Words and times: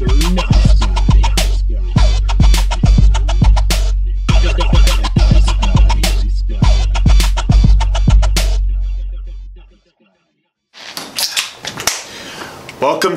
Welcome 0.00 0.14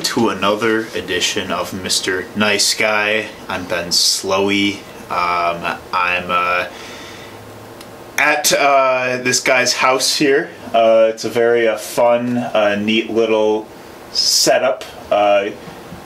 to 0.02 0.30
another 0.30 0.86
edition 0.96 1.52
of 1.52 1.70
Mr. 1.70 2.36
Nice 2.36 2.74
Guy. 2.74 3.28
I'm 3.48 3.68
Ben 3.68 3.90
Slowey. 3.90 4.78
Um, 5.08 5.78
I'm 5.92 6.30
uh, 6.30 6.68
at 8.18 8.52
uh, 8.52 9.18
this 9.22 9.38
guy's 9.40 9.74
house 9.74 10.16
here. 10.16 10.50
Uh, 10.74 11.10
it's 11.14 11.24
a 11.24 11.30
very 11.30 11.68
uh, 11.68 11.76
fun, 11.76 12.38
uh, 12.38 12.74
neat 12.74 13.08
little 13.08 13.68
setup. 14.10 14.82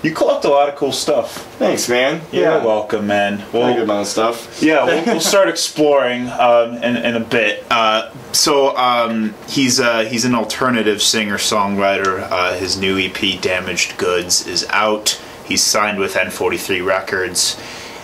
You 0.06 0.14
collect 0.14 0.44
a 0.44 0.48
lot 0.48 0.68
of 0.68 0.76
cool 0.76 0.92
stuff. 0.92 1.52
Thanks, 1.56 1.88
man. 1.88 2.20
You're 2.30 2.60
welcome, 2.60 3.08
man. 3.08 3.38
Pretty 3.38 3.58
Well, 3.58 3.74
good 3.74 3.82
amount 3.82 4.02
of 4.02 4.06
stuff. 4.06 4.62
yeah, 4.62 4.84
we'll, 4.84 5.04
we'll 5.06 5.20
start 5.20 5.48
exploring 5.48 6.28
um, 6.28 6.74
in, 6.76 6.94
in 6.96 7.16
a 7.16 7.20
bit. 7.20 7.64
Uh, 7.68 8.12
so 8.30 8.76
um, 8.76 9.34
he's 9.48 9.80
uh, 9.80 10.04
he's 10.04 10.24
an 10.24 10.36
alternative 10.36 11.02
singer 11.02 11.38
songwriter. 11.38 12.20
Uh, 12.30 12.54
his 12.54 12.78
new 12.78 12.96
EP, 12.96 13.40
Damaged 13.40 13.98
Goods, 13.98 14.46
is 14.46 14.64
out. 14.70 15.20
He's 15.44 15.64
signed 15.64 15.98
with 15.98 16.14
N43 16.14 16.86
Records, 16.86 17.60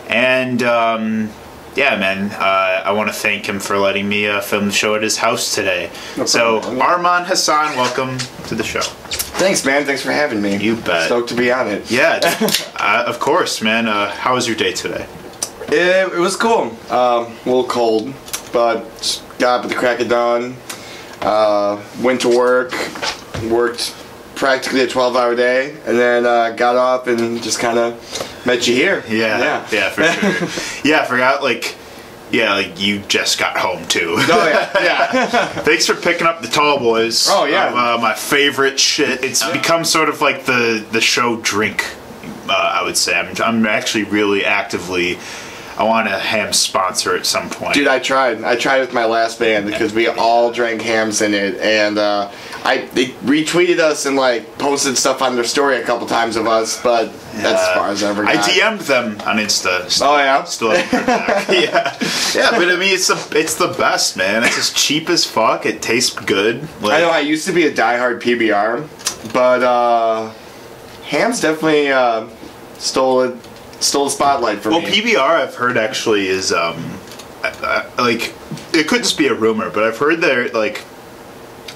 and 0.09 0.61
um, 0.65 1.31
yeah, 1.75 1.97
man, 1.97 2.31
uh, 2.33 2.83
I 2.85 2.93
want 2.93 3.09
to 3.09 3.15
thank 3.15 3.49
him 3.49 3.59
for 3.59 3.79
letting 3.79 4.09
me 4.09 4.27
uh, 4.27 4.41
film 4.41 4.67
the 4.67 4.73
show 4.73 4.95
at 4.95 5.03
his 5.03 5.17
house 5.17 5.55
today. 5.55 5.91
No 6.17 6.27
so. 6.27 6.61
Arman 6.61 7.25
Hassan, 7.25 7.77
welcome 7.77 8.19
to 8.49 8.55
the 8.55 8.63
show. 8.63 8.83
Thanks, 8.83 9.65
man. 9.65 9.85
Thanks 9.85 10.03
for 10.03 10.13
having 10.13 10.43
me. 10.43 10.57
You 10.57 10.77
bet. 10.77 11.07
Stoked 11.07 11.31
to 11.31 11.35
be 11.35 11.51
on 11.51 11.69
it. 11.69 11.91
Yeah, 11.91 12.21
uh, 12.77 13.05
of 13.07 13.19
course, 13.21 13.63
man. 13.63 13.89
Uh, 13.89 14.11
how 14.11 14.35
was 14.35 14.47
your 14.47 14.57
day 14.57 14.73
today? 14.73 15.07
It, 15.69 16.13
it 16.13 16.19
was 16.19 16.37
cool. 16.37 16.77
Um, 16.91 17.27
a 17.27 17.33
little 17.47 17.65
cold, 17.65 18.13
but 18.53 19.23
got 19.39 19.61
up 19.61 19.65
at 19.65 19.69
the 19.71 19.75
crack 19.75 20.01
of 20.01 20.09
dawn. 20.09 20.57
Uh, 21.23 21.83
went 22.03 22.21
to 22.21 22.29
work, 22.29 22.73
worked 23.49 23.95
practically 24.43 24.81
a 24.81 24.89
12-hour 24.89 25.37
day, 25.37 25.71
and 25.87 25.97
then 25.97 26.27
uh, 26.27 26.51
got 26.51 26.75
off 26.75 27.07
and 27.07 27.41
just 27.41 27.61
kind 27.61 27.79
of 27.79 27.95
met 28.45 28.67
you 28.67 28.75
here. 28.75 29.05
Yeah, 29.09 29.39
Yeah. 29.39 29.69
yeah, 29.71 29.91
for 29.91 30.03
sure. 30.03 30.83
yeah, 30.91 31.03
I 31.03 31.05
forgot. 31.05 31.45
Like, 31.45 31.77
yeah, 32.33 32.55
like 32.55 32.81
you 32.81 32.99
just 33.07 33.39
got 33.39 33.57
home 33.57 33.87
too. 33.87 34.17
Oh 34.19 34.49
yeah, 34.49 34.71
yeah. 34.83 35.47
Thanks 35.47 35.87
for 35.87 35.95
picking 35.95 36.27
up 36.27 36.43
the 36.43 36.49
Tall 36.49 36.81
Boys. 36.81 37.29
Oh, 37.31 37.45
yeah. 37.45 37.67
Um, 37.69 37.77
uh, 37.77 37.99
my 38.03 38.15
favorite 38.15 38.81
shit. 38.81 39.23
It's 39.23 39.49
become 39.53 39.85
sort 39.85 40.09
of 40.09 40.21
like 40.21 40.45
the 40.45 40.85
the 40.91 41.01
show 41.01 41.37
drink. 41.37 41.85
Uh, 42.49 42.53
I 42.81 42.83
would 42.83 42.97
say 42.97 43.15
I'm 43.15 43.33
I'm 43.41 43.65
actually 43.65 44.05
really 44.05 44.45
actively. 44.45 45.21
I 45.79 45.85
want 45.85 46.07
a 46.07 46.19
Hamm 46.19 46.53
sponsor 46.53 47.17
at 47.17 47.25
some 47.27 47.49
point. 47.49 47.75
Dude, 47.75 47.89
I 47.89 47.99
tried. 47.99 48.43
I 48.45 48.57
tried 48.57 48.81
with 48.81 48.93
my 48.93 49.05
last 49.07 49.39
band 49.39 49.67
because 49.67 49.95
we 49.95 50.07
all 50.07 50.53
drank 50.53 50.83
Hamm's 50.83 51.23
in 51.23 51.33
it, 51.35 51.57
and 51.61 51.97
uh, 51.99 52.31
I 52.65 52.89
they 52.93 53.07
retweeted 53.25 53.79
us 53.79 54.05
and 54.07 54.15
like 54.17 54.59
posted 54.59 54.99
stuff 54.99 55.23
on 55.23 55.35
their 55.35 55.45
story 55.45 55.77
a 55.79 55.83
couple 55.83 56.07
times 56.07 56.37
of 56.37 56.47
us, 56.47 56.81
but 56.83 57.07
that's 57.35 57.63
as 57.63 57.75
far 57.75 57.89
as 57.89 58.03
I 58.03 58.11
ever 58.11 58.25
Got. 58.25 58.37
I. 58.37 58.51
DM'd 58.51 58.81
them 58.83 59.21
on 59.23 59.39
Insta. 59.39 59.89
Still, 59.91 60.09
Oh, 60.09 60.17
yeah? 60.19 60.45
still 60.45 60.71
haven't 60.73 60.91
heard 60.91 61.07
back. 61.07 61.49
yeah, 61.51 61.97
yeah, 62.35 62.51
but 62.51 62.69
I 62.71 62.77
mean, 62.77 62.95
it's 62.95 63.09
the 63.09 63.39
it's 63.39 63.55
the 63.55 63.69
best, 63.69 64.17
man. 64.17 64.45
It's 64.45 64.57
just 64.57 64.77
cheap 64.77 65.09
as 65.09 65.25
fuck. 65.25 65.65
It 65.65 65.81
tastes 65.81 66.15
good. 66.15 66.61
Like, 66.83 66.95
I 66.95 67.01
know 67.01 67.11
I 67.11 67.21
used 67.21 67.47
to 67.47 67.53
be 67.53 67.67
a 67.67 67.73
diehard 67.73 68.21
PBR, 68.21 69.33
but 69.33 69.63
uh, 69.63 70.31
Hamm's 71.05 71.41
definitely 71.41 71.91
uh, 71.91 72.29
stole 72.79 73.23
it, 73.23 73.37
stole 73.83 74.05
the 74.07 74.11
spotlight 74.11 74.61
for 74.61 74.71
Well, 74.71 74.81
me. 74.83 74.89
PBR 74.89 75.19
I've 75.19 75.55
heard 75.55 75.77
actually 75.77 76.27
is 76.29 76.53
um, 76.53 76.99
like 77.99 78.33
it 78.73 78.89
could 78.89 79.03
just 79.03 79.19
be 79.19 79.27
a 79.27 79.35
rumor, 79.35 79.71
but 79.71 79.85
I've 79.85 79.99
heard 79.99 80.21
that 80.23 80.55
like 80.55 80.85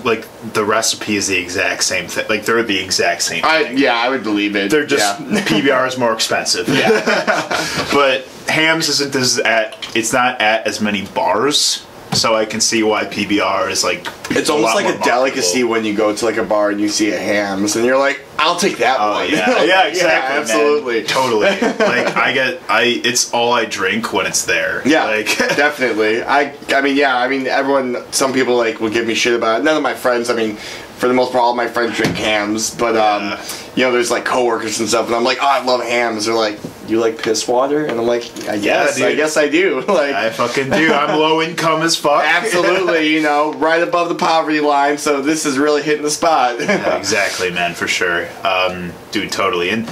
like 0.05 0.27
the 0.53 0.65
recipe 0.65 1.17
is 1.17 1.27
the 1.29 1.37
exact 1.39 1.83
same 1.83 2.07
thing. 2.07 2.27
Like 2.29 2.45
they're 2.45 2.63
the 2.63 2.79
exact 2.79 3.23
same. 3.23 3.45
I 3.45 3.65
thing. 3.65 3.79
yeah, 3.79 3.95
I 3.97 4.09
would 4.09 4.23
believe 4.23 4.55
it. 4.57 4.71
They're 4.71 4.87
just 4.87 5.21
yeah. 5.21 5.27
PBR 5.45 5.89
is 5.89 5.99
more 5.99 6.13
expensive. 6.13 6.69
yeah. 6.69 7.89
but 7.93 8.25
Hamm's 8.49 8.89
isn't 8.89 9.15
as 9.17 9.39
at 9.39 9.97
it's 9.97 10.13
not 10.13 10.41
at 10.41 10.67
as 10.67 10.81
many 10.81 11.07
bars, 11.07 11.85
so 12.17 12.35
I 12.35 12.45
can 12.47 12.61
see 12.61 12.83
why 12.83 13.05
PBR 13.05 13.71
is 13.71 13.85
like. 13.85 14.07
It's 14.31 14.51
almost 14.51 14.75
like 14.75 14.87
a 14.93 14.99
delicacy 15.05 15.63
when 15.65 15.85
you 15.85 15.95
go 15.95 16.15
to 16.15 16.25
like 16.25 16.37
a 16.37 16.43
bar 16.45 16.71
and 16.71 16.81
you 16.81 16.89
see 16.89 17.11
a 17.13 17.19
Hamm's, 17.19 17.77
and 17.77 17.85
you're 17.85 17.99
like, 17.99 18.21
"I'll 18.39 18.59
take 18.59 18.79
that 18.79 18.97
Oh 18.99 19.13
one." 19.13 19.31
yeah, 19.31 19.63
yeah, 19.65 19.87
exactly, 19.87 20.35
man. 20.35 20.41
absolutely, 20.43 21.05
totally. 21.05 21.47
Like 21.87 22.17
I 22.17 22.33
get, 22.33 22.61
I 22.69 22.83
it's 23.05 23.33
all 23.33 23.53
I 23.53 23.65
drink 23.67 24.13
when 24.13 24.27
it's 24.27 24.45
there. 24.45 24.83
Yeah, 24.87 25.05
like 25.05 25.27
definitely. 25.57 26.23
I, 26.23 26.55
I 26.71 26.81
mean, 26.81 26.97
yeah. 26.97 27.17
I 27.17 27.29
mean, 27.29 27.47
everyone. 27.47 27.97
Some 28.13 28.33
people 28.33 28.57
like 28.57 28.81
will 28.81 28.91
give 28.91 29.07
me 29.07 29.15
shit 29.15 29.35
about 29.35 29.61
it. 29.61 29.65
None 29.65 29.77
of 29.77 29.83
my 29.83 29.95
friends. 29.95 30.29
I 30.31 30.35
mean, 30.35 30.57
for 30.57 31.07
the 31.09 31.15
most 31.15 31.31
part, 31.33 31.43
all 31.43 31.55
my 31.55 31.69
friends 31.69 31.97
drink 31.97 32.17
Hamm's. 32.17 32.75
But 32.75 32.97
um, 32.97 33.23
Yeah. 33.31 33.45
you 33.77 33.83
know, 33.85 33.93
there's 33.93 34.11
like 34.11 34.25
coworkers 34.25 34.81
and 34.81 34.89
stuff, 34.89 35.07
and 35.07 35.15
I'm 35.15 35.25
like, 35.25 35.39
oh, 35.41 35.47
I 35.47 35.63
love 35.65 35.83
Hamm's. 35.83 36.27
They're 36.27 36.35
like, 36.35 36.59
you 36.89 37.01
like 37.01 37.23
piss 37.23 37.47
water, 37.49 37.85
and 37.85 37.99
I'm 37.99 38.07
like, 38.07 38.25
I 38.49 38.59
guess, 38.59 39.01
I 39.01 39.09
dude. 39.09 39.17
guess 39.17 39.37
I 39.37 39.49
do. 39.49 39.81
like, 39.89 40.15
I 40.15 40.31
fucking 40.31 40.71
do. 40.71 40.93
I'm 40.93 41.19
low 41.19 41.43
income 41.43 41.83
as 41.83 41.97
fuck. 41.97 42.23
absolutely, 42.25 43.13
you 43.13 43.23
know, 43.23 43.53
right 43.55 43.83
above 43.83 44.09
the 44.09 44.15
poverty 44.15 44.61
line. 44.61 44.99
So 44.99 45.21
this 45.23 45.47
is 45.47 45.59
really 45.59 45.83
hitting 45.83 46.03
the 46.03 46.11
spot. 46.11 46.57
Yeah, 46.67 46.97
exactly, 46.99 47.51
man, 47.51 47.75
for 47.75 47.87
sure. 47.89 48.29
Um, 48.45 48.93
dude, 49.13 49.31
totally. 49.33 49.71
And 49.71 49.89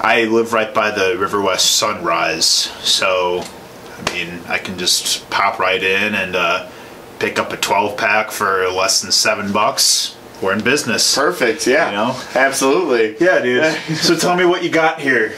I 0.00 0.24
live 0.24 0.52
right 0.52 0.72
by 0.72 0.90
the 0.90 1.16
River 1.18 1.40
West 1.40 1.76
Sunrise, 1.76 2.44
so 2.44 3.42
I 3.98 4.12
mean, 4.12 4.40
I 4.46 4.58
can 4.58 4.78
just 4.78 5.28
pop 5.30 5.58
right 5.58 5.82
in 5.82 6.14
and 6.14 6.36
uh, 6.36 6.68
pick 7.18 7.38
up 7.38 7.52
a 7.52 7.56
12 7.56 7.96
pack 7.96 8.30
for 8.30 8.68
less 8.68 9.00
than 9.02 9.10
seven 9.10 9.52
bucks. 9.52 10.16
We're 10.40 10.52
in 10.52 10.62
business. 10.62 11.16
Perfect. 11.16 11.66
Yeah. 11.66 11.90
You 11.90 11.96
know? 11.96 12.20
Absolutely. 12.34 13.16
Yeah, 13.18 13.40
dude. 13.40 13.74
so 13.96 14.16
tell 14.16 14.36
me 14.36 14.44
what 14.44 14.62
you 14.62 14.70
got 14.70 15.00
here. 15.00 15.34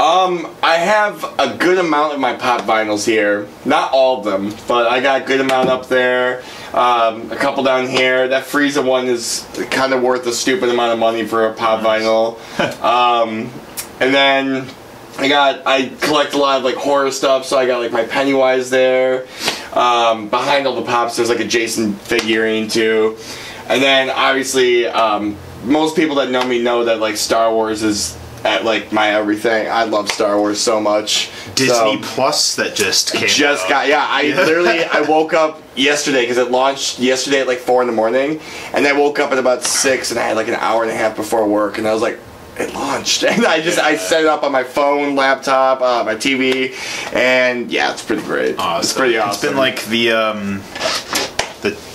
Um, 0.00 0.52
I 0.60 0.74
have 0.74 1.22
a 1.38 1.56
good 1.56 1.78
amount 1.78 2.14
of 2.14 2.20
my 2.20 2.34
pop 2.34 2.62
vinyls 2.62 3.06
here. 3.06 3.46
Not 3.64 3.92
all 3.92 4.18
of 4.18 4.24
them, 4.24 4.52
but 4.66 4.88
I 4.88 5.00
got 5.00 5.22
a 5.22 5.24
good 5.24 5.40
amount 5.40 5.68
up 5.68 5.86
there. 5.86 6.42
Um, 6.72 7.30
a 7.30 7.36
couple 7.36 7.62
down 7.62 7.86
here. 7.86 8.26
That 8.26 8.44
Frieza 8.44 8.84
one 8.84 9.06
is 9.06 9.46
kind 9.70 9.92
of 9.92 10.02
worth 10.02 10.26
a 10.26 10.32
stupid 10.32 10.68
amount 10.68 10.92
of 10.92 10.98
money 10.98 11.24
for 11.24 11.46
a 11.46 11.54
pop 11.54 11.80
vinyl. 11.80 12.38
um, 12.82 13.52
and 14.00 14.12
then 14.12 14.68
I 15.18 15.28
got 15.28 15.64
I 15.64 15.90
collect 16.00 16.34
a 16.34 16.38
lot 16.38 16.58
of 16.58 16.64
like 16.64 16.74
horror 16.74 17.12
stuff, 17.12 17.44
so 17.46 17.56
I 17.56 17.66
got 17.66 17.78
like 17.78 17.92
my 17.92 18.04
Pennywise 18.04 18.70
there. 18.70 19.28
Um, 19.74 20.28
behind 20.28 20.66
all 20.66 20.74
the 20.74 20.82
pops, 20.82 21.16
there's 21.16 21.28
like 21.28 21.40
a 21.40 21.46
Jason 21.46 21.94
figurine 21.94 22.66
too. 22.68 23.16
And 23.68 23.80
then 23.80 24.10
obviously, 24.10 24.86
um, 24.88 25.36
most 25.62 25.94
people 25.94 26.16
that 26.16 26.30
know 26.30 26.44
me 26.44 26.60
know 26.60 26.84
that 26.84 26.98
like 26.98 27.16
Star 27.16 27.52
Wars 27.52 27.84
is 27.84 28.18
at 28.44 28.64
like 28.64 28.92
my 28.92 29.10
everything. 29.14 29.68
I 29.68 29.84
love 29.84 30.10
Star 30.10 30.38
Wars 30.38 30.60
so 30.60 30.80
much. 30.80 31.30
Disney 31.54 31.68
So- 31.74 31.98
Plus 32.02 32.56
that 32.56 32.74
just 32.74 33.12
came 33.14 33.28
just 33.28 33.64
out. 33.64 33.70
got 33.70 33.88
yeah. 33.88 34.06
I 34.08 34.22
literally 34.36 34.84
I 34.84 35.00
woke 35.02 35.32
up 35.34 35.62
yesterday 35.74 36.20
because 36.22 36.38
it 36.38 36.50
launched 36.50 36.98
yesterday 36.98 37.40
at 37.40 37.46
like 37.46 37.58
four 37.58 37.80
in 37.80 37.86
the 37.86 37.94
morning, 37.94 38.40
and 38.72 38.86
I 38.86 38.92
woke 38.92 39.18
up 39.18 39.32
at 39.32 39.38
about 39.38 39.64
six, 39.64 40.10
and 40.10 40.20
I 40.20 40.24
had 40.24 40.36
like 40.36 40.48
an 40.48 40.54
hour 40.54 40.82
and 40.82 40.90
a 40.90 40.94
half 40.94 41.16
before 41.16 41.46
work, 41.48 41.78
and 41.78 41.88
I 41.88 41.92
was 41.92 42.02
like. 42.02 42.18
It 42.56 42.72
launched, 42.72 43.24
and 43.28 43.44
I 43.44 43.60
just 43.60 43.80
I 43.80 43.96
set 43.96 44.20
it 44.20 44.26
up 44.28 44.44
on 44.44 44.52
my 44.52 44.62
phone, 44.62 45.16
laptop, 45.16 45.80
uh, 45.80 46.04
my 46.04 46.14
TV, 46.14 46.72
and 47.12 47.68
yeah, 47.68 47.90
it's 47.90 48.04
pretty 48.04 48.22
great. 48.22 48.56
Awesome. 48.60 48.80
It's 48.84 48.92
pretty 48.92 49.18
awesome. 49.18 49.32
It's 49.32 49.42
been 49.42 49.56
like 49.56 49.84
the 49.86 50.12
um, 50.12 50.58
the 50.58 51.33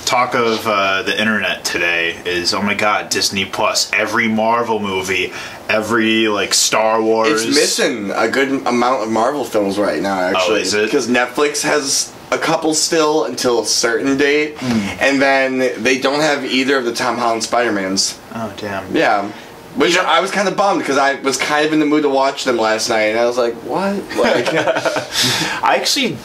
talk 0.10 0.34
of 0.34 0.66
uh, 0.66 1.04
the 1.04 1.20
internet 1.20 1.64
today 1.64 2.16
is 2.26 2.52
oh 2.56 2.62
my 2.64 2.74
god 2.74 3.10
Disney 3.10 3.46
Plus 3.46 3.92
every 3.94 4.28
Marvel 4.28 4.80
movie 4.80 5.32
every 5.70 6.28
like 6.28 6.56
Star 6.56 7.00
Wars 7.00 7.46
It's 7.46 7.56
missing 7.56 8.10
a 8.10 8.28
good 8.28 8.66
amount 8.66 9.04
of 9.04 9.12
Marvel 9.12 9.46
films 9.46 9.78
right 9.78 10.02
now, 10.02 10.20
actually. 10.20 10.64
Oh. 10.66 10.84
Because 10.84 11.08
Netflix 11.08 11.62
has 11.62 12.12
a 12.32 12.40
couple 12.40 12.74
still 12.74 13.26
until 13.26 13.62
a 13.62 13.66
certain 13.68 14.18
date, 14.18 14.56
Hmm. 14.58 14.98
and 15.00 15.22
then 15.22 15.60
they 15.84 16.00
don't 16.00 16.22
have 16.22 16.44
either 16.44 16.78
of 16.78 16.86
the 16.86 16.94
Tom 16.94 17.18
Holland 17.20 17.44
Spider 17.44 17.72
Mans. 17.72 18.18
oh 18.34 18.52
damn 18.58 18.96
Yeah. 18.96 19.32
Which 19.76 19.96
I 19.96 20.20
was 20.22 20.32
kind 20.32 20.48
of 20.48 20.58
bummed 20.58 20.80
because 20.82 20.98
I 20.98 21.22
was 21.22 21.38
kind 21.38 21.68
of 21.68 21.72
in 21.74 21.80
the 21.80 21.86
mood 21.86 22.02
to 22.02 22.10
watch 22.10 22.46
them 22.46 22.58
last 22.58 22.90
night, 22.90 23.10
and 23.14 23.20
I 23.20 23.26
was 23.28 23.38
like, 23.38 23.54
"What?" 23.58 23.94
Like, 24.18 24.48
I 24.56 25.76
actually 25.76 26.18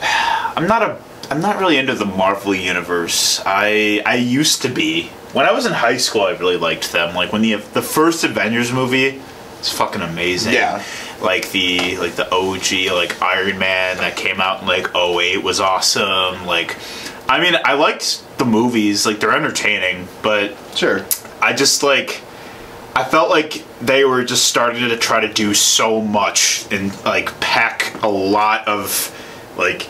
I'm 0.56 0.68
not 0.68 0.82
a 0.84 0.96
I'm 1.30 1.40
not 1.40 1.58
really 1.58 1.76
into 1.76 1.94
the 1.94 2.06
Marvel 2.06 2.54
universe. 2.54 3.40
I 3.44 4.02
I 4.06 4.16
used 4.16 4.62
to 4.62 4.68
be. 4.68 5.08
When 5.32 5.44
I 5.44 5.52
was 5.52 5.66
in 5.66 5.72
high 5.72 5.98
school 5.98 6.22
I 6.22 6.30
really 6.32 6.56
liked 6.56 6.92
them. 6.92 7.14
Like 7.14 7.32
when 7.32 7.42
the 7.42 7.56
the 7.56 7.82
first 7.82 8.24
Avengers 8.24 8.72
movie 8.72 9.20
it's 9.58 9.72
fucking 9.72 10.02
amazing. 10.02 10.54
Yeah. 10.54 10.82
like 11.20 11.50
the 11.50 11.96
like 11.98 12.14
the 12.14 12.32
OG 12.32 12.92
like 12.94 13.20
Iron 13.20 13.58
Man 13.58 13.96
that 13.98 14.16
came 14.16 14.40
out 14.40 14.62
in 14.62 14.68
like 14.68 14.94
08 14.94 15.42
was 15.42 15.60
awesome. 15.60 16.46
Like 16.46 16.76
I 17.28 17.40
mean 17.40 17.54
I 17.64 17.74
liked 17.74 18.22
the 18.38 18.44
movies. 18.44 19.04
Like 19.04 19.20
they're 19.20 19.36
entertaining 19.36 20.08
but 20.22 20.56
sure. 20.74 21.04
I 21.40 21.52
just 21.52 21.82
like 21.82 22.22
I 22.94 23.04
felt 23.04 23.30
like 23.30 23.62
they 23.80 24.04
were 24.04 24.24
just 24.24 24.46
starting 24.46 24.88
to 24.88 24.96
try 24.96 25.20
to 25.20 25.32
do 25.32 25.54
so 25.54 26.00
much 26.00 26.66
and 26.72 26.92
like 27.04 27.38
pack 27.38 28.02
a 28.02 28.08
lot 28.08 28.66
of 28.66 29.14
like 29.56 29.88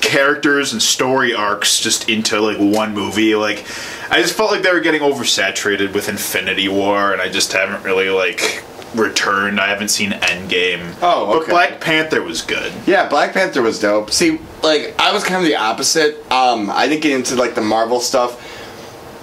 characters 0.00 0.72
and 0.72 0.82
story 0.82 1.34
arcs 1.34 1.80
just 1.80 2.08
into 2.08 2.40
like 2.40 2.58
one 2.58 2.94
movie. 2.94 3.34
Like 3.34 3.64
I 4.10 4.20
just 4.20 4.36
felt 4.36 4.50
like 4.50 4.62
they 4.62 4.72
were 4.72 4.80
getting 4.80 5.02
oversaturated 5.02 5.92
with 5.94 6.08
Infinity 6.08 6.68
War, 6.68 7.12
and 7.12 7.20
I 7.22 7.28
just 7.28 7.52
haven't 7.52 7.84
really 7.84 8.10
like 8.10 8.64
returned. 8.94 9.60
I 9.60 9.68
haven't 9.68 9.88
seen 9.88 10.10
Endgame. 10.10 10.96
Oh, 11.00 11.36
okay. 11.38 11.46
but. 11.46 11.48
Black 11.50 11.80
Panther 11.80 12.22
was 12.22 12.42
good. 12.42 12.72
Yeah, 12.86 13.08
Black 13.08 13.32
Panther 13.32 13.62
was 13.62 13.78
dope. 13.78 14.10
See, 14.10 14.38
like 14.62 14.94
I 14.98 15.12
was 15.12 15.22
kind 15.24 15.36
of 15.42 15.44
the 15.48 15.56
opposite. 15.56 16.16
Um, 16.32 16.70
I 16.70 16.88
didn't 16.88 17.02
get 17.02 17.12
into 17.12 17.36
like 17.36 17.54
the 17.54 17.60
Marvel 17.60 18.00
stuff. 18.00 18.46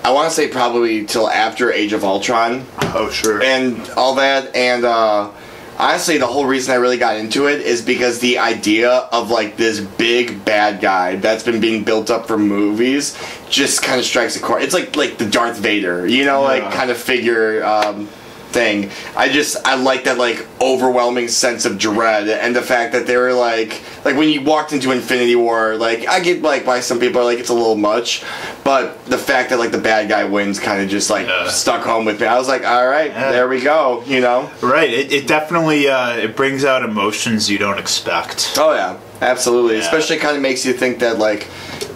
I 0.06 0.12
want 0.12 0.30
to 0.30 0.34
say 0.34 0.48
probably 0.48 1.06
till 1.06 1.28
after 1.30 1.70
Age 1.70 1.92
of 1.92 2.06
Ultron 2.06 2.66
Oh 2.80 3.10
sure. 3.10 3.42
and 3.44 3.78
all 3.98 4.16
that. 4.16 4.56
And 4.56 4.86
uh, 4.86 5.32
honestly, 5.78 6.18
the 6.18 6.28
whole 6.28 6.46
reason 6.46 6.74
I 6.74 6.78
really 6.78 6.98
got 6.98 7.18
into 7.18 7.48
it 7.48 7.62
is 7.62 7.82
because 7.82 8.20
the 8.20 8.40
idea 8.40 8.90
of 8.90 9.30
like 9.30 9.58
this 9.58 9.80
big 9.80 10.44
bad 10.44 10.82
guy 10.82 11.16
that's 11.18 11.44
been 11.44 11.60
being 11.60 11.84
built 11.84 12.10
up 12.10 12.28
for 12.28 12.38
movies 12.38 13.18
just 13.50 13.82
kind 13.82 14.00
of 14.00 14.06
strikes 14.06 14.36
a 14.36 14.40
chord. 14.40 14.64
It's 14.64 14.74
like 14.74 14.96
like 14.96 15.18
the 15.18 15.30
Darth 15.30 15.58
Vader, 15.58 16.08
you 16.08 16.26
know, 16.26 16.42
like 16.42 16.72
kind 16.74 16.92
of 16.92 16.98
figure. 16.98 17.64
Um, 17.64 18.10
thing 18.50 18.90
i 19.16 19.28
just 19.28 19.58
i 19.68 19.76
like 19.76 20.06
that 20.06 20.18
like 20.18 20.48
overwhelming 20.62 21.28
sense 21.28 21.66
of 21.66 21.78
dread 21.78 22.30
and 22.30 22.56
the 22.56 22.62
fact 22.62 22.94
that 22.94 23.06
they 23.06 23.18
were 23.18 23.34
like 23.34 23.82
like 24.06 24.16
when 24.16 24.30
you 24.30 24.42
walked 24.42 24.72
into 24.72 24.92
infinity 24.92 25.36
war 25.36 25.76
like 25.76 26.08
i 26.08 26.20
get 26.22 26.42
like 26.42 26.66
why 26.66 26.80
some 26.80 26.98
people 27.00 27.20
are 27.20 27.26
like 27.26 27.40
it's 27.40 27.50
a 27.50 27.54
little 27.54 27.76
much 27.76 28.24
but 28.64 29.04
the 29.06 29.18
fact 29.18 29.50
that 29.50 29.60
like 29.60 29.72
the 29.72 29.78
bad 29.78 30.08
guy 30.08 30.24
wins 30.24 30.60
kind 30.60 30.82
of 30.82 30.90
just 30.90 31.10
like 31.10 31.28
Yeah. 31.28 31.50
stuck 31.50 31.84
home 31.84 32.06
with 32.06 32.22
me 32.22 32.28
i 32.28 32.38
was 32.38 32.48
like 32.48 32.66
all 32.66 32.88
right 32.88 33.12
Yeah. 33.12 33.32
there 33.32 33.48
we 33.50 33.60
go 33.60 34.02
you 34.06 34.22
know 34.22 34.50
Right. 34.62 34.90
It, 34.92 35.12
it 35.12 35.28
definitely 35.28 35.88
uh, 35.90 36.16
it 36.16 36.36
brings 36.36 36.64
out 36.64 36.84
emotions 36.84 37.50
you 37.50 37.58
don't 37.58 37.78
expect. 37.80 38.54
oh 38.58 38.74
yeah 38.74 38.98
absolutely 39.22 39.76
Yeah. 39.76 39.82
especially 39.82 40.18
kind 40.18 40.36
of 40.38 40.42
makes 40.42 40.66
you 40.66 40.72
think 40.74 41.00
that 41.00 41.18
like 41.20 41.48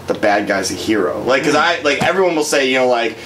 the 0.08 0.14
bad 0.16 0.48
guy's 0.48 0.70
a 0.72 0.74
hero 0.74 1.22
like 1.24 1.44
because 1.44 1.56
i 1.56 1.80
like 1.84 2.04
everyone 2.04 2.36
will 2.36 2.44
say 2.44 2.70
you 2.70 2.78
know 2.78 2.88
like 2.88 3.18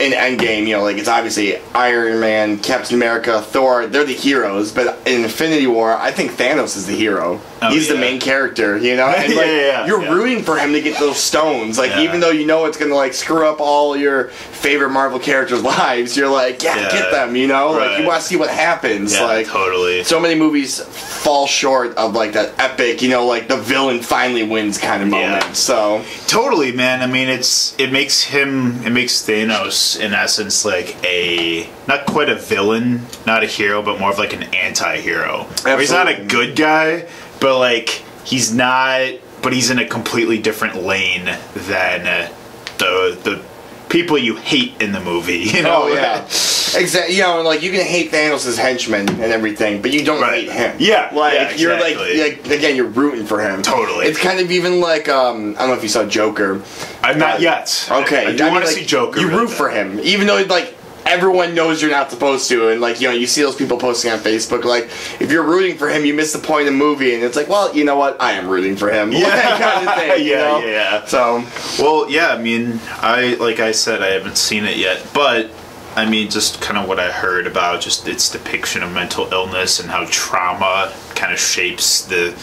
in 0.00 0.12
Endgame, 0.12 0.66
you 0.66 0.76
know, 0.76 0.82
like 0.82 0.96
it's 0.96 1.08
obviously 1.08 1.56
Iron 1.74 2.20
Man, 2.20 2.58
Captain 2.58 2.96
America, 2.96 3.40
Thor, 3.40 3.86
they're 3.86 4.04
the 4.04 4.12
heroes, 4.12 4.72
but 4.72 4.98
in 5.06 5.22
Infinity 5.24 5.66
War, 5.66 5.96
I 5.96 6.10
think 6.10 6.32
Thanos 6.32 6.76
is 6.76 6.86
the 6.86 6.96
hero. 6.96 7.40
Oh, 7.64 7.70
He's 7.70 7.88
the 7.88 7.96
main 7.96 8.20
character, 8.20 8.76
you 8.78 8.96
know? 8.96 9.06
And 9.08 9.32
Yeah, 9.32 9.38
like 9.40 9.46
yeah, 9.46 9.52
yeah, 9.56 9.86
you're 9.86 10.02
yeah. 10.02 10.12
rooting 10.12 10.42
for 10.42 10.56
him 10.58 10.72
to 10.72 10.80
get 10.80 10.98
those 10.98 11.16
stones. 11.18 11.78
Like 11.78 11.90
Yeah. 11.92 12.02
even 12.02 12.20
though 12.20 12.30
you 12.30 12.46
know 12.46 12.66
it's 12.66 12.76
gonna 12.76 12.94
like 12.94 13.14
screw 13.14 13.46
up 13.48 13.60
all 13.60 13.96
your 13.96 14.28
favorite 14.28 14.90
Marvel 14.90 15.18
characters' 15.18 15.62
lives, 15.78 16.16
you're 16.16 16.28
like, 16.28 16.62
yeah, 16.62 16.76
Yeah. 16.76 16.90
get 16.92 17.10
them, 17.10 17.36
you 17.36 17.46
know? 17.46 17.72
Like 17.72 17.98
you 18.00 18.06
wanna 18.06 18.20
see 18.20 18.36
what 18.36 18.50
happens. 18.50 19.14
Yeah, 19.14 19.24
like 19.24 19.46
totally. 19.46 20.04
so 20.04 20.20
many 20.20 20.34
movies 20.34 20.80
fall 20.80 21.46
short 21.46 21.96
of 21.96 22.14
like 22.14 22.32
that 22.32 22.52
epic, 22.58 23.02
you 23.02 23.08
know, 23.10 23.26
like 23.26 23.48
the 23.48 23.56
villain 23.56 24.00
finally 24.00 24.42
wins 24.42 24.78
kind 24.78 25.02
of 25.02 25.08
Yeah. 25.08 25.30
moment. 25.30 25.56
So 25.56 26.02
Totally, 26.26 26.72
man. 26.72 27.00
I 27.02 27.06
mean, 27.06 27.28
it's 27.28 27.74
it 27.78 27.92
makes 27.92 28.22
him 28.22 28.84
it 28.84 28.90
makes 28.90 29.22
Thanos 29.22 29.98
in 29.98 30.12
essence 30.12 30.64
like 30.64 30.96
a 31.04 31.68
not 31.86 32.06
quite 32.06 32.28
a 32.28 32.34
villain, 32.34 33.02
not 33.26 33.42
a 33.44 33.46
hero, 33.46 33.82
but 33.82 34.00
more 34.00 34.10
of 34.10 34.18
like 34.18 34.32
an 34.32 34.42
anti-hero. 34.54 35.46
He's 35.78 35.90
not 35.90 36.08
a 36.08 36.24
good 36.24 36.56
guy, 36.56 37.06
but 37.44 37.58
like 37.58 37.88
he's 38.24 38.52
not. 38.54 39.12
But 39.42 39.52
he's 39.52 39.68
in 39.70 39.78
a 39.78 39.84
completely 39.86 40.38
different 40.38 40.76
lane 40.82 41.26
than 41.54 42.06
uh, 42.06 42.32
the 42.78 43.18
the 43.22 43.42
people 43.90 44.16
you 44.16 44.36
hate 44.36 44.80
in 44.80 44.92
the 44.92 45.00
movie. 45.00 45.44
You 45.54 45.62
know? 45.62 45.82
Oh 45.84 45.88
yeah, 45.92 46.22
exactly. 46.24 47.14
You 47.16 47.22
know, 47.24 47.42
like 47.42 47.60
you 47.62 47.70
can 47.70 47.84
hate 47.84 48.10
Thanos' 48.10 48.56
henchmen 48.56 49.06
and 49.08 49.20
everything, 49.38 49.82
but 49.82 49.92
you 49.92 50.02
don't 50.02 50.20
Right. 50.22 50.44
hate 50.48 50.52
him. 50.52 50.76
Yeah, 50.80 51.10
like 51.12 51.34
yeah, 51.34 51.50
you're 51.56 51.78
like, 51.78 51.96
like 51.98 52.50
again, 52.58 52.74
you're 52.74 52.86
rooting 52.86 53.26
for 53.26 53.38
him. 53.42 53.60
Totally. 53.60 54.06
It's 54.06 54.18
kind 54.18 54.40
of 54.40 54.50
even 54.50 54.80
like 54.80 55.10
um, 55.10 55.54
I 55.56 55.60
don't 55.60 55.68
know 55.68 55.74
if 55.74 55.82
you 55.82 55.90
saw 55.90 56.06
Joker. 56.06 56.62
I'm 57.02 57.18
not 57.18 57.36
Uh, 57.36 57.42
yet. 57.42 57.88
Okay, 57.92 58.26
I, 58.26 58.30
I 58.30 58.36
do 58.36 58.44
want 58.44 58.64
to 58.64 58.70
like, 58.70 58.78
see 58.78 58.86
Joker. 58.86 59.20
You 59.20 59.28
root 59.28 59.48
bad. 59.48 59.56
for 59.58 59.68
him, 59.68 60.00
even 60.00 60.26
though 60.26 60.38
he's 60.38 60.48
like 60.48 60.73
everyone 61.06 61.54
knows 61.54 61.82
you're 61.82 61.90
not 61.90 62.10
supposed 62.10 62.48
to, 62.48 62.68
and 62.70 62.80
like 62.80 63.00
you 63.00 63.08
know 63.08 63.14
you 63.14 63.26
see 63.26 63.42
those 63.42 63.56
people 63.56 63.76
posting 63.78 64.10
on 64.10 64.18
Facebook 64.18 64.64
like 64.64 64.84
if 65.20 65.30
you're 65.30 65.42
rooting 65.44 65.76
for 65.76 65.88
him, 65.88 66.04
you 66.04 66.14
miss 66.14 66.32
the 66.32 66.38
point 66.38 66.66
of 66.66 66.72
the 66.74 66.78
movie, 66.78 67.14
and 67.14 67.22
it's 67.22 67.36
like, 67.36 67.48
well, 67.48 67.74
you 67.74 67.84
know 67.84 67.96
what, 67.96 68.20
I 68.20 68.32
am 68.32 68.48
rooting 68.48 68.76
for 68.76 68.90
him. 68.90 69.12
Yeah. 69.12 69.28
Like, 69.28 69.60
kind 69.60 69.88
of 69.88 69.94
thing. 69.94 70.24
you 70.26 70.30
Yeah, 70.32 70.38
know? 70.38 70.58
yeah, 70.60 70.66
yeah. 71.00 71.04
So 71.06 71.44
Well, 71.82 72.10
yeah, 72.10 72.28
I 72.28 72.38
mean, 72.40 72.80
I 73.00 73.34
like 73.40 73.60
I 73.60 73.72
said, 73.72 74.02
I 74.02 74.08
haven't 74.08 74.36
seen 74.38 74.64
it 74.64 74.76
yet, 74.76 75.06
but 75.14 75.50
I 75.96 76.06
mean, 76.06 76.28
just 76.28 76.60
kind 76.60 76.76
of 76.76 76.88
what 76.88 76.98
I 76.98 77.12
heard 77.12 77.46
about 77.46 77.80
just 77.80 78.08
its 78.08 78.28
depiction 78.30 78.82
of 78.82 78.92
mental 78.92 79.32
illness 79.32 79.78
and 79.78 79.88
how 79.90 80.06
trauma 80.10 80.92
kind 81.14 81.32
of 81.32 81.38
shapes 81.38 82.02
the 82.06 82.34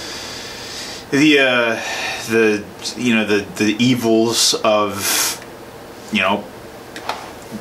the 1.12 1.40
uh, 1.40 1.82
the 2.30 2.64
you 2.96 3.14
know 3.14 3.26
the 3.26 3.46
the 3.62 3.76
evils 3.84 4.54
of 4.64 5.44
you 6.14 6.22
know 6.22 6.44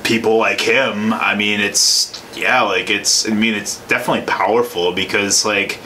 people 0.02 0.36
like 0.38 0.60
him. 0.60 1.12
I 1.12 1.34
mean, 1.34 1.60
it's 1.60 2.22
yeah, 2.36 2.62
like 2.62 2.90
it's 2.90 3.28
I 3.28 3.32
mean, 3.32 3.54
it's 3.54 3.80
definitely 3.86 4.26
powerful 4.26 4.92
because 4.92 5.44
like 5.44 5.80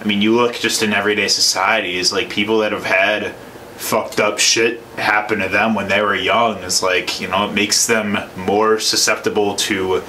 I 0.00 0.04
mean, 0.04 0.22
you 0.22 0.34
look 0.34 0.54
just 0.54 0.82
in 0.82 0.92
everyday 0.92 1.28
societies, 1.28 2.12
like 2.12 2.30
people 2.30 2.58
that 2.60 2.72
have 2.72 2.84
had 2.84 3.34
fucked 3.76 4.20
up 4.20 4.38
shit 4.38 4.82
happen 4.96 5.38
to 5.38 5.48
them 5.48 5.74
when 5.74 5.88
they 5.88 6.02
were 6.02 6.14
young 6.14 6.58
is 6.58 6.82
like, 6.82 7.20
you 7.20 7.28
know, 7.28 7.48
it 7.48 7.54
makes 7.54 7.86
them 7.86 8.18
more 8.36 8.78
susceptible 8.78 9.56
to 9.56 10.02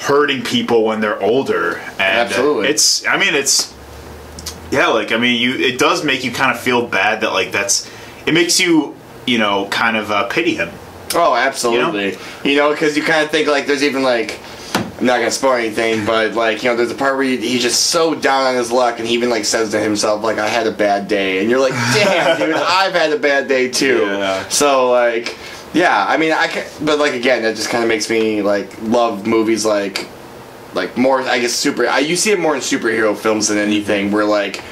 hurting 0.00 0.42
people 0.42 0.84
when 0.84 1.00
they're 1.00 1.20
older. 1.22 1.76
And 1.98 2.28
Absolutely. 2.28 2.68
it's 2.68 3.06
I 3.06 3.16
mean, 3.18 3.34
it's 3.34 3.74
yeah, 4.70 4.88
like 4.88 5.12
I 5.12 5.16
mean, 5.16 5.40
you 5.40 5.54
it 5.54 5.78
does 5.78 6.04
make 6.04 6.24
you 6.24 6.30
kind 6.32 6.50
of 6.50 6.60
feel 6.60 6.86
bad 6.86 7.20
that 7.22 7.32
like 7.32 7.52
that's 7.52 7.90
it 8.26 8.34
makes 8.34 8.60
you, 8.60 8.96
you 9.26 9.38
know, 9.38 9.68
kind 9.68 9.96
of 9.96 10.10
uh, 10.10 10.28
pity 10.28 10.54
him. 10.54 10.70
Oh, 11.14 11.34
absolutely. 11.34 12.16
You 12.44 12.56
know, 12.56 12.70
because 12.72 12.96
you 12.96 13.02
kind 13.02 13.24
of 13.24 13.30
think 13.30 13.48
like 13.48 13.66
there's 13.66 13.82
even 13.82 14.02
like 14.02 14.38
I'm 14.98 15.06
not 15.06 15.18
gonna 15.18 15.30
spoil 15.30 15.54
anything, 15.54 16.04
but 16.04 16.34
like 16.34 16.62
you 16.62 16.70
know, 16.70 16.76
there's 16.76 16.90
a 16.90 16.94
part 16.94 17.16
where 17.16 17.24
he's 17.24 17.62
just 17.62 17.86
so 17.86 18.14
down 18.14 18.46
on 18.46 18.56
his 18.56 18.72
luck, 18.72 18.98
and 18.98 19.06
he 19.06 19.14
even 19.14 19.30
like 19.30 19.44
says 19.44 19.70
to 19.70 19.80
himself 19.80 20.22
like 20.24 20.38
I 20.38 20.48
had 20.48 20.66
a 20.66 20.72
bad 20.72 21.06
day, 21.06 21.40
and 21.40 21.48
you're 21.48 21.60
like, 21.60 21.72
damn, 21.94 22.38
dude, 22.38 22.54
I've 22.54 22.94
had 22.94 23.12
a 23.12 23.18
bad 23.18 23.46
day 23.46 23.68
too. 23.68 24.00
Yeah. 24.06 24.48
So 24.48 24.90
like, 24.90 25.36
yeah, 25.72 26.04
I 26.08 26.16
mean, 26.16 26.32
I 26.32 26.48
can, 26.48 26.66
but 26.84 26.98
like 26.98 27.14
again, 27.14 27.42
that 27.42 27.54
just 27.56 27.70
kind 27.70 27.84
of 27.84 27.88
makes 27.88 28.10
me 28.10 28.42
like 28.42 28.70
love 28.82 29.26
movies 29.26 29.64
like 29.64 30.08
like 30.74 30.96
more 30.96 31.22
I 31.22 31.38
guess 31.38 31.52
super. 31.52 31.86
I 31.86 32.00
you 32.00 32.16
see 32.16 32.32
it 32.32 32.40
more 32.40 32.54
in 32.54 32.60
superhero 32.60 33.16
films 33.16 33.48
than 33.48 33.58
anything, 33.58 34.10
where 34.10 34.24
like. 34.24 34.62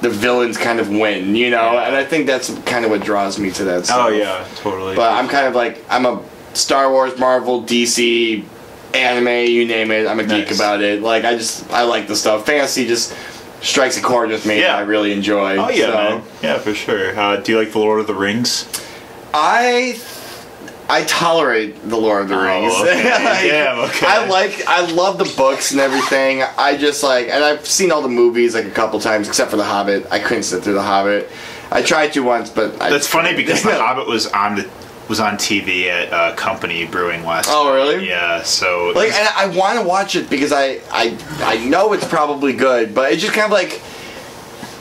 The 0.00 0.10
villains 0.10 0.56
kind 0.56 0.78
of 0.80 0.88
win, 0.90 1.34
you 1.34 1.50
know, 1.50 1.72
Yeah. 1.72 1.88
and 1.88 1.96
I 1.96 2.04
think 2.04 2.26
that's 2.26 2.56
kind 2.60 2.84
of 2.84 2.90
what 2.92 3.02
draws 3.02 3.38
me 3.38 3.50
to 3.52 3.64
that. 3.64 3.86
Stuff. 3.86 3.98
Oh 4.00 4.08
yeah, 4.08 4.44
totally. 4.56 4.94
But 4.94 5.12
I'm 5.12 5.28
kind 5.28 5.46
of 5.46 5.54
like 5.54 5.84
I'm 5.90 6.06
a 6.06 6.22
Star 6.54 6.90
Wars, 6.90 7.18
Marvel, 7.18 7.62
DC, 7.64 8.44
anime, 8.94 9.26
you 9.50 9.66
name 9.66 9.90
it. 9.90 10.06
I'm 10.06 10.20
a 10.20 10.24
geek 10.24 10.50
about 10.52 10.82
it. 10.82 11.02
Like 11.02 11.24
I 11.24 11.36
just 11.36 11.68
I 11.72 11.82
like 11.82 12.06
the 12.06 12.14
stuff. 12.16 12.46
Fantasy 12.46 12.86
just 12.86 13.12
strikes 13.60 13.98
a 13.98 14.02
chord 14.02 14.30
with 14.30 14.46
me. 14.46 14.60
Yeah. 14.60 14.76
I 14.76 14.82
really 14.82 15.12
enjoy. 15.12 15.56
oh 15.56 15.68
yeah, 15.68 15.86
So, 15.86 15.92
man. 15.94 16.22
Yeah, 16.42 16.58
for 16.58 16.74
sure. 16.74 17.18
Uh, 17.18 17.36
do 17.36 17.52
you 17.52 17.58
like 17.58 17.72
the 17.72 17.80
Lord 17.80 17.98
of 18.00 18.06
the 18.06 18.14
Rings? 18.14 18.68
I 19.34 20.00
I 20.90 21.04
tolerate 21.04 21.82
the 21.88 21.96
Lord 21.98 22.22
of 22.22 22.28
the 22.30 22.36
Oh, 22.36 22.42
Rings. 22.44 22.74
okay. 22.80 23.02
Like, 23.24 23.50
Damn, 23.50 23.78
okay. 23.90 24.06
I 24.06 24.26
like 24.26 24.64
I 24.66 24.90
love 24.90 25.18
the 25.18 25.30
books 25.36 25.70
and 25.72 25.80
everything. 25.80 26.42
I 26.56 26.76
just 26.76 27.02
like 27.02 27.28
and 27.28 27.44
I've 27.44 27.66
seen 27.66 27.92
all 27.92 28.00
the 28.02 28.08
movies 28.08 28.54
like 28.54 28.64
a 28.64 28.70
couple 28.70 28.98
times 29.00 29.28
except 29.28 29.50
for 29.50 29.56
The 29.58 29.64
Hobbit. 29.64 30.06
I 30.10 30.18
couldn't 30.18 30.44
sit 30.44 30.62
through 30.64 30.74
The 30.74 30.82
Hobbit. 30.82 31.28
I 31.70 31.82
tried 31.82 32.14
to 32.14 32.20
once, 32.20 32.48
but 32.48 32.80
I 32.80 32.88
That's 32.90 33.06
funny 33.06 33.34
because 33.42 33.62
The 33.62 33.74
Hobbit 33.74 34.06
was 34.08 34.26
on 34.28 34.56
the 34.56 34.70
was 35.08 35.20
on 35.20 35.34
TV 35.36 35.86
at 35.86 36.12
uh, 36.12 36.34
Company 36.36 36.84
Brewing 36.86 37.22
West. 37.22 37.48
Oh, 37.50 37.74
really? 37.74 38.06
Yeah. 38.06 38.42
So 38.42 38.92
Like, 38.94 39.10
and 39.12 39.26
I 39.36 39.46
want 39.56 39.78
to 39.78 39.84
watch 39.86 40.16
it 40.16 40.28
because 40.28 40.52
I, 40.52 40.80
I, 40.90 41.16
I 41.40 41.64
know 41.66 41.94
it's 41.94 42.06
probably 42.06 42.52
good, 42.52 42.94
but 42.94 43.10
it's 43.10 43.22
just 43.22 43.32
kind 43.32 43.46
of 43.46 43.50
like, 43.50 43.80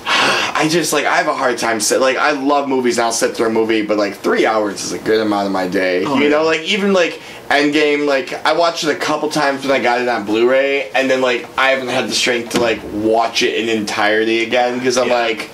I 0.59 0.67
just 0.69 0.93
like 0.93 1.05
I 1.05 1.17
have 1.17 1.27
a 1.27 1.33
hard 1.35 1.57
time 1.57 1.79
sit. 1.79 1.99
Like, 1.99 2.17
I 2.17 2.31
love 2.31 2.67
movies 2.69 2.97
and 2.97 3.05
I'll 3.05 3.11
sit 3.11 3.35
through 3.35 3.47
a 3.47 3.51
movie, 3.51 3.81
but 3.85 3.97
like 3.97 4.15
three 4.15 4.45
hours 4.45 4.83
is 4.83 4.91
a 4.93 4.99
good 4.99 5.19
amount 5.21 5.45
of 5.47 5.51
my 5.51 5.67
day. 5.67 6.05
Oh, 6.05 6.15
you 6.17 6.23
yeah. 6.23 6.29
know, 6.29 6.43
like 6.45 6.61
even 6.61 6.93
like 6.93 7.21
Endgame, 7.49 8.07
like 8.07 8.33
I 8.45 8.53
watched 8.53 8.83
it 8.83 8.89
a 8.89 8.95
couple 8.99 9.29
times 9.29 9.63
when 9.65 9.71
I 9.71 9.81
got 9.83 10.01
it 10.01 10.07
on 10.07 10.25
Blu-ray, 10.25 10.89
and 10.91 11.09
then 11.09 11.21
like 11.21 11.47
I 11.57 11.69
haven't 11.71 11.89
had 11.89 12.07
the 12.09 12.13
strength 12.13 12.51
to 12.53 12.59
like 12.61 12.79
watch 12.93 13.43
it 13.43 13.55
in 13.59 13.69
entirety 13.77 14.43
again 14.43 14.77
because 14.79 14.97
I'm 14.97 15.09
Yeah. 15.09 15.13
like, 15.15 15.49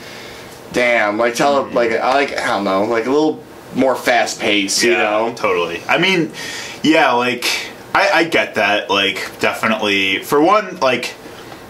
damn, 0.72 1.17
like 1.17 1.36
tell 1.36 1.65
it 1.65 1.74
like 1.74 1.91
I 1.91 2.13
like 2.13 2.38
I 2.38 2.48
don't 2.48 2.63
know, 2.63 2.86
like 2.86 3.05
a 3.07 3.12
little 3.12 3.43
more 3.75 3.95
fast 3.95 4.39
paced, 4.39 4.83
you 4.83 4.91
yeah, 4.91 4.98
know. 5.03 5.33
totally. 5.36 5.81
I 5.89 5.98
mean, 5.98 6.31
yeah, 6.83 7.12
like 7.13 7.45
I, 7.95 8.10
I 8.13 8.24
get 8.25 8.55
that. 8.55 8.89
Like, 8.89 9.39
definitely. 9.39 10.19
For 10.19 10.41
one, 10.41 10.77
like 10.79 11.13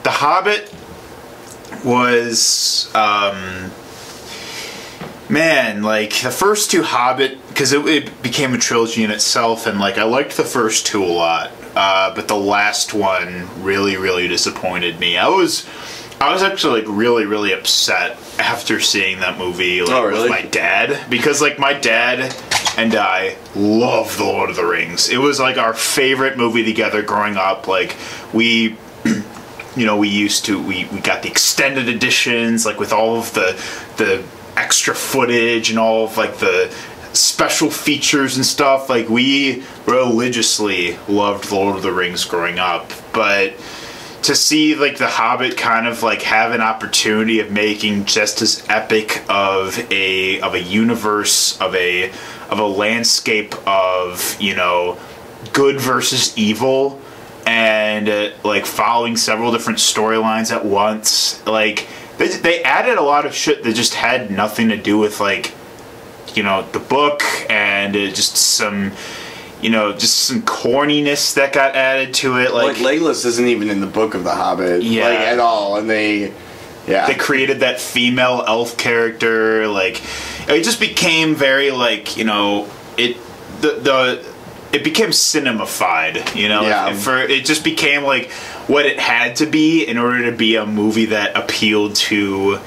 The 0.03 0.11
Hobbit 0.11 0.73
was, 1.83 2.93
um, 2.95 3.71
man, 5.29 5.81
like 5.83 6.21
the 6.21 6.31
first 6.31 6.71
two 6.71 6.83
Hobbit 6.83 7.37
because 7.49 7.71
it, 7.73 7.85
it 7.87 8.23
became 8.23 8.53
a 8.53 8.57
trilogy 8.57 9.03
in 9.03 9.11
itself, 9.11 9.65
and 9.67 9.79
like 9.79 9.97
I 9.97 10.03
liked 10.03 10.37
the 10.37 10.43
first 10.43 10.85
two 10.85 11.03
a 11.03 11.05
lot. 11.05 11.51
uh, 11.75 12.13
but 12.15 12.27
the 12.27 12.35
last 12.35 12.93
one 12.93 13.47
really, 13.63 13.97
really 13.97 14.27
disappointed 14.27 14.99
me. 14.99 15.17
I 15.17 15.27
was, 15.27 15.67
I 16.21 16.31
was 16.31 16.43
actually 16.43 16.81
like 16.81 16.89
really, 16.89 17.25
really 17.25 17.51
upset 17.53 18.17
after 18.39 18.79
seeing 18.79 19.19
that 19.19 19.37
movie 19.37 19.81
like, 19.81 19.91
Oh, 19.91 20.03
really? 20.05 20.21
with 20.23 20.29
my 20.29 20.41
dad 20.43 21.09
because 21.09 21.41
like 21.41 21.59
my 21.59 21.73
dad 21.73 22.35
and 22.77 22.95
I 22.95 23.37
love 23.55 24.17
the 24.17 24.23
Lord 24.23 24.49
of 24.49 24.55
the 24.55 24.65
Rings. 24.65 25.09
It 25.09 25.17
was 25.17 25.39
like 25.39 25.57
our 25.57 25.73
favorite 25.73 26.37
movie 26.37 26.63
together 26.63 27.01
growing 27.03 27.37
up. 27.37 27.67
Like 27.67 27.95
we 28.33 28.77
you 29.75 29.85
know 29.85 29.97
we 29.97 30.09
used 30.09 30.45
to 30.45 30.61
we, 30.61 30.85
we 30.85 30.99
got 30.99 31.23
the 31.23 31.29
extended 31.29 31.87
editions 31.89 32.65
like 32.65 32.79
with 32.79 32.93
all 32.93 33.17
of 33.17 33.33
the 33.33 33.59
the 33.97 34.23
extra 34.55 34.93
footage 34.93 35.69
and 35.69 35.79
all 35.79 36.05
of 36.05 36.17
like 36.17 36.37
the 36.37 36.73
special 37.13 37.69
features 37.69 38.35
and 38.35 38.45
stuff. 38.45 38.89
Like 38.89 39.09
we 39.09 39.63
religiously 39.85 40.97
loved 41.07 41.51
lord 41.51 41.75
of 41.77 41.83
the 41.83 41.91
rings 41.91 42.25
growing 42.25 42.59
up. 42.59 42.91
But 43.13 43.53
to 44.23 44.35
see 44.35 44.75
like 44.75 44.97
the 44.97 45.07
hobbit 45.07 45.57
kind 45.57 45.87
of 45.87 46.01
like 46.01 46.21
have 46.23 46.51
an 46.53 46.61
opportunity 46.61 47.39
of 47.39 47.51
making 47.51 48.05
just 48.05 48.41
as 48.41 48.65
epic 48.69 49.23
of 49.29 49.77
a 49.91 50.39
of 50.41 50.53
a 50.53 50.61
universe 50.61 51.59
of 51.59 51.75
a 51.75 52.09
of 52.49 52.59
a 52.59 52.65
landscape 52.65 53.53
of 53.67 54.37
you 54.39 54.55
know 54.55 54.97
good 55.51 55.79
versus 55.79 56.35
evil 56.37 57.01
and 57.45 58.07
uh, 58.09 58.29
like 58.43 58.65
following 58.65 59.17
several 59.17 59.51
different 59.51 59.79
storylines 59.79 60.51
at 60.51 60.65
once 60.65 61.45
like 61.45 61.87
they, 62.17 62.27
they 62.27 62.63
added 62.63 62.97
a 62.97 63.01
lot 63.01 63.25
of 63.25 63.33
shit 63.35 63.63
that 63.63 63.73
just 63.75 63.93
had 63.95 64.31
nothing 64.31 64.69
to 64.69 64.77
do 64.77 64.97
with 64.97 65.19
like 65.19 65.53
you 66.35 66.43
know 66.43 66.61
the 66.71 66.79
book 66.79 67.21
and 67.49 67.95
uh, 67.95 67.99
just 68.09 68.35
some 68.37 68.91
you 69.61 69.69
know 69.69 69.93
just 69.93 70.19
some 70.19 70.41
corniness 70.41 71.35
that 71.35 71.53
got 71.53 71.75
added 71.75 72.13
to 72.13 72.37
it 72.37 72.53
Like, 72.53 72.79
like 72.79 72.99
Legolas 72.99 73.25
isn't 73.25 73.47
even 73.47 73.69
in 73.69 73.81
the 73.81 73.87
book 73.87 74.13
of 74.13 74.23
the 74.23 74.31
Hobbit, 74.35 74.83
Yeah. 74.83 75.07
like 75.09 75.19
at 75.19 75.39
all, 75.39 75.77
and 75.77 75.89
they, 75.89 76.33
yeah, 76.87 77.07
they 77.07 77.15
created 77.15 77.61
that 77.61 77.79
female 77.79 78.43
elf 78.47 78.77
character 78.77 79.67
like 79.67 80.01
it 80.49 80.63
just 80.63 80.79
became 80.79 81.33
very 81.35 81.71
like 81.71 82.17
you 82.17 82.25
know 82.25 82.69
it 82.97 83.17
the 83.61 83.71
the 83.79 84.32
it 84.73 84.83
became 84.83 85.09
cinemafied 85.11 86.35
you 86.35 86.49
know 86.49 86.63
Yeah. 86.63 86.93
For 86.93 87.19
it 87.19 87.45
just 87.45 87.63
became 87.63 88.03
like 88.03 88.31
what 88.67 88.85
it 88.85 88.99
had 88.99 89.37
to 89.37 89.45
be 89.45 89.83
in 89.83 89.97
order 89.97 90.29
to 90.29 90.35
be 90.35 90.55
a 90.55 90.65
movie 90.65 91.05
that 91.07 91.37
appealed 91.37 91.95
to 91.95 92.59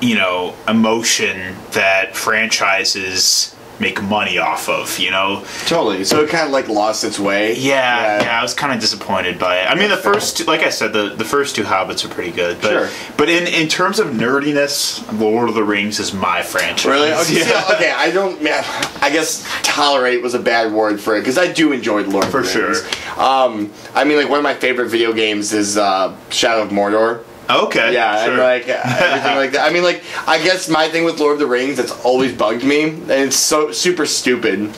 you 0.00 0.14
know 0.16 0.54
emotion 0.68 1.56
that 1.72 2.16
franchises 2.16 3.54
make 3.80 4.02
money 4.02 4.38
off 4.38 4.68
of 4.68 4.98
you 4.98 5.10
know 5.10 5.44
totally. 5.66 6.04
So 6.04 6.22
it 6.22 6.30
kind 6.30 6.46
of 6.46 6.52
like 6.52 6.68
lost 6.68 7.04
its 7.04 7.18
way. 7.18 7.54
yeah, 7.56 8.22
yeah, 8.22 8.38
I 8.38 8.42
was 8.42 8.54
kind 8.54 8.72
of 8.72 8.80
disappointed 8.80 9.38
by 9.38 9.60
it. 9.60 9.66
I 9.66 9.74
mean, 9.74 9.88
the 9.90 9.96
first, 9.96 10.36
two, 10.38 10.44
like 10.44 10.60
I 10.62 10.68
said, 10.70 10.92
the, 10.92 11.14
the 11.14 11.24
first 11.24 11.56
two 11.56 11.62
Hobbits 11.62 12.04
are 12.04 12.08
pretty 12.08 12.30
good, 12.32 12.60
but 12.60 12.70
Sure. 12.70 12.88
but 13.16 13.28
in 13.28 13.46
in 13.46 13.68
terms 13.68 13.98
of 13.98 14.08
nerdiness, 14.08 15.00
Lord 15.18 15.48
of 15.48 15.54
the 15.54 15.64
Rings 15.64 15.98
is 15.98 16.12
my 16.12 16.42
franchise. 16.42 16.86
Really? 16.86 17.12
Okay. 17.12 17.20
Yeah. 17.40 17.62
see, 17.66 17.74
okay. 17.74 17.90
I 17.92 18.10
don't. 18.10 18.42
Man, 18.42 18.62
I 19.00 19.10
guess 19.10 19.44
tolerate 19.62 20.22
was 20.22 20.34
a 20.34 20.38
bad 20.38 20.72
word 20.72 21.00
for 21.00 21.16
it 21.16 21.20
because 21.20 21.38
I 21.38 21.50
do 21.52 21.72
enjoy 21.72 22.02
Lord 22.02 22.24
of 22.26 22.32
the 22.32 22.38
Rings. 22.38 22.52
For 22.52 22.74
sure. 22.90 23.20
Um, 23.22 23.72
I 23.94 24.04
mean, 24.04 24.16
like 24.18 24.28
one 24.28 24.38
of 24.38 24.42
my 24.42 24.54
favorite 24.54 24.88
video 24.88 25.12
games 25.12 25.52
is 25.52 25.76
uh, 25.76 26.16
Shadow 26.30 26.62
of 26.62 26.70
Mordor. 26.70 27.24
Okay. 27.50 27.92
Yeah, 27.92 28.24
sure. 28.24 28.32
and 28.34 28.42
like 28.42 28.68
everything 28.68 29.36
like 29.36 29.52
that. 29.52 29.68
I 29.68 29.72
mean, 29.72 29.82
like 29.82 30.02
I 30.26 30.42
guess 30.42 30.68
my 30.68 30.88
thing 30.88 31.04
with 31.04 31.18
Lord 31.20 31.34
of 31.34 31.38
the 31.40 31.46
Rings 31.46 31.76
that's 31.76 31.92
always 32.04 32.32
bugged 32.34 32.64
me, 32.64 32.84
and 32.90 33.10
it's 33.10 33.36
so 33.36 33.72
super 33.72 34.06
stupid. 34.06 34.72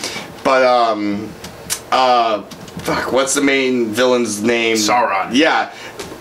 But 0.44 0.64
um, 0.64 1.28
uh, 1.90 2.42
fuck, 2.42 3.12
what's 3.12 3.34
the 3.34 3.42
main 3.42 3.86
villain's 3.88 4.42
name? 4.42 4.76
Sauron. 4.76 5.30
Yeah. 5.34 5.72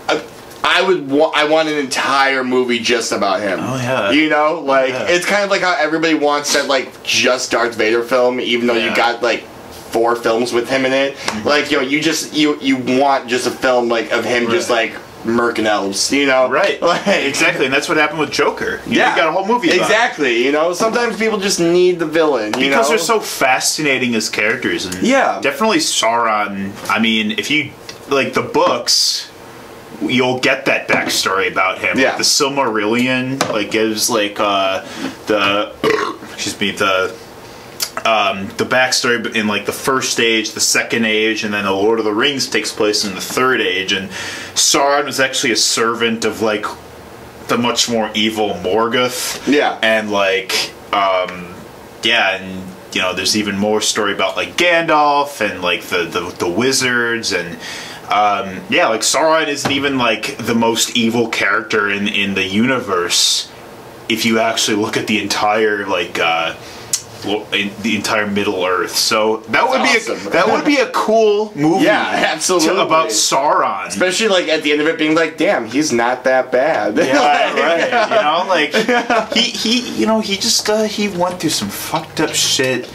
I, 0.08 0.22
I 0.64 0.82
would. 0.82 1.10
Wa- 1.10 1.32
I 1.34 1.48
want 1.48 1.68
an 1.68 1.76
entire 1.78 2.44
movie 2.44 2.78
just 2.78 3.10
about 3.12 3.40
him. 3.40 3.58
Oh, 3.60 3.76
yeah. 3.76 4.10
You 4.12 4.28
know, 4.28 4.60
like 4.60 4.90
Yeah. 4.90 5.06
it's 5.08 5.26
kind 5.26 5.42
of 5.42 5.50
like 5.50 5.62
how 5.62 5.74
everybody 5.78 6.14
wants 6.14 6.52
that 6.54 6.66
like 6.66 7.02
just 7.02 7.50
Darth 7.50 7.74
Vader 7.74 8.02
film, 8.02 8.40
even 8.40 8.66
though 8.68 8.74
Yeah. 8.74 8.90
you 8.90 8.96
got 8.96 9.22
like 9.22 9.42
four 9.92 10.14
films 10.16 10.52
with 10.52 10.70
him 10.70 10.86
in 10.86 10.92
it. 10.92 11.16
Like 11.44 11.70
you 11.70 11.78
know, 11.78 11.82
you 11.82 12.00
just 12.00 12.32
you 12.32 12.58
you 12.60 12.76
want 12.76 13.28
just 13.28 13.46
a 13.46 13.50
film 13.50 13.88
like 13.88 14.12
of 14.12 14.24
him 14.24 14.48
just 14.50 14.70
like 14.70 14.92
murking 15.24 15.64
elves. 15.66 16.12
You 16.12 16.26
know, 16.26 16.48
right. 16.50 16.80
Like, 16.92 17.06
exactly, 17.06 17.64
and 17.66 17.74
that's 17.74 17.88
what 17.88 17.96
happened 17.96 18.18
with 18.20 18.30
Joker. 18.30 18.80
You 18.86 18.92
know, 18.92 18.98
Yeah, 18.98 19.10
you 19.14 19.20
got 19.22 19.28
a 19.28 19.32
whole 19.32 19.46
movie. 19.46 19.68
it. 19.68 19.76
Exactly. 19.80 20.44
You 20.44 20.52
know, 20.52 20.72
sometimes 20.72 21.16
people 21.16 21.38
just 21.38 21.60
need 21.60 21.98
the 21.98 22.06
villain. 22.06 22.52
You 22.54 22.68
Because 22.68 22.86
know? 22.86 22.96
they're 22.96 22.98
so 22.98 23.20
fascinating 23.20 24.14
as 24.14 24.28
characters, 24.28 24.84
and 24.86 24.94
Yeah. 25.02 25.40
definitely 25.40 25.78
Sauron. 25.78 26.72
I 26.90 26.98
mean, 26.98 27.32
if 27.32 27.50
you 27.50 27.70
like 28.08 28.34
the 28.34 28.42
books, 28.42 29.28
you'll 30.00 30.40
get 30.40 30.64
that 30.66 30.88
backstory 30.88 31.50
about 31.50 31.78
him. 31.78 31.98
Yeah. 31.98 32.08
Like, 32.08 32.18
the 32.18 32.24
Silmarillion 32.24 33.48
like 33.52 33.70
gives 33.70 34.10
like 34.10 34.40
uh 34.40 34.80
the 35.26 35.72
excuse 36.34 36.58
me 36.60 36.72
the 36.72 37.14
um, 37.98 38.48
the 38.56 38.64
backstory 38.64 39.34
in 39.34 39.46
like 39.46 39.66
the 39.66 39.72
first 39.72 40.18
age, 40.18 40.52
the 40.52 40.60
second 40.60 41.04
age, 41.04 41.44
and 41.44 41.52
then 41.52 41.64
the 41.64 41.72
Lord 41.72 41.98
of 41.98 42.04
the 42.04 42.14
Rings 42.14 42.48
takes 42.48 42.72
place 42.72 43.04
in 43.04 43.14
the 43.14 43.20
third 43.20 43.60
age. 43.60 43.92
And 43.92 44.08
Sauron 44.54 45.04
was 45.04 45.20
actually 45.20 45.52
a 45.52 45.56
servant 45.56 46.24
of 46.24 46.40
like 46.40 46.64
the 47.48 47.58
much 47.58 47.90
more 47.90 48.10
evil 48.14 48.50
Morgoth. 48.54 49.46
Yeah. 49.46 49.78
And 49.82 50.10
like, 50.10 50.72
um, 50.92 51.54
yeah, 52.02 52.36
and 52.36 52.66
you 52.94 53.00
know, 53.00 53.14
there's 53.14 53.36
even 53.36 53.58
more 53.58 53.80
story 53.80 54.12
about 54.12 54.36
like 54.36 54.56
Gandalf 54.56 55.40
and 55.40 55.62
like 55.62 55.82
the 55.82 56.04
the, 56.04 56.34
the 56.38 56.48
wizards 56.50 57.32
and. 57.32 57.58
Um, 58.02 58.60
yeah, 58.68 58.88
like 58.88 59.00
Sauron 59.00 59.48
isn't 59.48 59.70
even 59.70 59.96
like 59.96 60.36
the 60.36 60.54
most 60.54 60.94
evil 60.94 61.28
character 61.28 61.88
in 61.88 62.08
in 62.08 62.34
the 62.34 62.44
universe. 62.44 63.50
If 64.06 64.26
you 64.26 64.38
actually 64.38 64.76
look 64.76 64.98
at 64.98 65.06
the 65.06 65.22
entire 65.22 65.86
like 65.86 66.18
uh, 66.18 66.56
the 67.22 67.96
entire 67.96 68.26
Middle 68.26 68.64
Earth, 68.64 68.96
so 68.96 69.38
that 69.48 69.68
would 69.68 69.82
be 69.82 69.88
awesome. 69.88 70.26
a, 70.26 70.30
that 70.30 70.46
would 70.48 70.64
be 70.64 70.76
a 70.76 70.90
cool 70.90 71.52
movie. 71.56 71.84
Yeah, 71.84 72.28
absolutely. 72.32 72.68
to- 72.68 72.82
about 72.82 73.08
Sauron. 73.10 73.86
Especially 73.86 74.28
like 74.28 74.48
at 74.48 74.62
the 74.62 74.72
end 74.72 74.80
of 74.80 74.86
it 74.86 74.98
being 74.98 75.14
like, 75.14 75.36
damn, 75.38 75.66
he's 75.66 75.92
not 75.92 76.24
that 76.24 76.50
bad. 76.52 76.96
Yeah, 76.96 77.54
right. 77.54 78.10
You 78.10 78.22
know, 78.22 78.44
like 78.48 79.32
he 79.34 79.42
he 79.50 80.00
you 80.00 80.06
know 80.06 80.20
he 80.20 80.36
just 80.36 80.68
uh, 80.68 80.84
he 80.84 81.08
went 81.08 81.40
through 81.40 81.50
some 81.50 81.68
fucked 81.68 82.20
up 82.20 82.30
shit, 82.30 82.90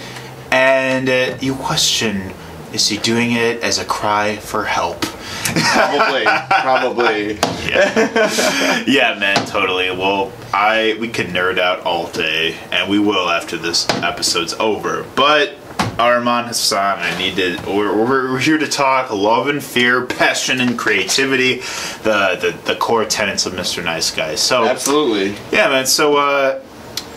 and 0.51 1.09
uh, 1.09 1.37
you 1.39 1.55
question. 1.55 2.33
Is 2.73 2.89
he 2.89 2.97
doing 2.97 3.31
it 3.31 3.63
as 3.63 3.79
a 3.79 3.85
cry 3.85 4.35
for 4.35 4.65
help? 4.65 5.05
Probably, 5.53 6.23
probably. 6.61 7.33
Yeah, 7.67 8.83
yeah, 8.87 9.17
man, 9.19 9.45
totally. 9.45 9.89
Well, 9.91 10.31
I 10.53 10.97
we 10.99 11.07
can 11.09 11.27
nerd 11.27 11.59
out 11.59 11.81
all 11.81 12.07
day, 12.11 12.57
and 12.71 12.89
we 12.89 12.99
will 12.99 13.29
after 13.29 13.57
this 13.57 13.87
episode's 13.89 14.53
over. 14.53 15.05
But 15.15 15.55
Arman 15.97 16.45
Hassan, 16.45 16.99
I 16.99 17.17
need 17.17 17.35
to. 17.37 17.57
We're, 17.67 17.95
we're, 17.95 18.31
we're 18.33 18.39
here 18.39 18.57
to 18.57 18.67
talk 18.67 19.11
love 19.11 19.47
and 19.47 19.63
fear, 19.63 20.05
passion 20.05 20.61
and 20.61 20.77
creativity, 20.77 21.57
the 22.03 22.37
the, 22.39 22.57
the 22.65 22.75
core 22.75 23.05
tenets 23.05 23.45
of 23.45 23.53
Mr. 23.53 23.83
Nice 23.83 24.11
Guy. 24.11 24.35
So 24.35 24.65
Absolutely. 24.65 25.35
Yeah, 25.51 25.69
man. 25.69 25.85
So 25.87 26.17
uh, 26.17 26.61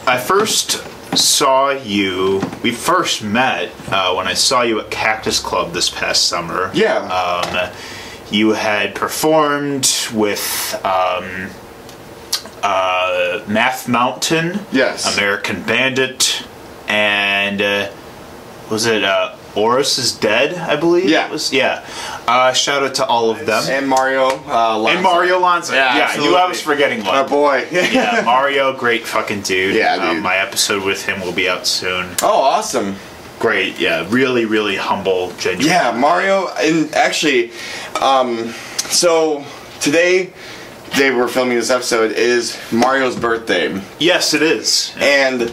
I 0.06 0.18
first 0.18 0.82
saw 1.16 1.70
you. 1.70 2.40
We 2.62 2.72
first 2.72 3.22
met 3.22 3.70
uh, 3.88 4.14
when 4.14 4.26
I 4.26 4.34
saw 4.34 4.62
you 4.62 4.80
at 4.80 4.90
Cactus 4.90 5.40
Club 5.40 5.72
this 5.72 5.90
past 5.90 6.26
summer. 6.26 6.70
Yeah. 6.72 6.99
Um, 6.99 7.70
you 8.30 8.50
had 8.52 8.94
performed 8.94 9.90
with 10.14 10.75
um, 10.84 11.50
uh, 12.62 13.42
Math 13.46 13.88
Mountain. 13.88 14.60
Yes. 14.72 15.16
American 15.16 15.62
Bandit, 15.62 16.46
and 16.88 17.60
uh, 17.62 17.90
was 18.70 18.87
it 18.87 19.02
uh, 19.04 19.37
Oris 19.56 19.99
is 19.99 20.12
Dead? 20.12 20.54
I 20.54 20.76
believe. 20.76 21.08
Yeah. 21.08 21.26
It 21.26 21.32
was 21.32 21.52
yeah. 21.52 21.84
Uh, 22.26 22.52
shout 22.52 22.82
out 22.84 22.94
to 22.96 23.04
all 23.06 23.30
of 23.30 23.44
them. 23.46 23.64
And 23.68 23.88
Mario. 23.88 24.28
Uh, 24.46 24.78
Lanza. 24.78 24.90
And 24.96 25.02
Mario 25.02 25.40
Lanza. 25.40 25.75
Yeah, 25.75 25.96
Yeah, 25.96 26.02
absolutely. 26.04 26.32
you 26.34 26.38
I 26.38 26.46
was 26.49 26.60
forgetting 26.62 26.99
one 27.04 27.14
My 27.14 27.26
boy. 27.26 27.66
yeah, 27.72 28.22
Mario, 28.25 28.76
great 28.76 29.06
fucking 29.06 29.40
dude. 29.42 29.75
Yeah, 29.75 29.94
Um, 29.96 30.16
dude. 30.16 30.22
my 30.22 30.37
episode 30.37 30.84
with 30.84 31.04
him 31.04 31.20
will 31.20 31.32
be 31.32 31.49
out 31.49 31.66
soon. 31.66 32.06
oh, 32.22 32.40
awesome. 32.42 32.94
Great, 33.40 33.80
yeah, 33.80 34.06
really, 34.11 34.44
really 34.44 34.76
humble, 34.76 35.32
genuine. 35.38 35.66
Yeah, 35.66 35.97
Mario, 35.97 36.49
and 36.59 36.94
actually, 36.94 37.52
um, 37.99 38.49
so 38.90 39.44
today 39.80 40.30
they 40.99 41.11
were 41.11 41.26
filming 41.26 41.56
this 41.56 41.70
episode 41.70 42.12
is 42.12 42.59
Mario's 42.70 43.18
birthday, 43.18 43.80
Yes, 43.99 44.35
it 44.35 44.42
is. 44.42 44.92
and 45.00 45.49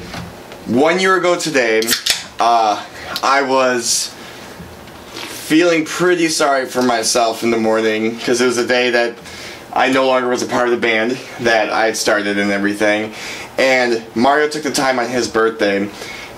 one 0.68 1.00
year 1.00 1.16
ago 1.18 1.40
today, 1.40 1.82
uh, 2.42 2.86
I 3.24 3.42
was 3.44 4.14
feeling 5.14 5.86
pretty 5.86 6.28
sorry 6.28 6.66
for 6.66 6.82
myself 6.82 7.42
in 7.42 7.52
the 7.52 7.58
morning 7.58 8.16
because 8.16 8.42
it 8.42 8.48
was 8.48 8.58
a 8.58 8.68
day 8.68 8.90
that 8.90 9.18
I 9.72 9.90
no 9.94 10.06
longer 10.08 10.28
was 10.28 10.42
a 10.44 10.48
part 10.48 10.66
of 10.68 10.72
the 10.72 10.82
band 10.82 11.12
that 11.40 11.70
I 11.70 11.86
had 11.86 11.96
started 11.96 12.38
and 12.38 12.52
everything, 12.52 13.14
and 13.58 14.04
Mario 14.14 14.50
took 14.50 14.64
the 14.64 14.72
time 14.72 15.00
on 15.00 15.08
his 15.08 15.30
birthday. 15.30 15.90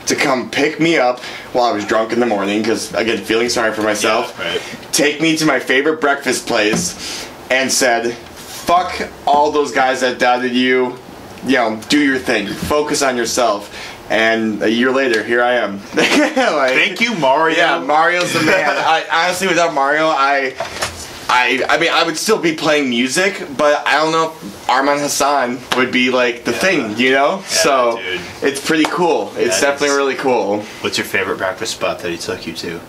To 0.09 0.15
come 0.15 0.49
pick 0.49 0.79
me 0.79 0.97
up 0.97 1.19
while 1.53 1.65
I 1.65 1.71
was 1.71 1.85
drunk 1.85 2.13
in 2.13 2.19
the 2.19 2.25
morning, 2.25 2.61
because 2.61 2.91
again, 2.95 3.23
feeling 3.23 3.47
sorry 3.47 3.71
for 3.73 3.83
myself 3.83 4.35
Yeah, 4.39 4.53
right. 4.53 4.61
take 4.91 5.21
me 5.21 5.37
to 5.37 5.45
my 5.45 5.59
favorite 5.59 6.01
breakfast 6.01 6.47
place 6.47 7.27
and 7.51 7.71
said, 7.71 8.13
"Fuck 8.15 9.07
all 9.27 9.51
those 9.51 9.71
guys 9.71 10.01
that 10.01 10.17
doubted 10.17 10.53
you. 10.53 10.97
You 11.45 11.57
know, 11.57 11.81
do 11.89 11.99
your 11.99 12.17
thing. 12.17 12.47
Focus 12.47 13.01
on 13.03 13.17
yourself." 13.17 13.69
And 14.09 14.63
a 14.63 14.71
year 14.71 14.89
later, 14.91 15.23
here 15.23 15.43
I 15.43 15.53
am. 15.57 15.77
like, 15.93 16.73
Thank 16.73 16.99
you, 17.01 17.13
Mario. 17.13 17.55
Yeah, 17.57 17.77
Mario's 17.79 18.33
the 18.33 18.41
man. 18.41 18.69
I 18.75 19.05
honestly, 19.11 19.47
without 19.47 19.75
Mario, 19.75 20.07
I, 20.07 20.55
I, 21.31 21.63
I 21.69 21.77
mean, 21.79 21.91
I 21.91 22.03
would 22.03 22.17
still 22.17 22.39
be 22.41 22.55
playing 22.55 22.89
music, 22.89 23.45
but 23.55 23.85
I 23.85 23.97
don't 23.97 24.11
know 24.11 24.31
if 24.31 24.67
Arman 24.67 24.99
Hassan 24.99 25.59
would 25.77 25.91
be 25.91 26.09
like 26.09 26.43
the 26.43 26.51
thing, 26.53 26.97
you 26.97 27.11
know. 27.11 27.41
so 27.45 27.97
dude. 27.97 28.19
it's 28.41 28.65
pretty 28.65 28.85
cool. 28.85 29.31
It's 29.35 29.61
That 29.61 29.71
definitely 29.73 29.89
is- 29.89 29.95
really 29.97 30.15
cool. 30.15 30.61
What's 30.81 30.97
your 30.97 31.05
favorite 31.05 31.37
breakfast 31.37 31.75
spot 31.75 31.99
that 31.99 32.09
he 32.09 32.17
took 32.17 32.47
you 32.47 32.53
to? 32.53 32.81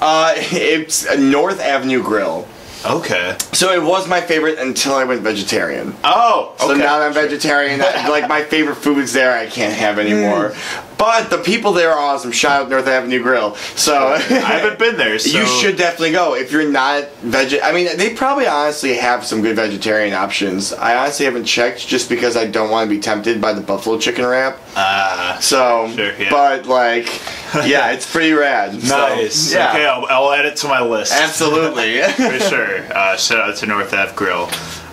Uh, 0.00 0.34
it's 0.36 1.04
North 1.18 1.60
Avenue 1.60 2.02
Grill. 2.02 2.46
Okay. 2.86 3.36
So 3.52 3.72
it 3.74 3.82
was 3.82 4.08
my 4.08 4.22
favorite 4.22 4.58
until 4.58 4.94
I 4.94 5.04
went 5.04 5.20
vegetarian. 5.20 5.94
Oh, 6.02 6.52
okay. 6.54 6.66
So 6.68 6.74
now 6.74 6.98
that 7.00 7.08
I'm 7.08 7.12
vegetarian, 7.12 7.78
like 7.80 8.26
my 8.28 8.42
favorite 8.42 8.76
foods 8.76 9.12
there, 9.12 9.36
I 9.36 9.48
can't 9.48 9.74
have 9.74 9.98
anymore. 9.98 10.54
But 11.00 11.30
the 11.30 11.38
people 11.38 11.72
there 11.72 11.90
are 11.92 11.98
awesome. 11.98 12.30
Shout 12.30 12.60
out 12.64 12.68
North 12.68 12.86
Avenue 12.86 13.22
Grill. 13.22 13.54
So 13.74 14.08
I 14.08 14.18
haven't 14.20 14.78
been 14.78 14.98
there. 14.98 15.18
So 15.18 15.38
you 15.38 15.46
should 15.46 15.78
definitely 15.78 16.12
go 16.12 16.34
if 16.34 16.52
you're 16.52 16.70
not 16.70 17.10
veg. 17.22 17.58
I 17.62 17.72
mean, 17.72 17.96
they 17.96 18.12
probably 18.12 18.46
honestly 18.46 18.92
have 18.98 19.24
some 19.24 19.40
good 19.40 19.56
vegetarian 19.56 20.12
options. 20.12 20.74
I 20.74 20.96
honestly 20.98 21.24
haven't 21.24 21.46
checked 21.46 21.88
just 21.88 22.10
because 22.10 22.36
I 22.36 22.46
don't 22.46 22.68
want 22.70 22.90
to 22.90 22.94
be 22.94 23.00
tempted 23.00 23.40
by 23.40 23.54
the 23.54 23.62
buffalo 23.62 23.98
chicken 23.98 24.26
wrap. 24.26 24.58
Uh, 24.76 25.40
So, 25.40 25.90
Sure, 25.96 26.12
yeah. 26.18 26.28
but 26.30 26.66
like, 26.66 27.06
yeah, 27.66 27.92
it's 27.92 28.10
pretty 28.10 28.32
rad. 28.34 28.80
So, 28.82 28.94
nice. 28.94 29.54
yeah, 29.54 29.70
Okay, 29.70 29.86
I'll, 29.86 30.04
I'll 30.10 30.32
add 30.32 30.44
it 30.44 30.56
to 30.58 30.68
my 30.68 30.82
list. 30.82 31.14
absolutely. 31.14 32.02
for 32.12 32.38
sure. 32.40 32.80
Uh, 32.94 33.16
shout 33.16 33.40
out 33.40 33.56
to 33.56 33.66
North 33.66 33.94
Ave 33.94 34.14
Grill. 34.14 34.50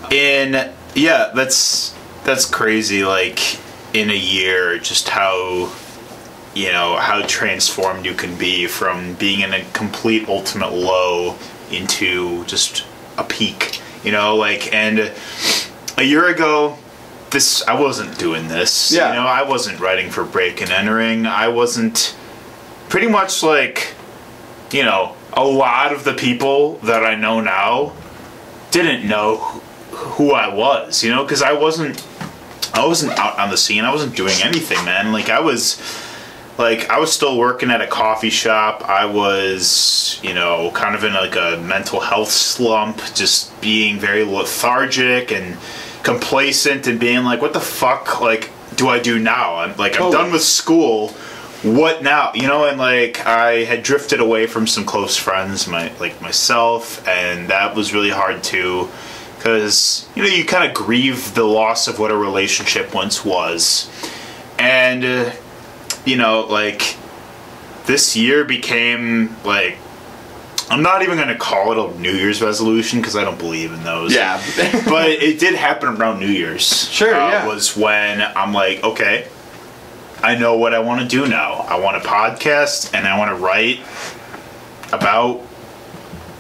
In 0.09 0.71
yeah, 0.95 1.31
that's 1.35 1.93
that's 2.23 2.45
crazy. 2.45 3.03
Like 3.03 3.59
in 3.93 4.09
a 4.09 4.15
year, 4.15 4.79
just 4.79 5.09
how 5.09 5.69
you 6.57 6.71
know 6.71 6.95
how 6.97 7.21
transformed 7.21 8.05
you 8.05 8.13
can 8.13 8.37
be 8.37 8.67
from 8.67 9.13
being 9.15 9.41
in 9.41 9.53
a 9.53 9.63
complete 9.73 10.27
ultimate 10.27 10.71
low 10.73 11.37
into 11.71 12.45
just 12.45 12.85
a 13.17 13.23
peak. 13.23 13.81
You 14.03 14.11
know, 14.11 14.35
like 14.35 14.73
and 14.73 15.11
a 15.97 16.03
year 16.03 16.27
ago. 16.27 16.77
This 17.29 17.67
I 17.67 17.77
wasn't 17.77 18.17
doing 18.17 18.47
this. 18.47 18.89
Yeah. 18.89 19.09
You 19.09 19.15
know, 19.15 19.27
I 19.27 19.43
wasn't 19.43 19.81
writing 19.81 20.09
for 20.09 20.23
break 20.23 20.61
and 20.61 20.71
entering. 20.71 21.25
I 21.25 21.49
wasn't 21.49 22.15
pretty 22.87 23.09
much 23.09 23.43
like 23.43 23.93
you 24.71 24.83
know, 24.83 25.15
a 25.33 25.43
lot 25.43 25.93
of 25.93 26.03
the 26.03 26.13
people 26.13 26.77
that 26.79 27.03
I 27.03 27.15
know 27.15 27.41
now 27.41 27.93
didn't 28.71 29.07
know 29.07 29.37
who, 29.37 29.59
who 29.97 30.31
I 30.31 30.53
was, 30.53 31.03
you 31.03 31.09
know, 31.09 31.23
because 31.23 31.41
I 31.41 31.53
wasn't, 31.53 32.05
I 32.73 32.85
wasn't 32.85 33.17
out 33.17 33.39
on 33.39 33.49
the 33.49 33.57
scene. 33.57 33.83
I 33.83 33.91
wasn't 33.91 34.15
doing 34.15 34.35
anything, 34.43 34.83
man. 34.85 35.11
Like 35.11 35.29
I 35.29 35.39
was, 35.39 35.79
like 36.57 36.89
I 36.89 36.99
was 36.99 37.11
still 37.11 37.37
working 37.37 37.69
at 37.69 37.81
a 37.81 37.87
coffee 37.87 38.29
shop. 38.29 38.83
I 38.87 39.05
was, 39.05 40.19
you 40.23 40.33
know, 40.33 40.71
kind 40.71 40.95
of 40.95 41.03
in 41.03 41.13
like 41.13 41.35
a 41.35 41.61
mental 41.61 41.99
health 41.99 42.31
slump, 42.31 42.97
just 43.13 43.59
being 43.61 43.99
very 43.99 44.23
lethargic 44.23 45.31
and 45.31 45.57
complacent 46.03 46.87
and 46.87 46.99
being 46.99 47.23
like, 47.23 47.41
what 47.41 47.53
the 47.53 47.59
fuck, 47.59 48.21
like, 48.21 48.49
do 48.75 48.87
I 48.87 48.99
do 48.99 49.19
now? 49.19 49.55
I'm 49.55 49.75
like, 49.77 49.99
I'm 49.99 50.11
done 50.11 50.31
with 50.31 50.43
school 50.43 51.13
what 51.63 52.03
now 52.03 52.31
you 52.35 52.47
know 52.47 52.65
and 52.67 52.77
like 52.77 53.25
i 53.25 53.63
had 53.63 53.81
drifted 53.81 54.19
away 54.19 54.45
from 54.45 54.67
some 54.67 54.85
close 54.85 55.17
friends 55.17 55.67
my 55.67 55.91
like 55.99 56.21
myself 56.21 57.05
and 57.07 57.49
that 57.49 57.75
was 57.75 57.93
really 57.93 58.11
hard 58.11 58.43
too 58.43 58.87
because 59.35 60.07
you 60.15 60.21
know 60.21 60.29
you 60.29 60.45
kind 60.45 60.69
of 60.69 60.75
grieve 60.75 61.33
the 61.33 61.43
loss 61.43 61.87
of 61.87 61.97
what 61.97 62.11
a 62.11 62.15
relationship 62.15 62.93
once 62.93 63.25
was 63.25 63.89
and 64.59 65.03
uh, 65.03 65.32
you 66.08 66.17
know 66.17 66.41
like 66.41 66.96
this 67.86 68.15
year 68.15 68.43
became 68.43 69.36
like 69.43 69.78
i'm 70.70 70.82
not 70.82 71.02
even 71.02 71.15
going 71.15 71.28
to 71.30 71.38
call 71.38 71.72
it 71.72 71.78
a 71.78 72.00
new 72.00 72.12
year's 72.12 72.41
resolution 72.41 73.00
because 73.00 73.15
i 73.15 73.24
don't 73.24 73.39
believe 73.39 73.72
in 73.72 73.84
those 73.84 74.13
yeah. 74.13 74.41
but 74.88 75.10
it 75.10 75.39
did 75.39 75.56
happen 75.56 75.89
around 75.89 76.20
New 76.20 76.28
Year's. 76.28 76.89
Sure, 76.89 77.13
uh, 77.13 77.30
yeah. 77.30 77.48
Was 77.48 77.76
when 77.76 78.22
I'm 78.22 78.54
like, 78.54 78.84
okay, 78.84 79.28
I 80.22 80.36
know 80.36 80.58
what 80.58 80.74
I 80.74 80.80
want 80.80 81.02
to 81.02 81.08
do 81.08 81.28
now. 81.28 81.54
I 81.54 81.80
want 81.80 82.02
to 82.02 82.08
podcast 82.08 82.93
and 82.93 83.08
I 83.08 83.17
want 83.17 83.38
to 83.38 83.43
write 83.43 83.80
about 84.91 85.41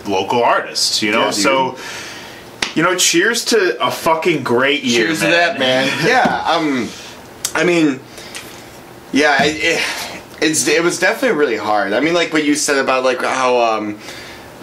local 0.07 0.43
artists. 0.43 1.01
You 1.01 1.11
know, 1.11 1.25
Yeah, 1.25 1.31
so 1.31 1.77
you 2.75 2.83
know, 2.83 2.95
cheers 2.95 3.45
to 3.45 3.77
a 3.85 3.91
fucking 3.91 4.43
great 4.43 4.83
year. 4.83 5.07
Cheers 5.07 5.19
to 5.21 5.27
that, 5.27 5.59
man. 5.59 5.87
Yeah. 6.07 6.43
Um, 6.45 6.89
I 7.53 7.63
mean, 7.63 7.99
yeah, 9.13 9.43
it, 9.43 9.55
it, 9.79 10.21
it's 10.41 10.67
it 10.67 10.83
was 10.83 10.99
definitely 10.99 11.37
really 11.37 11.57
hard. 11.57 11.93
I 11.93 11.99
mean, 11.99 12.13
like 12.13 12.33
what 12.33 12.45
you 12.45 12.55
said 12.55 12.77
about 12.77 13.03
like 13.03 13.21
how 13.21 13.59
um, 13.59 13.99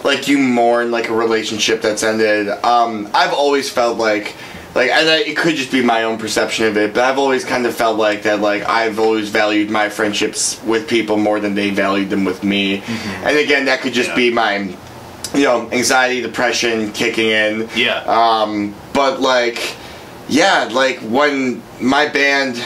like 0.03 0.27
you 0.27 0.37
mourn 0.37 0.91
like 0.91 1.09
a 1.09 1.13
relationship 1.15 1.81
that's 1.81 2.03
ended. 2.03 2.47
Um, 2.63 3.09
I've 3.13 3.33
always 3.33 3.69
felt 3.69 3.97
like. 3.97 4.35
Like, 4.75 4.91
and 4.91 5.09
I, 5.09 5.19
it 5.19 5.37
could 5.37 5.55
just 5.55 5.71
be 5.71 5.81
my 5.81 6.03
own 6.03 6.17
perception 6.17 6.65
of 6.65 6.75
it, 6.75 6.93
but 6.93 7.05
I've 7.05 7.17
always 7.17 7.45
kind 7.45 7.65
of 7.65 7.73
felt 7.73 7.97
like 7.97 8.23
that. 8.23 8.41
Like, 8.41 8.63
I've 8.63 8.99
always 8.99 9.29
valued 9.29 9.69
my 9.69 9.87
friendships 9.87 10.61
with 10.65 10.85
people 10.89 11.15
more 11.15 11.39
than 11.39 11.55
they 11.55 11.69
valued 11.69 12.09
them 12.09 12.25
with 12.25 12.43
me. 12.43 12.83
And 13.23 13.37
again, 13.37 13.63
that 13.67 13.79
could 13.79 13.93
just 13.93 14.09
Yeah. 14.09 14.15
be 14.17 14.31
my, 14.33 14.57
you 15.33 15.43
know, 15.43 15.69
anxiety, 15.71 16.19
depression 16.21 16.91
kicking 16.91 17.29
in. 17.29 17.69
Yeah. 17.73 17.99
Um, 17.99 18.75
but 18.91 19.21
like, 19.21 19.77
yeah, 20.27 20.67
like 20.69 20.99
when 20.99 21.61
my 21.79 22.09
band, 22.09 22.61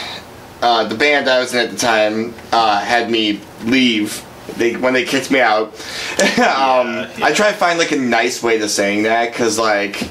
uh, 0.61 0.83
the 0.85 0.95
band 0.95 1.29
I 1.29 1.39
was 1.39 1.53
in 1.53 1.59
at 1.59 1.71
the 1.71 1.77
time, 1.77 2.33
uh, 2.51 2.79
had 2.79 3.09
me 3.09 3.41
leave. 3.63 4.25
They 4.57 4.75
when 4.75 4.93
they 4.93 5.05
kicked 5.05 5.31
me 5.31 5.39
out. 5.39 5.67
um, 6.39 6.87
yeah. 6.95 7.09
I 7.21 7.33
try 7.33 7.51
to 7.51 7.57
find 7.57 7.77
like 7.79 7.91
a 7.91 7.97
nice 7.97 8.41
way 8.43 8.57
to 8.57 8.67
saying 8.69 9.03
that 9.03 9.31
because 9.31 9.57
like. 9.59 10.09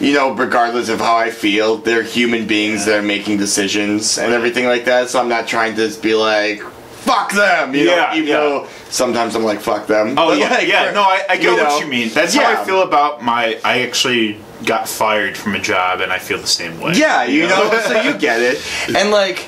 You 0.00 0.12
know, 0.14 0.30
regardless 0.32 0.90
of 0.90 1.00
how 1.00 1.16
I 1.16 1.30
feel, 1.30 1.78
they're 1.78 2.04
human 2.04 2.46
beings 2.46 2.84
that 2.84 3.00
are 3.00 3.02
making 3.02 3.38
decisions 3.38 4.16
and 4.16 4.32
everything 4.32 4.66
like 4.66 4.84
that. 4.84 5.08
So 5.10 5.18
I'm 5.18 5.28
not 5.28 5.48
trying 5.48 5.74
to 5.74 5.88
just 5.88 6.04
be 6.04 6.14
like, 6.14 6.60
"fuck 6.60 7.32
them," 7.32 7.74
you 7.74 7.80
Yeah, 7.88 7.96
know. 7.96 8.14
Even 8.14 8.28
yeah. 8.28 8.36
though 8.36 8.68
sometimes 8.90 9.34
I'm 9.34 9.42
like, 9.42 9.60
"fuck 9.60 9.88
them." 9.88 10.10
Oh 10.16 10.28
But, 10.28 10.38
yeah, 10.38 10.50
like, 10.50 10.68
yeah. 10.68 10.92
No, 10.92 11.02
I, 11.02 11.24
I 11.28 11.36
get 11.36 11.46
you 11.46 11.50
what 11.56 11.68
know, 11.68 11.78
you 11.80 11.86
mean. 11.88 12.10
That's 12.10 12.32
how. 12.32 12.48
I 12.48 12.64
feel 12.64 12.82
about 12.82 13.24
my. 13.24 13.58
I 13.64 13.80
actually 13.80 14.38
got 14.64 14.88
fired 14.88 15.36
from 15.36 15.54
a 15.54 15.60
job, 15.60 16.00
and 16.00 16.12
I 16.12 16.18
feel 16.18 16.38
the 16.38 16.46
same 16.46 16.80
way. 16.80 16.94
Yeah, 16.94 17.24
you 17.24 17.46
know, 17.46 17.70
so 17.86 18.00
you 18.02 18.18
get 18.18 18.40
it. 18.40 18.64
And 18.96 19.10
like, 19.10 19.46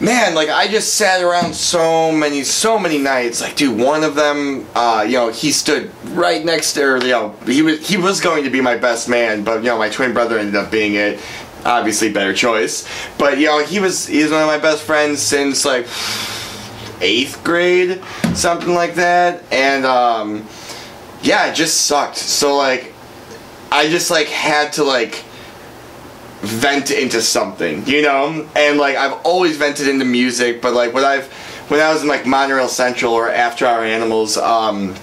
man, 0.00 0.34
like 0.34 0.48
I 0.48 0.68
just 0.68 0.94
sat 0.94 1.22
around 1.22 1.54
so 1.54 2.12
many, 2.12 2.44
so 2.44 2.78
many 2.78 2.98
nights. 2.98 3.40
Like, 3.40 3.56
dude, 3.56 3.78
one 3.78 4.04
of 4.04 4.14
them, 4.14 4.66
uh, 4.74 5.04
you 5.06 5.14
know, 5.14 5.30
he 5.30 5.52
stood 5.52 5.90
right 6.10 6.44
next 6.44 6.74
to, 6.74 6.82
or, 6.84 7.02
you 7.02 7.08
know, 7.08 7.30
he 7.46 7.62
was 7.62 7.86
he 7.86 7.96
was 7.96 8.20
going 8.20 8.44
to 8.44 8.50
be 8.50 8.60
my 8.60 8.76
best 8.76 9.08
man, 9.08 9.44
but 9.44 9.58
you 9.58 9.68
know, 9.68 9.78
my 9.78 9.88
twin 9.88 10.12
brother 10.12 10.38
ended 10.38 10.56
up 10.56 10.70
being 10.70 10.94
it. 10.94 11.20
Obviously, 11.64 12.12
better 12.12 12.34
choice. 12.34 12.86
But 13.18 13.38
you 13.38 13.46
know, 13.46 13.64
he 13.64 13.80
was 13.80 14.06
he 14.06 14.22
was 14.22 14.30
one 14.30 14.42
of 14.42 14.46
my 14.46 14.58
best 14.58 14.82
friends 14.82 15.22
since 15.22 15.64
like 15.64 15.86
eighth 17.00 17.42
grade, 17.44 18.02
something 18.34 18.74
like 18.74 18.94
that. 18.96 19.42
And 19.50 19.86
um, 19.86 20.46
yeah, 21.22 21.50
it 21.50 21.54
just 21.54 21.86
sucked. 21.86 22.16
So 22.16 22.56
like, 22.56 22.93
I 23.74 23.88
just 23.88 24.10
like 24.10 24.28
had 24.28 24.72
to 24.74 24.84
like 24.84 25.24
vent 26.40 26.90
into 26.90 27.22
something, 27.22 27.86
you 27.86 28.02
know? 28.02 28.46
And 28.54 28.78
like 28.78 28.96
I've 28.96 29.14
always 29.24 29.56
vented 29.56 29.88
into 29.88 30.04
music, 30.04 30.60
but 30.62 30.74
like 30.74 30.92
when 30.92 31.04
I've 31.04 31.26
when 31.68 31.80
I 31.80 31.92
was 31.92 32.02
in 32.02 32.08
like 32.08 32.26
Monorail 32.26 32.68
Central 32.68 33.12
or 33.14 33.30
After 33.30 33.66
Our 33.66 33.82
Animals, 33.84 34.36
um, 34.36 34.94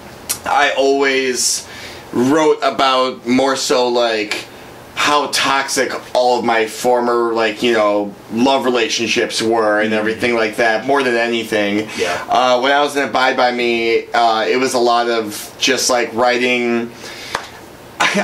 I 0.45 0.73
always 0.77 1.67
wrote 2.13 2.59
about 2.61 3.25
more 3.27 3.55
so 3.55 3.87
like 3.87 4.45
how 4.93 5.27
toxic 5.27 5.91
all 6.13 6.37
of 6.39 6.45
my 6.45 6.67
former 6.67 7.33
like 7.33 7.63
you 7.63 7.71
know 7.73 8.13
love 8.33 8.65
relationships 8.65 9.41
were 9.41 9.79
and 9.81 9.93
everything 9.93 10.35
like 10.35 10.57
that 10.57 10.85
more 10.85 11.01
than 11.01 11.15
anything 11.15 11.87
Yeah. 11.97 12.23
uh, 12.29 12.59
when 12.59 12.71
i 12.73 12.81
was 12.81 12.95
in 12.97 13.07
abide 13.07 13.35
by 13.37 13.51
me 13.51 14.05
uh, 14.11 14.45
it 14.45 14.57
was 14.57 14.73
a 14.73 14.77
lot 14.79 15.09
of 15.09 15.55
just 15.57 15.89
like 15.89 16.13
writing 16.13 16.91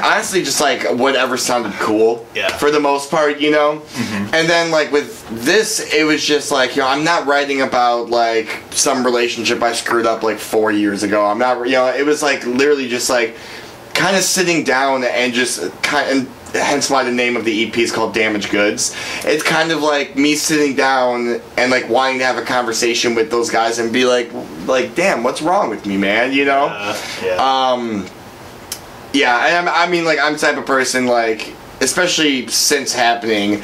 honestly 0.03 0.41
just 0.43 0.59
like 0.59 0.83
whatever 0.97 1.37
sounded 1.37 1.71
cool 1.73 2.25
Yeah. 2.33 2.49
for 2.57 2.71
the 2.71 2.79
most 2.79 3.11
part 3.11 3.39
you 3.39 3.51
know 3.51 3.81
Mhm. 3.95 4.33
and 4.33 4.49
then 4.49 4.71
like 4.71 4.91
with 4.91 5.25
this 5.45 5.93
it 5.93 6.03
was 6.03 6.25
just 6.25 6.51
like 6.51 6.75
you 6.75 6.81
know 6.81 6.87
i'm 6.87 7.03
not 7.03 7.27
writing 7.27 7.61
about 7.61 8.09
like 8.09 8.61
some 8.71 9.05
relationship 9.05 9.61
i 9.61 9.73
screwed 9.73 10.05
up 10.05 10.23
like 10.23 10.39
four 10.39 10.71
years 10.71 11.03
ago 11.03 11.25
i'm 11.25 11.37
not 11.37 11.63
you 11.67 11.73
know 11.73 11.87
it 11.87 12.05
was 12.05 12.21
like 12.23 12.45
literally 12.45 12.87
just 12.87 13.09
like 13.09 13.35
kind 13.93 14.15
of 14.15 14.23
sitting 14.23 14.63
down 14.63 15.03
and 15.03 15.33
just 15.33 15.59
kind 15.83 16.09
and 16.09 16.27
hence 16.53 16.89
why 16.89 17.03
the 17.03 17.11
name 17.11 17.35
of 17.37 17.45
the 17.45 17.67
ep 17.67 17.77
is 17.77 17.91
called 17.91 18.13
damaged 18.13 18.49
goods 18.49 18.95
it's 19.25 19.43
kind 19.43 19.71
of 19.71 19.81
like 19.83 20.15
me 20.15 20.33
sitting 20.33 20.75
down 20.75 21.39
and 21.57 21.69
like 21.71 21.87
wanting 21.89 22.17
to 22.19 22.25
have 22.25 22.37
a 22.37 22.41
conversation 22.41 23.13
with 23.15 23.29
those 23.29 23.49
guys 23.49 23.79
and 23.79 23.91
be 23.93 24.05
like 24.05 24.29
like 24.65 24.95
damn 24.95 25.23
what's 25.23 25.41
wrong 25.41 25.69
with 25.69 25.85
me 25.85 25.97
man 25.97 26.31
you 26.33 26.45
know 26.45 26.67
Uh, 26.71 26.97
yeah. 27.23 27.35
um, 27.71 28.05
Yeah, 29.17 29.47
and 29.47 29.67
I'm, 29.69 29.87
I 29.87 29.89
mean, 29.91 30.05
like, 30.05 30.19
I'm 30.19 30.33
the 30.33 30.39
type 30.39 30.57
of 30.57 30.65
person, 30.65 31.05
like, 31.07 31.53
especially 31.81 32.47
since 32.47 32.93
happening, 32.93 33.61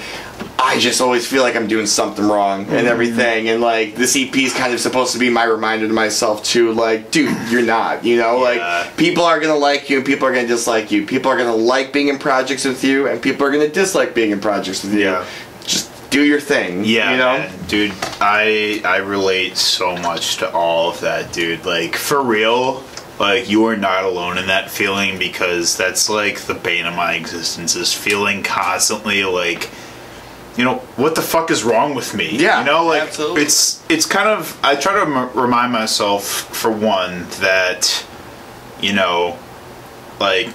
I 0.60 0.80
just 0.80 1.02
always 1.02 1.28
feel 1.28 1.42
like 1.44 1.56
I'm 1.56 1.68
doing 1.68 1.86
something 1.86 2.26
wrong 2.26 2.66
Mm-hmm. 2.66 2.76
and 2.76 2.88
everything. 2.88 3.50
And, 3.50 3.62
like, 3.62 3.96
this 3.96 4.16
EP 4.16 4.36
is 4.38 4.54
kind 4.54 4.74
of 4.74 4.80
supposed 4.80 5.12
to 5.14 5.20
be 5.20 5.30
my 5.30 5.44
reminder 5.44 5.88
to 5.88 5.94
myself, 5.94 6.44
too. 6.44 6.72
Like, 6.74 7.12
dude, 7.12 7.36
you're 7.50 7.62
not, 7.62 8.04
you 8.06 8.18
know? 8.18 8.38
Yeah. 8.38 8.84
Like, 8.86 8.98
people 8.98 9.24
are 9.24 9.40
going 9.40 9.54
to 9.54 9.60
like 9.60 9.90
you 9.90 9.98
and 9.98 10.06
people 10.06 10.28
are 10.28 10.32
going 10.34 10.46
to 10.48 10.54
dislike 10.54 10.92
you. 10.92 11.06
People 11.06 11.32
are 11.32 11.38
going 11.38 11.50
to 11.50 11.56
like 11.56 11.92
being 11.92 12.08
in 12.08 12.18
projects 12.20 12.66
with 12.66 12.84
you 12.84 13.08
and 13.08 13.22
people 13.22 13.46
are 13.46 13.52
going 13.52 13.66
to 13.68 13.74
dislike 13.74 14.14
being 14.16 14.32
in 14.32 14.40
projects 14.40 14.84
with 14.84 14.94
you. 14.94 15.02
Yeah. 15.02 15.26
Just 15.66 15.92
do 16.10 16.24
your 16.24 16.40
thing. 16.40 16.84
Yeah, 16.86 17.12
You 17.12 17.18
know? 17.18 17.38
man. 17.40 17.52
dude, 17.68 17.92
I 18.22 18.82
I 18.86 18.98
relate 18.98 19.58
so 19.58 19.98
much 19.98 20.38
to 20.38 20.52
all 20.52 20.92
of 20.92 21.00
that, 21.02 21.34
dude. 21.34 21.66
Like 21.66 21.96
for 21.96 22.22
real, 22.24 22.84
like 23.20 23.50
you 23.50 23.66
are 23.66 23.78
not 23.78 24.04
alone 24.04 24.38
in 24.38 24.48
that 24.48 24.70
feeling 24.72 25.20
because 25.20 25.78
that's 25.78 26.10
like 26.10 26.42
the 26.42 26.54
bane 26.54 26.86
of 26.86 26.96
my 26.96 27.14
existence 27.14 27.76
is 27.76 27.94
feeling 27.94 28.44
constantly 28.44 29.24
like 29.24 29.70
you 30.58 30.64
know 30.64 30.76
what 30.98 31.16
the 31.16 31.22
fuck 31.22 31.50
is 31.52 31.64
wrong 31.64 31.96
with 31.96 32.14
me 32.16 32.38
Yeah, 32.38 32.60
you 32.60 32.66
know 32.66 32.86
like 32.86 33.04
absolutely. 33.04 33.42
it's 33.44 33.84
it's 33.90 34.06
kind 34.06 34.30
of 34.30 34.60
i 34.64 34.76
try 34.76 34.94
to 34.94 35.02
m- 35.02 35.30
remind 35.38 35.72
myself 35.72 36.24
for 36.26 36.72
one 36.72 37.26
that 37.42 38.06
you 38.82 38.94
know 38.94 39.38
like 40.20 40.50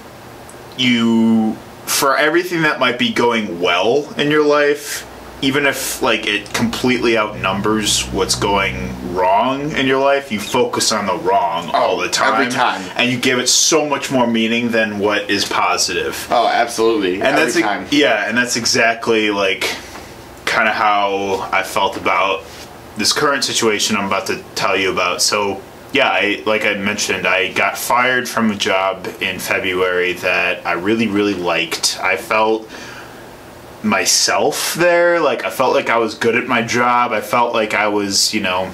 you 0.77 1.53
for 1.85 2.15
everything 2.17 2.61
that 2.61 2.79
might 2.79 2.99
be 2.99 3.11
going 3.11 3.59
well 3.59 4.13
in 4.17 4.29
your 4.31 4.45
life 4.45 5.05
even 5.41 5.65
if 5.65 6.01
like 6.01 6.27
it 6.27 6.53
completely 6.53 7.17
outnumbers 7.17 8.03
what's 8.07 8.35
going 8.35 9.13
wrong 9.13 9.71
in 9.71 9.85
your 9.87 9.99
life 9.99 10.31
you 10.31 10.39
focus 10.39 10.91
on 10.91 11.05
the 11.05 11.15
wrong 11.27 11.69
oh, 11.73 11.77
all 11.77 11.97
the 11.97 12.09
time 12.09 12.33
Oh, 12.33 12.41
every 12.41 12.51
time. 12.51 12.81
and 12.95 13.09
you 13.11 13.17
give 13.19 13.39
it 13.39 13.47
so 13.47 13.87
much 13.87 14.11
more 14.11 14.27
meaning 14.27 14.69
than 14.71 14.99
what 14.99 15.29
is 15.29 15.45
positive 15.45 16.27
Oh, 16.29 16.47
absolutely. 16.47 17.15
and 17.15 17.23
Every 17.23 17.43
that's 17.45 17.59
time. 17.59 17.87
yeah 17.91 18.27
and 18.27 18.37
that's 18.37 18.55
exactly 18.57 19.29
like 19.31 19.61
kind 20.45 20.67
of 20.67 20.75
how 20.75 21.47
i 21.53 21.63
felt 21.63 21.95
about 21.97 22.43
this 22.97 23.13
current 23.13 23.43
situation 23.43 23.95
i'm 23.95 24.07
about 24.07 24.27
to 24.27 24.43
tell 24.55 24.75
you 24.75 24.91
about 24.91 25.21
so 25.21 25.61
yeah 25.93 26.09
i 26.09 26.41
like 26.45 26.65
i 26.65 26.73
mentioned 26.73 27.25
i 27.27 27.51
got 27.53 27.77
fired 27.77 28.27
from 28.27 28.51
a 28.51 28.55
job 28.55 29.07
in 29.21 29.39
february 29.39 30.13
that 30.13 30.65
i 30.65 30.73
really 30.73 31.07
really 31.07 31.33
liked 31.35 31.97
i 32.01 32.17
felt 32.17 32.67
myself 33.83 34.73
there 34.75 35.19
like 35.19 35.45
i 35.45 35.49
felt 35.49 35.73
like 35.73 35.89
i 35.89 35.97
was 35.97 36.13
good 36.15 36.35
at 36.35 36.47
my 36.47 36.61
job 36.61 37.11
i 37.11 37.21
felt 37.21 37.53
like 37.53 37.73
i 37.73 37.87
was 37.87 38.33
you 38.33 38.41
know 38.41 38.69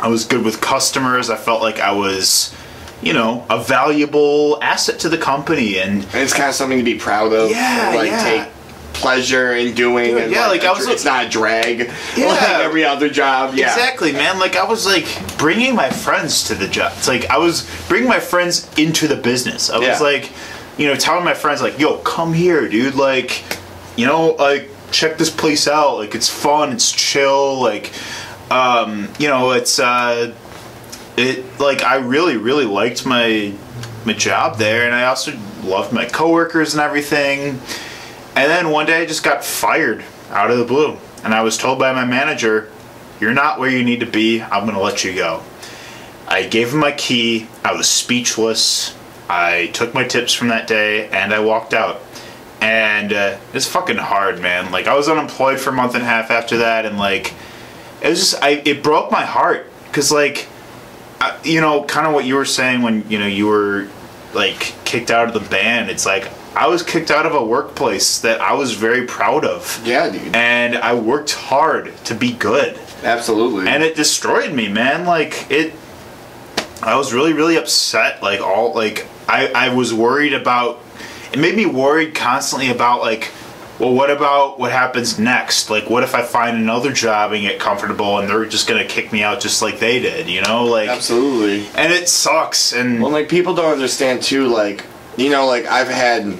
i 0.00 0.08
was 0.08 0.24
good 0.24 0.44
with 0.44 0.60
customers 0.60 1.30
i 1.30 1.36
felt 1.36 1.62
like 1.62 1.78
i 1.78 1.92
was 1.92 2.54
you 3.02 3.12
know 3.12 3.44
a 3.50 3.62
valuable 3.62 4.58
asset 4.62 4.98
to 4.98 5.08
the 5.08 5.18
company 5.18 5.78
and 5.78 6.02
And 6.04 6.14
it's 6.16 6.32
kind 6.34 6.48
of 6.48 6.54
something 6.54 6.78
to 6.78 6.84
be 6.84 6.98
proud 6.98 7.32
of. 7.32 7.50
Yeah, 7.50 7.92
like 7.94 8.10
yeah. 8.10 8.22
take 8.44 8.48
pleasure 8.94 9.52
in 9.54 9.74
doing. 9.74 10.12
Dude, 10.14 10.22
and 10.22 10.32
yeah, 10.32 10.46
like, 10.46 10.62
a 10.62 10.68
I 10.68 10.72
was 10.72 10.86
it's 10.86 11.04
not 11.04 11.26
a 11.26 11.28
drag. 11.28 11.90
Yeah. 12.16 12.26
like 12.28 12.48
every 12.50 12.84
other 12.84 13.10
job. 13.10 13.54
Yeah, 13.54 13.66
Exactly, 13.72 14.12
man. 14.12 14.38
Like 14.38 14.56
I 14.56 14.64
was 14.64 14.86
like 14.86 15.06
bringing 15.36 15.74
my 15.74 15.90
friends 15.90 16.44
to 16.44 16.54
the 16.54 16.66
job. 16.68 16.92
It's 16.96 17.08
like 17.08 17.26
I 17.28 17.36
was 17.36 17.68
bringing 17.88 18.08
my 18.08 18.20
friends 18.20 18.70
into 18.78 19.06
the 19.06 19.16
business. 19.16 19.68
I 19.68 19.78
was 19.78 19.86
Yeah. 19.88 19.98
like, 19.98 20.30
you 20.78 20.86
know, 20.86 20.94
telling 20.94 21.24
my 21.24 21.34
friends 21.34 21.60
like, 21.60 21.78
"Yo, 21.78 21.98
come 21.98 22.32
here, 22.32 22.66
dude. 22.68 22.94
Like, 22.94 23.42
you 23.96 24.06
know, 24.06 24.30
like 24.30 24.68
check 24.90 25.18
this 25.18 25.30
place 25.30 25.68
out. 25.68 25.98
Like 25.98 26.14
it's 26.14 26.28
fun. 26.28 26.72
It's 26.72 26.90
chill. 26.90 27.60
Like, 27.60 27.92
um, 28.50 29.08
you 29.18 29.28
know, 29.28 29.52
it's 29.52 29.78
uh, 29.78 30.34
it 31.16 31.60
like 31.60 31.82
I 31.82 31.96
really, 31.96 32.36
really 32.36 32.66
liked 32.66 33.06
my 33.06 33.54
my 34.04 34.12
job 34.12 34.58
there, 34.58 34.86
and 34.86 34.94
I 34.94 35.06
also 35.06 35.32
loved 35.62 35.92
my 35.92 36.04
coworkers 36.04 36.74
and 36.74 36.80
everything. 36.82 37.60
And 38.36 38.50
then 38.50 38.70
one 38.70 38.86
day 38.86 39.02
I 39.02 39.06
just 39.06 39.22
got 39.22 39.44
fired 39.44 40.04
out 40.30 40.50
of 40.50 40.58
the 40.58 40.64
blue. 40.64 40.98
And 41.22 41.32
I 41.32 41.42
was 41.42 41.56
told 41.56 41.78
by 41.78 41.92
my 41.92 42.04
manager, 42.04 42.70
You're 43.20 43.32
not 43.32 43.58
where 43.58 43.70
you 43.70 43.84
need 43.84 44.00
to 44.00 44.06
be. 44.06 44.42
I'm 44.42 44.68
to 44.68 44.80
let 44.80 45.04
you 45.04 45.14
go. 45.14 45.42
I 46.26 46.46
gave 46.46 46.72
him 46.72 46.80
my 46.80 46.92
key. 46.92 47.48
I 47.64 47.74
was 47.74 47.88
speechless. 47.88 48.96
I 49.28 49.70
took 49.72 49.94
my 49.94 50.04
tips 50.04 50.32
from 50.32 50.48
that 50.48 50.66
day 50.66 51.08
and 51.08 51.32
I 51.32 51.40
walked 51.40 51.74
out. 51.74 52.02
And 52.64 53.12
uh, 53.12 53.36
it's 53.52 53.66
fucking 53.66 53.98
hard, 53.98 54.40
man. 54.40 54.72
Like, 54.72 54.86
I 54.86 54.96
was 54.96 55.06
unemployed 55.06 55.60
for 55.60 55.68
a 55.68 55.72
month 55.74 55.94
and 55.94 56.02
a 56.02 56.06
half 56.06 56.30
after 56.30 56.56
that. 56.58 56.86
And, 56.86 56.98
like, 56.98 57.34
it 58.00 58.08
was 58.08 58.18
just, 58.18 58.42
I, 58.42 58.62
it 58.64 58.82
broke 58.82 59.10
my 59.10 59.26
heart. 59.26 59.70
Because, 59.86 60.10
like, 60.10 60.48
I, 61.20 61.38
you 61.44 61.60
know, 61.60 61.84
kind 61.84 62.06
of 62.06 62.14
what 62.14 62.24
you 62.24 62.36
were 62.36 62.46
saying 62.46 62.80
when, 62.80 63.08
you 63.10 63.18
know, 63.18 63.26
you 63.26 63.48
were, 63.48 63.88
like, 64.32 64.74
kicked 64.86 65.10
out 65.10 65.28
of 65.28 65.34
the 65.34 65.46
band. 65.50 65.90
It's 65.90 66.06
like, 66.06 66.30
I 66.56 66.68
was 66.68 66.82
kicked 66.82 67.10
out 67.10 67.26
of 67.26 67.34
a 67.34 67.44
workplace 67.44 68.20
that 68.22 68.40
I 68.40 68.54
was 68.54 68.72
very 68.72 69.06
proud 69.06 69.44
of. 69.44 69.82
yeah, 69.84 70.08
dude. 70.08 70.34
And 70.34 70.74
I 70.74 70.94
worked 70.94 71.34
hard 71.34 71.94
to 72.06 72.14
be 72.14 72.32
good. 72.32 72.80
Absolutely. 73.02 73.68
And 73.68 73.82
it 73.82 73.94
destroyed 73.94 74.54
me, 74.54 74.68
man. 74.68 75.04
Like, 75.04 75.50
it. 75.50 75.74
I 76.82 76.96
was 76.96 77.12
really, 77.12 77.34
really 77.34 77.56
upset. 77.56 78.22
Like, 78.22 78.40
all. 78.40 78.72
Like, 78.74 79.06
I, 79.28 79.48
I 79.48 79.74
was 79.74 79.92
worried 79.92 80.32
about. 80.32 80.80
It 81.34 81.40
made 81.40 81.56
me 81.56 81.66
worried 81.66 82.14
constantly 82.14 82.70
about, 82.70 83.00
like, 83.00 83.32
well, 83.80 83.92
what 83.92 84.08
about 84.08 84.60
what 84.60 84.70
happens 84.70 85.18
next? 85.18 85.68
Like, 85.68 85.90
what 85.90 86.04
if 86.04 86.14
I 86.14 86.22
find 86.22 86.56
another 86.56 86.92
job 86.92 87.32
and 87.32 87.42
get 87.42 87.58
comfortable 87.58 88.18
and 88.20 88.28
they're 88.28 88.46
just 88.46 88.68
gonna 88.68 88.84
kick 88.84 89.12
me 89.12 89.24
out 89.24 89.40
just 89.40 89.60
like 89.60 89.80
they 89.80 89.98
did, 89.98 90.28
you 90.28 90.42
know? 90.42 90.64
Like, 90.64 90.88
Absolutely. 90.88 91.66
and 91.74 91.92
it 91.92 92.08
sucks. 92.08 92.72
And 92.72 93.02
Well, 93.02 93.10
like 93.10 93.28
people 93.28 93.52
don't 93.52 93.72
understand 93.72 94.22
too. 94.22 94.46
Like 94.46 94.84
you 95.16 95.28
know, 95.28 95.46
like 95.46 95.66
I've 95.66 95.88
had, 95.88 96.34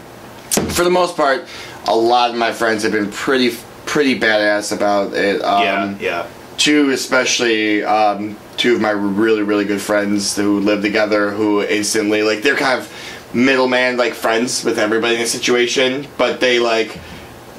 for 0.50 0.84
the 0.84 0.90
most 0.90 1.16
part, 1.16 1.46
a 1.86 1.96
lot 1.96 2.30
of 2.30 2.36
my 2.36 2.52
friends 2.52 2.84
have 2.84 2.92
been 2.92 3.10
pretty 3.10 3.56
pretty 3.86 4.18
badass 4.18 4.72
about 4.74 5.12
it. 5.14 5.42
Um, 5.42 5.62
yeah, 5.62 5.96
yeah, 5.98 6.26
two 6.56 6.90
especially 6.90 7.82
um, 7.82 8.36
two 8.56 8.76
of 8.76 8.80
my 8.80 8.90
really 8.90 9.42
really 9.42 9.64
good 9.64 9.80
friends 9.80 10.36
who 10.36 10.60
live 10.60 10.82
together 10.82 11.30
who 11.32 11.62
instantly 11.62 12.22
like 12.22 12.42
they're 12.42 12.56
kind 12.56 12.80
of 12.80 12.92
middleman 13.34 13.96
like 13.96 14.14
friends 14.14 14.64
with 14.64 14.78
everybody 14.78 15.14
in 15.14 15.20
the 15.20 15.26
situation 15.26 16.06
but 16.16 16.40
they 16.40 16.58
like 16.58 16.98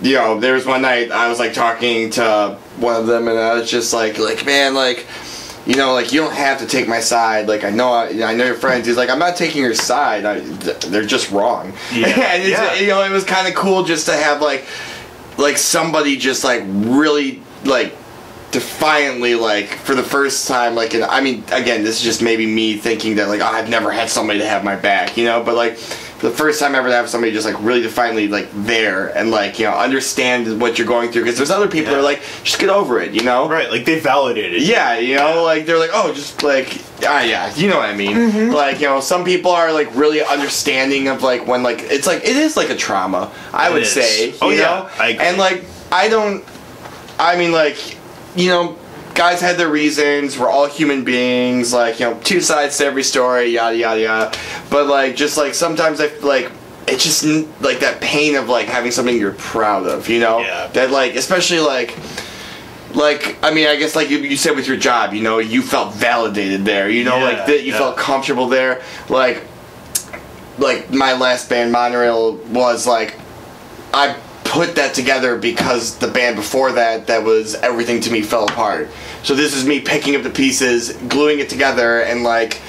you 0.02 0.14
know 0.14 0.40
there 0.40 0.54
was 0.54 0.66
one 0.66 0.82
night 0.82 1.12
i 1.12 1.28
was 1.30 1.40
like 1.40 1.54
talking 1.54 2.10
to 2.10 2.58
one 2.78 2.96
of 2.96 3.08
them 3.08 3.28
and 3.28 3.38
i 3.38 3.54
was 3.54 3.70
just 3.70 3.94
like 3.94 4.18
like 4.18 4.46
man 4.46 4.74
like 4.74 5.06
you 5.66 5.76
know 5.76 5.94
like 5.94 6.12
you 6.14 6.20
don't 6.22 6.34
have 6.34 6.60
to 6.60 6.66
take 6.68 6.88
my 6.88 7.00
side 7.00 7.48
like 7.48 7.64
i 7.64 7.70
know 7.70 7.92
i, 7.92 8.08
I 8.24 8.36
know 8.36 8.46
your 8.46 8.56
friends 8.56 8.88
he's 8.88 8.98
like 8.98 9.10
i'm 9.10 9.20
not 9.20 9.36
taking 9.36 9.62
your 9.62 9.74
side 9.74 10.24
I, 10.26 10.40
they're 10.40 11.06
just 11.06 11.32
wrong 11.32 11.74
Yeah. 11.92 12.08
and 12.34 12.44
it's, 12.44 12.52
Yeah. 12.52 12.76
you 12.76 12.88
know 12.88 13.04
it 13.04 13.12
was 13.12 13.24
kind 13.24 13.48
of 13.48 13.56
cool 13.56 13.84
just 13.84 14.06
to 14.08 14.14
have 14.14 14.42
like 14.42 14.66
like 15.38 15.58
somebody 15.58 16.18
just 16.18 16.44
like 16.44 16.64
really 16.68 17.42
like 17.64 17.94
defiantly 18.52 19.36
like 19.36 19.68
for 19.68 19.96
the 19.96 20.04
first 20.04 20.48
time 20.48 20.76
like 20.76 20.94
and 20.94 21.04
i 21.04 21.20
mean 21.20 21.44
again 21.52 21.84
this 21.84 21.98
is 21.98 22.02
just 22.04 22.22
maybe 22.22 22.46
me 22.46 22.78
thinking 22.78 23.16
that 23.16 23.28
like 23.28 23.42
oh, 23.42 23.46
i've 23.46 23.70
never 23.70 23.92
had 23.92 24.10
somebody 24.10 24.40
to 24.40 24.46
have 24.48 24.64
my 24.64 24.76
back 24.76 25.18
you 25.18 25.26
know 25.26 25.44
but 25.44 25.56
like 25.56 25.76
for 25.76 26.30
the 26.30 26.36
first 26.36 26.62
time 26.62 26.74
ever 26.74 26.88
to 26.88 26.94
have 26.96 27.10
somebody 27.10 27.34
just 27.34 27.46
like 27.46 27.62
really 27.62 27.82
defiantly 27.82 28.30
like 28.30 28.48
there 28.54 29.08
and 29.18 29.30
like 29.30 29.60
you 29.60 29.66
know 29.66 29.74
understand 29.74 30.62
what 30.62 30.78
you're 30.78 30.88
going 30.88 31.12
through 31.12 31.22
because 31.24 31.36
there's 31.36 31.52
other 31.52 31.68
people 31.68 31.88
who 31.88 31.92
Yeah. 31.96 32.00
are 32.00 32.04
like 32.04 32.22
just 32.46 32.58
get 32.58 32.70
over 32.70 33.00
it 33.02 33.12
you 33.14 33.24
know 33.24 33.50
right. 33.50 33.70
Like 33.70 33.84
they 33.84 34.00
validated. 34.00 34.62
yeah, 34.62 34.98
you 34.98 35.16
know, 35.18 35.44
like 35.44 35.66
they're 35.66 35.78
like, 35.78 35.90
oh, 35.94 36.14
just 36.14 36.42
like, 36.42 36.82
ah, 37.06 37.22
yeah, 37.22 37.54
you 37.56 37.68
know 37.70 37.78
what 37.78 37.90
I 37.90 37.96
mean. 37.96 38.16
Mm-hmm. 38.16 38.54
Like, 38.54 38.80
you 38.80 38.88
know, 38.88 39.02
some 39.02 39.26
people 39.26 39.52
are 39.52 39.74
like 39.74 39.94
really 39.96 40.24
understanding 40.24 41.10
of 41.10 41.22
like 41.22 41.46
when 41.46 41.62
like 41.64 41.80
it's 41.84 42.08
like 42.08 42.24
it 42.24 42.38
is 42.38 42.56
like 42.56 42.70
a 42.70 42.76
trauma. 42.76 43.32
I 43.52 43.70
It 43.70 43.74
would 43.74 43.82
is. 43.84 43.92
say, 43.92 44.34
Oh, 44.42 44.50
you 44.50 44.58
yeah, 44.60 44.64
know? 44.66 44.90
I 44.98 45.08
agree. 45.10 45.26
and 45.26 45.38
like 45.38 45.66
I 45.92 46.08
don't. 46.08 46.44
I 47.20 47.38
mean, 47.38 47.52
like, 47.52 47.95
you 48.36 48.50
know, 48.50 48.78
guys 49.14 49.42
had 49.42 49.58
their 49.58 49.70
reasons. 49.70 50.38
We're 50.38 50.50
all 50.50 50.68
human 50.68 51.04
beings. 51.04 51.74
Like, 51.74 52.00
you 52.00 52.06
know, 52.06 52.20
two 52.24 52.42
sides 52.42 52.78
to 52.80 52.86
every 52.86 53.04
story. 53.04 53.48
Yada 53.48 53.76
yada 53.78 54.02
yada. 54.02 54.38
But 54.70 54.88
like, 54.88 55.16
just 55.16 55.38
like 55.38 55.54
sometimes 55.54 56.00
I 56.02 56.08
like. 56.20 56.52
It's 56.88 57.04
just 57.04 57.24
like 57.62 57.80
that 57.80 58.00
pain 58.00 58.36
of 58.36 58.48
like 58.48 58.68
having 58.68 58.92
something 58.92 59.18
you're 59.18 59.34
proud 59.34 59.88
of, 59.88 60.08
you 60.08 60.20
know. 60.20 60.42
Yeah. 60.42 60.68
That 60.68 60.92
like, 60.92 61.16
especially 61.16 61.60
like, 61.60 61.98
like 62.94 63.38
I 63.44 63.52
mean, 63.52 63.66
I 63.66 63.76
guess 63.76 63.96
like 63.96 64.12
you, 64.12 64.20
you 64.20 64.38
said 64.38 64.56
with 64.56 64.68
your 64.68 64.78
job, 64.78 65.12
you 65.16 65.24
know, 65.24 65.40
you 65.40 65.64
felt 65.64 65.96
validated 65.96 66.64
there. 66.64 66.88
You 66.88 67.04
know, 67.04 67.18
Yeah, 67.18 67.24
like 67.24 67.46
that 67.48 67.64
you 67.64 67.72
yeah. 67.72 67.80
felt 67.80 67.98
comfortable 67.98 68.48
there. 68.50 68.84
Like, 69.10 69.42
like 70.60 70.92
my 70.92 71.14
last 71.14 71.50
band, 71.50 71.72
Monorail, 71.72 72.36
was 72.52 72.86
like, 72.86 73.18
I 73.92 74.16
put 74.46 74.76
that 74.76 74.94
together 74.94 75.38
because 75.38 75.98
the 75.98 76.08
band 76.08 76.38
before 76.38 76.72
that, 76.72 77.08
that 77.08 77.24
was 77.24 77.56
everything 77.56 78.00
to 78.02 78.12
me, 78.12 78.22
fell 78.22 78.46
apart. 78.46 78.90
So 79.24 79.36
this 79.36 79.54
is 79.54 79.66
me 79.66 79.82
picking 79.82 80.16
up 80.16 80.24
the 80.24 80.30
pieces, 80.30 80.94
gluing 81.10 81.40
it 81.40 81.50
together, 81.50 82.02
and 82.02 82.24
like, 82.24 82.62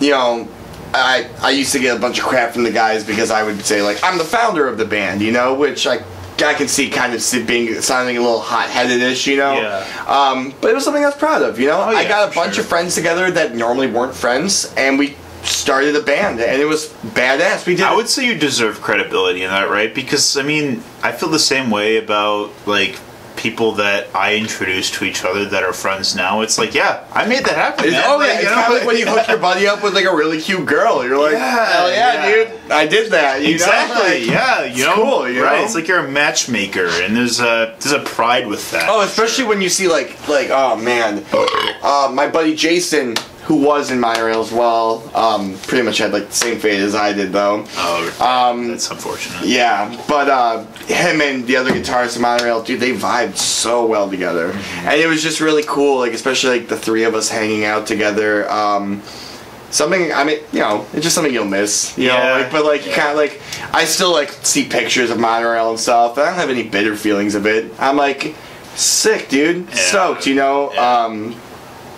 you 0.00 0.10
know. 0.10 0.48
I, 0.94 1.28
I 1.42 1.50
used 1.50 1.72
to 1.72 1.78
get 1.80 1.94
a 1.94 2.00
bunch 2.00 2.18
of 2.18 2.24
crap 2.24 2.54
from 2.54 2.62
the 2.62 2.70
guys 2.70 3.04
because 3.04 3.30
I 3.30 3.42
would 3.42 3.62
say 3.62 3.82
like 3.82 4.02
I'm 4.02 4.16
the 4.16 4.24
founder 4.24 4.66
of 4.66 4.78
the 4.78 4.86
band, 4.86 5.20
you 5.20 5.32
know, 5.32 5.52
which 5.52 5.86
I 5.86 6.02
I 6.42 6.54
can 6.54 6.68
see 6.68 6.88
kind 6.88 7.12
of 7.14 7.46
being 7.46 7.80
sounding 7.80 8.16
a 8.16 8.20
little 8.20 8.40
hot 8.40 8.70
headed 8.70 9.02
ish, 9.02 9.26
you 9.26 9.36
know. 9.36 9.54
Yeah. 9.54 10.04
Um, 10.06 10.54
but 10.60 10.70
it 10.70 10.74
was 10.74 10.84
something 10.84 11.02
I 11.02 11.08
was 11.08 11.16
proud 11.16 11.42
of, 11.42 11.58
you 11.58 11.66
know. 11.66 11.80
I 11.80 11.88
Oh, 11.88 11.90
yeah, 11.90 11.98
I 11.98 12.08
got 12.08 12.32
a 12.32 12.34
bunch 12.34 12.54
sure. 12.54 12.62
of 12.62 12.68
friends 12.68 12.94
together 12.94 13.30
that 13.30 13.54
normally 13.54 13.86
weren't 13.86 14.14
friends, 14.14 14.72
and 14.76 14.98
we 14.98 15.16
started 15.42 15.96
a 15.96 16.02
band, 16.02 16.40
and 16.40 16.60
it 16.60 16.66
was 16.66 16.88
badass. 16.88 17.66
We 17.66 17.76
did. 17.76 17.84
I 17.84 17.94
would 17.94 18.08
say 18.08 18.26
you 18.26 18.34
deserve 18.36 18.80
credibility 18.80 19.42
in 19.42 19.50
that, 19.50 19.70
right? 19.70 19.94
Because 19.94 20.36
I 20.36 20.42
mean, 20.42 20.82
I 21.02 21.12
feel 21.12 21.28
the 21.28 21.38
same 21.38 21.70
way 21.70 21.96
about 21.96 22.50
like 22.66 22.98
people 23.38 23.72
that 23.72 24.08
I 24.16 24.34
introduced 24.34 24.94
to 24.94 25.04
each 25.04 25.24
other 25.24 25.44
that 25.46 25.62
are 25.62 25.72
friends 25.72 26.16
now. 26.16 26.40
It's 26.40 26.58
like, 26.58 26.74
yeah, 26.74 27.04
I 27.12 27.26
made 27.26 27.44
that 27.44 27.54
happen. 27.54 27.84
It's, 27.84 27.94
man. 27.94 28.04
oh 28.06 28.18
Like, 28.18 28.28
yeah, 28.28 28.34
it's 28.34 28.42
you 28.42 28.48
know, 28.48 28.54
kind 28.56 28.72
of 28.72 28.78
like 28.78 28.86
when 28.86 28.96
you 28.96 29.06
hook 29.06 29.28
your 29.28 29.38
buddy 29.38 29.66
up 29.66 29.82
with 29.82 29.94
like 29.94 30.06
a 30.06 30.14
really 30.14 30.40
cute 30.40 30.66
girl. 30.66 31.04
You're 31.06 31.18
like, 31.18 31.34
Yeah, 31.34 31.66
hell 31.66 31.90
yeah, 31.90 32.26
yeah. 32.26 32.44
dude, 32.44 32.70
I 32.72 32.86
did 32.86 33.12
that. 33.12 33.40
You 33.40 33.46
know? 33.48 33.54
Exactly. 33.54 34.20
Like, 34.20 34.26
yeah. 34.28 34.64
You 34.64 34.70
it's 34.70 34.80
know. 34.80 34.94
cool, 34.94 35.30
you 35.30 35.42
right. 35.42 35.58
know? 35.58 35.64
It's 35.64 35.74
like 35.76 35.86
you're 35.86 36.04
a 36.04 36.08
matchmaker, 36.10 36.88
and 36.88 37.16
there's 37.16 37.40
a 37.40 37.76
there's 37.78 37.92
a 37.92 38.00
pride 38.00 38.48
with 38.48 38.70
that. 38.72 38.88
Oh, 38.88 39.02
especially 39.02 39.44
when 39.44 39.60
you 39.62 39.68
see 39.68 39.86
like 39.88 40.28
like 40.28 40.50
oh 40.50 40.74
man, 40.76 41.24
uh, 41.32 42.10
my 42.12 42.28
buddy 42.28 42.56
Jason, 42.56 43.14
who 43.48 43.56
was 43.56 43.90
in 43.90 43.98
Monorail 43.98 44.40
as 44.42 44.52
well, 44.52 45.02
um, 45.16 45.54
pretty 45.66 45.82
much 45.82 45.96
had 45.98 46.12
like 46.12 46.28
the 46.28 46.34
same 46.34 46.58
fate 46.60 46.80
as 46.80 46.94
I 46.94 47.12
did 47.14 47.32
though. 47.32 47.64
Oh, 47.76 48.50
Um, 48.50 48.68
that's 48.68 48.90
unfortunate. 48.90 49.44
Yeah, 49.46 49.88
but 50.06 50.28
uh, 50.28 50.64
him 50.86 51.20
and 51.22 51.46
the 51.46 51.56
other 51.56 51.70
guitarist 51.72 52.16
in 52.16 52.22
Monorail, 52.22 52.62
dude, 52.62 52.78
they 52.78 52.92
vibed 52.92 53.36
so 53.36 53.86
well 53.86 54.08
together, 54.10 54.52
Mm-hmm. 54.52 54.88
and 54.88 55.00
it 55.00 55.06
was 55.08 55.22
just 55.22 55.40
really 55.40 55.64
cool. 55.66 55.98
Like 55.98 56.12
especially 56.12 56.58
like 56.60 56.68
the 56.68 56.76
three 56.76 57.04
of 57.04 57.14
us 57.14 57.28
hanging 57.30 57.64
out 57.64 57.86
together. 57.86 58.48
Um, 58.50 59.02
something 59.70 60.12
I 60.12 60.24
mean, 60.24 60.38
you 60.52 60.60
know, 60.60 60.86
it's 60.92 61.02
just 61.02 61.14
something 61.14 61.32
you'll 61.32 61.44
miss. 61.44 61.96
You 61.98 62.06
Yeah. 62.08 62.18
know, 62.36 62.42
like 62.42 62.52
but 62.52 62.64
like 62.64 62.86
you 62.86 62.92
kind 62.92 63.10
of 63.10 63.16
like 63.16 63.40
I 63.72 63.84
still 63.86 64.12
like 64.12 64.30
see 64.42 64.64
pictures 64.68 65.10
of 65.10 65.18
Monorail 65.18 65.70
and 65.70 65.80
stuff. 65.80 66.18
I 66.18 66.26
don't 66.26 66.34
have 66.34 66.50
any 66.50 66.62
bitter 66.64 66.96
feelings 66.96 67.34
of 67.34 67.46
it. 67.46 67.72
I'm 67.78 67.96
like 67.96 68.34
sick, 68.74 69.28
dude, 69.30 69.68
Yeah. 69.68 69.74
stoked. 69.74 70.26
You 70.26 70.34
know. 70.36 70.70
Yeah. 70.74 71.04
Um, 71.04 71.34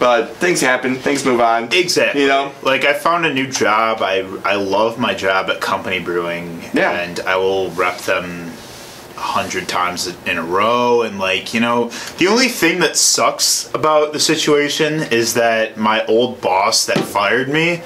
but 0.00 0.34
things 0.36 0.60
happen. 0.60 0.96
Things 0.96 1.24
move 1.24 1.40
on. 1.40 1.72
Exactly. 1.72 2.22
You 2.22 2.28
know? 2.28 2.52
like 2.62 2.84
I 2.84 2.94
found 2.94 3.26
a 3.26 3.32
new 3.32 3.46
job. 3.46 3.98
I 4.00 4.20
I 4.44 4.56
love 4.56 4.98
my 4.98 5.14
job 5.14 5.48
at 5.50 5.60
Company 5.60 6.00
Brewing. 6.00 6.62
Yeah. 6.72 6.90
And 6.90 7.20
I 7.20 7.36
will 7.36 7.70
rep 7.70 7.98
them 7.98 8.50
a 9.16 9.20
hundred 9.20 9.68
times 9.68 10.08
in 10.26 10.38
a 10.38 10.42
row. 10.42 11.02
And 11.02 11.18
like 11.20 11.54
you 11.54 11.60
know, 11.60 11.90
the 12.18 12.26
only 12.26 12.48
thing 12.48 12.80
that 12.80 12.96
sucks 12.96 13.72
about 13.74 14.12
the 14.12 14.20
situation 14.20 15.02
is 15.12 15.34
that 15.34 15.76
my 15.76 16.04
old 16.06 16.40
boss 16.40 16.86
that 16.86 16.98
fired 16.98 17.50
me 17.50 17.82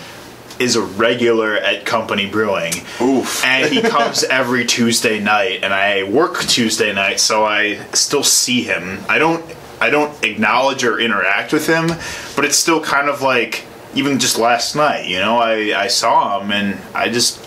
is 0.61 0.77
a 0.77 0.83
regular 0.83 1.57
at 1.57 1.85
Company 1.85 2.27
Brewing. 2.27 2.75
Oof. 3.01 3.45
And 3.45 3.73
he 3.73 3.83
comes 3.97 4.25
every 4.25 4.65
Tuesday 4.65 5.19
night, 5.19 5.65
and 5.65 5.73
I 5.75 6.05
work 6.05 6.41
Tuesday 6.43 6.93
night, 6.93 7.21
so 7.21 7.45
I 7.45 7.85
still 7.93 8.23
see 8.23 8.63
him. 8.63 9.01
I 9.09 9.19
don't, 9.19 9.45
I 9.85 9.91
don't 9.91 10.25
acknowledge 10.25 10.83
or 10.83 10.99
interact 10.99 11.53
with 11.53 11.67
him, 11.67 11.89
but 12.35 12.47
it's 12.47 12.57
still 12.57 12.81
kind 12.81 13.11
of 13.11 13.21
like 13.21 13.65
even 13.95 14.19
just 14.19 14.39
last 14.39 14.75
night. 14.75 15.07
You 15.07 15.19
know, 15.19 15.37
I 15.37 15.79
I 15.79 15.89
saw 15.89 16.41
him, 16.41 16.51
and 16.51 16.81
I 16.95 17.11
just, 17.11 17.39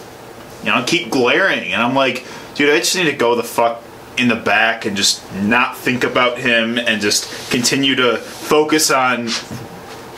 you 0.63 0.69
know, 0.69 0.84
keep 0.86 1.10
glaring, 1.10 1.73
and 1.73 1.82
I'm 1.82 1.95
like, 1.95 2.26
dude, 2.54 2.69
I 2.69 2.78
just 2.78 2.95
need 2.95 3.06
to 3.06 3.17
go 3.17 3.36
the 3.36 3.43
fuck 3.43 3.82
in 4.17 4.28
the 4.28 4.36
back 4.36 4.86
and 4.86 4.95
just 4.95 5.23
not 5.34 5.78
think 5.78 6.04
about 6.04 6.38
him 6.38 6.78
and 6.78 7.02
just 7.02 7.52
continue 7.52 7.95
to 7.95 8.17
focus 8.17 8.91
on 8.91 9.30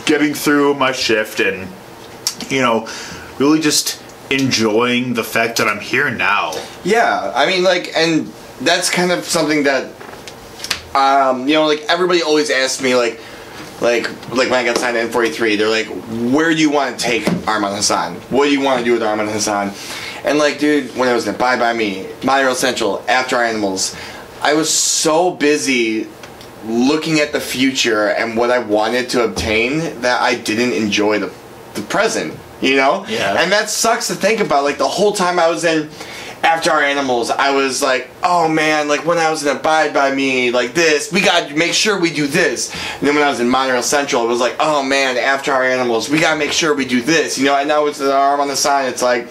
getting 0.06 0.34
through 0.34 0.74
my 0.74 0.92
shift 0.92 1.40
and 1.40 1.68
you 2.50 2.62
know 2.62 2.88
really 3.40 3.60
just 3.60 4.02
enjoying 4.30 5.14
the 5.14 5.24
fact 5.24 5.58
that 5.58 5.68
I'm 5.68 5.80
here 5.80 6.10
now. 6.10 6.52
Yeah, 6.84 7.32
I 7.34 7.46
mean, 7.48 7.64
like, 7.64 7.92
and 7.96 8.32
that's 8.62 8.90
kind 8.90 9.12
of 9.12 9.24
something 9.24 9.64
that, 9.64 9.92
um, 11.00 11.48
you 11.48 11.56
know, 11.56 11.66
like 11.66 11.86
everybody 11.90 12.22
always 12.22 12.50
asks 12.50 12.82
me, 12.82 12.96
like, 12.96 13.20
like, 13.82 14.10
like 14.30 14.50
when 14.50 14.54
I 14.54 14.66
got 14.66 14.78
signed 14.78 14.96
to 14.96 15.18
N43, 15.18 15.58
they're 15.58 15.70
like, 15.70 15.88
"Where 16.34 16.52
do 16.52 16.60
you 16.60 16.70
want 16.70 16.98
to 16.98 17.04
take 17.04 17.24
Arman 17.24 17.76
Hassan? 17.76 18.16
What 18.30 18.46
do 18.46 18.52
you 18.52 18.62
want 18.62 18.80
to 18.80 18.86
do 18.86 18.94
with 18.94 19.02
Arman 19.02 19.32
Hassan?" 19.32 19.72
And 20.24 20.38
like, 20.38 20.60
dude, 20.60 20.96
when 20.96 21.08
I 21.08 21.14
was 21.14 21.28
in 21.28 21.36
Bye 21.38 21.58
Bye 21.58 21.74
Me, 21.74 22.06
My 22.24 22.40
Hero 22.40 22.54
Central, 22.54 23.04
After 23.08 23.38
Animals, 23.38 23.96
I 24.42 24.54
was 24.54 24.70
so 24.70 25.32
busy 25.32 26.08
looking 26.66 27.20
at 27.20 27.32
the 27.32 27.40
future 27.40 28.10
and 28.10 28.36
what 28.36 28.52
I 28.52 28.60
wanted 28.60 29.10
to 29.12 29.24
obtain 29.24 30.02
that 30.02 30.22
I 30.22 30.36
didn't 30.36 30.74
enjoy 30.74 31.20
the 31.20 31.32
the 31.74 31.82
present. 31.84 32.38
You 32.62 32.76
know? 32.76 33.06
Yeah. 33.08 33.42
And 33.42 33.52
that 33.54 33.70
sucks 33.70 34.08
to 34.08 34.16
think 34.16 34.42
about. 34.42 34.66
Like 34.66 34.78
the 34.78 34.88
whole 34.88 35.14
time 35.14 35.40
I 35.40 35.50
was 35.50 35.64
in 35.64 35.90
after 36.44 36.72
our 36.72 36.82
animals, 36.82 37.30
I 37.30 37.52
was 37.52 37.82
like, 37.82 38.10
oh 38.24 38.48
man, 38.48 38.88
like 38.88 39.06
when 39.06 39.18
I 39.18 39.30
was 39.30 39.46
in 39.46 39.56
Abide 39.56 39.94
by 39.94 40.14
Me, 40.14 40.52
like 40.52 40.74
this, 40.74 41.12
we 41.12 41.22
gotta 41.22 41.54
make 41.56 41.74
sure 41.74 42.00
we 42.00 42.12
do 42.12 42.28
this. 42.28 42.74
And 43.00 43.08
then 43.08 43.16
when 43.16 43.24
I 43.24 43.30
was 43.30 43.40
in 43.40 43.50
Monorail 43.50 43.84
Central, 43.84 44.24
it 44.24 44.28
was 44.28 44.40
like, 44.40 44.56
oh 44.60 44.82
man, 44.84 45.18
after 45.18 45.52
our 45.52 45.64
animals, 45.64 46.10
we 46.10 46.20
gotta 46.20 46.40
make 46.40 46.52
sure 46.52 46.74
we 46.76 46.86
do 46.86 47.02
this, 47.02 47.38
you 47.38 47.46
know. 47.46 47.56
And 47.58 47.68
now 47.68 47.86
it's 47.88 48.00
the 48.00 48.06
Arman 48.12 48.50
Hassan. 48.50 48.86
It's 48.86 49.02
like, 49.02 49.28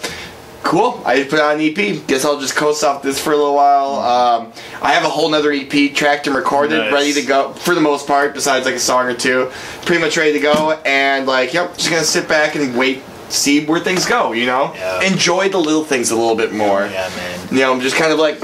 cool. 0.62 1.03
I 1.07 1.16
just 1.18 1.31
put 1.31 1.40
out 1.40 1.55
an 1.55 1.61
EP. 1.62 2.07
Guess 2.07 2.25
I'll 2.27 2.38
just 2.40 2.55
coast 2.55 2.85
off 2.85 3.03
this 3.03 3.18
for 3.23 3.33
a 3.33 3.37
little 3.37 3.55
while. 3.55 3.94
Um, 4.01 4.53
I 4.83 4.92
have 4.92 5.05
a 5.05 5.09
whole 5.09 5.31
nother 5.31 5.51
EP 5.53 5.94
tracked 5.94 6.27
and 6.27 6.37
recorded, 6.37 6.79
Nice. 6.79 6.92
ready 6.92 7.12
to 7.14 7.23
go 7.23 7.53
for 7.55 7.75
the 7.75 7.81
most 7.81 8.07
part. 8.07 8.35
Besides 8.35 8.66
like 8.66 8.75
a 8.75 8.79
song 8.81 9.07
or 9.07 9.14
two, 9.14 9.51
pretty 9.87 10.03
much 10.03 10.16
ready 10.18 10.33
to 10.35 10.40
go. 10.40 10.73
And 10.85 11.27
like, 11.27 11.55
yep, 11.55 11.77
just 11.79 11.90
gonna 11.90 12.05
sit 12.05 12.29
back 12.29 12.55
and 12.55 12.77
wait. 12.77 13.03
See 13.31 13.64
where 13.67 13.81
things 13.81 14.07
go, 14.07 14.33
you 14.33 14.47
know. 14.47 14.73
Yeah. 14.75 15.03
Enjoy 15.03 15.49
the 15.49 15.59
little 15.59 15.85
things 15.85 16.11
a 16.11 16.17
little 16.17 16.35
bit 16.37 16.53
more 16.53 16.83
Yeah, 16.87 17.11
man. 17.17 17.49
you 17.51 17.59
know, 17.61 17.73
I'm 17.73 17.81
just 17.81 17.97
kind 17.97 18.12
of 18.12 18.19
like, 18.19 18.37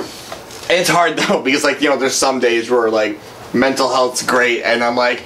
it's 0.71 0.89
hard 0.89 1.17
though 1.19 1.41
because 1.43 1.65
like 1.65 1.81
you 1.81 1.89
know, 1.89 1.97
there's 1.97 2.15
some 2.15 2.41
days 2.41 2.71
where 2.71 2.91
like 2.91 3.19
mental 3.55 3.89
health's 3.93 4.23
great, 4.25 4.63
and 4.63 4.83
I'm 4.85 4.97
like, 4.97 5.23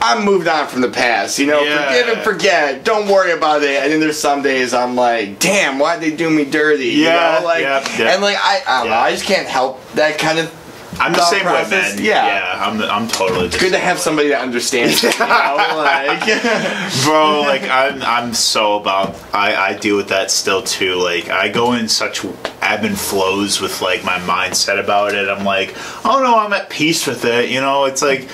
I'm 0.00 0.24
moved 0.24 0.46
on 0.46 0.68
from 0.68 0.80
the 0.80 0.90
past, 0.90 1.38
you 1.38 1.46
know, 1.46 1.62
Yeah. 1.62 1.86
forgive 1.88 2.16
and 2.16 2.24
forget, 2.24 2.84
don't 2.84 3.08
worry 3.08 3.32
about 3.32 3.62
it. 3.62 3.82
And 3.82 3.92
then 3.92 3.98
there's 4.00 4.18
some 4.18 4.42
days 4.42 4.72
I'm 4.72 4.94
like, 4.94 5.38
damn, 5.40 5.78
why'd 5.78 6.00
they 6.00 6.14
do 6.14 6.30
me 6.30 6.44
dirty? 6.44 6.86
Yeah, 6.90 7.34
you 7.36 7.40
know? 7.40 7.46
like, 7.46 8.00
and 8.00 8.22
like 8.22 8.36
I, 8.40 8.62
I 8.66 8.80
don't 8.82 8.90
know, 8.90 8.96
I 8.96 9.10
just 9.10 9.24
can't 9.24 9.48
help 9.48 9.82
that 9.92 10.18
kind 10.18 10.38
of. 10.38 10.54
I'm 11.00 11.12
the 11.12 11.24
same 11.24 11.46
way, 11.46 11.64
man. 11.70 11.98
yeah. 11.98 12.26
yeah. 12.26 12.66
I'm 12.66 12.78
the, 12.78 12.92
I'm 12.92 13.08
totally. 13.08 13.48
The 13.48 13.58
Good 13.58 13.72
to 13.72 13.78
have 13.78 13.98
somebody 13.98 14.28
that 14.28 14.42
understands, 14.42 15.02
you 15.02 15.10
know, 15.10 15.56
like. 15.76 16.24
bro. 17.04 17.42
Like 17.42 17.62
I'm, 17.62 18.02
I'm 18.02 18.34
so 18.34 18.80
about. 18.80 19.16
I, 19.32 19.54
I 19.54 19.78
deal 19.78 19.96
with 19.96 20.08
that 20.08 20.30
still 20.30 20.62
too. 20.62 20.96
Like 20.96 21.28
I 21.28 21.48
go 21.48 21.72
in 21.72 21.88
such 21.88 22.24
ebb 22.60 22.84
and 22.84 22.98
flows 22.98 23.60
with 23.60 23.80
like 23.80 24.04
my 24.04 24.18
mindset 24.18 24.82
about 24.82 25.14
it. 25.14 25.28
I'm 25.28 25.44
like, 25.44 25.74
oh 26.04 26.20
no, 26.22 26.38
I'm 26.38 26.52
at 26.52 26.70
peace 26.70 27.06
with 27.06 27.24
it. 27.24 27.50
You 27.50 27.60
know, 27.60 27.84
it's 27.84 28.02
like 28.02 28.28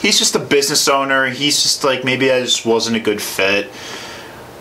he's 0.00 0.18
just 0.18 0.34
a 0.34 0.38
business 0.40 0.88
owner. 0.88 1.26
He's 1.26 1.62
just 1.62 1.84
like 1.84 2.04
maybe 2.04 2.30
I 2.30 2.40
just 2.40 2.66
wasn't 2.66 2.96
a 2.96 3.00
good 3.00 3.22
fit. 3.22 3.70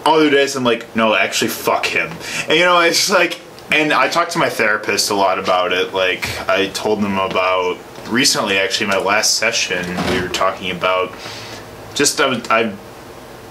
Other 0.06 0.30
days 0.30 0.56
I'm 0.56 0.64
like, 0.64 0.96
no, 0.96 1.14
actually, 1.14 1.50
fuck 1.50 1.86
him. 1.86 2.10
And 2.48 2.58
you 2.58 2.66
know, 2.66 2.80
it's 2.80 3.10
like, 3.10 3.40
and 3.72 3.94
I 3.94 4.08
talked 4.10 4.32
to 4.32 4.40
my 4.40 4.50
therapist 4.50 5.12
a 5.12 5.16
lot 5.16 5.40
about 5.40 5.74
it. 5.74 5.94
Like 5.94 6.26
I 6.50 6.70
told 6.70 7.02
them 7.02 7.18
about 7.18 7.78
recently, 8.10 8.58
actually, 8.58 8.88
my 8.88 8.98
last 8.98 9.36
session. 9.36 9.86
We 10.12 10.22
were 10.22 10.30
talking 10.30 10.72
about 10.72 11.14
just 11.94 12.20
I 12.20 12.28
was, 12.28 12.50
I 12.50 12.76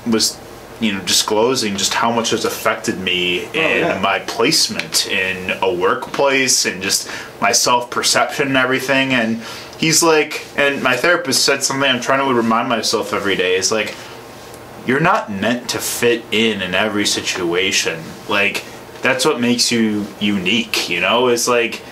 was 0.06 0.40
you 0.80 0.92
know 0.92 1.00
disclosing 1.00 1.76
just 1.76 1.94
how 1.94 2.12
much 2.12 2.30
has 2.30 2.44
affected 2.44 2.98
me 2.98 3.44
oh, 3.46 3.48
in 3.48 3.86
yeah. 3.86 4.00
my 4.00 4.20
placement 4.20 5.06
in 5.08 5.56
a 5.62 5.72
workplace 5.72 6.66
and 6.66 6.82
just 6.82 7.10
my 7.40 7.52
self 7.52 7.90
perception 7.90 8.48
and 8.48 8.56
everything. 8.56 9.12
And 9.12 9.42
he's 9.78 10.02
like, 10.02 10.46
and 10.56 10.82
my 10.82 10.96
therapist 10.96 11.44
said 11.44 11.62
something 11.62 11.88
I'm 11.88 12.00
trying 12.00 12.26
to 12.26 12.34
remind 12.34 12.68
myself 12.68 13.12
every 13.12 13.36
day 13.36 13.56
is 13.56 13.70
like, 13.70 13.94
you're 14.86 15.00
not 15.00 15.30
meant 15.30 15.70
to 15.70 15.78
fit 15.78 16.24
in 16.32 16.62
in 16.62 16.74
every 16.74 17.06
situation. 17.06 18.02
Like 18.28 18.64
that's 19.02 19.24
what 19.24 19.40
makes 19.40 19.70
you 19.70 20.06
unique, 20.20 20.88
you 20.88 21.00
know? 21.00 21.28
It's 21.28 21.48
like 21.48 21.82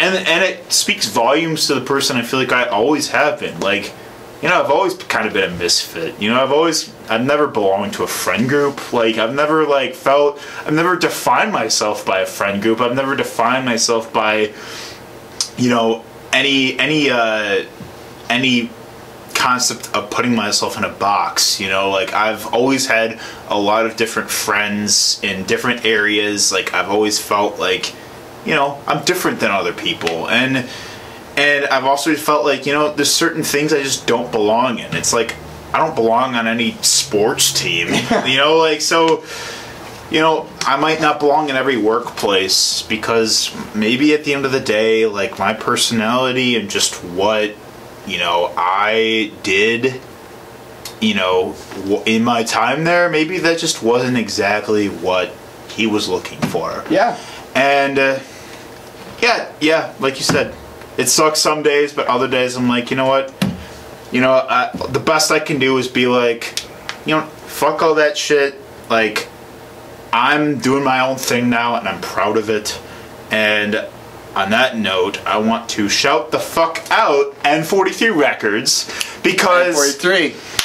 and 0.00 0.26
and 0.26 0.44
it 0.44 0.72
speaks 0.72 1.06
volumes 1.06 1.66
to 1.66 1.74
the 1.74 1.82
person 1.82 2.16
I 2.16 2.22
feel 2.22 2.40
like 2.40 2.52
I 2.52 2.64
always 2.64 3.10
have 3.10 3.40
been. 3.40 3.60
Like, 3.60 3.92
you 4.40 4.48
know, 4.48 4.62
I've 4.62 4.70
always 4.70 4.94
kind 4.94 5.26
of 5.26 5.34
been 5.34 5.52
a 5.52 5.56
misfit. 5.56 6.20
You 6.20 6.30
know, 6.30 6.42
I've 6.42 6.52
always 6.52 6.92
I've 7.08 7.24
never 7.24 7.46
belonged 7.46 7.92
to 7.94 8.04
a 8.04 8.06
friend 8.06 8.48
group. 8.48 8.92
Like 8.92 9.18
I've 9.18 9.34
never 9.34 9.66
like 9.66 9.94
felt 9.94 10.42
I've 10.64 10.72
never 10.72 10.96
defined 10.96 11.52
myself 11.52 12.06
by 12.06 12.20
a 12.20 12.26
friend 12.26 12.62
group. 12.62 12.80
I've 12.80 12.96
never 12.96 13.14
defined 13.14 13.66
myself 13.66 14.12
by 14.12 14.52
you 15.58 15.68
know, 15.68 16.02
any 16.32 16.78
any 16.78 17.10
uh 17.10 17.66
any 18.30 18.70
concept 19.40 19.90
of 19.94 20.10
putting 20.10 20.34
myself 20.34 20.76
in 20.76 20.84
a 20.84 20.88
box 20.88 21.58
you 21.58 21.68
know? 21.68 21.90
Like 21.90 22.12
i've 22.12 22.46
always 22.52 22.86
had 22.86 23.18
a 23.48 23.58
lot 23.58 23.86
of 23.86 23.96
different 23.96 24.30
friends 24.30 25.18
in 25.22 25.44
different 25.44 25.84
areas. 25.84 26.52
Like 26.52 26.74
i've 26.74 26.90
always 26.90 27.18
felt 27.18 27.58
like 27.58 27.94
you 28.44 28.54
know 28.54 28.78
i'm 28.86 29.04
different 29.04 29.40
than 29.40 29.50
other 29.50 29.72
people. 29.72 30.28
And 30.28 30.68
and 31.36 31.64
i've 31.66 31.84
also 31.84 32.14
felt 32.14 32.44
like 32.44 32.66
you 32.66 32.72
know 32.72 32.92
there's 32.92 33.10
certain 33.12 33.42
things 33.42 33.72
i 33.72 33.82
just 33.82 34.06
don't 34.06 34.30
belong 34.30 34.78
in. 34.78 34.94
It's 34.94 35.12
like 35.12 35.34
i 35.72 35.78
don't 35.78 35.94
belong 35.94 36.34
on 36.34 36.46
any 36.46 36.72
sports 36.82 37.52
team 37.52 37.88
you 38.26 38.36
know? 38.36 38.58
Like 38.58 38.82
so 38.82 39.24
you 40.10 40.18
know, 40.18 40.48
I 40.62 40.76
might 40.76 41.00
not 41.00 41.20
belong 41.20 41.50
in 41.50 41.56
every 41.56 41.76
workplace 41.76 42.82
because 42.82 43.54
maybe 43.76 44.12
at 44.12 44.24
the 44.24 44.34
end 44.34 44.44
of 44.44 44.50
the 44.50 44.60
day, 44.60 45.06
like 45.06 45.38
my 45.38 45.54
personality 45.54 46.56
and 46.56 46.68
just 46.68 46.96
what, 47.04 47.54
you 48.06 48.18
know, 48.18 48.52
I 48.56 49.32
did 49.42 50.00
you 51.00 51.14
know, 51.14 51.54
in 52.04 52.22
my 52.22 52.42
time 52.42 52.84
there, 52.84 53.08
maybe 53.08 53.38
that 53.38 53.58
just 53.58 53.82
wasn't 53.82 54.16
exactly 54.16 54.88
what 54.88 55.32
he 55.68 55.86
was 55.86 56.08
looking 56.08 56.38
for. 56.40 56.84
Yeah. 56.90 57.18
And 57.54 57.98
uh, 57.98 58.18
yeah, 59.20 59.50
yeah, 59.60 59.94
like 59.98 60.16
you 60.16 60.24
said, 60.24 60.54
it 60.98 61.08
sucks 61.08 61.40
some 61.40 61.62
days, 61.62 61.92
but 61.92 62.06
other 62.06 62.28
days 62.28 62.56
I'm 62.56 62.68
like, 62.68 62.90
you 62.90 62.96
know 62.96 63.06
what? 63.06 63.32
You 64.12 64.20
know, 64.20 64.32
I, 64.32 64.70
the 64.88 65.00
best 65.00 65.30
I 65.30 65.40
can 65.40 65.58
do 65.58 65.78
is 65.78 65.88
be 65.88 66.06
like, 66.06 66.62
you 67.06 67.16
know, 67.16 67.22
fuck 67.22 67.82
all 67.82 67.94
that 67.94 68.18
shit. 68.18 68.56
Like, 68.90 69.28
I'm 70.12 70.58
doing 70.58 70.84
my 70.84 71.00
own 71.00 71.16
thing 71.16 71.48
now, 71.48 71.76
and 71.76 71.88
I'm 71.88 72.00
proud 72.00 72.36
of 72.36 72.50
it. 72.50 72.78
And 73.30 73.86
on 74.34 74.50
that 74.50 74.76
note, 74.76 75.24
I 75.26 75.38
want 75.38 75.68
to 75.70 75.88
shout 75.88 76.30
the 76.30 76.38
fuck 76.38 76.82
out 76.90 77.34
N43 77.42 78.16
Records 78.16 78.84
because 79.22 79.76
N43. 79.76 80.60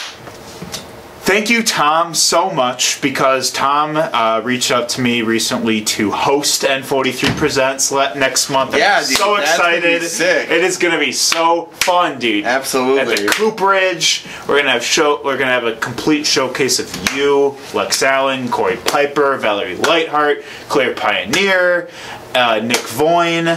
Thank 1.25 1.49
you, 1.49 1.63
Tom, 1.63 2.13
so 2.13 2.51
much 2.51 3.01
because 3.01 3.49
Tom 3.51 3.97
uh, 3.97 4.41
reached 4.43 4.69
out 4.69 4.89
to 4.89 5.01
me 5.01 5.23
recently 5.23 5.83
to 5.85 6.11
host 6.11 6.61
N43 6.61 7.35
Presents 7.35 7.91
next 7.91 8.51
month. 8.51 8.77
Yeah, 8.77 8.99
I'm 8.99 9.07
dude, 9.07 9.17
so 9.17 9.35
that's 9.35 9.57
gonna 9.57 9.81
be 9.81 9.87
excited! 9.87 10.07
sick. 10.07 10.51
It 10.51 10.63
is 10.63 10.77
gonna 10.77 10.99
be 10.99 11.11
so 11.11 11.65
fun, 11.79 12.19
dude. 12.19 12.45
Absolutely. 12.45 13.13
At 13.13 13.19
the 13.21 13.27
Cooperage, 13.29 14.23
we're 14.47 14.59
gonna 14.59 14.69
have 14.69 14.83
show. 14.83 15.19
We're 15.25 15.39
gonna 15.39 15.49
have 15.49 15.63
a 15.63 15.75
complete 15.77 16.27
showcase 16.27 16.77
of 16.77 17.15
you, 17.15 17.57
Lex 17.73 18.03
Allen, 18.03 18.47
Corey 18.49 18.77
Piper, 18.85 19.35
Valerie 19.37 19.77
Lightheart, 19.77 20.43
Clear 20.69 20.93
Pioneer, 20.93 21.89
uh, 22.35 22.59
Nick 22.59 22.77
Voyne. 22.77 23.47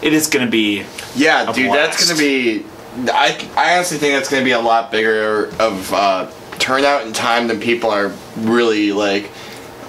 It 0.00 0.12
is 0.12 0.28
gonna 0.28 0.46
be 0.50 0.84
Yeah, 1.16 1.50
dude, 1.52 1.72
that's 1.72 2.06
gonna 2.06 2.18
be. 2.18 2.64
I, 3.12 3.48
I 3.56 3.74
honestly 3.76 3.98
think 3.98 4.14
that's 4.14 4.30
gonna 4.30 4.44
be 4.44 4.52
a 4.52 4.60
lot 4.60 4.90
bigger 4.90 5.46
of 5.60 5.92
uh, 5.92 6.30
turnout 6.58 7.04
and 7.04 7.14
time 7.14 7.48
than 7.48 7.60
people 7.60 7.90
are 7.90 8.12
really 8.36 8.92
like 8.92 9.30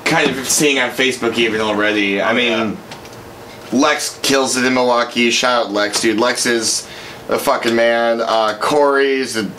kind 0.05 0.29
of 0.31 0.47
seeing 0.49 0.79
on 0.79 0.89
Facebook 0.89 1.37
even 1.37 1.61
already. 1.61 2.19
I 2.21 2.31
Oh, 2.31 2.35
mean, 2.35 2.51
yeah. 2.51 2.75
Lex 3.71 4.19
kills 4.23 4.57
it 4.57 4.65
in 4.65 4.73
Milwaukee. 4.73 5.29
Shout 5.29 5.67
out 5.67 5.71
Lex, 5.71 6.01
dude. 6.01 6.19
Lex 6.19 6.45
is 6.47 6.87
a 7.29 7.37
fucking 7.37 7.75
man. 7.75 8.19
Uh, 8.21 8.57
Corey's 8.59 9.37
a, 9.37 9.49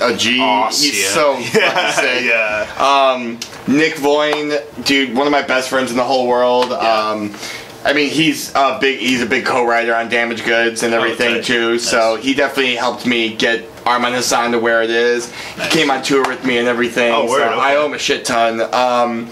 a 0.00 0.16
G. 0.16 0.38
Awesome. 0.40 0.84
He's 0.84 1.08
so 1.08 1.34
fucking 1.40 1.60
yeah, 1.60 1.90
sick. 1.90 2.24
yeah. 2.24 2.74
Um, 2.78 3.40
Nick 3.66 3.96
Voyne, 3.98 4.52
dude, 4.84 5.16
one 5.16 5.26
of 5.26 5.32
my 5.32 5.42
best 5.42 5.68
friends 5.68 5.90
in 5.90 5.96
the 5.96 6.04
whole 6.04 6.28
world. 6.28 6.72
Um, 6.72 7.34
I 7.84 7.92
mean, 7.94 8.10
he's 8.10 8.54
a 8.54 8.78
big 8.80 8.98
he's 8.98 9.22
a 9.22 9.26
big 9.26 9.46
co-writer 9.46 9.94
on 9.94 10.08
Damaged 10.10 10.44
Goods 10.44 10.82
and 10.82 10.92
everything 10.92 11.36
Okay. 11.36 11.42
too. 11.42 11.72
Nice. 11.72 11.88
So 11.88 12.16
he 12.16 12.34
definitely 12.34 12.76
helped 12.76 13.06
me 13.06 13.34
get 13.34 13.66
Arman 13.84 14.14
Hassan 14.14 14.52
to 14.52 14.58
where 14.58 14.82
it 14.82 14.90
is. 14.90 15.32
Nice. 15.56 15.72
He 15.72 15.78
came 15.78 15.90
on 15.90 16.02
tour 16.02 16.22
with 16.28 16.44
me 16.44 16.58
and 16.58 16.68
everything. 16.68 17.10
Oh, 17.12 17.22
word, 17.26 17.38
so 17.38 17.44
okay. 17.52 17.54
I 17.60 17.76
owe 17.76 17.86
him 17.86 17.94
a 17.94 17.98
shit 17.98 18.24
ton. 18.26 18.60
Um, 18.74 19.30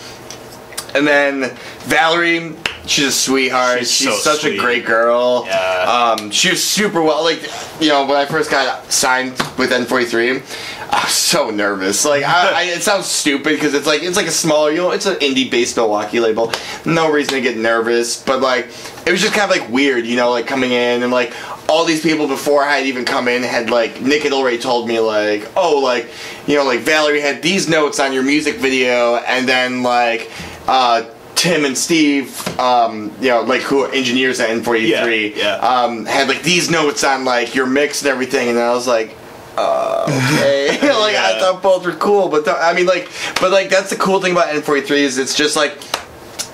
and 0.94 1.06
then 1.06 1.54
Valerie, 1.80 2.54
she's 2.86 3.04
a 3.08 3.12
sweetheart. 3.12 3.80
She's 3.80 3.90
She's, 3.92 4.06
so 4.08 4.14
such 4.32 4.40
sweet. 4.40 4.58
a 4.58 4.60
great 4.62 4.86
girl. 4.86 5.44
Yeah. 5.46 6.16
Um, 6.18 6.30
she 6.30 6.48
was 6.48 6.64
super 6.64 7.02
well. 7.02 7.22
Like, 7.22 7.42
you 7.80 7.88
know, 7.90 8.06
when 8.06 8.16
I 8.16 8.24
first 8.24 8.50
got 8.50 8.90
signed 8.90 9.32
with 9.58 9.70
N43, 9.72 10.77
I 10.90 11.04
was 11.04 11.12
so 11.12 11.50
nervous. 11.50 12.04
Like, 12.04 12.24
I, 12.24 12.50
I, 12.52 12.62
it 12.64 12.82
sounds 12.82 13.06
stupid 13.06 13.54
because 13.54 13.74
it's 13.74 13.86
like 13.86 14.02
it's 14.02 14.16
like 14.16 14.26
a 14.26 14.30
smaller, 14.30 14.70
you 14.70 14.78
know, 14.78 14.90
it's 14.92 15.06
an 15.06 15.16
indie-based 15.16 15.76
Milwaukee 15.76 16.18
label. 16.20 16.52
No 16.86 17.10
reason 17.12 17.34
to 17.34 17.40
get 17.40 17.56
nervous, 17.58 18.22
but 18.22 18.40
like, 18.40 18.66
it 19.06 19.12
was 19.12 19.20
just 19.20 19.34
kind 19.34 19.50
of 19.50 19.56
like 19.56 19.68
weird, 19.70 20.06
you 20.06 20.16
know, 20.16 20.30
like 20.30 20.46
coming 20.46 20.72
in 20.72 21.02
and 21.02 21.12
like 21.12 21.34
all 21.68 21.84
these 21.84 22.02
people 22.02 22.26
before 22.26 22.62
I 22.62 22.76
had 22.78 22.86
even 22.86 23.04
come 23.04 23.28
in 23.28 23.42
had 23.42 23.68
like 23.68 24.00
Nick 24.00 24.22
had 24.22 24.32
already 24.32 24.58
told 24.58 24.88
me 24.88 24.98
like, 25.00 25.50
oh, 25.56 25.78
like, 25.78 26.08
you 26.46 26.56
know, 26.56 26.64
like 26.64 26.80
Valerie 26.80 27.20
had 27.20 27.42
these 27.42 27.68
notes 27.68 28.00
on 28.00 28.12
your 28.14 28.22
music 28.22 28.56
video, 28.56 29.16
and 29.16 29.48
then 29.48 29.82
like. 29.82 30.30
uh 30.66 31.04
Tim 31.34 31.64
and 31.64 31.78
Steve, 31.78 32.36
um, 32.58 33.12
you 33.20 33.28
know, 33.28 33.42
like 33.42 33.60
who 33.60 33.84
are 33.84 33.92
engineers 33.92 34.40
at 34.40 34.48
N43, 34.48 35.36
Yeah, 35.36 35.36
yeah. 35.36 35.54
um, 35.58 36.04
had 36.04 36.26
like 36.26 36.42
these 36.42 36.68
notes 36.68 37.04
on 37.04 37.24
like 37.24 37.54
your 37.54 37.64
mix 37.64 38.02
and 38.02 38.10
everything, 38.10 38.48
and 38.48 38.58
I 38.58 38.72
was 38.74 38.88
like, 38.88 39.16
uh, 39.58 40.04
okay, 40.34 40.68
like 40.82 41.16
I 41.16 41.38
thought 41.40 41.62
both 41.62 41.84
were 41.84 41.92
cool, 41.92 42.28
but 42.28 42.44
th- 42.44 42.56
I 42.58 42.72
mean, 42.74 42.86
like, 42.86 43.10
but 43.40 43.50
like 43.50 43.68
that's 43.68 43.90
the 43.90 43.96
cool 43.96 44.20
thing 44.20 44.32
about 44.32 44.48
N43 44.48 44.90
is 44.90 45.18
it's 45.18 45.36
just 45.36 45.56
like 45.56 45.78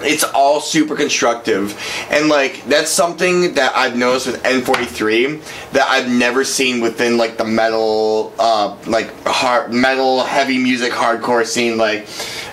it's 0.01 0.25
all 0.25 0.61
super 0.61 0.97
constructive. 0.97 1.79
And 2.11 2.29
like 2.29 2.65
that's 2.67 2.91
something 2.91 3.55
that 3.55 3.75
i've 3.77 3.97
noticed 3.97 4.27
with 4.27 4.43
n43 4.43 5.71
that 5.73 5.89
i've 5.89 6.11
never 6.11 6.45
seen 6.45 6.83
within 6.83 7.17
like 7.17 7.39
the 7.39 7.45
metal 7.45 8.33
uh 8.39 8.77
like 8.87 9.11
hard 9.25 9.73
metal 9.73 10.23
heavy 10.23 10.59
music 10.59 10.93
hardcore 10.93 11.47
scene 11.47 11.79
like 11.79 12.07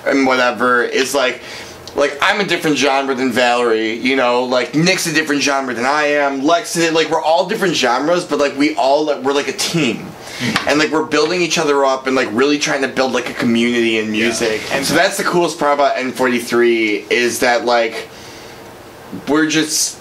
and 0.06 0.26
whatever. 0.26 0.84
Is 0.84 1.14
like 1.14 1.42
like 1.96 2.18
I'm 2.22 2.40
a 2.40 2.46
different 2.46 2.78
genre 2.78 3.16
than 3.16 3.32
Valerie, 3.32 3.94
you 3.94 4.16
know, 4.16 4.44
like 4.44 4.74
Nick's 4.74 5.08
a 5.08 5.14
different 5.14 5.42
genre 5.42 5.74
than 5.74 5.86
I 5.86 6.04
am, 6.04 6.44
Lex 6.44 6.78
like 6.92 7.10
we're 7.10 7.22
all 7.22 7.48
different 7.48 7.76
genres, 7.76 8.26
but 8.26 8.40
like 8.40 8.56
we 8.58 8.76
all 8.76 9.06
like, 9.06 9.24
we're 9.24 9.34
like 9.34 9.48
a 9.48 9.54
team. 9.54 10.08
And 10.68 10.80
like 10.80 10.90
we're 10.92 11.06
building 11.06 11.42
each 11.42 11.58
other 11.58 11.86
up 11.86 12.08
and 12.08 12.16
like 12.16 12.30
really 12.32 12.58
trying 12.58 12.82
to 12.82 12.88
build 12.88 13.12
like 13.14 13.30
a 13.30 13.34
community 13.34 13.98
in 14.00 14.12
music. 14.12 14.62
And 14.72 14.86
so 14.86 14.94
that's 14.96 15.18
the 15.18 15.24
coolest 15.24 15.60
part 15.60 15.74
about 15.76 15.98
N43 15.98 17.12
is 17.12 17.40
that 17.42 17.66
like 17.66 18.10
we're 19.28 19.48
just 19.50 20.00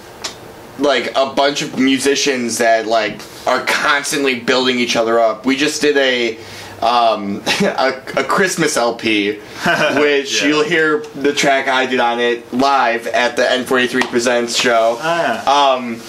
like 0.78 1.12
a 1.16 1.32
bunch 1.34 1.62
of 1.62 1.78
musicians 1.78 2.58
that 2.58 2.86
like 2.86 3.20
are 3.46 3.64
constantly 3.66 4.40
building 4.40 4.78
each 4.78 4.96
other 4.96 5.18
up. 5.18 5.44
We 5.44 5.56
just 5.56 5.82
did 5.82 5.96
a 5.96 6.38
um, 6.80 7.42
a, 7.60 8.02
a 8.16 8.24
Christmas 8.24 8.76
LP, 8.78 9.32
which 9.96 10.40
Yeah. 10.42 10.48
you'll 10.48 10.64
hear 10.64 11.00
the 11.14 11.34
track 11.34 11.68
I 11.68 11.84
did 11.84 12.00
on 12.00 12.18
it 12.20 12.50
live 12.54 13.06
at 13.08 13.36
the 13.36 13.42
N43 13.42 14.08
Presents 14.08 14.56
show. 14.56 14.96
Ah. 15.00 15.74
Um, 15.76 16.00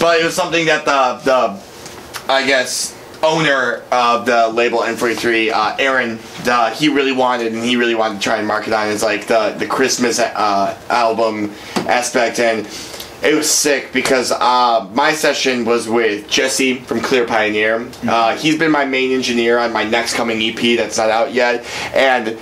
but 0.00 0.20
it 0.20 0.24
was 0.24 0.34
something 0.34 0.64
that 0.66 0.84
the 0.86 1.20
the 1.24 2.32
I 2.32 2.46
guess 2.46 2.94
owner 3.22 3.82
of 3.90 4.26
the 4.26 4.48
label 4.48 4.80
N43, 4.80 5.50
uh, 5.52 5.76
Aaron, 5.78 6.18
he 6.74 6.88
really 6.88 7.12
wanted 7.12 7.52
and 7.52 7.62
he 7.62 7.76
really 7.76 7.94
wanted 7.94 8.16
to 8.16 8.20
try 8.20 8.38
and 8.38 8.46
market 8.46 8.72
on 8.72 8.88
as 8.88 9.02
like 9.02 9.26
the 9.26 9.54
the 9.58 9.66
Christmas 9.66 10.18
uh, 10.18 10.78
album 10.88 11.52
aspect 11.76 12.38
and. 12.38 12.68
It 13.20 13.34
was 13.34 13.50
sick 13.50 13.92
because 13.92 14.30
uh, 14.30 14.88
my 14.92 15.12
session 15.12 15.64
was 15.64 15.88
with 15.88 16.28
Jesse 16.28 16.78
from 16.78 17.00
Clear 17.00 17.26
Pioneer. 17.26 17.88
Uh, 18.06 18.36
he's 18.36 18.56
been 18.56 18.70
my 18.70 18.84
main 18.84 19.10
engineer 19.10 19.58
on 19.58 19.72
my 19.72 19.82
next 19.82 20.14
coming 20.14 20.40
EP 20.40 20.78
that's 20.78 20.98
not 20.98 21.10
out 21.10 21.34
yet, 21.34 21.66
and 21.92 22.38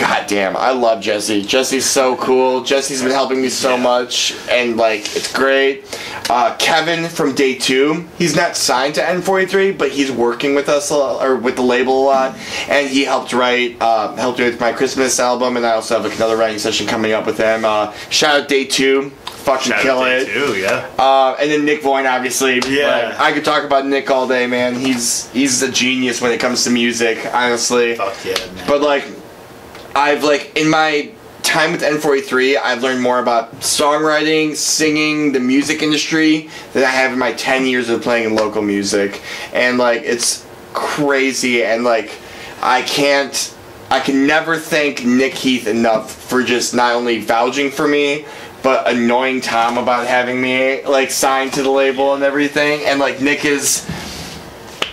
God 0.00 0.26
damn, 0.28 0.56
I 0.56 0.70
love 0.70 1.02
Jesse. 1.02 1.42
Jesse's 1.42 1.84
so 1.84 2.16
cool. 2.16 2.64
Jesse's 2.64 3.02
been 3.02 3.10
helping 3.10 3.42
me 3.42 3.50
so 3.50 3.76
much, 3.76 4.34
and 4.48 4.78
like 4.78 5.14
it's 5.14 5.30
great. 5.30 5.84
Uh, 6.30 6.56
Kevin 6.56 7.06
from 7.06 7.34
Day 7.34 7.54
Two, 7.56 8.06
he's 8.16 8.34
not 8.34 8.56
signed 8.56 8.94
to 8.94 9.02
N43, 9.02 9.76
but 9.76 9.90
he's 9.90 10.10
working 10.10 10.54
with 10.54 10.70
us 10.70 10.88
a 10.88 10.96
lot, 10.96 11.22
or 11.22 11.36
with 11.36 11.56
the 11.56 11.62
label 11.62 12.02
a 12.02 12.04
lot, 12.04 12.38
and 12.70 12.88
he 12.88 13.04
helped 13.04 13.34
write, 13.34 13.76
uh, 13.82 14.14
helped 14.16 14.38
me 14.38 14.46
with 14.46 14.58
my 14.58 14.72
Christmas 14.72 15.20
album, 15.20 15.58
and 15.58 15.66
I 15.66 15.72
also 15.72 16.00
have 16.00 16.10
another 16.16 16.38
writing 16.38 16.58
session 16.58 16.86
coming 16.86 17.12
up 17.12 17.26
with 17.26 17.36
him. 17.36 17.66
Uh, 17.66 17.92
shout 18.08 18.40
out 18.40 18.48
Day 18.48 18.64
Two, 18.64 19.10
fucking 19.10 19.72
Shout 19.72 19.82
kill 19.82 20.04
it. 20.04 20.24
Day 20.24 20.32
Two, 20.32 20.56
yeah. 20.56 20.88
Uh, 20.98 21.36
and 21.38 21.50
then 21.50 21.66
Nick 21.66 21.82
Voyne, 21.82 22.06
obviously. 22.06 22.60
Yeah. 22.66 23.10
Like, 23.10 23.20
I 23.20 23.32
could 23.32 23.44
talk 23.44 23.64
about 23.64 23.86
Nick 23.86 24.10
all 24.10 24.26
day, 24.26 24.46
man. 24.46 24.76
He's 24.76 25.30
he's 25.32 25.60
a 25.60 25.70
genius 25.70 26.22
when 26.22 26.32
it 26.32 26.40
comes 26.40 26.64
to 26.64 26.70
music, 26.70 27.18
honestly. 27.34 27.96
Fuck 27.96 28.24
yeah, 28.24 28.38
man. 28.54 28.64
But 28.66 28.80
like, 28.80 29.04
I've 29.94 30.24
like 30.24 30.56
in 30.56 30.70
my 30.70 31.10
time 31.50 31.72
with 31.72 31.82
N43, 31.82 32.58
I've 32.58 32.82
learned 32.82 33.02
more 33.02 33.18
about 33.18 33.52
songwriting, 33.60 34.54
singing, 34.54 35.32
the 35.32 35.40
music 35.40 35.82
industry 35.82 36.48
than 36.72 36.84
I 36.84 36.90
have 36.90 37.12
in 37.12 37.18
my 37.18 37.32
10 37.32 37.66
years 37.66 37.88
of 37.88 38.02
playing 38.02 38.26
in 38.26 38.36
local 38.36 38.62
music. 38.62 39.20
And 39.52 39.76
like, 39.76 40.02
it's 40.02 40.46
crazy. 40.72 41.64
And 41.64 41.82
like, 41.82 42.16
I 42.62 42.82
can't, 42.82 43.54
I 43.90 44.00
can 44.00 44.26
never 44.26 44.56
thank 44.58 45.04
Nick 45.04 45.34
Heath 45.34 45.66
enough 45.66 46.14
for 46.14 46.44
just 46.44 46.72
not 46.72 46.94
only 46.94 47.20
vouching 47.20 47.70
for 47.70 47.88
me, 47.88 48.24
but 48.62 48.88
annoying 48.88 49.40
Tom 49.40 49.78
about 49.78 50.06
having 50.06 50.40
me 50.40 50.84
like 50.84 51.10
signed 51.10 51.52
to 51.54 51.62
the 51.62 51.70
label 51.70 52.14
and 52.14 52.22
everything. 52.22 52.82
And 52.84 53.00
like, 53.00 53.20
Nick 53.20 53.44
is. 53.44 53.88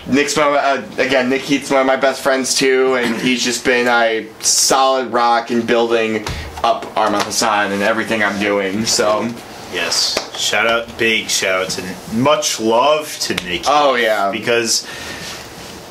Nick's 0.08 0.36
my 0.36 0.42
uh, 0.44 0.82
again. 0.96 1.28
Nick 1.28 1.42
Heath's 1.42 1.70
one 1.70 1.80
of 1.80 1.86
my 1.86 1.96
best 1.96 2.22
friends 2.22 2.54
too, 2.54 2.96
and 2.96 3.14
he's 3.20 3.44
just 3.44 3.64
been 3.64 3.86
a 3.86 4.26
solid 4.40 5.12
rock 5.12 5.50
in 5.50 5.64
building 5.66 6.24
up 6.64 6.84
Arman 6.96 7.22
Hassan 7.22 7.72
and 7.72 7.82
everything 7.82 8.22
I'm 8.22 8.40
doing. 8.40 8.84
So, 8.86 9.28
Yes. 9.72 10.34
Shout 10.40 10.66
out, 10.66 10.96
big 10.98 11.28
shout 11.28 11.64
out 11.64 11.70
to 11.72 12.16
much 12.16 12.58
love 12.58 13.14
to 13.20 13.34
Nikki. 13.34 13.64
oh 13.68 13.96
yeah, 13.96 14.30
Because, 14.30 14.86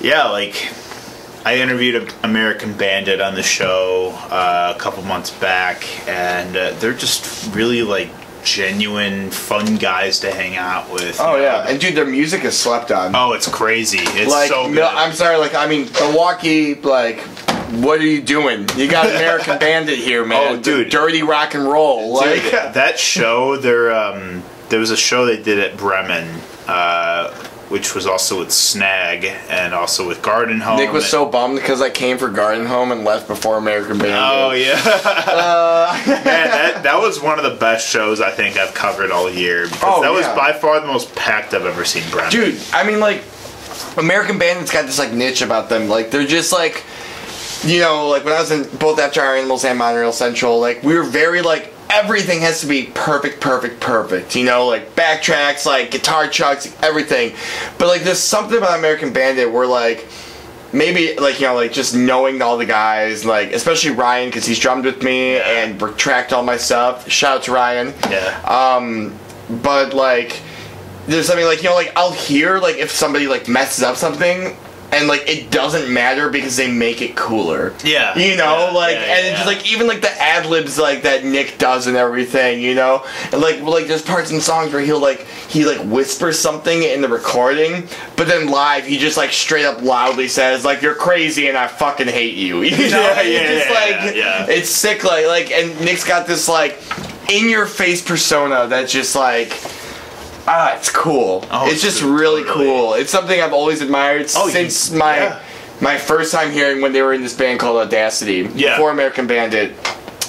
yeah, 0.01 0.30
like, 0.30 0.68
I 1.45 1.57
interviewed 1.59 2.11
American 2.24 2.74
Bandit 2.74 3.22
on 3.22 3.36
the 3.36 3.43
show 3.43 4.13
uh, 4.32 4.74
a 4.76 4.80
couple 4.80 5.03
months 5.03 5.30
back, 5.30 5.84
and 6.09 6.57
uh, 6.57 6.72
they're 6.80 6.93
just 6.93 7.53
really, 7.53 7.84
like, 7.84 8.09
genuine, 8.47 9.29
fun 9.31 9.75
guys 9.77 10.19
to 10.21 10.31
hang 10.31 10.55
out 10.55 10.91
with. 10.91 11.19
Oh 11.19 11.33
know? 11.33 11.37
yeah, 11.37 11.67
and 11.67 11.79
dude, 11.79 11.95
their 11.95 12.05
music 12.05 12.43
is 12.43 12.57
slept 12.57 12.91
on. 12.91 13.15
oh, 13.15 13.33
it's 13.33 13.47
crazy. 13.47 13.99
It's 14.01 14.31
like, 14.31 14.49
so 14.49 14.65
good. 14.67 14.75
Mil- 14.75 14.89
I'm 14.91 15.13
sorry, 15.13 15.37
like 15.37 15.53
I 15.55 15.67
mean, 15.67 15.89
Milwaukee, 15.99 16.75
like. 16.75 17.19
What 17.67 17.99
are 17.99 18.05
you 18.05 18.21
doing? 18.21 18.65
You 18.77 18.87
got 18.89 19.07
American 19.09 19.57
Bandit 19.59 19.99
here, 19.99 20.23
man. 20.25 20.53
Oh, 20.53 20.55
The 20.55 20.61
dude. 20.61 20.89
dirty 20.89 21.21
rock 21.21 21.53
and 21.53 21.65
roll. 21.65 22.13
Like, 22.13 22.43
Dude, 22.43 22.51
that 22.53 22.97
show, 22.97 23.57
there, 23.57 23.91
um, 23.93 24.41
there 24.69 24.79
was 24.79 24.89
a 24.89 24.95
show 24.95 25.25
they 25.25 25.43
did 25.43 25.59
at 25.59 25.75
Bremen, 25.75 26.39
uh, 26.65 27.29
which 27.70 27.93
was 27.95 28.05
also 28.07 28.39
with 28.39 28.51
Snag 28.51 29.26
and 29.49 29.74
also 29.74 30.07
with 30.07 30.22
Garden 30.22 30.59
Home. 30.61 30.78
Nick 30.78 30.91
was 30.93 31.05
so 31.07 31.26
bummed 31.26 31.57
because 31.57 31.82
I 31.82 31.89
came 31.89 32.18
for 32.18 32.30
Garden 32.30 32.65
Home 32.65 32.91
and 32.91 33.03
left 33.03 33.28
before 33.28 33.57
American 33.57 33.97
Bandit. 33.97 34.15
Oh 34.18 34.51
yeah, 34.51 34.82
Uh, 35.28 36.01
man, 36.07 36.24
that 36.24 36.84
that 36.84 36.99
was 36.99 37.22
one 37.22 37.38
of 37.39 37.43
the 37.43 37.57
best 37.59 37.88
shows 37.88 38.22
I 38.22 38.32
think 38.32 38.57
I've 38.57 38.74
covered 38.74 39.11
all 39.11 39.30
year. 39.30 39.65
Because 39.68 39.84
Oh, 39.97 40.01
that 40.01 40.11
was 40.11 40.26
by 40.28 40.53
far 40.53 40.80
the 40.80 40.88
most 40.88 41.13
packed 41.15 41.53
I've 41.53 41.65
ever 41.65 41.84
seen 41.86 42.03
Bremen. 42.11 42.32
dude 42.32 42.59
i 42.74 42.86
mean 42.86 42.99
like 42.99 43.24
american 43.97 44.38
bandits 44.39 44.72
got 44.72 44.86
this 44.86 44.97
like 44.99 45.11
niche 45.13 45.41
about 45.41 45.70
them 45.70 45.88
like 45.88 46.09
they're 46.11 46.26
just 46.26 46.51
like 46.51 46.84
you 47.63 47.80
know 47.80 48.07
like 48.09 48.24
when 48.24 48.34
i 48.34 48.39
was 48.39 48.51
in 48.51 48.63
both 48.78 48.99
after 48.99 49.22
our 49.22 49.36
animals 49.36 49.63
and 49.65 49.78
monorail 49.78 50.11
central 50.11 50.59
like 50.59 50.82
we 50.84 50.95
were 50.95 51.03
very 51.03 51.41
like 51.41 51.74
everything 51.89 52.41
has 52.41 52.61
to 52.61 52.67
be 52.67 52.83
perfect 52.93 53.39
perfect 53.39 53.79
perfect 53.79 54.35
you 54.35 54.43
know 54.43 54.65
like 54.67 54.93
backtracks 54.95 55.65
like 55.65 55.89
guitar 55.91 56.27
chucks 56.27 56.75
everything 56.83 57.33
but 57.77 57.88
like 57.88 58.01
there's 58.03 58.19
something 58.19 58.57
about 58.57 58.77
american 58.77 59.13
bandit 59.13 59.51
where 59.51 59.65
like 59.67 60.05
maybe 60.73 61.15
like 61.17 61.39
you 61.39 61.47
know 61.47 61.55
like 61.55 61.71
just 61.71 61.95
knowing 61.95 62.41
all 62.41 62.57
the 62.57 62.65
guys 62.65 63.23
like 63.23 63.53
especially 63.53 63.91
ryan 63.91 64.27
because 64.29 64.45
he's 64.45 64.59
drummed 64.59 64.83
with 64.85 65.01
me 65.01 65.35
Yeah. 65.35 65.63
and 65.63 65.97
tracked 65.97 66.33
all 66.33 66.43
my 66.43 66.57
stuff 66.57 67.09
shout 67.09 67.38
out 67.38 67.43
to 67.43 67.51
ryan 67.53 67.93
Yeah. 68.09 68.41
um, 68.77 69.13
but 69.61 69.93
like, 69.93 70.41
there's 71.07 71.25
something 71.25 71.45
like 71.45 71.59
you 71.63 71.69
know, 71.69 71.75
like 71.75 71.93
I'll 71.95 72.11
hear 72.11 72.59
like 72.59 72.75
if 72.75 72.91
somebody 72.91 73.27
like 73.27 73.47
messes 73.47 73.81
up 73.81 73.95
something, 73.95 74.57
and 74.91 75.07
like 75.07 75.27
it 75.27 75.51
doesn't 75.51 75.91
matter 75.93 76.29
because 76.29 76.55
they 76.55 76.71
make 76.71 77.01
it 77.01 77.15
cooler. 77.15 77.73
Yeah. 77.83 78.17
You 78.17 78.38
know, 78.38 78.67
Yeah, 78.67 78.71
like, 78.71 78.95
yeah, 78.95 79.01
and 79.01 79.25
yeah. 79.25 79.31
it's 79.31 79.43
just 79.43 79.47
like 79.47 79.71
even 79.71 79.85
like 79.88 80.01
the 80.01 80.11
ad 80.21 80.45
libs 80.45 80.77
like 80.79 81.03
that 81.03 81.25
Nick 81.25 81.57
does 81.57 81.88
and 81.88 81.97
everything. 81.97 82.61
You 82.61 82.73
know, 82.75 83.05
and 83.31 83.41
like 83.41 83.61
well, 83.61 83.71
like 83.73 83.88
there's 83.88 84.01
parts 84.01 84.31
in 84.31 84.39
songs 84.39 84.71
where 84.71 84.81
he'll 84.81 85.01
like 85.01 85.21
he 85.49 85.65
like 85.65 85.79
whispers 85.81 86.39
something 86.39 86.83
in 86.83 87.01
the 87.01 87.09
recording, 87.09 87.88
but 88.15 88.27
then 88.27 88.47
live 88.47 88.85
he 88.85 88.97
just 88.97 89.17
like 89.17 89.31
straight 89.31 89.65
up 89.65 89.81
loudly 89.81 90.27
says 90.27 90.63
like 90.63 90.81
you're 90.81 90.95
crazy 90.95 91.47
and 91.49 91.57
I 91.57 91.67
fucking 91.67 92.07
hate 92.07 92.35
you. 92.35 92.61
You 92.63 92.89
know, 92.91 93.01
Yeah, 93.01 93.21
it's 93.23 93.69
like 93.69 94.15
yeah, 94.15 94.45
yeah. 94.45 94.45
it's 94.49 94.69
sick 94.69 95.03
like 95.03 95.25
like 95.27 95.51
and 95.51 95.79
Nick's 95.81 96.05
got 96.05 96.27
this 96.27 96.47
like 96.47 96.79
in 97.29 97.49
your 97.49 97.65
face 97.65 98.01
persona 98.01 98.67
that's 98.67 98.91
just 98.91 99.15
like 99.15 99.49
ah 100.47 100.75
it's 100.75 100.89
cool 100.91 101.45
Oh, 101.51 101.69
it's 101.69 101.81
just 101.81 102.01
dude, 102.01 102.19
really 102.19 102.43
totally. 102.43 102.65
cool 102.65 102.93
it's 102.93 103.11
something 103.11 103.39
i've 103.41 103.53
always 103.53 103.81
admired 103.81 104.27
Oh, 104.35 104.45
you- 104.47 104.51
since 104.53 104.91
my 104.91 105.17
yeah. 105.17 105.43
my 105.81 105.97
first 105.97 106.31
time 106.31 106.51
hearing 106.51 106.81
when 106.81 106.93
they 106.93 107.01
were 107.01 107.13
in 107.13 107.21
this 107.21 107.33
band 107.35 107.59
called 107.59 107.77
audacity 107.77 108.49
Yeah. 108.55 108.75
before 108.75 108.91
american 108.91 109.27
bandit 109.27 109.73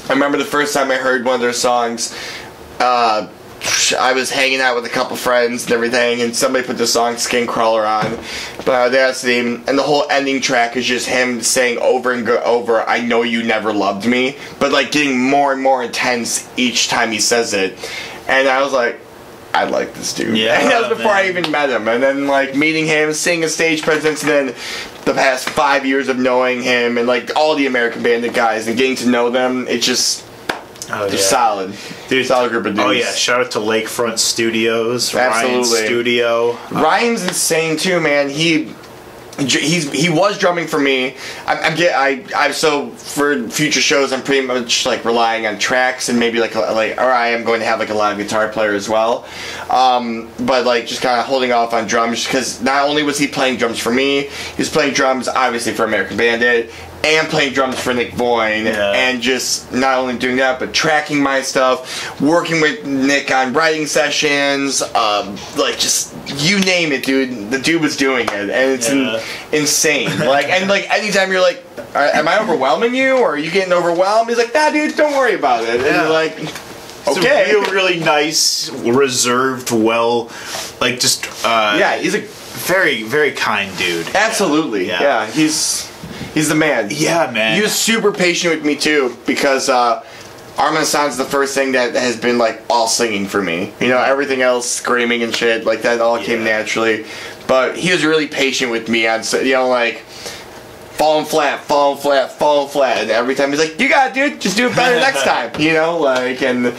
i 0.09 0.13
remember 0.13 0.39
the 0.39 0.45
first 0.45 0.75
time 0.75 0.91
i 0.91 0.97
heard 0.97 1.25
one 1.25 1.37
of 1.37 1.41
their 1.41 1.53
songs 1.53 2.15
uh 2.81 3.29
I 3.99 4.13
was 4.13 4.31
hanging 4.31 4.61
out 4.61 4.77
with 4.77 4.85
a 4.87 4.89
couple 4.89 5.17
friends 5.17 5.65
and 5.65 5.73
everything, 5.73 6.21
and 6.23 6.35
somebody 6.37 6.65
put 6.65 6.79
the 6.79 6.87
song 6.87 7.17
"Skin 7.17 7.45
Crawler" 7.49 7.85
on 7.85 8.17
by 8.65 8.83
Audacity, 8.87 9.41
and 9.41 9.67
the 9.77 9.83
whole 9.83 10.05
ending 10.11 10.41
track 10.41 10.77
is 10.77 10.85
just 10.87 11.09
him 11.09 11.41
saying 11.43 11.79
over 11.79 12.13
and 12.13 12.25
go 12.25 12.37
over, 12.45 12.89
"I 12.89 13.01
know 13.01 13.23
you 13.23 13.43
never 13.43 13.73
loved 13.73 14.07
me," 14.07 14.37
but 14.61 14.71
like 14.71 14.93
getting 14.93 15.19
more 15.19 15.53
and 15.53 15.61
more 15.61 15.83
intense 15.83 16.47
each 16.57 16.87
time 16.87 17.11
he 17.11 17.19
says 17.19 17.53
it, 17.53 17.77
and 18.29 18.47
I 18.49 18.63
was 18.63 18.73
like, 18.73 19.01
I 19.55 19.65
like 19.65 19.95
this 19.95 20.13
dude. 20.15 20.37
Yeah, 20.37 20.61
and 20.61 20.71
that 20.71 20.89
was 20.89 20.97
before 20.99 21.13
I 21.13 21.29
even 21.29 21.51
met 21.51 21.71
him, 21.71 21.89
and 21.89 22.03
then 22.03 22.27
like 22.27 22.55
meeting 22.55 22.87
him, 22.87 23.13
seeing 23.13 23.43
his 23.43 23.55
stage 23.55 23.83
presence, 23.83 24.23
and 24.23 24.31
then 24.31 24.47
the 25.05 25.15
past 25.15 25.49
five 25.49 25.85
years 25.87 26.09
of 26.09 26.19
knowing 26.19 26.63
him, 26.63 26.99
and 26.99 27.07
like 27.09 27.31
all 27.35 27.55
the 27.57 27.67
American 27.67 28.03
Bandit 28.03 28.35
guys, 28.35 28.69
and 28.69 28.77
getting 28.77 28.97
to 28.97 29.09
know 29.09 29.31
them, 29.31 29.67
it's 29.69 29.85
just 29.87 30.25
Oh, 30.91 31.07
they're 31.07 31.17
yeah. 31.17 31.21
solid, 31.27 31.77
Dude, 32.09 32.25
solid 32.27 32.51
group 32.51 32.65
of 32.65 32.75
dudes. 32.75 32.87
Oh 32.87 32.91
yeah, 32.93 33.13
shout 33.13 33.41
out 33.43 33.51
to 33.53 33.59
Lakefront 33.59 34.19
Studios, 34.19 35.15
Absolutely. 35.15 35.85
Studio. 35.85 36.57
Ryan's 36.71 37.25
insane 37.25 37.77
too, 37.77 38.01
man. 38.01 38.31
He 38.31 38.73
he's 39.39 39.91
he 39.93 40.09
was 40.09 40.37
drumming 40.39 40.67
for 40.67 40.81
me. 40.81 41.17
I'm, 41.47 41.59
I'm 41.59 41.77
get 41.77 41.95
I 41.95 42.25
I 42.37 42.51
so 42.51 42.91
for 42.91 43.49
future 43.49 43.81
shows 43.81 44.13
I'm 44.13 44.23
pretty 44.23 44.47
much 44.47 44.85
like 44.85 45.05
relying 45.05 45.47
on 45.47 45.59
tracks 45.59 46.09
and 46.09 46.19
maybe 46.19 46.41
like 46.41 46.55
like 46.55 46.99
or 46.99 47.11
I 47.11 47.29
am 47.29 47.45
going 47.45 47.61
to 47.61 47.67
have 47.67 47.79
like 47.79 47.91
a 47.91 47.95
live 47.95 48.19
guitar 48.19 48.49
player 48.49 48.75
as 48.75 48.89
well. 48.89 49.27
Um, 49.71 50.29
but 50.41 50.67
like 50.67 50.87
just 50.87 51.03
kind 51.03 51.21
of 51.21 51.27
holding 51.27 51.53
off 51.53 51.73
on 51.73 51.87
drums 51.87 52.25
because 52.25 52.61
not 52.63 52.89
only 52.89 53.03
was 53.03 53.19
he 53.19 53.29
playing 53.29 53.59
drums 53.59 53.79
for 53.79 53.93
me, 53.93 54.23
he 54.23 54.57
was 54.59 54.69
playing 54.69 54.95
drums 54.95 55.29
obviously 55.29 55.73
for 55.73 55.85
American 55.85 56.17
Bandit 56.17 56.73
and 57.05 57.29
playing 57.29 57.53
drums 57.53 57.79
for 57.79 57.95
Nick 57.95 58.17
Boyne 58.17 58.67
Yeah. 58.67 58.91
and 58.93 59.23
just 59.23 59.73
not 59.73 59.99
only 59.99 60.19
doing 60.19 60.37
that 60.37 60.59
but 60.59 60.75
tracking 60.75 61.23
my 61.23 61.41
stuff, 61.43 62.21
working 62.21 62.61
with 62.61 62.85
Nick 62.85 63.31
on 63.31 63.53
writing 63.53 63.87
sessions, 63.87 64.83
um, 64.83 65.37
like 65.57 65.79
just 65.79 66.13
you 66.41 66.59
name 66.61 66.93
it, 66.93 67.05
dude. 67.05 67.51
The 67.51 67.59
dude 67.61 67.81
was 67.83 67.97
doing 67.97 68.27
it, 68.27 68.51
and 68.51 68.51
it's 68.73 68.89
in- 68.91 69.19
insane. 69.53 70.11
Like 70.19 70.49
and 70.49 70.69
like 70.69 70.91
anytime 70.91 71.31
you're 71.33 71.41
like, 71.41 71.65
am 71.95 72.27
I 72.29 72.41
overwhelming 72.41 72.95
you 72.95 73.17
or 73.19 73.31
are 73.35 73.39
you 73.39 73.51
getting 73.51 73.73
overwhelmed? 73.73 74.29
He's 74.29 74.39
like, 74.39 74.53
nah, 74.53 74.71
dude, 74.71 74.97
don't 74.97 75.13
worry 75.13 75.35
about 75.35 75.63
it. 75.65 75.71
And 75.77 75.85
Yeah. 75.85 76.03
you're 76.03 76.13
like, 76.13 76.37
It's 76.39 77.17
okay, 77.19 77.51
a 77.53 77.61
real, 77.61 77.71
really 77.73 78.01
nice, 78.01 78.69
reserved, 78.71 79.71
well, 79.71 80.31
like 80.81 81.01
just 81.01 81.27
uh, 81.45 81.77
yeah, 81.79 81.97
he's 81.97 82.15
a 82.15 82.21
very, 82.21 83.05
very 83.05 83.31
kind 83.33 83.75
dude. 83.79 84.09
absolutely, 84.15 84.89
Yeah. 84.89 85.01
yeah, 85.01 85.27
he's 85.31 85.89
he's 86.35 86.49
the 86.49 86.55
man. 86.55 86.89
Yeah, 86.91 87.31
man. 87.31 87.57
He 87.57 87.63
was 87.63 87.73
super 87.73 88.13
patient 88.13 88.55
with 88.55 88.65
me 88.65 88.77
too 88.77 89.17
because 89.27 89.69
uh, 89.69 90.03
Arman 90.57 90.81
Hassan's 90.81 91.17
the 91.17 91.25
first 91.25 91.55
thing 91.55 91.73
that 91.73 91.95
has 91.95 92.17
been 92.17 92.39
like 92.39 92.63
all 92.69 92.89
singing 92.89 93.27
for 93.27 93.43
me. 93.43 93.73
You 93.81 93.89
know, 93.89 93.99
everything 93.99 94.43
else 94.43 94.69
screaming 94.69 95.23
and 95.23 95.35
shit 95.35 95.65
like 95.65 95.83
that 95.83 96.01
all 96.01 96.19
came 96.19 96.45
naturally. 96.45 97.07
But 97.47 97.77
he 97.77 97.93
was 97.93 98.05
really 98.05 98.27
patient 98.27 98.71
with 98.71 98.89
me 98.89 99.07
on 99.07 99.23
you 99.33 99.53
know 99.53 99.69
like 99.69 99.99
falling 100.99 101.27
flat, 101.27 101.61
falling 101.61 101.99
flat, 101.99 102.33
falling 102.33 102.69
flat, 102.69 102.99
and 102.99 103.11
every 103.11 103.35
time 103.35 103.51
he's 103.51 103.61
like, 103.61 103.81
"You 103.81 103.89
got 103.89 104.11
it, 104.11 104.15
dude. 104.15 104.41
Just 104.41 104.57
do 104.57 104.69
it 104.69 104.77
better 104.77 104.97
next 105.01 105.23
time." 105.25 105.61
You 105.61 105.75
know, 105.75 105.99
like 105.99 106.43
and 106.43 106.75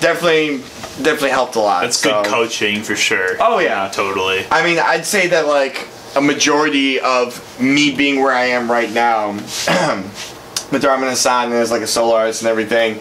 definitely 0.00 0.58
definitely 1.02 1.30
helped 1.30 1.56
a 1.56 1.60
lot. 1.60 1.82
That's 1.82 1.96
so. 1.96 2.22
good 2.22 2.30
coaching 2.30 2.82
for 2.82 2.96
sure. 2.96 3.36
Oh, 3.40 3.58
yeah. 3.58 3.88
totally. 3.92 4.44
I 4.50 4.64
mean, 4.64 4.78
I'd 4.78 5.04
say 5.04 5.28
that 5.28 5.46
like 5.46 5.88
a 6.16 6.20
majority 6.20 7.00
of 7.00 7.60
me 7.60 7.94
being 7.94 8.20
where 8.22 8.32
I 8.32 8.46
am 8.46 8.70
right 8.70 8.90
now, 8.92 9.32
with 10.72 10.82
Arman 10.82 11.08
Hassan 11.10 11.52
as 11.52 11.70
like 11.70 11.82
a 11.82 11.86
solo 11.86 12.14
artist 12.14 12.42
and 12.42 12.48
everything, 12.50 13.00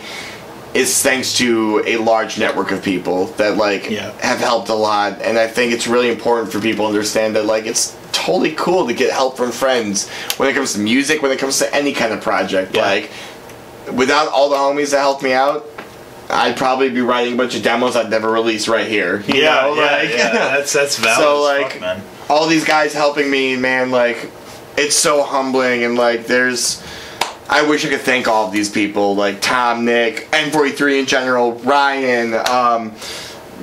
is 0.74 1.02
thanks 1.04 1.38
to 1.38 1.84
a 1.86 1.98
large 1.98 2.40
network 2.40 2.72
of 2.72 2.84
people 2.84 3.26
that 3.38 3.58
like 3.58 3.90
Yeah. 3.90 4.12
have 4.22 4.40
helped 4.40 4.70
a 4.70 4.74
lot. 4.76 5.22
And 5.22 5.38
I 5.38 5.48
think 5.48 5.72
it's 5.74 5.88
really 5.88 6.10
important 6.10 6.52
for 6.52 6.60
people 6.60 6.86
to 6.86 6.90
understand 6.90 7.36
that 7.36 7.46
like 7.46 7.66
it's 7.66 7.96
totally 8.12 8.54
cool 8.54 8.88
to 8.88 8.94
get 8.94 9.12
help 9.12 9.38
from 9.38 9.52
friends 9.52 10.10
when 10.38 10.50
it 10.50 10.54
comes 10.54 10.74
to 10.74 10.80
music, 10.80 11.22
when 11.22 11.32
it 11.32 11.38
comes 11.40 11.60
to 11.60 11.74
any 11.76 11.94
kind 11.94 12.12
of 12.14 12.22
project. 12.22 12.76
Yeah. 12.76 12.82
Like 12.86 13.12
without 13.94 14.30
all 14.30 14.50
the 14.50 14.56
homies 14.56 14.92
that 14.92 15.00
helped 15.00 15.22
me 15.24 15.34
out. 15.34 15.66
I'd 16.30 16.56
probably 16.58 16.90
be 16.90 17.02
writing 17.02 17.34
a 17.34 17.38
bunch 17.38 17.54
of 17.54 17.62
demos 17.62 17.96
I'd 17.98 18.10
never 18.10 18.32
release 18.32 18.68
right 18.68 18.88
here. 18.88 19.20
you 19.28 19.42
Yeah, 19.44 19.56
know, 19.62 19.76
yeah, 19.76 19.82
like- 19.92 20.10
yeah. 20.10 20.32
That's 20.56 20.72
that's 20.74 20.98
valid. 20.98 21.18
So, 21.24 21.42
like, 21.44 21.72
fuck, 21.74 21.82
man. 21.82 22.02
All 22.30 22.48
these 22.48 22.66
guys 22.66 22.94
helping 22.94 23.30
me, 23.30 23.56
man, 23.56 23.92
like 23.92 24.30
it's 24.78 24.96
so 24.96 25.24
humbling 25.24 25.84
and 25.84 25.96
like 25.96 26.26
there's 26.26 26.84
I 27.50 27.68
wish 27.68 27.86
I 27.86 27.90
could 27.90 28.02
thank 28.02 28.28
all 28.28 28.48
of 28.48 28.54
these 28.54 28.70
people, 28.70 29.16
like 29.16 29.42
Tom, 29.42 29.86
Nick, 29.86 30.30
N43 30.32 31.02
in 31.02 31.06
general, 31.06 31.54
Ryan, 31.60 32.34
um, 32.50 32.94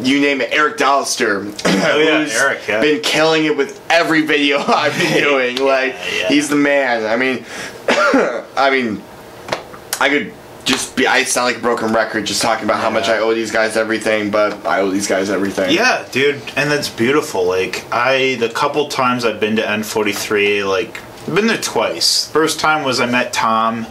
you 0.00 0.20
name 0.20 0.40
it, 0.40 0.50
Eric 0.52 0.76
Dollister, 0.76 1.46
Oh, 1.64 1.98
yeah, 1.98 2.22
who's 2.22 2.34
Eric, 2.34 2.60
yeah. 2.68 2.80
been 2.80 3.00
killing 3.00 3.46
it 3.46 3.56
with 3.56 3.84
every 3.90 4.22
video 4.22 4.58
I've 4.66 4.96
been 4.98 5.22
doing. 5.22 5.56
Like 5.56 5.94
yeah. 5.94 6.28
he's 6.28 6.48
the 6.48 6.56
man. 6.56 7.04
I 7.06 7.16
mean, 7.16 7.44
I 8.56 8.70
mean, 8.70 9.02
I 10.00 10.08
could 10.08 10.32
just 10.70 10.96
be. 10.96 11.06
I 11.06 11.24
sound 11.24 11.46
like 11.46 11.56
a 11.56 11.60
broken 11.60 11.92
record 11.92 12.26
just 12.26 12.40
talking 12.40 12.64
about 12.64 12.80
how 12.80 12.90
much 12.90 13.08
I 13.08 13.18
owe 13.18 13.34
these 13.34 13.50
guys 13.50 13.76
everything, 13.76 14.30
but 14.30 14.64
I 14.64 14.80
owe 14.80 14.90
these 14.90 15.08
guys 15.08 15.28
everything. 15.28 15.74
Yeah, 15.74 16.06
dude, 16.12 16.40
and 16.56 16.70
that's 16.70 16.88
beautiful. 16.88 17.44
Like 17.44 17.84
I, 17.92 18.36
the 18.36 18.48
couple 18.48 18.88
times 18.88 19.24
I've 19.24 19.40
been 19.40 19.56
to 19.56 19.62
N43, 19.62 20.66
like 20.68 21.00
I've 21.26 21.34
been 21.34 21.48
there 21.48 21.60
twice. 21.60 22.30
First 22.30 22.60
time 22.60 22.84
was 22.84 23.00
I 23.00 23.06
met 23.06 23.32
Tom. 23.32 23.86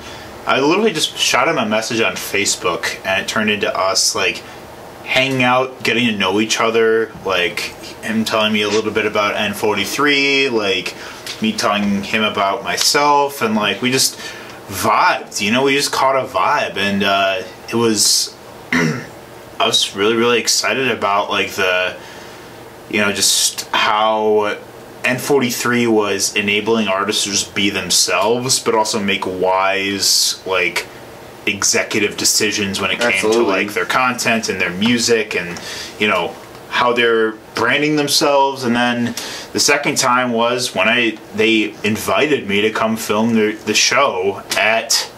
I 0.47 0.61
literally 0.61 0.93
just 0.93 1.17
shot 1.17 1.47
him 1.47 1.57
a 1.57 1.65
message 1.65 1.99
on 2.01 2.13
Facebook, 2.13 3.05
and 3.05 3.21
it 3.21 3.27
turned 3.27 3.49
into 3.49 3.75
us 3.77 4.15
like 4.15 4.37
hanging 5.03 5.43
out, 5.43 5.83
getting 5.83 6.07
to 6.07 6.15
know 6.15 6.39
each 6.39 6.61
other. 6.61 7.11
Like 7.25 7.59
him 8.03 8.23
telling 8.23 8.53
me 8.53 8.61
a 8.61 8.69
little 8.69 8.91
bit 8.91 9.05
about 9.05 9.35
N43, 9.35 10.51
like 10.51 10.95
me 11.41 11.51
telling 11.51 12.03
him 12.03 12.23
about 12.23 12.63
myself, 12.63 13.41
and 13.41 13.55
like 13.55 13.81
we 13.81 13.91
just 13.91 14.19
vibed. 14.69 15.41
You 15.41 15.51
know, 15.51 15.63
we 15.63 15.75
just 15.75 15.91
caught 15.91 16.15
a 16.15 16.27
vibe, 16.27 16.77
and 16.77 17.03
uh, 17.03 17.43
it 17.69 17.75
was 17.75 18.35
I 18.71 19.65
was 19.65 19.95
really 19.95 20.15
really 20.15 20.39
excited 20.39 20.89
about 20.89 21.29
like 21.29 21.51
the 21.51 21.97
you 22.89 23.01
know 23.01 23.11
just 23.11 23.67
how 23.69 24.57
N43 25.03 25.87
was 25.87 26.35
enabling 26.35 26.87
artists 26.87 27.23
to 27.23 27.31
just 27.31 27.55
be 27.55 27.69
themselves, 27.69 28.59
but 28.59 28.75
also 28.75 29.01
make 29.01 29.25
wise 29.25 30.41
like 30.45 30.87
executive 31.45 32.15
decisions 32.15 32.79
when 32.79 32.91
it 32.91 32.99
came 32.99 33.13
Absolutely. 33.13 33.43
to 33.43 33.47
like 33.47 33.73
their 33.73 33.85
content 33.85 34.49
and 34.49 34.61
their 34.61 34.69
music 34.69 35.35
and 35.35 35.59
you 35.97 36.07
know 36.07 36.35
how 36.69 36.93
they're 36.93 37.33
branding 37.55 37.95
themselves 37.97 38.63
and 38.63 38.75
then 38.75 39.13
the 39.53 39.59
second 39.59 39.97
time 39.97 40.31
was 40.31 40.73
when 40.73 40.87
I 40.87 41.17
they 41.35 41.73
invited 41.83 42.47
me 42.47 42.61
to 42.61 42.69
come 42.71 42.95
film 42.95 43.33
the, 43.33 43.51
the 43.65 43.73
show 43.73 44.41
at 44.57 45.11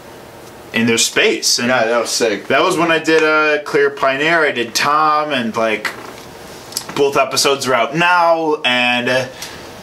in 0.73 0.87
their 0.87 0.97
space 0.97 1.59
and 1.59 1.67
Yeah, 1.67 1.85
that 1.85 1.99
was 1.99 2.09
sick. 2.09 2.47
that 2.47 2.61
was 2.61 2.77
when 2.77 2.89
I 2.91 2.99
did 2.99 3.21
uh, 3.23 3.61
Clear 3.63 3.89
Pioneer. 3.89 4.39
I 4.39 4.51
did 4.51 4.73
Tom, 4.73 5.31
and 5.31 5.55
like 5.57 5.91
both 6.95 7.17
episodes 7.17 7.67
are 7.67 7.73
out 7.73 7.95
now. 7.95 8.61
And 8.63 9.09
uh, 9.09 9.27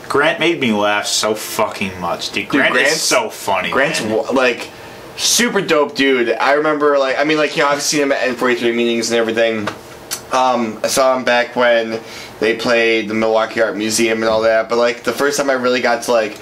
Grant 0.08 0.40
made 0.40 0.58
me 0.60 0.72
laugh 0.72 1.06
so 1.06 1.34
fucking 1.34 2.00
much. 2.00 2.30
Dude, 2.32 2.48
Grant 2.48 2.72
Grant's- 2.72 2.94
is 2.96 3.02
so 3.02 3.28
funny. 3.28 3.70
Grant's 3.70 4.02
man. 4.02 4.34
like 4.34 4.70
super 5.18 5.60
dope 5.60 5.94
dude. 5.94 6.30
I 6.30 6.54
remember 6.54 6.98
like 6.98 7.18
I 7.18 7.24
mean 7.24 7.36
like 7.36 7.56
you 7.56 7.62
know 7.62 7.68
I've 7.68 7.82
seen 7.82 8.00
him 8.02 8.10
at 8.12 8.20
N43 8.26 8.74
meetings 8.74 9.10
and 9.10 9.18
everything. 9.20 9.68
Um, 10.32 10.78
I 10.82 10.88
saw 10.88 11.16
him 11.16 11.24
back 11.24 11.56
when 11.56 12.00
they 12.40 12.56
played 12.56 13.08
the 13.08 13.14
Milwaukee 13.14 13.62
Art 13.62 13.76
Museum 13.76 14.22
and 14.22 14.28
all 14.28 14.42
that. 14.42 14.68
But 14.68 14.76
like 14.78 15.02
the 15.04 15.12
first 15.12 15.38
time 15.38 15.48
I 15.50 15.54
really 15.54 15.80
got 15.80 16.02
to 16.04 16.12
like 16.12 16.38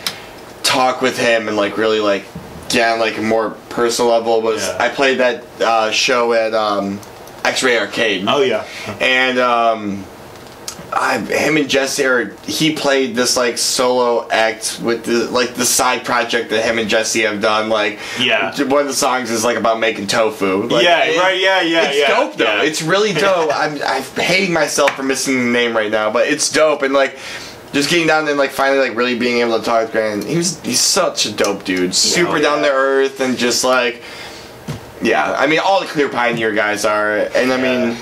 talk 0.62 1.00
with 1.00 1.16
him 1.18 1.48
and 1.48 1.56
like 1.56 1.76
really 1.76 2.00
like 2.00 2.24
get 2.68 2.92
on 2.92 2.98
like 2.98 3.16
a 3.18 3.22
more 3.22 3.50
personal 3.68 4.10
level 4.10 4.42
was 4.42 4.66
Yeah. 4.66 4.76
I 4.80 4.88
played 4.88 5.18
that 5.18 5.44
uh, 5.60 5.90
show 5.92 6.32
at 6.32 6.52
um, 6.54 7.00
X-Ray 7.44 7.78
Arcade. 7.78 8.24
Oh 8.26 8.42
yeah, 8.42 8.66
and 9.00 9.38
um, 9.38 10.04
I, 10.98 11.18
him 11.18 11.56
and 11.56 11.68
Jesse, 11.68 12.04
or 12.04 12.34
he 12.46 12.72
played 12.74 13.14
this 13.14 13.36
like 13.36 13.58
solo 13.58 14.28
act 14.30 14.80
with 14.82 15.04
the 15.04 15.30
like 15.30 15.54
the 15.54 15.64
side 15.66 16.04
project 16.04 16.50
that 16.50 16.64
him 16.64 16.78
and 16.78 16.88
Jesse 16.88 17.22
have 17.22 17.40
done. 17.40 17.68
Like, 17.68 17.98
Yeah. 18.18 18.50
one 18.64 18.80
of 18.82 18.86
the 18.88 18.94
songs 18.94 19.30
is 19.30 19.44
like 19.44 19.56
about 19.56 19.78
making 19.78 20.06
tofu. 20.06 20.64
Like, 20.68 20.84
Yeah, 20.84 21.04
it- 21.04 21.18
right, 21.18 21.38
yeah, 21.40 21.60
yeah, 21.60 21.82
It's 21.88 21.98
yeah, 21.98 22.08
dope 22.08 22.36
though. 22.36 22.44
yeah. 22.44 22.62
It's 22.62 22.82
really 22.82 23.12
dope. 23.26 23.50
I'm 23.54 23.80
I'm 23.86 24.02
hating 24.02 24.52
myself 24.54 24.96
for 24.96 25.02
missing 25.02 25.34
the 25.38 25.50
name 25.50 25.76
right 25.76 25.90
now, 25.90 26.10
but 26.10 26.26
it's 26.28 26.50
dope 26.50 26.82
and 26.82 26.94
like. 26.94 27.18
Just 27.72 27.90
getting 27.90 28.06
down 28.06 28.24
there 28.24 28.32
and 28.32 28.38
like 28.38 28.52
finally 28.52 28.78
like 28.88 28.96
really 28.96 29.18
being 29.18 29.40
able 29.40 29.58
to 29.58 29.64
talk 29.64 29.82
with 29.82 29.92
Grant. 29.92 30.24
He 30.24 30.36
was 30.38 30.58
he's 30.60 30.80
such 30.80 31.26
a 31.26 31.32
dope 31.32 31.64
dude. 31.64 31.94
Super 31.94 32.36
yeah. 32.36 32.42
down 32.44 32.62
to 32.62 32.70
earth 32.70 33.20
and 33.20 33.36
just 33.36 33.64
like 33.64 34.02
yeah, 35.02 35.34
I 35.38 35.46
mean 35.46 35.58
all 35.58 35.80
the 35.80 35.86
Clear 35.86 36.08
Pioneer 36.08 36.52
guys 36.52 36.84
are 36.86 37.16
and 37.18 37.52
I 37.52 37.60
mean 37.60 37.96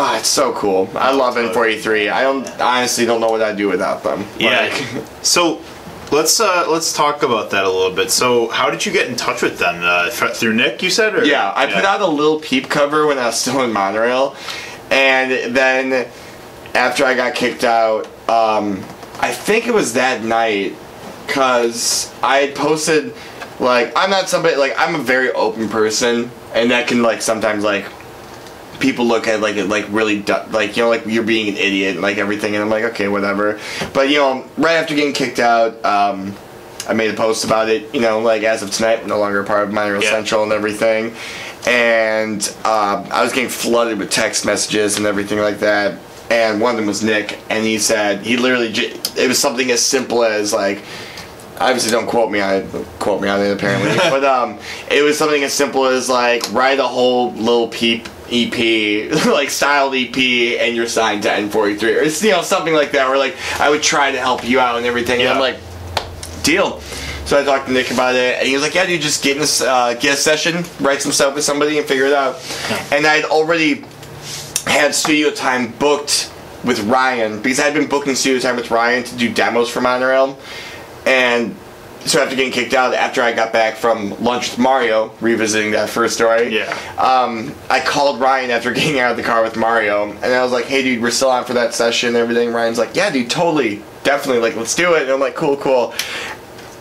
Oh, 0.00 0.16
it's 0.16 0.28
so 0.28 0.52
cool. 0.52 0.88
I 0.94 1.12
love 1.12 1.34
N43. 1.34 2.12
I 2.12 2.22
don't 2.22 2.48
honestly 2.60 3.04
don't 3.04 3.20
know 3.20 3.30
what 3.30 3.42
I'd 3.42 3.56
do 3.56 3.68
without 3.68 4.04
them. 4.04 4.24
yeah. 4.38 4.72
Like, 4.72 5.04
so 5.22 5.60
let's 6.12 6.38
uh, 6.38 6.66
let's 6.68 6.92
talk 6.92 7.24
about 7.24 7.50
that 7.50 7.64
a 7.64 7.68
little 7.68 7.94
bit. 7.94 8.12
So 8.12 8.48
how 8.48 8.70
did 8.70 8.86
you 8.86 8.92
get 8.92 9.08
in 9.08 9.16
touch 9.16 9.42
with 9.42 9.58
them? 9.58 9.80
Uh, 9.82 10.08
through 10.10 10.54
Nick, 10.54 10.82
you 10.84 10.90
said? 10.90 11.16
Or? 11.16 11.24
yeah, 11.24 11.52
I 11.54 11.66
put 11.66 11.84
out 11.84 12.00
a 12.00 12.06
Lil 12.06 12.38
Peep 12.38 12.68
cover 12.68 13.08
when 13.08 13.18
I 13.18 13.26
was 13.26 13.40
still 13.40 13.60
in 13.64 13.72
Monorail. 13.72 14.36
And 14.90 15.54
then 15.54 16.08
after 16.74 17.04
I 17.04 17.14
got 17.14 17.34
kicked 17.34 17.64
out, 17.64 18.06
um, 18.28 18.84
I 19.20 19.32
think 19.32 19.66
it 19.66 19.74
was 19.74 19.94
that 19.94 20.22
night 20.22 20.76
because 21.26 22.14
I 22.22 22.38
had 22.38 22.54
posted 22.54 23.14
like 23.58 23.92
I'm 23.96 24.10
not 24.10 24.28
somebody 24.28 24.54
like 24.56 24.74
I'm 24.78 24.94
a 24.94 25.02
very 25.02 25.32
open 25.32 25.68
person 25.68 26.30
and 26.54 26.70
that 26.70 26.86
can 26.86 27.02
like 27.02 27.20
sometimes 27.20 27.64
like 27.64 27.84
people 28.80 29.06
look 29.06 29.26
at 29.26 29.40
like 29.40 29.56
it 29.56 29.66
like 29.66 29.86
really 29.90 30.20
du- 30.22 30.46
like 30.50 30.76
you 30.76 30.82
know 30.82 30.88
like 30.88 31.04
you're 31.06 31.22
being 31.24 31.48
an 31.48 31.56
idiot 31.56 31.92
and 31.94 32.02
like 32.02 32.16
everything 32.18 32.54
and 32.54 32.62
I'm 32.62 32.70
like 32.70 32.84
okay 32.84 33.08
whatever. 33.08 33.58
But 33.92 34.08
you 34.10 34.16
know 34.18 34.44
right 34.56 34.74
after 34.76 34.94
getting 34.94 35.12
kicked 35.14 35.38
out 35.40 35.84
um 35.84 36.34
I 36.88 36.94
made 36.94 37.10
a 37.10 37.16
post 37.16 37.44
about 37.44 37.68
it 37.68 37.92
you 37.94 38.00
know 38.00 38.20
like 38.20 38.42
as 38.44 38.62
of 38.62 38.70
tonight 38.70 39.00
I'm 39.00 39.08
no 39.08 39.18
longer 39.18 39.40
a 39.40 39.44
part 39.44 39.64
of 39.66 39.72
Monorail 39.74 40.02
Yeah. 40.02 40.10
Central 40.10 40.42
and 40.44 40.52
everything. 40.52 41.14
And 41.66 42.40
um, 42.64 43.06
I 43.10 43.22
was 43.22 43.32
getting 43.32 43.50
flooded 43.50 43.98
with 43.98 44.10
text 44.10 44.46
messages 44.46 44.96
and 44.96 45.06
everything 45.06 45.38
like 45.40 45.58
that. 45.58 45.98
And 46.30 46.60
one 46.60 46.70
of 46.72 46.76
them 46.76 46.86
was 46.86 47.02
Nick 47.02 47.38
and 47.50 47.64
he 47.64 47.78
said 47.78 48.20
he 48.24 48.36
literally 48.36 48.72
j- 48.72 48.94
it 49.16 49.28
was 49.28 49.38
something 49.38 49.70
as 49.70 49.84
simple 49.84 50.22
as 50.24 50.52
like 50.52 50.82
obviously 51.60 51.90
don't 51.90 52.06
quote 52.06 52.30
me 52.30 52.40
on 52.40 52.54
it 52.54 52.70
quote 53.00 53.20
me 53.20 53.28
on 53.28 53.40
it 53.40 53.50
apparently. 53.50 53.90
But 54.10 54.24
um 54.24 54.58
it 54.90 55.02
was 55.02 55.18
something 55.18 55.42
as 55.42 55.52
simple 55.52 55.86
as 55.86 56.08
like 56.08 56.42
write 56.52 56.78
a 56.78 56.86
whole 56.86 57.32
Lil 57.32 57.68
Peep 57.68 58.08
EP 58.30 59.26
like 59.26 59.50
styled 59.50 59.94
EP 59.94 60.16
and 60.16 60.76
you're 60.76 60.88
signed 60.88 61.22
to 61.22 61.28
N43 61.28 61.82
or 61.82 61.86
it's 62.02 62.22
you 62.22 62.30
know 62.30 62.42
something 62.42 62.74
like 62.74 62.92
that 62.92 63.08
where 63.08 63.18
like 63.18 63.36
I 63.60 63.70
would 63.70 63.82
try 63.82 64.10
to 64.10 64.18
help 64.18 64.48
you 64.48 64.60
out 64.60 64.76
and 64.76 64.86
everything 64.86 65.20
and 65.20 65.30
I'm 65.30 65.40
like 65.40 65.58
deal. 66.42 66.80
So 67.24 67.38
I 67.38 67.44
talked 67.44 67.66
to 67.66 67.72
Nick 67.72 67.90
about 67.90 68.14
it 68.14 68.38
and 68.38 68.46
he 68.46 68.54
was 68.54 68.62
like 68.62 68.74
yeah 68.74 68.86
dude 68.86 69.00
just 69.00 69.22
get 69.22 69.36
in 69.36 69.40
this 69.40 69.60
uh, 69.60 69.94
get 69.94 70.14
a 70.14 70.16
session 70.16 70.64
write 70.80 71.02
some 71.02 71.12
stuff 71.12 71.34
with 71.34 71.44
somebody 71.44 71.78
and 71.78 71.86
figure 71.86 72.06
it 72.06 72.12
out. 72.12 72.36
And 72.92 73.06
I'd 73.06 73.24
already 73.24 73.84
had 74.66 74.94
studio 74.94 75.30
time 75.30 75.72
booked 75.72 76.32
with 76.64 76.80
Ryan 76.80 77.40
because 77.40 77.60
I'd 77.60 77.74
been 77.74 77.88
booking 77.88 78.14
studio 78.14 78.40
time 78.40 78.56
with 78.56 78.70
Ryan 78.70 79.04
to 79.04 79.16
do 79.16 79.32
demos 79.32 79.70
for 79.70 79.80
Monorail 79.80 80.38
and 81.06 81.56
so 82.08 82.22
after 82.22 82.34
getting 82.36 82.52
kicked 82.52 82.74
out, 82.74 82.94
after 82.94 83.22
I 83.22 83.32
got 83.32 83.52
back 83.52 83.76
from 83.76 84.10
lunch 84.22 84.50
with 84.50 84.58
Mario, 84.58 85.12
revisiting 85.20 85.72
that 85.72 85.88
first 85.90 86.14
story, 86.14 86.54
Yeah. 86.56 86.70
um, 86.98 87.54
I 87.70 87.80
called 87.80 88.20
Ryan 88.20 88.50
after 88.50 88.72
getting 88.74 88.98
out 88.98 89.10
of 89.10 89.16
the 89.16 89.22
car 89.22 89.42
with 89.42 89.56
Mario, 89.56 90.10
and 90.10 90.24
I 90.24 90.42
was 90.42 90.52
like, 90.52 90.64
"Hey, 90.66 90.82
dude, 90.82 91.02
we're 91.02 91.10
still 91.10 91.30
on 91.30 91.44
for 91.44 91.54
that 91.54 91.74
session 91.74 92.08
and 92.08 92.16
everything." 92.16 92.52
Ryan's 92.52 92.78
like, 92.78 92.96
"Yeah, 92.96 93.10
dude, 93.10 93.30
totally, 93.30 93.82
definitely, 94.04 94.40
like, 94.42 94.56
let's 94.56 94.74
do 94.74 94.94
it." 94.94 95.02
And 95.02 95.10
I'm 95.10 95.20
like, 95.20 95.34
"Cool, 95.36 95.56
cool." 95.56 95.92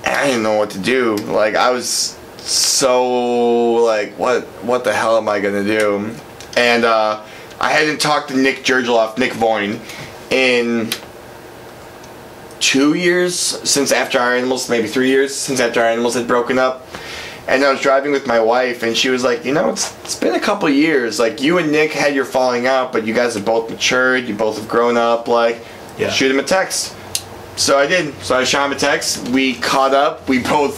And 0.04 0.16
I 0.16 0.28
didn't 0.28 0.44
know 0.44 0.56
what 0.58 0.70
to 0.72 0.80
do. 0.80 1.16
Like, 1.16 1.56
I 1.56 1.72
was 1.72 2.18
so 2.38 3.74
like, 3.84 4.14
what, 4.18 4.46
what 4.64 4.84
the 4.86 4.94
hell 4.94 5.18
am 5.18 5.28
I 5.28 5.40
gonna 5.42 5.64
do? 5.66 6.12
And 6.56 6.86
uh, 6.86 7.22
I 7.60 7.72
hadn't 7.72 8.00
talked 8.00 8.30
to 8.30 8.38
Nick 8.38 8.64
Jurgeloff, 8.64 9.18
Nick 9.18 9.34
Voin, 9.34 9.80
in 10.30 10.90
two 12.60 12.94
years 12.94 13.36
since 13.38 13.92
After 13.92 14.20
Our 14.20 14.36
Animals, 14.36 14.70
maybe 14.70 14.88
three 14.88 15.10
years 15.10 15.34
since 15.36 15.60
After 15.60 15.80
Our 15.82 15.88
Animals 15.88 16.16
had 16.16 16.28
broken 16.28 16.58
up. 16.60 16.86
And 17.48 17.64
I 17.64 17.72
was 17.72 17.80
driving 17.80 18.12
with 18.12 18.28
my 18.28 18.40
wife, 18.42 18.84
and 18.84 18.96
she 18.98 19.10
was 19.10 19.24
like, 19.24 19.46
"You 19.46 19.54
know, 19.54 19.70
it's 19.70 19.94
it's 20.04 20.16
been 20.16 20.36
a 20.36 20.40
couple 20.40 20.68
years. 20.70 21.18
Like 21.18 21.42
you 21.42 21.58
and 21.60 21.72
Nick 21.72 21.94
had 21.94 22.14
your 22.14 22.26
falling 22.26 22.68
out, 22.68 22.92
but 22.92 23.06
you 23.06 23.14
guys 23.14 23.36
have 23.36 23.46
both 23.46 23.70
matured. 23.70 24.28
You 24.28 24.36
both 24.36 24.58
have 24.58 24.68
grown 24.68 24.98
up. 24.98 25.30
Like, 25.30 25.66
Yeah. 25.98 26.10
shoot 26.12 26.30
him 26.30 26.40
a 26.40 26.44
text." 26.44 26.94
So 27.56 27.80
I 27.80 27.88
did. 27.88 28.14
So 28.22 28.38
I 28.38 28.44
shot 28.44 28.66
him 28.66 28.74
a 28.76 28.80
text. 28.80 29.30
We 29.30 29.54
caught 29.56 29.94
up. 29.94 30.28
We 30.28 30.40
both 30.40 30.76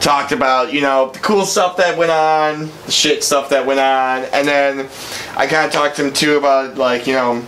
talked 0.00 0.32
about 0.32 0.72
you 0.72 0.80
know 0.80 1.10
the 1.12 1.20
cool 1.20 1.44
stuff 1.46 1.76
that 1.76 1.96
went 1.96 2.10
on, 2.10 2.68
the 2.86 2.90
shit 2.92 3.22
stuff 3.22 3.50
that 3.50 3.64
went 3.64 3.78
on, 3.78 4.24
and 4.32 4.48
then 4.48 4.88
I 5.36 5.46
kind 5.46 5.64
of 5.66 5.72
talked 5.72 5.94
to 5.96 6.06
him 6.06 6.12
too 6.12 6.36
about 6.36 6.76
like 6.76 7.06
you 7.06 7.12
know 7.12 7.44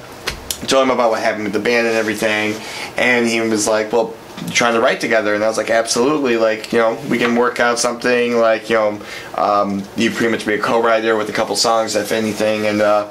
told 0.66 0.84
him 0.84 0.90
about 0.90 1.10
what 1.10 1.22
happened 1.22 1.44
with 1.44 1.52
the 1.52 1.60
band 1.60 1.86
and 1.86 1.96
everything, 1.96 2.54
and 2.96 3.26
he 3.26 3.40
was 3.40 3.66
like, 3.66 3.92
"Well, 3.92 4.14
trying 4.50 4.74
to 4.74 4.80
write 4.80 5.00
together," 5.00 5.34
and 5.34 5.42
I 5.42 5.48
was 5.48 5.56
like, 5.56 5.70
"Absolutely! 5.70 6.36
Like, 6.36 6.72
you 6.72 6.78
know, 6.78 6.98
we 7.08 7.18
can 7.18 7.36
work 7.36 7.60
out 7.60 7.78
something. 7.78 8.36
Like, 8.36 8.70
you 8.70 8.76
know, 8.76 9.00
um, 9.36 9.82
you 9.96 10.10
pretty 10.10 10.30
much 10.30 10.46
be 10.46 10.54
a 10.54 10.58
co-writer 10.58 11.16
with 11.16 11.28
a 11.28 11.32
couple 11.32 11.56
songs, 11.56 11.96
if 11.96 12.12
anything." 12.12 12.66
And 12.66 12.80
uh, 12.80 13.10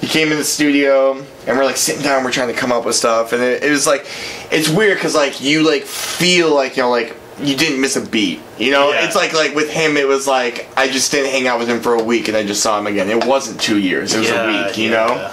he 0.00 0.06
came 0.06 0.32
in 0.32 0.38
the 0.38 0.44
studio, 0.44 1.18
and 1.46 1.56
we're 1.56 1.64
like 1.64 1.76
sitting 1.76 2.02
down, 2.02 2.24
we're 2.24 2.32
trying 2.32 2.52
to 2.52 2.58
come 2.58 2.72
up 2.72 2.84
with 2.84 2.96
stuff, 2.96 3.32
and 3.32 3.42
it, 3.42 3.62
it 3.62 3.70
was 3.70 3.86
like, 3.86 4.06
it's 4.50 4.68
weird 4.68 4.96
because 4.96 5.14
like 5.14 5.40
you 5.40 5.68
like 5.68 5.84
feel 5.84 6.54
like 6.54 6.76
you 6.76 6.82
know 6.82 6.90
like. 6.90 7.16
You 7.42 7.56
didn't 7.56 7.80
miss 7.80 7.96
a 7.96 8.02
beat, 8.02 8.38
you 8.58 8.70
know. 8.70 8.90
Yeah. 8.90 9.06
It's 9.06 9.16
like 9.16 9.32
like 9.32 9.54
with 9.54 9.70
him, 9.70 9.96
it 9.96 10.06
was 10.06 10.26
like 10.26 10.68
I 10.76 10.88
just 10.88 11.10
didn't 11.10 11.30
hang 11.30 11.46
out 11.46 11.58
with 11.58 11.70
him 11.70 11.80
for 11.80 11.94
a 11.94 12.04
week, 12.04 12.28
and 12.28 12.36
I 12.36 12.44
just 12.44 12.62
saw 12.62 12.78
him 12.78 12.86
again. 12.86 13.08
It 13.08 13.24
wasn't 13.24 13.58
two 13.58 13.78
years; 13.78 14.14
it 14.14 14.18
was 14.18 14.28
a 14.28 14.46
week, 14.46 14.76
you 14.76 14.90
know 14.90 15.32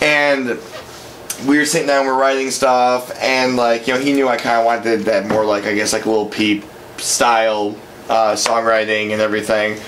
and 0.00 0.58
we 1.46 1.58
were 1.58 1.64
sitting 1.66 1.86
down, 1.86 2.06
we're 2.06 2.18
writing 2.18 2.50
stuff, 2.50 3.12
and 3.22 3.56
like 3.56 3.86
you 3.86 3.94
know, 3.94 4.00
he 4.00 4.12
knew 4.12 4.28
I 4.28 4.36
kind 4.36 4.58
of 4.58 4.64
wanted 4.66 5.00
that 5.06 5.26
more 5.26 5.44
like 5.44 5.64
I 5.64 5.74
guess 5.74 5.92
like 5.92 6.04
a 6.04 6.10
Lil 6.10 6.26
Peep 6.26 6.64
style 6.96 7.76
uh, 8.08 8.32
songwriting 8.34 9.12
and 9.12 9.20
everything, 9.20 9.78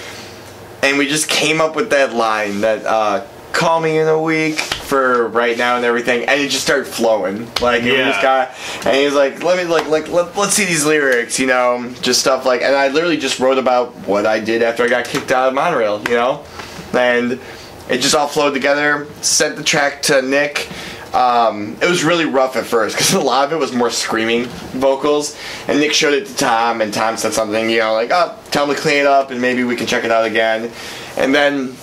and 0.82 0.98
we 0.98 1.08
just 1.08 1.28
came 1.28 1.60
up 1.60 1.74
with 1.76 1.90
that 1.90 2.14
line 2.14 2.60
that 2.60 2.84
uh, 2.86 3.26
"call 3.52 3.80
me 3.80 3.98
in 3.98 4.06
a 4.08 4.20
week" 4.20 4.58
for 4.58 5.28
right 5.28 5.56
now 5.56 5.76
and 5.76 5.84
everything, 5.84 6.24
and 6.28 6.40
it 6.40 6.50
just 6.50 6.64
started 6.64 6.86
flowing. 6.86 7.46
Like 7.60 7.82
it 7.82 7.96
Yeah. 7.96 8.08
just 8.10 8.22
got, 8.22 8.50
and 8.86 8.96
he 8.96 9.04
was 9.04 9.14
like, 9.14 9.42
"Let 9.42 9.56
me 9.56 9.64
like 9.64 9.88
like 9.88 10.08
let, 10.08 10.36
let's 10.36 10.54
see 10.54 10.64
these 10.64 10.84
lyrics," 10.86 11.38
you 11.38 11.46
know, 11.46 11.92
just 12.00 12.20
stuff 12.20 12.44
like, 12.46 12.62
and 12.62 12.74
I 12.76 12.88
literally 12.88 13.16
just 13.16 13.40
wrote 13.40 13.58
about 13.58 13.94
what 14.06 14.26
I 14.26 14.38
did 14.40 14.62
after 14.62 14.82
I 14.84 14.88
got 14.88 15.04
kicked 15.04 15.32
out 15.32 15.48
of 15.48 15.54
Monorail, 15.54 16.02
you 16.08 16.14
know, 16.14 16.44
and 16.92 17.40
it 17.88 17.98
just 18.02 18.14
all 18.14 18.28
flowed 18.28 18.54
together. 18.54 19.08
Sent 19.20 19.56
the 19.56 19.64
track 19.64 20.02
to 20.02 20.22
Nick. 20.22 20.68
Um, 21.12 21.76
it 21.82 21.88
was 21.88 22.04
really 22.04 22.24
rough 22.24 22.56
at 22.56 22.66
first 22.66 22.94
because 22.94 23.12
a 23.14 23.20
lot 23.20 23.44
of 23.44 23.52
it 23.52 23.58
was 23.58 23.72
more 23.72 23.90
screaming 23.90 24.44
vocals, 24.72 25.36
and 25.66 25.80
Nick 25.80 25.92
showed 25.92 26.14
it 26.14 26.26
to 26.26 26.36
Tom, 26.36 26.80
and 26.80 26.94
Tom 26.94 27.16
said 27.16 27.32
something, 27.32 27.68
you 27.68 27.78
know, 27.78 27.92
like, 27.92 28.10
"Oh, 28.12 28.38
tell 28.50 28.68
him 28.68 28.74
to 28.74 28.80
clean 28.80 28.98
it 28.98 29.06
up, 29.06 29.30
and 29.30 29.40
maybe 29.40 29.64
we 29.64 29.76
can 29.76 29.86
check 29.86 30.04
it 30.04 30.10
out 30.10 30.24
again." 30.24 30.70
And 31.16 31.34
then 31.34 31.76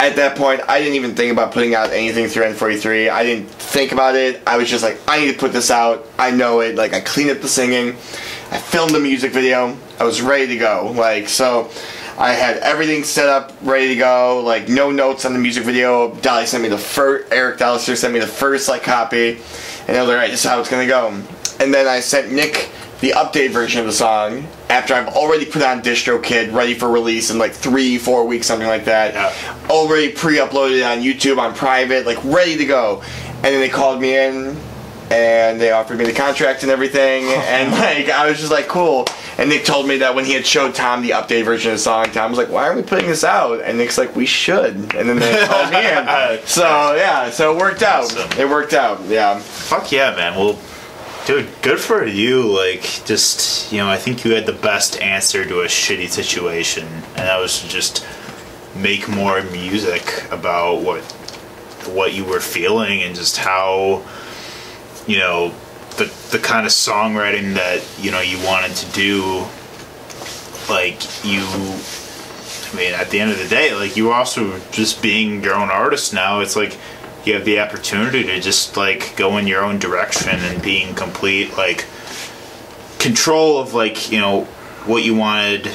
at 0.00 0.16
that 0.16 0.34
point, 0.34 0.62
I 0.66 0.78
didn't 0.78 0.94
even 0.94 1.14
think 1.14 1.30
about 1.30 1.52
putting 1.52 1.74
out 1.74 1.90
anything 1.90 2.26
through 2.26 2.44
N43. 2.44 3.10
I 3.10 3.22
didn't 3.22 3.50
think 3.50 3.92
about 3.92 4.14
it. 4.14 4.42
I 4.46 4.56
was 4.56 4.70
just 4.70 4.82
like, 4.82 4.98
I 5.06 5.20
need 5.20 5.32
to 5.32 5.38
put 5.38 5.52
this 5.52 5.70
out. 5.70 6.06
I 6.18 6.30
know 6.30 6.60
it. 6.60 6.74
Like, 6.74 6.94
I 6.94 7.00
cleaned 7.00 7.30
up 7.30 7.42
the 7.42 7.48
singing. 7.48 7.90
I 8.50 8.58
filmed 8.58 8.94
the 8.94 8.98
music 8.98 9.32
video. 9.32 9.76
I 9.98 10.04
was 10.04 10.22
ready 10.22 10.46
to 10.46 10.56
go. 10.56 10.90
Like, 10.96 11.28
so 11.28 11.70
I 12.20 12.32
had 12.34 12.58
everything 12.58 13.02
set 13.02 13.30
up, 13.30 13.50
ready 13.62 13.88
to 13.88 13.96
go. 13.96 14.42
Like, 14.44 14.68
no 14.68 14.90
notes 14.90 15.24
on 15.24 15.32
the 15.32 15.38
music 15.38 15.64
video. 15.64 16.14
Dolly 16.16 16.44
sent 16.44 16.62
me 16.62 16.68
the 16.68 16.76
first, 16.76 17.32
Eric 17.32 17.58
Dallister 17.58 17.96
sent 17.96 18.12
me 18.12 18.20
the 18.20 18.26
first, 18.26 18.68
like, 18.68 18.82
copy. 18.82 19.40
And 19.88 19.96
I 19.96 20.00
was 20.02 20.08
like, 20.08 20.16
alright, 20.16 20.30
this 20.30 20.44
is 20.44 20.50
how 20.50 20.60
it's 20.60 20.68
gonna 20.68 20.86
go. 20.86 21.08
And 21.60 21.72
then 21.72 21.88
I 21.88 22.00
sent 22.00 22.30
Nick 22.30 22.68
the 23.00 23.12
update 23.12 23.52
version 23.52 23.80
of 23.80 23.86
the 23.86 23.92
song 23.92 24.46
after 24.68 24.92
I've 24.92 25.08
already 25.08 25.46
put 25.46 25.62
on 25.62 25.80
DistroKid 25.80 26.52
ready 26.52 26.74
for 26.74 26.90
release 26.90 27.30
in 27.30 27.38
like 27.38 27.52
three, 27.52 27.96
four 27.96 28.26
weeks, 28.26 28.46
something 28.46 28.68
like 28.68 28.84
that. 28.84 29.14
Yeah. 29.14 29.68
Already 29.70 30.12
pre-uploaded 30.12 30.86
on 30.86 31.02
YouTube 31.02 31.38
on 31.38 31.54
private, 31.54 32.04
like 32.04 32.22
ready 32.22 32.58
to 32.58 32.66
go. 32.66 33.02
And 33.36 33.46
then 33.46 33.60
they 33.60 33.70
called 33.70 33.98
me 33.98 34.18
in 34.18 34.58
and 35.10 35.60
they 35.60 35.72
offered 35.72 35.98
me 35.98 36.04
the 36.04 36.12
contract 36.12 36.62
and 36.62 36.70
everything. 36.70 37.24
and 37.28 37.72
like 37.72 38.08
I 38.08 38.28
was 38.28 38.38
just 38.38 38.52
like, 38.52 38.68
cool. 38.68 39.06
And 39.38 39.48
Nick 39.48 39.64
told 39.64 39.88
me 39.88 39.98
that 39.98 40.14
when 40.14 40.24
he 40.24 40.32
had 40.32 40.46
showed 40.46 40.74
Tom 40.74 41.02
the 41.02 41.10
update 41.10 41.44
version 41.44 41.72
of 41.72 41.78
the 41.78 41.82
song, 41.82 42.06
Tom 42.12 42.30
was 42.30 42.38
like, 42.38 42.50
"Why 42.50 42.64
aren't 42.64 42.76
we 42.76 42.82
putting 42.82 43.06
this 43.06 43.24
out?" 43.24 43.60
And 43.62 43.78
Nick's 43.78 43.96
like, 43.96 44.14
"We 44.14 44.26
should." 44.26 44.74
And 44.94 45.08
then 45.08 45.18
they 45.18 45.46
called 45.46 45.72
me 45.72 45.78
in. 45.78 46.40
So 46.46 46.94
yeah, 46.94 47.30
so 47.30 47.54
it 47.54 47.60
worked 47.60 47.82
out. 47.82 48.04
Awesome. 48.04 48.38
It 48.38 48.48
worked 48.48 48.72
out. 48.72 49.00
Yeah. 49.06 49.38
Fuck 49.38 49.92
yeah, 49.92 50.14
man. 50.14 50.36
Well, 50.36 50.58
dude, 51.26 51.48
good 51.62 51.80
for 51.80 52.04
you. 52.04 52.42
Like, 52.42 52.82
just, 53.04 53.72
you 53.72 53.78
know, 53.78 53.88
I 53.88 53.96
think 53.96 54.24
you 54.24 54.34
had 54.34 54.46
the 54.46 54.52
best 54.52 55.00
answer 55.00 55.44
to 55.44 55.60
a 55.60 55.66
shitty 55.66 56.08
situation, 56.08 56.86
and 56.86 57.16
that 57.16 57.38
was 57.38 57.62
just 57.62 58.06
make 58.76 59.08
more 59.08 59.42
music 59.44 60.24
about 60.30 60.82
what 60.82 61.02
what 61.88 62.12
you 62.12 62.24
were 62.24 62.40
feeling 62.40 63.02
and 63.02 63.14
just 63.14 63.38
how 63.38 64.02
you 65.10 65.18
know 65.18 65.52
the 65.98 66.04
the 66.30 66.38
kind 66.38 66.64
of 66.64 66.70
songwriting 66.70 67.54
that 67.54 67.82
you 67.98 68.12
know 68.12 68.20
you 68.20 68.38
wanted 68.46 68.76
to 68.76 68.86
do 68.92 69.44
like 70.68 71.02
you 71.24 71.42
I 71.42 72.76
mean 72.76 72.94
at 72.94 73.10
the 73.10 73.18
end 73.18 73.32
of 73.32 73.38
the 73.38 73.48
day 73.48 73.74
like 73.74 73.96
you 73.96 74.12
also 74.12 74.60
just 74.70 75.02
being 75.02 75.42
your 75.42 75.54
own 75.54 75.68
artist 75.68 76.14
now 76.14 76.38
it's 76.38 76.54
like 76.54 76.78
you 77.24 77.34
have 77.34 77.44
the 77.44 77.58
opportunity 77.58 78.22
to 78.22 78.40
just 78.40 78.76
like 78.76 79.16
go 79.16 79.36
in 79.36 79.48
your 79.48 79.64
own 79.64 79.80
direction 79.80 80.30
and 80.30 80.62
being 80.62 80.94
complete 80.94 81.56
like 81.56 81.86
control 83.00 83.58
of 83.58 83.74
like 83.74 84.12
you 84.12 84.20
know 84.20 84.44
what 84.86 85.02
you 85.02 85.16
wanted 85.16 85.72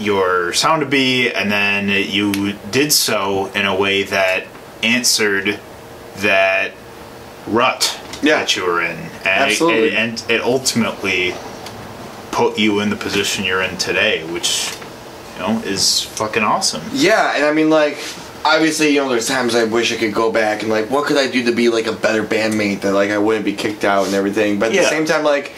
your 0.00 0.54
sound 0.54 0.80
to 0.80 0.88
be 0.88 1.30
and 1.30 1.52
then 1.52 1.90
you 2.10 2.54
did 2.70 2.90
so 2.90 3.48
in 3.48 3.66
a 3.66 3.76
way 3.76 4.02
that 4.02 4.46
answered 4.82 5.60
that 6.16 6.72
rut 7.46 7.98
Yeah. 8.22 8.38
that 8.38 8.54
you 8.56 8.64
were 8.64 8.80
in 8.82 8.96
and 8.96 9.26
Absolutely. 9.26 9.88
it, 9.88 9.94
and 9.94 10.24
it 10.30 10.40
ultimately 10.42 11.34
put 12.30 12.58
you 12.58 12.80
in 12.80 12.88
the 12.90 12.96
position 12.96 13.44
you're 13.44 13.62
in 13.62 13.76
today 13.76 14.24
which 14.32 14.72
you 15.34 15.40
know 15.40 15.58
is 15.64 16.02
fucking 16.02 16.42
awesome 16.42 16.82
Yeah, 16.92 17.34
and 17.36 17.44
I 17.44 17.52
mean, 17.52 17.68
like, 17.70 17.98
obviously, 18.44 18.88
you 18.94 19.00
know, 19.00 19.08
there's 19.08 19.28
times 19.28 19.54
I 19.54 19.64
wish 19.64 19.92
I 19.92 19.96
could 19.96 20.12
go 20.14 20.32
back 20.32 20.62
and, 20.62 20.70
like, 20.70 20.90
what 20.90 21.06
could 21.06 21.16
I 21.16 21.30
do 21.30 21.44
to 21.46 21.52
be, 21.52 21.68
like, 21.68 21.86
a 21.86 21.92
better 21.92 22.22
bandmate 22.24 22.80
that, 22.80 22.92
like, 22.92 23.10
I 23.10 23.18
wouldn't 23.18 23.44
be 23.44 23.52
kicked 23.52 23.84
out 23.84 24.06
and 24.06 24.14
everything. 24.14 24.58
But 24.58 24.70
at 24.70 24.74
Yeah. 24.74 24.82
the 24.82 24.88
same 24.88 25.04
time, 25.04 25.22
like, 25.24 25.52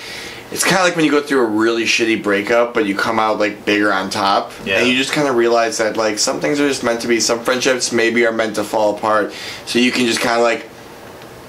it's 0.53 0.63
kind 0.63 0.77
of 0.77 0.85
like 0.85 0.95
when 0.95 1.05
you 1.05 1.11
go 1.11 1.21
through 1.23 1.41
a 1.41 1.47
really 1.47 1.85
shitty 1.85 2.23
breakup, 2.23 2.75
but 2.75 2.85
you 2.87 2.95
come 2.95 3.19
out, 3.19 3.39
like, 3.41 3.65
bigger 3.65 3.93
on 3.93 4.11
top. 4.11 4.53
Yeah. 4.65 4.79
And 4.79 4.89
you 4.89 4.97
just 4.97 5.13
kind 5.13 5.27
of 5.29 5.35
realize 5.35 5.79
that, 5.79 5.97
like, 5.97 6.19
some 6.19 6.41
things 6.41 6.61
are 6.61 6.69
just 6.69 6.83
meant 6.85 7.01
to 7.01 7.09
be. 7.09 7.21
Some 7.21 7.41
friendships 7.43 7.91
maybe 7.91 8.25
are 8.27 8.33
meant 8.33 8.55
to 8.57 8.65
fall 8.65 8.95
apart. 8.97 9.33
So 9.67 9.79
you 9.79 9.91
can 9.91 10.07
just 10.07 10.21
kind 10.21 10.37
of, 10.37 10.43
like, 10.43 10.69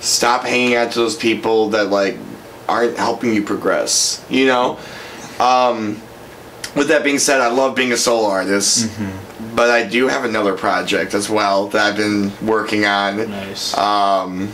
stop 0.05 0.43
hanging 0.43 0.75
out 0.75 0.91
to 0.93 0.99
those 0.99 1.15
people 1.15 1.69
that, 1.69 1.89
like, 1.89 2.17
aren't 2.67 2.97
helping 2.97 3.33
you 3.33 3.43
progress, 3.43 4.23
you 4.29 4.45
know? 4.45 4.79
Um, 5.39 6.01
with 6.75 6.89
that 6.89 7.03
being 7.03 7.19
said, 7.19 7.41
I 7.41 7.47
love 7.47 7.75
being 7.75 7.91
a 7.91 7.97
solo 7.97 8.27
artist, 8.27 8.89
but 9.55 9.69
I 9.69 9.85
do 9.85 10.07
have 10.07 10.25
another 10.25 10.53
project 10.55 11.13
as 11.13 11.29
well 11.29 11.67
that 11.69 11.85
I've 11.85 11.97
been 11.97 12.31
working 12.45 12.85
on. 12.85 13.29
nice 13.29 13.77
Um, 13.77 14.51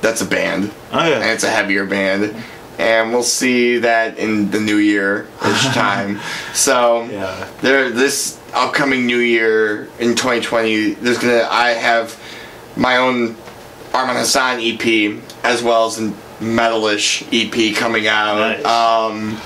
that's 0.00 0.20
a 0.20 0.26
band, 0.26 0.72
oh 0.92 0.98
and 0.98 1.22
yeah 1.22 1.32
it's 1.32 1.44
a 1.44 1.50
heavier 1.50 1.84
band, 1.84 2.34
and 2.78 3.12
we'll 3.12 3.22
see 3.22 3.78
that 3.78 4.18
in 4.18 4.50
the 4.50 4.58
new 4.58 4.78
year 4.78 5.28
ish 5.46 5.64
time. 5.74 6.20
So 6.54 7.04
yeah 7.04 7.48
there, 7.60 7.90
this 7.90 8.40
upcoming 8.54 9.06
new 9.06 9.18
year 9.18 9.84
in 9.98 10.16
2020, 10.16 10.94
there's 10.94 11.18
gonna 11.18 11.46
I 11.50 11.70
have 11.70 12.18
my 12.76 12.96
own 12.96 13.36
Arman 13.92 14.16
Hassan 14.16 14.60
EP 14.60 15.20
as 15.44 15.62
well 15.62 15.86
as 15.86 15.98
a 15.98 16.12
metalish 16.40 17.26
EP 17.32 17.76
coming 17.76 18.06
out. 18.06 18.38
Nice. 18.38 18.64
Um, 18.64 19.40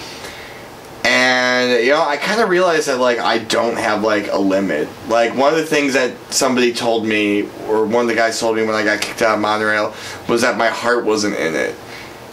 and 1.05 1.85
you 1.85 1.91
know, 1.91 2.03
I 2.03 2.17
kind 2.17 2.41
of 2.41 2.49
realized 2.49 2.89
that 2.89 2.99
like 2.99 3.19
I 3.19 3.39
don't 3.39 3.77
have 3.77 4.03
like 4.03 4.29
a 4.31 4.39
limit. 4.39 4.89
Like 5.09 5.35
one 5.35 5.53
of 5.53 5.59
the 5.59 5.67
things 5.67 5.93
that 5.95 6.15
somebody 6.33 6.73
told 6.73 7.07
me, 7.07 7.43
or 7.69 7.85
one 7.85 8.03
of 8.03 8.09
the 8.09 8.15
guys 8.15 8.41
told 8.41 8.57
me 8.57 8.65
when 8.65 8.75
I 8.75 8.85
got 8.85 9.01
kicked 9.01 9.23
out 9.23 9.35
of 9.35 9.41
Monorail, 9.41 9.95
was 10.29 10.43
that 10.43 10.57
my 10.57 10.69
heart 10.69 11.05
wasn't 11.05 11.37
in 11.37 11.55
it. 11.55 11.75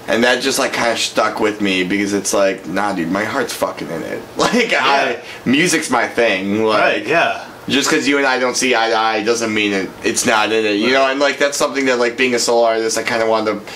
And 0.07 0.23
that 0.23 0.41
just 0.41 0.57
like 0.57 0.73
kind 0.73 0.91
of 0.91 0.99
stuck 0.99 1.39
with 1.39 1.61
me 1.61 1.83
because 1.83 2.13
it's 2.13 2.33
like, 2.33 2.65
nah, 2.65 2.93
dude, 2.93 3.11
my 3.11 3.23
heart's 3.23 3.53
fucking 3.53 3.89
in 3.89 4.03
it. 4.03 4.23
Like, 4.37 4.73
I, 4.73 5.23
music's 5.45 5.89
my 5.89 6.07
thing. 6.07 6.63
Like, 6.63 6.79
right 6.81 7.07
yeah 7.07 7.50
just 7.67 7.89
because 7.89 8.07
you 8.07 8.17
and 8.17 8.25
I 8.25 8.39
don't 8.39 8.55
see 8.55 8.75
eye 8.75 8.89
to 8.89 8.95
eye 8.95 9.23
doesn't 9.23 9.53
mean 9.53 9.71
it, 9.73 9.89
it's 10.03 10.25
not 10.25 10.51
in 10.51 10.65
it, 10.65 10.75
you 10.77 10.91
know. 10.91 11.07
And 11.07 11.19
like 11.19 11.37
that's 11.37 11.57
something 11.57 11.85
that 11.85 11.99
like 11.99 12.17
being 12.17 12.33
a 12.35 12.39
solo 12.39 12.65
artist, 12.65 12.97
I 12.97 13.03
kind 13.03 13.21
of 13.21 13.29
wanted 13.29 13.59
to 13.65 13.71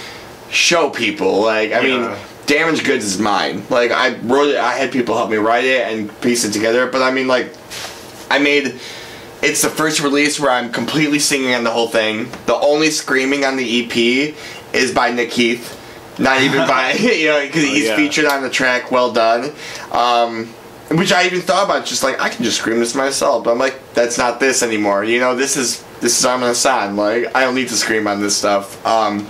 show 0.54 0.90
people. 0.90 1.42
Like 1.42 1.72
I 1.74 1.82
mean, 1.82 2.02
Yeah. 2.02 2.18
Damage 2.48 2.84
Goods 2.84 3.06
is 3.06 3.20
mine. 3.20 3.64
Like 3.72 3.90
I 3.92 4.18
wrote 4.20 4.50
it, 4.50 4.58
I 4.58 4.74
had 4.74 4.92
people 4.92 5.16
help 5.18 5.30
me 5.32 5.38
write 5.38 5.66
it 5.66 5.88
and 5.92 6.22
piece 6.22 6.46
it 6.46 6.52
together. 6.52 6.86
But 6.88 7.02
I 7.02 7.12
mean, 7.12 7.28
like 7.28 7.54
I 8.30 8.40
made. 8.40 8.80
It's 9.42 9.62
the 9.62 9.70
first 9.70 10.00
release 10.02 10.40
where 10.40 10.50
I'm 10.50 10.72
completely 10.72 11.20
singing 11.20 11.54
on 11.54 11.64
the 11.64 11.70
whole 11.70 11.88
thing. 11.88 12.30
The 12.48 12.56
only 12.56 12.90
screaming 12.90 13.46
on 13.46 13.58
the 13.58 13.84
EP 13.86 14.34
is 14.74 14.92
by 14.94 15.12
Nick 15.12 15.32
Heath. 15.34 15.82
Not 16.18 16.42
even 16.42 16.68
by 16.68 16.94
you 17.00 17.28
know 17.28 17.42
because 17.46 17.64
Oh, 17.64 17.68
he's 17.68 17.86
yeah. 17.86 17.96
featured 17.96 18.26
on 18.26 18.42
the 18.42 18.50
track. 18.50 18.92
Well 18.92 19.12
done. 19.12 19.52
Um, 19.92 20.52
which 20.98 21.12
I 21.12 21.26
even 21.26 21.42
thought 21.42 21.66
about, 21.66 21.86
just 21.86 22.04
like 22.04 22.20
I 22.20 22.30
can 22.30 22.44
just 22.44 22.58
scream 22.58 22.80
this 22.80 22.96
myself. 22.96 23.44
But 23.44 23.52
I'm 23.52 23.60
like, 23.60 23.80
that's 23.94 24.18
not 24.18 24.40
this 24.40 24.64
anymore. 24.64 25.04
You 25.04 25.20
know, 25.20 25.36
this 25.36 25.58
is 25.58 25.84
this 26.00 26.20
is 26.20 26.26
Arman 26.26 26.48
Hassan. 26.48 26.96
Like 26.96 27.36
I 27.36 27.42
don't 27.42 27.56
need 27.56 27.70
to 27.70 27.76
scream 27.76 28.08
on 28.08 28.22
this 28.22 28.38
stuff. 28.38 28.86
Um, 28.86 29.28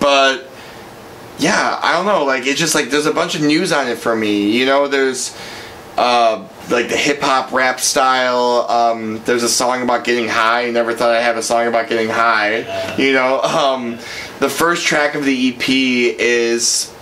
but 0.00 0.48
yeah, 1.38 1.78
I 1.82 1.92
don't 1.92 2.06
know. 2.06 2.24
Like 2.24 2.46
it's 2.46 2.58
just 2.58 2.74
like 2.74 2.90
there's 2.90 3.06
a 3.06 3.12
bunch 3.12 3.34
of 3.34 3.42
news 3.42 3.72
on 3.72 3.88
it 3.88 3.98
for 3.98 4.14
me. 4.14 4.50
You 4.50 4.66
know, 4.66 4.88
there's 4.88 5.36
uh, 5.96 6.48
like 6.70 6.88
the 6.88 6.96
hip 6.96 7.20
hop 7.20 7.52
rap 7.52 7.80
style. 7.80 8.66
Um, 8.68 9.22
there's 9.24 9.42
a 9.42 9.48
song 9.48 9.82
about 9.82 10.04
getting 10.04 10.28
high. 10.28 10.70
Never 10.70 10.94
thought 10.94 11.10
I'd 11.10 11.22
have 11.22 11.36
a 11.36 11.42
song 11.42 11.66
about 11.66 11.88
getting 11.88 12.08
high. 12.08 12.96
You 12.96 13.12
know, 13.12 13.40
um, 13.42 13.98
the 14.38 14.48
first 14.48 14.86
track 14.86 15.14
of 15.14 15.24
the 15.24 15.50
EP 15.50 15.68
is 15.68 16.94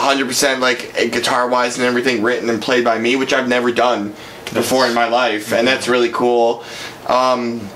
100% 0.00 0.60
like 0.60 0.94
guitar 1.12 1.48
wise 1.48 1.76
and 1.76 1.86
everything 1.86 2.22
written 2.22 2.50
and 2.50 2.60
played 2.60 2.84
by 2.84 2.98
me, 2.98 3.16
which 3.16 3.32
I've 3.32 3.48
never 3.48 3.72
done 3.72 4.14
before 4.52 4.86
in 4.86 4.94
my 4.94 5.08
life, 5.08 5.52
and 5.52 5.66
that's 5.66 5.88
really 5.88 6.10
cool. 6.10 6.64
Um, 7.06 7.68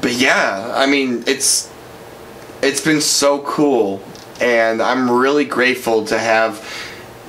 but 0.00 0.12
yeah, 0.12 0.72
I 0.74 0.86
mean, 0.86 1.24
it's 1.26 1.72
it's 2.62 2.80
been 2.80 3.00
so 3.00 3.40
cool, 3.40 4.02
and 4.40 4.82
I'm 4.82 5.10
really 5.10 5.44
grateful 5.44 6.04
to 6.06 6.18
have 6.18 6.66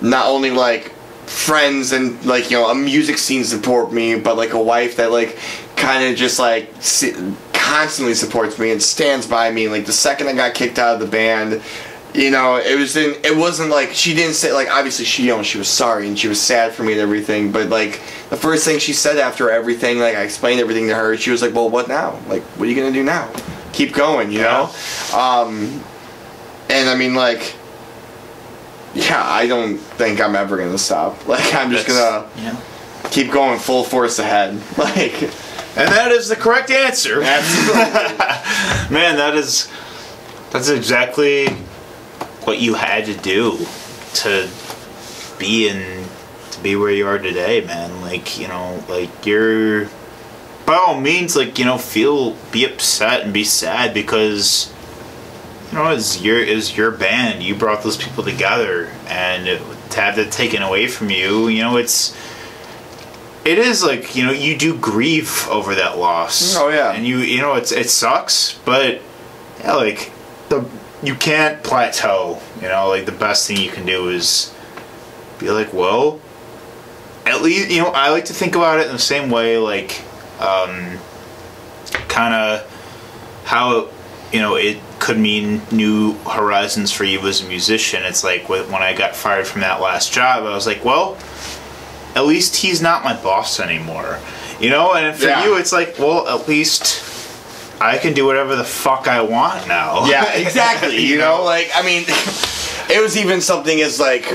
not 0.01 0.28
only 0.28 0.51
like 0.51 0.91
friends 1.26 1.91
and 1.91 2.24
like 2.26 2.51
you 2.51 2.57
know 2.57 2.70
a 2.70 2.76
music 2.76 3.18
scene 3.18 3.43
support 3.43 3.91
me, 3.91 4.20
but 4.20 4.38
like 4.38 4.53
a 4.53 4.61
wife 4.61 4.97
that 4.97 5.11
like 5.11 5.38
kind 5.76 6.09
of 6.09 6.16
just 6.16 6.39
like 6.39 6.74
constantly 7.53 8.14
supports 8.14 8.59
me 8.59 8.72
and 8.72 8.82
stands 8.82 9.28
by 9.28 9.49
me. 9.51 9.68
Like 9.70 9.86
the 9.86 9.93
second 9.93 10.28
I 10.28 10.34
got 10.34 10.53
kicked 10.53 10.80
out 10.80 10.95
of 10.95 10.99
the 10.99 11.07
band, 11.07 11.61
you 12.14 12.30
know, 12.32 12.57
it 12.57 12.78
was 12.78 12.95
in, 12.95 13.16
it 13.24 13.36
wasn't 13.36 13.70
like 13.70 13.93
she 13.93 14.14
didn't 14.14 14.36
say 14.36 14.51
like 14.51 14.70
obviously 14.70 15.05
she 15.05 15.24
you 15.24 15.30
know 15.30 15.43
she 15.43 15.57
was 15.57 15.68
sorry 15.68 16.07
and 16.07 16.18
she 16.18 16.28
was 16.28 16.39
sad 16.39 16.74
for 16.74 16.84
me 16.84 16.93
and 16.93 17.01
everything, 17.01 17.51
but 17.51 17.70
like 17.70 18.01
the 18.30 18.38
first 18.38 18.66
thing 18.66 18.80
she 18.80 18.93
said 18.93 19.18
after 19.18 19.49
everything, 19.49 19.99
like 19.99 20.16
I 20.16 20.22
explained 20.22 20.59
everything 20.59 20.88
to 20.88 20.95
her, 20.95 21.18
she 21.18 21.32
was 21.32 21.41
like, 21.41 21.53
"Well, 21.53 21.70
what 21.70 21.88
now? 21.88 22.20
Like, 22.28 22.43
what 22.43 22.68
are 22.68 22.72
you 22.72 22.76
gonna 22.76 22.91
do 22.93 23.03
now? 23.03 23.32
Keep 23.74 23.93
going, 23.93 24.32
you 24.32 24.41
know." 24.41 24.70
Um, 25.14 25.84
and 26.70 26.89
I 26.89 26.95
mean, 26.95 27.16
like, 27.16 27.55
yeah, 28.93 29.24
I 29.24 29.47
don't 29.47 29.78
think 29.78 30.22
I'm 30.22 30.36
ever 30.36 30.57
gonna 30.57 30.78
stop. 30.78 31.28
Like, 31.28 31.53
I'm 31.53 31.72
just 31.72 31.88
gonna 31.88 32.30
yeah 32.38 32.59
keep 33.11 33.32
going 33.32 33.59
full 33.59 33.84
force 33.84 34.20
ahead. 34.20 34.61
Like, 34.78 35.24
and 35.76 35.89
that 35.89 36.11
is 36.11 36.30
the 36.30 36.36
correct 36.36 36.70
answer 36.70 37.22
absolutely. 37.24 37.82
man 38.93 39.16
that 39.18 39.34
is 39.36 39.72
that's 40.51 40.70
exactly 40.70 41.47
what 42.45 42.59
you 42.59 42.73
had 42.75 43.05
to 43.05 43.15
do 43.15 43.57
to 44.13 44.49
be 45.39 45.67
in 45.67 46.05
to 46.51 46.61
be 46.61 46.75
where 46.75 46.91
you 46.91 47.07
are 47.07 47.17
today 47.17 47.61
man 47.65 48.01
like 48.01 48.39
you 48.39 48.47
know 48.47 48.83
like 48.87 49.25
you're 49.25 49.87
by 50.65 50.75
all 50.75 50.99
means, 50.99 51.35
like 51.35 51.59
you 51.59 51.65
know, 51.65 51.77
feel 51.77 52.35
be 52.51 52.65
upset 52.65 53.21
and 53.21 53.33
be 53.33 53.43
sad 53.43 53.93
because 53.93 54.73
you 55.71 55.77
know 55.77 55.89
it's 55.89 56.21
your 56.21 56.39
is 56.39 56.75
your 56.75 56.91
band. 56.91 57.43
You 57.43 57.55
brought 57.55 57.83
those 57.83 57.97
people 57.97 58.23
together, 58.23 58.87
and 59.07 59.47
it, 59.47 59.61
to 59.91 60.01
have 60.01 60.15
that 60.15 60.31
taken 60.31 60.61
away 60.61 60.87
from 60.87 61.09
you, 61.09 61.47
you 61.47 61.61
know, 61.61 61.77
it's 61.77 62.15
it 63.43 63.57
is 63.57 63.83
like 63.83 64.15
you 64.15 64.25
know 64.25 64.31
you 64.31 64.57
do 64.57 64.77
grieve 64.77 65.47
over 65.49 65.75
that 65.75 65.97
loss. 65.97 66.55
Oh, 66.55 66.69
yeah. 66.69 66.93
and 66.93 67.05
you 67.05 67.17
you 67.17 67.41
know 67.41 67.55
it's 67.55 67.71
it 67.71 67.89
sucks, 67.89 68.57
but 68.59 69.01
yeah, 69.59 69.73
like 69.73 70.11
the 70.49 70.65
you 71.03 71.15
can't 71.15 71.61
plateau. 71.63 72.39
You 72.61 72.69
know, 72.69 72.87
like 72.89 73.05
the 73.05 73.11
best 73.11 73.47
thing 73.47 73.57
you 73.57 73.69
can 73.69 73.85
do 73.85 74.09
is 74.09 74.53
be 75.39 75.49
like, 75.51 75.73
well, 75.73 76.19
at 77.25 77.41
least 77.41 77.69
you 77.69 77.81
know 77.81 77.89
I 77.89 78.09
like 78.09 78.25
to 78.25 78.33
think 78.33 78.55
about 78.55 78.79
it 78.79 78.87
in 78.87 78.93
the 78.93 78.99
same 78.99 79.29
way, 79.29 79.57
like 79.57 80.01
um, 80.39 80.97
kind 82.07 82.33
of 82.33 83.41
how 83.45 83.89
you 84.31 84.39
know 84.39 84.55
it 84.55 84.77
could 84.99 85.17
mean 85.19 85.61
new 85.71 86.13
horizons 86.19 86.91
for 86.91 87.03
you 87.03 87.19
as 87.27 87.41
a 87.41 87.47
musician. 87.47 88.03
It's 88.03 88.23
like 88.23 88.47
when 88.49 88.73
I 88.81 88.93
got 88.95 89.15
fired 89.15 89.45
from 89.47 89.61
that 89.61 89.81
last 89.81 90.13
job, 90.13 90.43
I 90.43 90.55
was 90.55 90.65
like, 90.65 90.83
well, 90.85 91.17
at 92.15 92.25
least 92.25 92.55
he's 92.57 92.81
not 92.81 93.03
my 93.03 93.13
boss 93.21 93.59
anymore. 93.59 94.19
You 94.61 94.69
know, 94.69 94.93
and 94.93 95.15
for 95.17 95.25
Yeah. 95.25 95.43
you, 95.43 95.57
it's 95.57 95.73
like, 95.73 95.95
well, 95.99 96.27
at 96.27 96.47
least 96.47 97.03
I 97.86 97.97
can 97.97 98.13
do 98.13 98.25
whatever 98.25 98.55
the 98.55 98.63
fuck 98.63 99.07
I 99.07 99.21
want 99.21 99.67
now. 99.67 100.05
Yeah, 100.05 100.31
exactly. 100.36 100.97
you 101.05 101.17
know, 101.17 101.43
like 101.43 101.69
I 101.75 101.84
mean, 101.84 102.03
it 102.89 103.01
was 103.01 103.17
even 103.17 103.41
something 103.41 103.79
as 103.81 103.99
like 103.99 104.25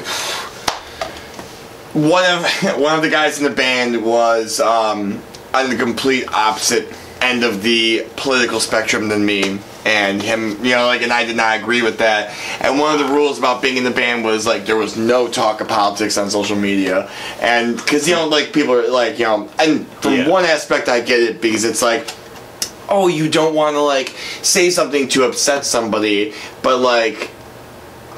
one 1.94 2.24
of 2.26 2.44
one 2.80 2.94
of 2.94 3.02
the 3.02 3.10
guys 3.10 3.38
in 3.38 3.44
the 3.44 3.50
band 3.50 4.04
was 4.04 4.60
um, 4.60 5.20
on 5.54 5.70
the 5.70 5.76
complete 5.76 6.28
opposite 6.32 6.88
end 7.20 7.42
of 7.42 7.62
the 7.62 8.06
political 8.16 8.60
spectrum 8.60 9.08
than 9.08 9.26
me 9.26 9.58
and 9.84 10.22
him 10.22 10.50
you 10.64 10.70
know 10.70 10.86
like 10.86 11.02
and 11.02 11.12
I 11.12 11.24
did 11.24 11.36
not 11.36 11.58
agree 11.58 11.82
with 11.82 11.98
that 11.98 12.32
and 12.60 12.78
one 12.78 12.92
of 12.94 13.04
the 13.04 13.12
rules 13.12 13.40
about 13.40 13.60
being 13.60 13.76
in 13.76 13.82
the 13.82 13.90
band 13.90 14.24
was 14.24 14.46
like 14.46 14.66
there 14.66 14.76
was 14.76 14.96
no 14.96 15.26
talk 15.26 15.60
of 15.60 15.66
politics 15.66 16.16
on 16.16 16.30
social 16.30 16.54
media 16.54 17.10
and 17.40 17.76
because 17.76 18.06
you 18.08 18.14
know 18.14 18.28
like 18.28 18.52
people 18.52 18.72
are 18.72 18.88
like 18.88 19.18
you 19.18 19.24
know 19.24 19.48
and 19.58 19.84
from 20.00 20.12
Yeah. 20.14 20.28
one 20.28 20.44
aspect 20.44 20.88
I 20.88 21.00
get 21.00 21.18
it 21.18 21.40
because 21.40 21.64
it's 21.64 21.82
like 21.82 22.06
oh, 22.88 23.08
you 23.08 23.28
don't 23.28 23.54
want 23.54 23.74
to 23.74 23.80
like 23.80 24.08
say 24.42 24.70
something 24.70 25.08
to 25.08 25.24
upset 25.24 25.64
somebody, 25.64 26.32
but 26.62 26.78
like 26.78 27.30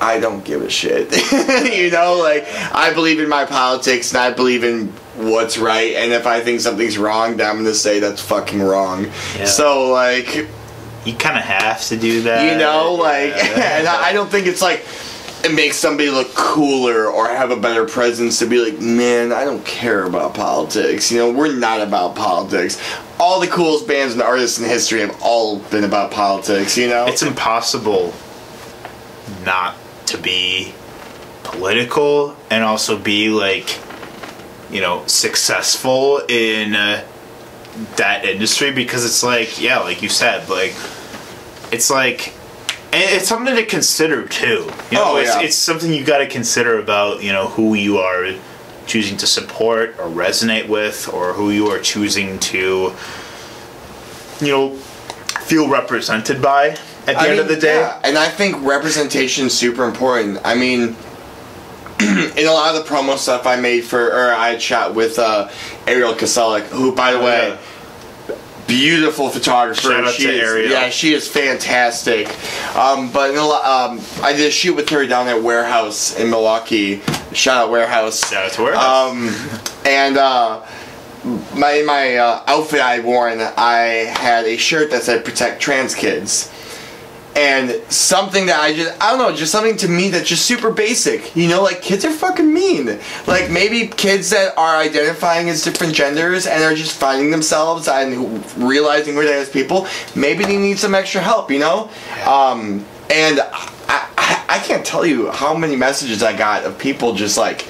I 0.00 0.18
don't 0.18 0.44
give 0.44 0.62
a 0.62 0.70
shit. 0.70 1.10
you 1.74 1.90
know, 1.90 2.16
like 2.22 2.46
I 2.72 2.92
believe 2.94 3.20
in 3.20 3.28
my 3.28 3.44
politics 3.44 4.12
and 4.12 4.18
I 4.18 4.30
believe 4.32 4.64
in 4.64 4.88
what's 5.16 5.58
right 5.58 5.94
and 5.96 6.12
if 6.12 6.26
I 6.26 6.40
think 6.40 6.60
something's 6.60 6.96
wrong, 6.96 7.36
then 7.36 7.48
I'm 7.48 7.56
going 7.56 7.66
to 7.66 7.74
say 7.74 8.00
that's 8.00 8.22
fucking 8.22 8.62
wrong. 8.62 9.04
Yeah. 9.36 9.44
So 9.44 9.90
like, 9.90 10.48
You 11.04 11.14
kind 11.14 11.36
of 11.36 11.44
have 11.44 11.84
to 11.88 11.96
do 11.98 12.22
that. 12.22 12.50
you 12.50 12.58
know, 12.58 12.94
like 12.94 13.30
Yeah. 13.36 13.78
and 13.78 13.88
I 13.88 14.08
I 14.08 14.12
don't 14.12 14.30
think 14.30 14.46
it's 14.46 14.62
like 14.62 14.86
it 15.44 15.54
makes 15.54 15.76
somebody 15.76 16.10
look 16.10 16.34
cooler 16.34 17.06
or 17.06 17.28
have 17.28 17.50
a 17.50 17.56
better 17.56 17.86
presence 17.86 18.38
to 18.40 18.46
be 18.46 18.58
like, 18.58 18.78
man, 18.80 19.32
I 19.32 19.44
don't 19.44 19.64
care 19.64 20.04
about 20.04 20.34
politics. 20.34 21.10
You 21.10 21.18
know, 21.18 21.32
we're 21.32 21.54
not 21.54 21.80
about 21.80 22.14
politics. 22.14 22.80
All 23.18 23.40
the 23.40 23.46
coolest 23.46 23.86
bands 23.86 24.12
and 24.14 24.22
artists 24.22 24.58
in 24.58 24.64
history 24.66 25.00
have 25.00 25.16
all 25.22 25.58
been 25.58 25.84
about 25.84 26.10
politics. 26.10 26.76
You 26.76 26.88
know, 26.88 27.06
it's 27.06 27.22
impossible 27.22 28.12
not 29.44 29.76
to 30.06 30.18
be 30.18 30.74
political 31.42 32.36
and 32.50 32.62
also 32.62 32.98
be 32.98 33.28
like 33.30 33.78
you 34.70 34.80
know 34.80 35.04
successful 35.06 36.18
in 36.28 36.74
uh, 36.74 37.04
that 37.96 38.24
industry 38.24 38.70
because 38.72 39.04
it's 39.04 39.22
like 39.22 39.60
yeah 39.60 39.78
like 39.80 40.02
you 40.02 40.08
said 40.08 40.48
like 40.48 40.74
it's 41.72 41.90
like 41.90 42.32
and 42.92 43.02
it's 43.14 43.28
something 43.28 43.54
to 43.54 43.64
consider 43.64 44.26
too 44.26 44.68
you 44.90 44.96
know 44.98 45.12
Oh, 45.12 45.16
it's, 45.16 45.28
yeah. 45.34 45.42
it's 45.42 45.56
something 45.56 45.92
you've 45.92 46.06
got 46.06 46.18
to 46.18 46.26
consider 46.26 46.78
about 46.78 47.22
you 47.22 47.32
know 47.32 47.48
who 47.48 47.74
you 47.74 47.98
are 47.98 48.34
choosing 48.86 49.16
to 49.18 49.26
support 49.26 49.90
or 49.98 50.06
resonate 50.06 50.68
with 50.68 51.08
or 51.12 51.32
who 51.34 51.50
you 51.50 51.68
are 51.68 51.78
choosing 51.80 52.38
to 52.40 52.92
you 54.40 54.48
know 54.48 54.76
feel 55.46 55.68
represented 55.68 56.40
by 56.42 56.68
at 56.70 57.06
the 57.06 57.18
I 57.18 57.22
end 57.28 57.30
mean, 57.32 57.40
of 57.40 57.48
the 57.48 57.56
day 57.56 57.76
yeah, 57.80 58.00
and 58.04 58.16
I 58.18 58.28
think 58.28 58.62
representation 58.64 59.46
is 59.46 59.56
super 59.56 59.84
important. 59.84 60.38
I 60.44 60.54
mean, 60.54 60.94
in 62.00 62.46
a 62.46 62.52
lot 62.52 62.74
of 62.74 62.84
the 62.84 62.88
promo 62.88 63.16
stuff 63.16 63.46
I 63.46 63.56
made 63.56 63.80
for, 63.82 64.06
or 64.12 64.32
I 64.32 64.58
shot 64.58 64.94
with 64.94 65.18
uh, 65.18 65.48
Ariel 65.86 66.12
Kaselik, 66.14 66.64
who, 66.64 66.94
by 66.94 67.12
the 67.12 67.18
Oh, 67.18 67.24
way, 67.24 67.48
yeah. 67.48 67.58
Beautiful 68.70 69.28
photographer. 69.28 69.80
Shout 69.80 70.04
out 70.04 70.14
she 70.14 70.24
to 70.24 70.30
is, 70.30 70.48
Ariel. 70.48 70.70
Yeah, 70.70 70.90
she 70.90 71.12
is 71.12 71.28
fantastic. 71.28 72.28
Um, 72.76 73.10
but 73.10 73.30
in 73.30 73.36
a 73.36 73.44
lot, 73.44 73.64
um, 73.64 74.00
I 74.22 74.32
did 74.32 74.46
a 74.46 74.50
shoot 74.50 74.74
with 74.74 74.88
her 74.90 75.06
down 75.06 75.28
at 75.28 75.42
Warehouse 75.42 76.16
in 76.18 76.30
Milwaukee. 76.30 77.00
Shout 77.32 77.64
out 77.64 77.70
Warehouse. 77.70 78.30
Shout 78.30 78.46
out 78.46 78.52
to 78.52 78.62
Warehouse. 78.62 79.10
Um, 79.10 79.68
and 79.86 80.16
uh, 80.16 80.64
my 81.54 81.82
my 81.84 82.16
uh, 82.16 82.44
outfit 82.46 82.80
I 82.80 83.00
worn, 83.00 83.40
I 83.40 84.06
had 84.16 84.46
a 84.46 84.56
shirt 84.56 84.90
that 84.92 85.02
said 85.02 85.24
"Protect 85.24 85.60
Trans 85.60 85.94
Kids." 85.94 86.50
And 87.36 87.70
something 87.92 88.46
that 88.46 88.60
I 88.60 88.74
just, 88.74 89.00
I 89.00 89.10
don't 89.10 89.18
know, 89.18 89.34
just 89.34 89.52
something 89.52 89.76
to 89.78 89.88
me 89.88 90.08
that's 90.10 90.28
just 90.28 90.44
super 90.44 90.70
basic. 90.70 91.34
You 91.36 91.48
know, 91.48 91.62
like 91.62 91.80
kids 91.80 92.04
are 92.04 92.10
fucking 92.10 92.52
mean. 92.52 92.98
Like 93.26 93.50
maybe 93.50 93.86
kids 93.86 94.30
that 94.30 94.58
are 94.58 94.76
identifying 94.76 95.48
as 95.48 95.62
different 95.62 95.94
genders 95.94 96.46
and 96.46 96.62
are 96.64 96.74
just 96.74 96.98
finding 96.98 97.30
themselves 97.30 97.88
and 97.88 98.44
realizing 98.56 99.14
who 99.14 99.22
they 99.22 99.34
are 99.34 99.38
as 99.42 99.48
people, 99.48 99.86
maybe 100.14 100.44
they 100.44 100.56
need 100.56 100.78
some 100.78 100.94
extra 100.94 101.20
help, 101.20 101.50
you 101.50 101.60
know? 101.60 101.88
Um, 102.26 102.84
and 103.10 103.40
I, 103.40 104.08
I, 104.18 104.44
I 104.48 104.58
can't 104.58 104.84
tell 104.84 105.06
you 105.06 105.30
how 105.30 105.54
many 105.54 105.76
messages 105.76 106.22
I 106.22 106.36
got 106.36 106.64
of 106.64 106.78
people 106.78 107.14
just 107.14 107.38
like, 107.38 107.66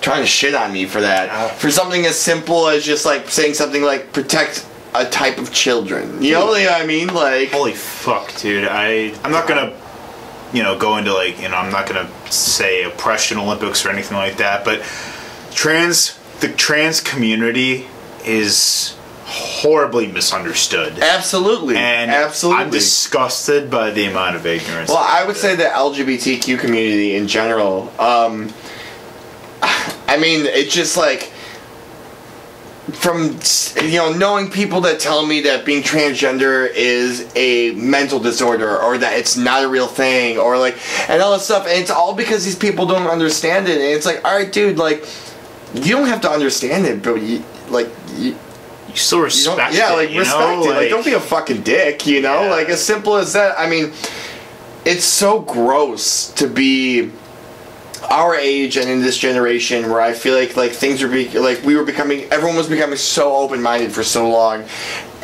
trying 0.00 0.22
to 0.22 0.28
shit 0.28 0.54
on 0.54 0.72
me 0.72 0.86
for 0.86 1.00
that. 1.00 1.54
For 1.56 1.70
something 1.70 2.06
as 2.06 2.16
simple 2.18 2.68
as 2.68 2.84
just 2.84 3.04
like 3.04 3.28
saying 3.28 3.54
something 3.54 3.82
like 3.82 4.12
protect 4.12 4.64
a 4.98 5.08
type 5.08 5.38
of 5.38 5.52
children. 5.52 6.22
You 6.22 6.32
know, 6.32 6.46
what 6.46 6.72
I 6.72 6.86
mean? 6.86 7.08
Like 7.08 7.50
Holy 7.50 7.72
fuck, 7.72 8.34
dude! 8.36 8.66
I 8.68 9.14
I'm 9.24 9.32
not 9.32 9.48
gonna, 9.48 9.74
you 10.52 10.62
know, 10.62 10.78
go 10.78 10.96
into 10.96 11.14
like 11.14 11.40
you 11.40 11.48
know 11.48 11.56
I'm 11.56 11.72
not 11.72 11.86
gonna 11.88 12.10
say 12.30 12.84
oppression 12.84 13.38
Olympics 13.38 13.84
or 13.86 13.90
anything 13.90 14.16
like 14.16 14.36
that, 14.38 14.64
but 14.64 14.82
trans 15.52 16.18
the 16.40 16.48
trans 16.48 17.00
community 17.00 17.86
is 18.24 18.96
horribly 19.24 20.06
misunderstood, 20.06 20.98
absolutely. 21.00 21.76
and 21.76 22.10
absolutely. 22.10 22.64
I'm 22.64 22.70
disgusted 22.70 23.70
by 23.70 23.90
the 23.90 24.06
amount 24.06 24.36
of 24.36 24.46
ignorance. 24.46 24.88
well, 24.88 24.98
I 24.98 25.26
would 25.26 25.36
say 25.36 25.54
the 25.54 25.64
LGBTQ 25.64 26.58
community 26.58 27.14
in 27.14 27.28
general. 27.28 27.92
Um, 28.00 28.52
I 29.62 30.16
mean, 30.18 30.46
it's 30.46 30.74
just 30.74 30.96
like 30.96 31.30
from 32.92 33.38
you 33.84 33.98
know 33.98 34.12
knowing 34.12 34.50
people 34.50 34.80
that 34.80 34.98
tell 34.98 35.26
me 35.26 35.42
that 35.42 35.64
being 35.64 35.82
transgender 35.82 36.70
is 36.74 37.30
a 37.36 37.72
mental 37.72 38.18
disorder 38.18 38.78
or 38.80 38.96
that 38.96 39.18
it's 39.18 39.36
not 39.36 39.62
a 39.62 39.68
real 39.68 39.86
thing 39.86 40.38
or 40.38 40.56
like 40.56 40.78
and 41.10 41.20
all 41.20 41.32
this 41.32 41.44
stuff 41.44 41.66
and 41.66 41.78
it's 41.78 41.90
all 41.90 42.14
because 42.14 42.44
these 42.44 42.56
people 42.56 42.86
don't 42.86 43.06
understand 43.06 43.68
it 43.68 43.74
and 43.74 43.82
it's 43.82 44.06
like 44.06 44.24
all 44.24 44.34
right 44.34 44.52
dude 44.52 44.78
like 44.78 45.06
you 45.74 45.92
don't 45.92 46.08
have 46.08 46.22
to 46.22 46.30
understand 46.30 46.86
it 46.86 47.02
but 47.02 47.16
you 47.16 47.44
like 47.70 47.90
you, 48.16 48.36
you 48.88 48.96
still 48.96 49.20
respect 49.20 49.56
don't, 49.56 49.74
yeah, 49.74 49.92
like 49.92 50.10
you 50.10 50.20
respect 50.20 50.64
know? 50.64 50.70
it. 50.70 50.74
Like, 50.74 50.88
don't 50.88 51.04
be 51.04 51.12
a 51.12 51.20
fucking 51.20 51.62
dick, 51.62 52.06
you 52.06 52.22
know? 52.22 52.42
Yeah. 52.42 52.50
Like 52.50 52.68
as 52.68 52.82
simple 52.82 53.16
as 53.16 53.34
that. 53.34 53.58
I 53.58 53.68
mean, 53.68 53.92
it's 54.84 55.04
so 55.04 55.40
gross 55.40 56.32
to 56.32 56.48
be 56.48 57.10
our 58.04 58.34
age 58.34 58.76
and 58.76 58.88
in 58.88 59.00
this 59.00 59.18
generation 59.18 59.90
where 59.90 60.00
I 60.00 60.12
feel 60.12 60.34
like 60.34 60.56
like 60.56 60.72
things 60.72 61.02
are 61.02 61.08
be 61.08 61.28
like 61.38 61.62
we 61.64 61.76
were 61.76 61.84
becoming 61.84 62.24
everyone 62.32 62.56
was 62.56 62.68
becoming 62.68 62.96
so 62.98 63.34
open 63.36 63.60
minded 63.62 63.92
for 63.92 64.02
so 64.02 64.28
long, 64.28 64.64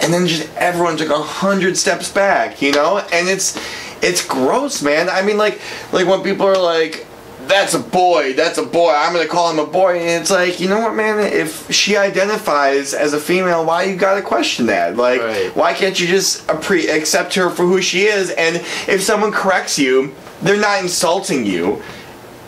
and 0.03 0.13
then 0.13 0.27
just 0.27 0.49
everyone 0.57 0.97
took 0.97 1.11
a 1.11 1.23
hundred 1.23 1.77
steps 1.77 2.11
back, 2.11 2.61
you 2.63 2.73
know? 2.73 2.99
And 3.13 3.29
it's 3.29 3.57
it's 4.03 4.25
gross, 4.27 4.83
man. 4.83 5.09
I 5.09 5.23
mean, 5.23 5.37
like 5.39 5.61
like 5.93 6.07
when 6.07 6.23
people 6.23 6.47
are 6.47 6.59
like. 6.59 7.07
That's 7.47 7.75
a 7.75 7.79
boy. 7.79 8.33
That's 8.33 8.57
a 8.57 8.63
boy. 8.65 8.91
I'm 8.97 9.13
gonna 9.13 9.29
call 9.29 9.51
him 9.51 9.59
a 9.59 9.67
boy, 9.67 9.99
and 9.99 10.23
it's 10.23 10.31
like, 10.31 10.61
you 10.61 10.67
know 10.67 10.81
what, 10.81 10.95
man? 10.95 11.19
If 11.21 11.71
she 11.71 11.95
identifies 11.95 12.95
as 12.95 13.13
a 13.13 13.21
female, 13.21 13.67
why 13.67 13.83
you 13.83 13.97
gotta 13.97 14.23
question 14.23 14.65
that? 14.67 14.97
Like, 14.97 15.21
Right. 15.21 15.55
why 15.55 15.75
can't 15.75 16.01
you 16.01 16.07
just 16.07 16.47
appre- 16.47 16.89
accept 16.91 17.35
her 17.35 17.51
for 17.51 17.67
who 17.67 17.83
she 17.83 18.05
is? 18.05 18.31
And 18.31 18.57
if 18.89 19.03
someone 19.03 19.31
corrects 19.31 19.79
you, 19.79 20.15
they're 20.41 20.57
not 20.57 20.81
insulting 20.83 21.45
you. 21.45 21.83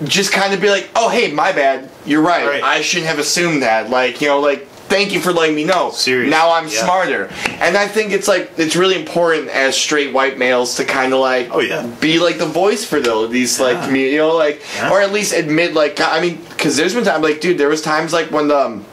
Just 0.05 0.33
kind 0.33 0.53
of 0.53 0.61
be 0.61 0.69
like, 0.69 0.91
oh, 0.95 1.09
hey, 1.09 1.33
my 1.33 1.53
bad. 1.53 1.89
You're 2.05 2.23
right. 2.23 2.47
Right. 2.47 2.63
I 2.63 2.83
shouldn't 2.83 3.09
have 3.09 3.19
assumed 3.19 3.63
that. 3.63 3.89
Like, 3.89 4.21
you 4.21 4.29
know, 4.29 4.41
like, 4.41 4.67
thank 4.89 5.13
you 5.13 5.21
for 5.21 5.33
letting 5.33 5.57
me 5.57 5.65
know. 5.65 5.91
Serious. 5.91 6.31
Now 6.31 6.53
I'm 6.53 6.69
Yeah. 6.69 6.85
smarter. 6.85 7.31
And 7.61 7.77
I 7.77 7.89
think 7.89 8.13
it's 8.13 8.29
like, 8.29 8.53
it's 8.59 8.77
really 8.77 8.95
important 8.97 9.49
as 9.49 9.77
straight 9.77 10.13
white 10.13 10.37
males 10.39 10.77
to 10.77 10.85
kind 10.85 11.13
of 11.15 11.21
like, 11.21 11.49
Oh, 11.51 11.61
yeah. 11.61 11.87
be 12.01 12.19
like 12.19 12.39
the 12.39 12.47
voice 12.47 12.85
for 12.85 13.01
those, 13.01 13.31
these 13.31 13.59
like, 13.59 13.75
Yeah. 13.77 13.87
community, 13.87 14.13
you 14.15 14.19
know, 14.21 14.37
like, 14.37 14.63
Yeah. 14.77 14.91
or 14.91 15.01
at 15.01 15.13
least 15.13 15.33
admit, 15.33 15.73
like, 15.75 15.99
I 16.01 16.21
mean, 16.21 16.45
because 16.51 16.77
there's 16.77 16.95
been 16.95 17.05
times, 17.05 17.23
like, 17.25 17.41
dude, 17.41 17.57
there 17.59 17.69
was 17.69 17.81
times 17.83 18.13
like 18.13 18.31
when 18.31 18.49
the, 18.49 18.59
um, 18.59 18.85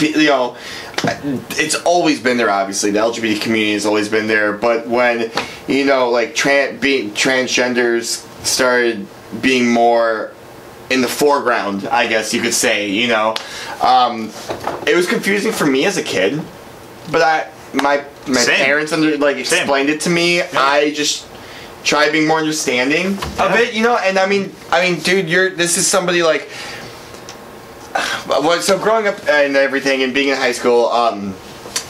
you 0.00 0.26
know, 0.26 0.56
it's 1.58 1.74
always 1.76 2.20
been 2.20 2.36
there. 2.36 2.50
Obviously, 2.50 2.90
the 2.92 3.00
LGBT 3.00 3.40
community 3.40 3.72
has 3.72 3.86
always 3.86 4.08
been 4.08 4.28
there. 4.28 4.52
But 4.52 4.86
when 4.86 5.30
you 5.66 5.84
know, 5.84 6.10
like 6.10 6.34
tran- 6.36 6.78
being 6.80 7.10
transgenders 7.12 8.24
started 8.44 9.06
being 9.40 9.68
more 9.68 10.30
in 10.92 11.00
the 11.00 11.08
foreground, 11.08 11.86
I 11.88 12.06
guess 12.06 12.32
you 12.34 12.40
could 12.42 12.54
say. 12.54 12.90
You 12.90 13.08
know, 13.08 13.34
um, 13.82 14.30
it 14.86 14.94
was 14.94 15.06
confusing 15.06 15.52
for 15.52 15.66
me 15.66 15.84
as 15.86 15.96
a 15.96 16.02
kid, 16.02 16.40
but 17.10 17.22
I 17.22 17.50
my 17.72 18.04
my 18.26 18.34
Same. 18.40 18.56
parents 18.64 18.92
under 18.92 19.16
like 19.18 19.36
Same. 19.46 19.58
explained 19.60 19.88
it 19.88 20.00
to 20.02 20.10
me. 20.10 20.42
I 20.42 20.92
just 20.94 21.26
tried 21.84 22.12
being 22.12 22.28
more 22.28 22.38
understanding 22.38 23.06
of 23.06 23.38
Yeah. 23.38 23.58
it. 23.60 23.74
You 23.74 23.82
know, 23.82 23.96
and 23.96 24.18
I 24.18 24.26
mean, 24.26 24.54
I 24.70 24.82
mean, 24.88 25.00
dude, 25.00 25.28
you're 25.28 25.50
this 25.50 25.76
is 25.78 25.86
somebody 25.86 26.22
like. 26.22 26.48
Well, 28.26 28.60
so 28.62 28.78
growing 28.78 29.06
up 29.06 29.16
and 29.28 29.54
everything 29.56 30.02
and 30.02 30.14
being 30.14 30.28
in 30.28 30.36
high 30.36 30.52
school, 30.52 30.86
um, 30.86 31.34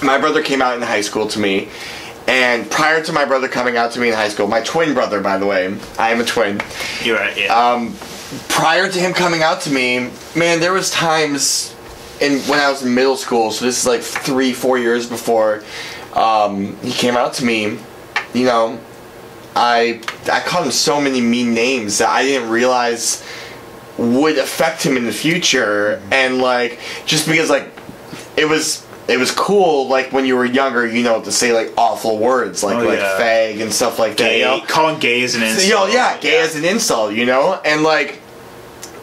my 0.02 0.18
brother 0.18 0.42
came 0.42 0.60
out 0.60 0.74
in 0.74 0.82
high 0.82 1.00
school 1.02 1.28
to 1.28 1.38
me, 1.38 1.68
and 2.26 2.68
prior 2.70 3.00
to 3.04 3.12
my 3.12 3.24
brother 3.24 3.46
coming 3.46 3.76
out 3.76 3.92
to 3.92 4.00
me 4.00 4.08
in 4.08 4.14
high 4.14 4.28
school, 4.28 4.48
my 4.48 4.60
twin 4.62 4.94
brother, 4.94 5.20
by 5.20 5.38
the 5.38 5.46
way, 5.46 5.72
I 6.00 6.10
am 6.10 6.20
a 6.20 6.24
twin. 6.24 6.60
You're 7.04 7.18
right. 7.18 7.36
Yeah. 7.38 7.54
Um, 7.54 7.94
prior 8.48 8.88
to 8.90 8.98
him 8.98 9.12
coming 9.12 9.42
out 9.42 9.60
to 9.62 9.70
me, 9.70 10.10
man, 10.36 10.60
there 10.60 10.72
was 10.72 10.90
times 10.90 11.74
in 12.20 12.38
when 12.42 12.58
I 12.60 12.70
was 12.70 12.82
in 12.84 12.94
middle 12.94 13.16
school. 13.16 13.50
So 13.50 13.64
this 13.64 13.78
is 13.80 13.86
like 13.86 14.00
three, 14.00 14.52
four 14.52 14.78
years 14.78 15.08
before 15.08 15.62
um, 16.14 16.76
he 16.82 16.92
came 16.92 17.16
out 17.16 17.34
to 17.34 17.44
me. 17.44 17.78
You 18.34 18.44
know, 18.44 18.78
I 19.54 20.00
I 20.30 20.40
called 20.40 20.66
him 20.66 20.72
so 20.72 21.00
many 21.00 21.20
mean 21.20 21.52
names 21.54 21.98
that 21.98 22.08
I 22.08 22.22
didn't 22.22 22.48
realize 22.50 23.22
would 23.98 24.38
affect 24.38 24.82
him 24.82 24.96
in 24.96 25.04
the 25.04 25.12
future, 25.12 26.00
and 26.10 26.38
like 26.38 26.80
just 27.06 27.26
because 27.26 27.50
like 27.50 27.70
it 28.36 28.46
was. 28.48 28.86
It 29.08 29.18
was 29.18 29.32
cool, 29.32 29.88
like 29.88 30.12
when 30.12 30.26
you 30.26 30.36
were 30.36 30.44
younger, 30.44 30.86
you 30.86 31.02
know, 31.02 31.20
to 31.22 31.32
say 31.32 31.52
like 31.52 31.72
awful 31.76 32.18
words, 32.18 32.62
like 32.62 32.76
Oh, 32.76 32.86
like 32.86 33.00
yeah. 33.00 33.18
fag 33.18 33.60
and 33.60 33.72
stuff 33.72 33.98
like 33.98 34.16
that. 34.16 34.22
Calling 34.22 34.30
gay, 34.30 34.38
You 34.38 34.44
know? 34.44 34.60
calling 34.64 34.98
gays 35.00 35.34
an 35.34 35.42
insult. 35.42 35.68
Yo, 35.68 35.86
yeah, 35.92 36.16
gay 36.18 36.40
as 36.40 36.54
an 36.54 36.64
insult, 36.64 37.12
you 37.12 37.26
know, 37.26 37.60
and 37.64 37.82
like, 37.82 38.21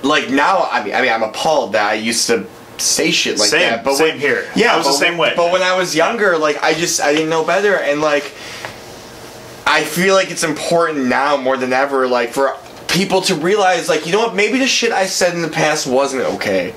like 0.03 0.29
now, 0.29 0.67
I 0.71 0.83
mean, 0.83 0.95
I 0.95 1.01
mean, 1.01 1.11
I'm 1.11 1.23
appalled 1.23 1.73
that 1.73 1.89
I 1.89 1.93
used 1.95 2.27
to 2.27 2.45
say 2.77 3.11
shit 3.11 3.37
like 3.37 3.49
Same, 3.49 3.69
that. 3.69 3.83
But 3.83 3.95
same 3.95 4.13
when, 4.13 4.19
here. 4.19 4.49
Yeah, 4.55 4.73
I 4.73 4.77
was 4.77 4.85
but, 4.85 4.93
the 4.93 4.97
same 4.97 5.17
way. 5.17 5.33
But 5.35 5.51
when 5.51 5.61
I 5.61 5.77
was 5.77 5.95
younger, 5.95 6.37
like, 6.37 6.61
I 6.63 6.73
just 6.73 7.01
I 7.01 7.13
didn't 7.13 7.29
know 7.29 7.43
better, 7.43 7.75
and 7.75 8.01
like, 8.01 8.33
I 9.65 9.83
feel 9.83 10.15
like 10.15 10.31
it's 10.31 10.43
important 10.43 11.05
now 11.05 11.37
more 11.37 11.57
than 11.57 11.73
ever, 11.73 12.07
like, 12.07 12.31
for 12.31 12.55
people 12.87 13.21
to 13.21 13.35
realize, 13.35 13.87
like, 13.87 14.05
you 14.05 14.11
know 14.11 14.19
what, 14.19 14.35
maybe 14.35 14.57
the 14.59 14.67
shit 14.67 14.91
I 14.91 15.05
said 15.05 15.35
in 15.35 15.41
the 15.41 15.49
past 15.49 15.85
wasn't 15.85 16.23
okay. 16.35 16.73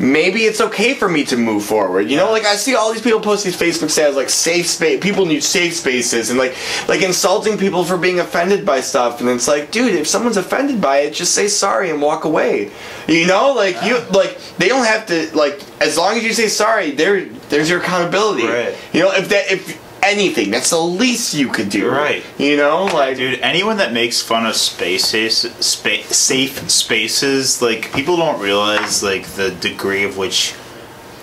Maybe 0.00 0.40
it's 0.40 0.60
okay 0.60 0.94
for 0.94 1.08
me 1.08 1.24
to 1.26 1.36
move 1.36 1.64
forward. 1.64 2.10
You 2.10 2.16
know, 2.16 2.30
like 2.30 2.44
I 2.44 2.56
see 2.56 2.74
all 2.74 2.92
these 2.92 3.02
people 3.02 3.20
post 3.20 3.44
these 3.44 3.56
Facebook 3.56 3.90
status 3.90 4.16
like 4.16 4.28
safe 4.28 4.66
space. 4.66 5.02
People 5.02 5.26
need 5.26 5.42
safe 5.42 5.74
spaces 5.74 6.30
and 6.30 6.38
like 6.38 6.56
like 6.88 7.02
insulting 7.02 7.56
people 7.58 7.84
for 7.84 7.96
being 7.96 8.20
offended 8.20 8.66
by 8.66 8.80
stuff. 8.80 9.20
And 9.20 9.28
it's 9.28 9.48
like, 9.48 9.70
dude, 9.70 9.94
if 9.94 10.06
someone's 10.06 10.36
offended 10.36 10.80
by 10.80 10.98
it, 10.98 11.14
just 11.14 11.34
say 11.34 11.48
sorry 11.48 11.90
and 11.90 12.02
walk 12.02 12.24
away. 12.24 12.70
You 13.08 13.26
know, 13.26 13.52
like 13.52 13.82
you 13.82 13.98
like 14.10 14.38
they 14.58 14.68
don't 14.68 14.86
have 14.86 15.06
to 15.06 15.34
like 15.36 15.60
as 15.80 15.96
long 15.96 16.16
as 16.16 16.24
you 16.24 16.32
say 16.32 16.48
sorry, 16.48 16.90
there 16.90 17.26
there's 17.48 17.70
your 17.70 17.80
accountability. 17.80 18.46
Right. 18.46 18.76
You 18.92 19.00
know, 19.00 19.12
if 19.12 19.28
that 19.28 19.50
if 19.50 19.83
anything, 20.04 20.50
that's 20.50 20.70
the 20.70 20.80
least 20.80 21.34
you 21.34 21.48
could 21.48 21.70
do. 21.70 21.90
Right. 21.90 22.24
You 22.38 22.56
know, 22.56 22.84
like 22.86 23.16
Dude, 23.16 23.40
anyone 23.40 23.78
that 23.78 23.92
makes 23.92 24.20
fun 24.22 24.46
of 24.46 24.54
spaces, 24.56 25.38
spa- 25.38 26.02
safe 26.08 26.70
spaces, 26.70 27.60
like 27.62 27.92
people 27.92 28.16
don't 28.16 28.40
realize 28.40 29.02
like 29.02 29.26
the 29.26 29.50
degree 29.50 30.04
of 30.04 30.16
which 30.16 30.54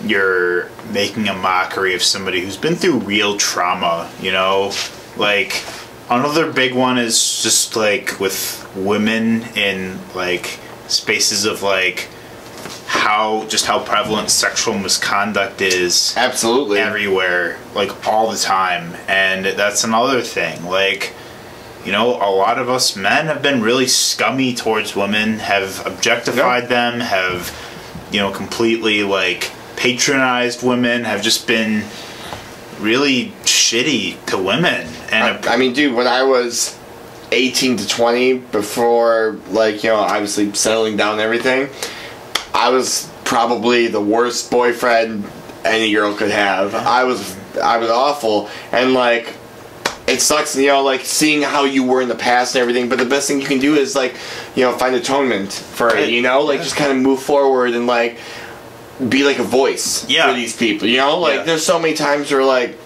you're 0.03 0.69
making 0.91 1.27
a 1.27 1.33
mockery 1.33 1.93
of 1.93 2.01
somebody 2.01 2.41
who's 2.41 2.57
been 2.57 2.75
through 2.75 2.99
real 2.99 3.37
trauma. 3.37 4.09
You 4.19 4.31
know, 4.31 4.73
like 5.17 5.63
another 6.09 6.51
big 6.51 6.73
one 6.73 6.97
is 6.97 7.43
just 7.43 7.75
like 7.75 8.19
with 8.19 8.69
women 8.75 9.43
in 9.55 9.99
like 10.15 10.59
spaces 10.87 11.45
of 11.45 11.61
like 11.63 12.09
how 13.01 13.43
just 13.47 13.65
how 13.65 13.83
prevalent 13.83 14.29
sexual 14.29 14.77
misconduct 14.77 15.59
is 15.59 16.13
absolutely. 16.15 16.77
everywhere, 16.77 17.57
like 17.73 18.07
all 18.07 18.31
the 18.31 18.37
time. 18.37 18.95
And 19.07 19.43
that's 19.43 19.83
another 19.83 20.21
thing. 20.21 20.63
Like, 20.65 21.11
you 21.83 21.91
know, 21.91 22.09
a 22.17 22.29
lot 22.29 22.59
of 22.59 22.69
us 22.69 22.95
men 22.95 23.25
have 23.25 23.41
been 23.41 23.63
really 23.63 23.87
scummy 23.87 24.53
towards 24.53 24.95
women, 24.95 25.39
have 25.39 25.83
objectified 25.87 26.69
them, 26.69 26.99
have, 26.99 27.51
you 28.11 28.19
know, 28.19 28.31
completely 28.31 29.01
like 29.01 29.49
patronized 29.77 30.61
women, 30.61 31.03
have 31.03 31.23
just 31.23 31.47
been 31.47 31.83
really 32.79 33.33
shitty 33.45 34.23
to 34.27 34.37
women. 34.37 34.87
And 35.11 35.43
I, 35.47 35.55
I 35.55 35.57
mean, 35.57 35.73
dude, 35.73 35.95
when 35.95 36.05
I 36.05 36.21
was 36.21 36.77
18 37.31 37.77
to 37.77 37.87
20, 37.87 38.33
before, 38.51 39.39
like, 39.49 39.83
you 39.83 39.89
know, 39.89 39.95
obviously 39.95 40.53
settling 40.53 40.97
down 40.97 41.13
and 41.13 41.21
everything, 41.21 41.67
I 42.53 42.69
was 42.69 43.09
probably 43.23 43.87
the 43.87 44.01
worst 44.01 44.51
boyfriend 44.51 45.25
any 45.63 45.91
girl 45.91 46.13
could 46.15 46.31
have. 46.31 46.73
I 46.75 47.03
was, 47.03 47.37
I 47.61 47.77
was 47.77 47.89
awful. 47.89 48.49
And, 48.71 48.93
like, 48.93 49.33
it 50.07 50.21
sucks, 50.21 50.55
you 50.55 50.67
know, 50.67 50.83
like, 50.83 51.01
seeing 51.01 51.41
how 51.41 51.63
you 51.63 51.83
were 51.83 52.01
in 52.01 52.09
the 52.09 52.15
past 52.15 52.55
and 52.55 52.61
everything, 52.61 52.89
but 52.89 52.97
the 52.97 53.05
best 53.05 53.27
thing 53.27 53.39
you 53.39 53.47
can 53.47 53.59
do 53.59 53.75
is, 53.75 53.95
like, 53.95 54.15
you 54.55 54.63
know, 54.63 54.73
find 54.77 54.95
atonement 54.95 55.53
for 55.53 55.95
it, 55.95 56.09
you 56.09 56.21
know? 56.21 56.41
Like, 56.41 56.57
Yeah. 56.57 56.63
just 56.63 56.75
kind 56.75 56.91
of 56.91 56.97
move 56.97 57.21
forward 57.21 57.71
and, 57.73 57.87
like, 57.87 58.17
be 59.07 59.23
like 59.23 59.39
a 59.39 59.43
voice 59.43 60.05
Yeah. 60.09 60.27
for 60.27 60.33
these 60.33 60.55
people, 60.55 60.87
you 60.87 60.97
know? 60.97 61.17
Like, 61.19 61.35
Yeah. 61.37 61.43
there's 61.43 61.65
so 61.65 61.79
many 61.79 61.93
times 61.93 62.31
where, 62.31 62.43
like, 62.43 62.77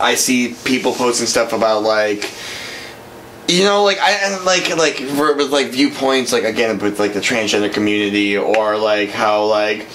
I 0.00 0.14
see 0.14 0.54
people 0.64 0.92
posting 0.92 1.26
stuff 1.26 1.52
about 1.52 1.82
like 1.82 2.28
you 3.48 3.64
know 3.64 3.82
like 3.82 3.98
I 3.98 4.12
and 4.12 4.44
like 4.44 4.76
like 4.76 4.96
for- 4.96 5.34
with 5.34 5.50
like 5.50 5.68
viewpoints 5.68 6.32
like 6.32 6.44
again 6.44 6.78
with 6.78 7.00
like 7.00 7.14
the 7.14 7.20
transgender 7.20 7.72
community 7.72 8.36
or 8.36 8.76
like 8.76 9.10
how 9.10 9.44
like 9.46 9.86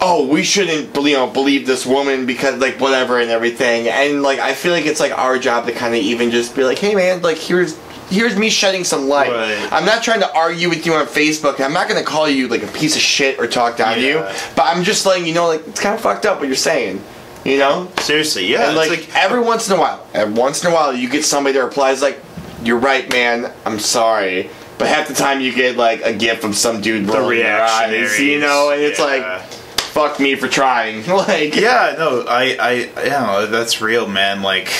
oh 0.00 0.26
we 0.26 0.42
shouldn't 0.42 0.94
you 0.94 1.14
know 1.14 1.26
believe 1.26 1.66
this 1.66 1.86
woman 1.86 2.26
because 2.26 2.60
like 2.60 2.78
whatever 2.80 3.18
and 3.18 3.30
everything. 3.30 3.88
And 3.88 4.22
like 4.22 4.38
I 4.38 4.54
feel 4.54 4.72
like 4.72 4.84
it's 4.84 5.00
like 5.00 5.16
our 5.16 5.38
job 5.38 5.66
to 5.66 5.72
kind 5.72 5.94
of 5.94 6.00
even 6.00 6.30
just 6.30 6.54
be 6.54 6.64
like 6.64 6.78
hey 6.78 6.94
man 6.94 7.22
like 7.22 7.38
here's 7.38 7.78
here's 8.10 8.36
me 8.36 8.50
shedding 8.50 8.84
some 8.84 9.08
light. 9.08 9.30
Right. 9.30 9.72
I'm 9.72 9.86
not 9.86 10.02
trying 10.02 10.20
to 10.20 10.36
argue 10.36 10.68
with 10.68 10.84
you 10.84 10.92
on 10.92 11.06
Facebook. 11.06 11.60
I'm 11.60 11.72
not 11.72 11.88
gonna 11.88 12.04
call 12.04 12.28
you 12.28 12.48
like 12.48 12.62
a 12.62 12.66
piece 12.66 12.94
of 12.94 13.00
shit 13.00 13.38
or 13.38 13.46
talk 13.46 13.78
down 13.78 13.94
to 13.94 14.02
you. 14.02 14.18
But 14.54 14.66
I'm 14.66 14.84
just 14.84 15.06
letting 15.06 15.26
you 15.26 15.32
know 15.32 15.46
like 15.46 15.66
it's 15.66 15.80
kind 15.80 15.94
of 15.94 16.02
fucked 16.02 16.26
up 16.26 16.38
what 16.40 16.46
you're 16.46 16.56
saying 16.56 17.02
you 17.44 17.58
know? 17.58 17.90
Seriously, 17.98 18.46
yeah, 18.46 18.68
and 18.68 18.78
it's 18.78 18.88
like, 18.88 19.16
every 19.16 19.40
once 19.40 19.68
in 19.68 19.76
a 19.76 19.80
while, 19.80 20.06
every 20.14 20.32
once 20.32 20.62
in 20.64 20.70
a 20.70 20.74
while, 20.74 20.94
you 20.94 21.08
get 21.08 21.24
somebody 21.24 21.58
that 21.58 21.64
replies 21.64 22.00
like, 22.00 22.20
"You're 22.62 22.78
right, 22.78 23.10
man. 23.10 23.52
I'm 23.64 23.78
sorry." 23.78 24.50
But 24.78 24.88
half 24.88 25.06
the 25.06 25.14
time, 25.14 25.40
you 25.40 25.52
get 25.52 25.76
like 25.76 26.02
a 26.02 26.12
gift 26.12 26.42
from 26.42 26.52
some 26.52 26.80
dude 26.80 27.06
the 27.06 27.12
their 27.12 27.62
eyes, 27.62 28.18
you 28.18 28.40
know, 28.40 28.70
and 28.70 28.82
it's 28.82 28.98
yeah. 28.98 29.04
like, 29.04 29.42
"Fuck 29.78 30.18
me 30.18 30.34
for 30.34 30.48
trying." 30.48 31.06
like, 31.06 31.54
yeah 31.54 31.94
no 31.98 32.24
i 32.28 32.56
i 32.58 32.72
yeah 33.04 33.46
that's 33.46 33.80
real 33.80 34.08
man 34.08 34.42
like 34.42 34.72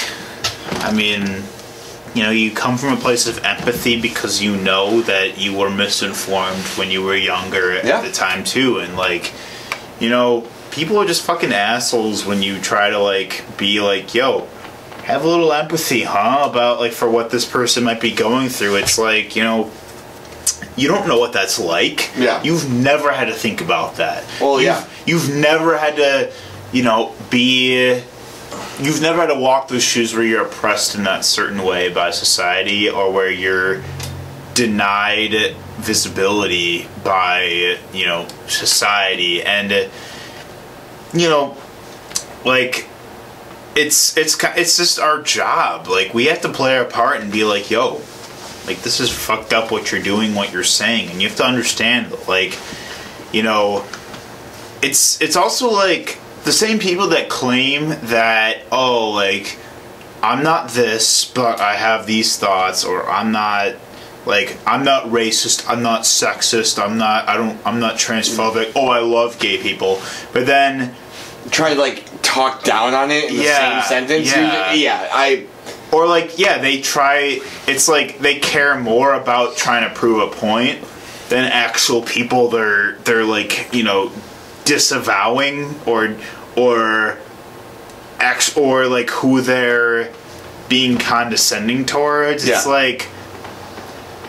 i 0.81 0.93
mean 0.93 1.43
you 2.15 2.23
know 2.23 2.31
you 2.31 2.51
come 2.51 2.77
from 2.77 2.93
a 2.93 2.97
place 2.97 3.27
of 3.27 3.43
empathy 3.45 4.01
because 4.01 4.43
you 4.43 4.57
know 4.57 5.01
that 5.03 5.39
you 5.39 5.57
were 5.57 5.71
misinformed 5.71 6.65
when 6.77 6.91
you 6.91 7.03
were 7.03 7.17
younger 7.17 7.73
at 7.73 8.03
the 8.03 8.13
time 8.13 8.45
too 8.45 8.79
and 8.79 8.97
like 8.97 9.33
you 10.01 10.09
know 10.09 10.47
people 10.71 10.99
are 10.99 11.07
just 11.07 11.23
fucking 11.23 11.53
assholes 11.53 12.25
when 12.25 12.43
you 12.43 12.59
try 12.61 12.91
to 12.91 12.99
like 12.99 13.45
be 13.57 13.81
like 13.81 14.15
yo 14.15 14.47
have 15.13 15.25
a 15.25 15.29
little 15.29 15.53
empathy 15.53 16.03
huh 16.03 16.49
about 16.49 16.81
like 16.81 16.93
for 16.93 17.09
what 17.09 17.31
this 17.31 17.45
person 17.45 17.85
might 17.85 18.01
be 18.01 18.13
going 18.13 18.49
through 18.49 18.77
it's 18.77 18.99
like 18.99 19.37
you 19.37 19.43
know 19.43 19.71
you 20.77 20.89
don't 20.89 21.07
know 21.07 21.19
what 21.19 21.33
that's 21.33 21.59
like. 21.59 22.11
Yeah. 22.17 22.43
You've 22.43 22.71
never 22.71 23.13
had 23.13 23.27
to 23.27 23.35
think 23.35 23.61
about 23.61 23.97
that. 23.97 24.25
Well, 24.41 24.57
you've, 24.57 24.67
yeah. 24.67 24.87
You've 25.07 25.35
never 25.35 25.77
had 25.77 25.97
to, 25.97 26.33
you 26.73 26.83
know, 26.83 27.15
be. 27.31 28.03
You've 28.81 29.01
never 29.01 29.19
had 29.19 29.27
to 29.27 29.39
walk 29.39 29.69
those 29.69 29.83
shoes 29.83 30.15
where 30.15 30.25
you're 30.25 30.45
oppressed 30.45 30.95
in 30.95 31.05
that 31.05 31.25
certain 31.25 31.63
way 31.63 31.93
by 31.93 32.11
society 32.11 32.89
or 32.89 33.13
where 33.13 33.31
you're 33.31 33.83
denied 34.55 35.55
visibility 35.79 36.89
by, 37.03 37.79
you 37.93 38.07
know, 38.07 38.27
society. 38.47 39.43
And, 39.43 39.71
you 41.13 41.29
know, 41.29 41.57
like, 42.45 42.89
it's 43.75 44.17
it's 44.17 44.37
it's 44.57 44.77
just 44.77 44.99
our 44.99 45.23
job. 45.23 45.89
Like 45.89 46.15
we 46.15 46.27
have 46.27 46.41
to 46.43 46.49
play 46.49 46.77
our 46.77 46.85
part 46.85 47.21
and 47.21 47.33
be 47.33 47.45
like, 47.45 47.71
"Yo, 47.71 48.03
like 48.67 48.83
this 48.83 49.01
is 49.01 49.11
fucked 49.11 49.53
up 49.53 49.71
what 49.71 49.91
you're 49.93 50.03
doing, 50.03 50.35
what 50.35 50.53
you're 50.53 50.65
saying." 50.65 51.11
And 51.11 51.23
you 51.23 51.29
have 51.29 51.37
to 51.39 51.45
understand 51.45 52.15
like, 52.29 52.59
you 53.33 53.43
know, 53.43 53.85
it's 54.83 55.21
it's 55.21 55.37
also 55.37 55.71
like 55.71 56.19
the 56.45 56.53
same 56.53 56.79
people 56.79 57.09
that 57.09 57.29
claim 57.29 57.89
that 57.89 58.63
oh, 58.71 59.11
like 59.11 59.59
I'm 60.23 60.43
not 60.43 60.71
this, 60.71 61.25
but 61.25 61.61
I 61.61 61.75
have 61.75 62.07
these 62.07 62.39
thoughts 62.39 62.85
or 62.85 63.09
I'm 63.09 63.33
not 63.33 63.75
like 64.27 64.59
I'm 64.67 64.85
not 64.85 65.07
racist, 65.07 65.69
I'm 65.69 65.83
not 65.83 66.03
sexist, 66.03 66.83
I'm 66.83 66.99
not 66.99 67.29
I 67.29 67.37
don't 67.37 67.59
I'm 67.67 67.81
not 67.81 67.97
transphobic. 67.97 68.73
Oh, 68.77 68.89
I 68.89 69.01
love 69.01 69.39
gay 69.39 69.57
people. 69.59 70.01
But 70.33 70.47
then 70.47 70.95
try 71.51 71.73
like 71.73 72.05
talk 72.23 72.65
down 72.65 72.95
on 72.95 73.11
it 73.11 73.31
in 73.31 73.37
the 73.37 73.43
Yeah, 73.45 73.83
same 73.83 74.07
sentence. 74.09 74.33
yeah. 74.35 74.73
yeah. 74.73 75.09
I 75.13 75.47
or 75.93 76.07
like 76.07 76.39
yeah 76.39 76.59
they 76.59 76.81
try 76.81 77.41
it's 77.67 77.87
like 77.89 78.19
they 78.19 78.39
care 78.39 78.79
more 78.79 79.13
about 79.13 79.57
trying 79.57 79.87
to 79.89 79.95
prove 79.95 80.21
a 80.33 80.35
point 80.35 80.79
than 81.29 81.45
actual 81.45 82.03
people 82.03 82.49
they're 82.49 82.93
they're 83.05 83.25
like 83.25 83.69
you 83.75 83.83
know 83.83 84.11
disavowing 84.65 85.75
or 85.87 86.17
or 86.57 87.19
ex 88.21 88.57
or 88.57 88.87
like 88.87 89.11
who 89.11 89.41
they're 89.41 90.13
being 90.69 90.97
condescending 90.99 91.85
towards 91.85 92.47
it's 92.47 92.67
like 92.67 93.09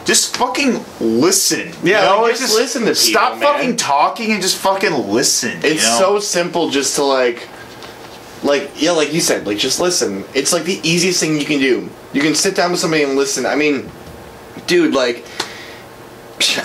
just 0.06 0.36
fucking 0.36 0.84
listen. 1.00 1.72
Yeah, 1.82 2.02
you 2.02 2.10
know? 2.18 2.22
like, 2.24 2.32
It's 2.32 2.42
just 2.42 2.56
listen 2.56 2.82
to 2.82 2.88
people, 2.88 2.96
Stop 2.96 3.40
man. 3.40 3.42
fucking 3.42 3.78
talking 3.78 4.32
and 4.34 4.42
just 4.42 4.58
fucking 4.58 4.92
listen. 4.92 5.62
you 5.62 5.70
It's 5.70 5.86
know? 5.88 5.98
so 5.98 6.20
simple 6.20 6.70
just 6.70 6.96
to 6.98 7.04
like 7.06 7.48
like 8.44 8.72
yeah, 8.76 8.92
like 8.92 9.14
you 9.14 9.22
said, 9.22 9.46
like 9.48 9.58
just 9.58 9.80
listen. 9.80 10.24
It's 10.34 10.52
like 10.54 10.64
the 10.64 10.80
easiest 10.84 11.20
thing 11.20 11.38
you 11.40 11.46
can 11.46 11.60
do. 11.60 11.90
You 12.14 12.22
can 12.22 12.36
sit 12.36 12.56
down 12.56 12.72
with 12.72 12.80
somebody 12.80 13.04
and 13.04 13.16
listen. 13.16 13.46
I 13.46 13.56
mean, 13.56 13.90
dude, 14.68 14.94
like 14.94 15.26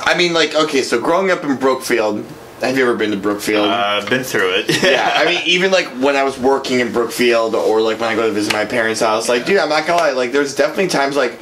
I 0.05 0.17
mean 0.17 0.33
like 0.33 0.55
okay, 0.55 0.83
so 0.83 1.01
growing 1.01 1.31
up 1.31 1.45
in 1.45 1.57
Brookfield, 1.57 2.25
have 2.61 2.77
you 2.77 2.83
ever 2.83 2.97
been 2.97 3.11
to 3.13 3.17
Brookfield? 3.17 3.69
Uh, 3.69 4.05
been 4.09 4.25
through 4.25 4.51
it. 4.57 4.83
yeah, 4.83 5.13
I 5.15 5.25
mean, 5.31 5.43
even 5.47 5.71
like 5.71 5.87
when 6.01 6.17
I 6.17 6.25
was 6.25 6.39
working 6.39 6.81
in 6.81 6.93
Brookfield, 6.93 7.55
or 7.55 7.81
like 7.81 8.01
when 8.01 8.09
I 8.11 8.15
go 8.17 8.27
to 8.27 8.33
visit 8.33 8.53
my 8.53 8.65
parents' 8.65 9.01
house, 9.01 9.29
like, 9.29 9.47
dude, 9.47 9.59
I'm 9.59 9.69
not 9.69 9.87
gonna 9.87 10.01
lie, 10.01 10.11
like, 10.13 10.33
there's 10.33 10.55
definitely 10.57 10.89
times, 10.89 11.15
like, 11.17 11.39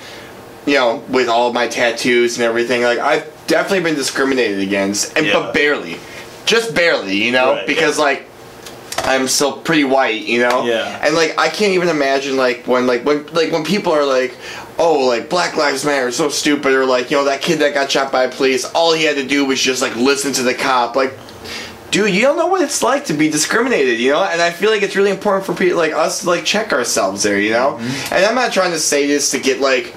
you 0.66 0.74
know, 0.74 1.02
with 1.08 1.28
all 1.28 1.52
my 1.52 1.68
tattoos 1.68 2.36
and 2.36 2.44
everything, 2.44 2.82
like, 2.82 2.98
I've 2.98 3.24
definitely 3.46 3.80
been 3.84 3.94
discriminated 3.94 4.58
against, 4.60 5.16
and 5.16 5.24
Yeah. 5.26 5.32
but 5.34 5.54
barely, 5.54 5.96
just 6.44 6.74
barely, 6.74 7.16
you 7.16 7.32
know, 7.32 7.54
Right, 7.54 7.66
because 7.66 7.96
yeah. 7.98 8.04
like. 8.04 8.26
I'm 9.06 9.28
still 9.28 9.58
pretty 9.58 9.84
white, 9.84 10.24
you 10.24 10.40
know. 10.40 10.64
Yeah. 10.64 11.00
And 11.02 11.14
like, 11.14 11.38
I 11.38 11.48
can't 11.48 11.72
even 11.72 11.88
imagine 11.88 12.36
like 12.36 12.66
when 12.66 12.86
like 12.86 13.04
when 13.04 13.26
like 13.28 13.52
when 13.52 13.64
people 13.64 13.92
are 13.92 14.04
like, 14.04 14.36
oh, 14.78 15.06
like 15.06 15.30
Black 15.30 15.56
Lives 15.56 15.84
Matter 15.84 16.08
is 16.08 16.16
so 16.16 16.28
stupid, 16.28 16.72
or 16.72 16.84
like 16.84 17.10
you 17.10 17.16
know 17.16 17.24
that 17.24 17.42
kid 17.42 17.60
that 17.60 17.74
got 17.74 17.90
shot 17.90 18.12
by 18.12 18.26
police, 18.26 18.64
all 18.64 18.92
he 18.92 19.04
had 19.04 19.16
to 19.16 19.26
do 19.26 19.44
was 19.44 19.60
just 19.60 19.80
like 19.80 19.94
listen 19.96 20.32
to 20.34 20.42
the 20.42 20.54
cop, 20.54 20.96
like 20.96 21.14
dude, 21.90 22.14
you 22.14 22.20
don't 22.20 22.36
know 22.36 22.46
what 22.46 22.60
it's 22.60 22.82
like 22.82 23.06
to 23.06 23.14
be 23.14 23.30
discriminated, 23.30 23.98
you 23.98 24.10
know? 24.10 24.22
And 24.22 24.42
I 24.42 24.50
feel 24.50 24.70
like 24.70 24.82
it's 24.82 24.96
really 24.96 25.10
important 25.10 25.46
for 25.46 25.54
people 25.54 25.78
like 25.78 25.92
us 25.92 26.20
to 26.20 26.26
like 26.28 26.44
check 26.44 26.72
ourselves 26.72 27.22
there, 27.22 27.40
you 27.40 27.50
know? 27.50 27.78
Mm-hmm. 27.80 28.14
And 28.14 28.24
I'm 28.24 28.34
not 28.34 28.52
trying 28.52 28.72
to 28.72 28.78
say 28.78 29.06
this 29.06 29.30
to 29.30 29.38
get 29.38 29.60
like 29.60 29.94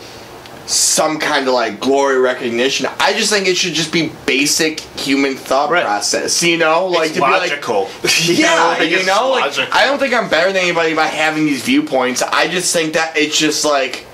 some 0.70 1.18
kind 1.18 1.48
of 1.48 1.54
like 1.56 1.80
glory 1.80 2.20
recognition. 2.20 2.88
I 3.00 3.14
just 3.14 3.32
think 3.32 3.48
it 3.48 3.58
should 3.58 3.74
just 3.74 3.92
be 3.92 4.12
basic 4.28 4.80
human 4.80 5.34
thought 5.36 5.72
Right. 5.72 5.84
process, 5.84 6.44
you 6.44 6.58
know? 6.58 6.86
Like 6.86 7.08
it's 7.08 7.16
to 7.16 7.22
logical. 7.22 7.86
be 7.86 8.08
like 8.08 8.28
yeah, 8.40 8.82
you 8.84 9.04
know, 9.06 9.32
like. 9.32 9.58
I 9.74 9.86
don't 9.86 9.98
think 9.98 10.14
I'm 10.14 10.30
better 10.30 10.52
than 10.54 10.62
anybody 10.62 10.94
by 10.94 11.08
having 11.08 11.46
these 11.46 11.64
viewpoints. 11.64 12.22
I 12.22 12.48
just 12.50 12.72
think 12.72 12.94
that 12.94 13.18
it's 13.18 13.36
just 13.38 13.66
like 13.66 14.06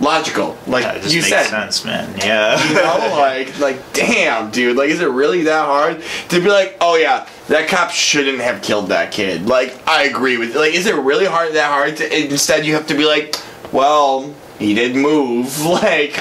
logical. 0.00 0.56
Like 0.68 0.84
Yeah, 0.84 0.94
you 1.08 1.16
makes 1.22 1.28
said. 1.28 1.46
sense, 1.46 1.84
man. 1.84 2.14
Yeah. 2.24 2.62
You 2.68 2.74
know, 2.76 3.16
like, 3.18 3.58
like, 3.58 3.92
damn, 3.92 4.52
dude. 4.52 4.76
Like, 4.76 4.90
is 4.90 5.00
it 5.00 5.08
really 5.08 5.42
that 5.44 5.64
hard 5.66 6.02
to 6.28 6.40
be 6.40 6.48
like, 6.48 6.76
oh 6.80 6.94
yeah, 6.94 7.26
that 7.48 7.66
cop 7.68 7.90
shouldn't 7.90 8.38
have 8.40 8.62
killed 8.62 8.90
that 8.90 9.10
kid? 9.10 9.46
Like, 9.48 9.74
I 9.88 10.04
agree 10.04 10.36
with. 10.38 10.54
Like, 10.54 10.74
is 10.74 10.86
it 10.86 10.94
really 10.94 11.24
hard 11.26 11.54
that 11.54 11.68
hard? 11.68 11.96
To, 11.96 12.24
instead, 12.30 12.64
you 12.64 12.74
have 12.74 12.86
to 12.86 12.94
be 12.94 13.04
like, 13.06 13.34
well, 13.72 14.32
he 14.58 14.74
did 14.74 14.94
move. 14.96 15.60
Like, 15.66 16.16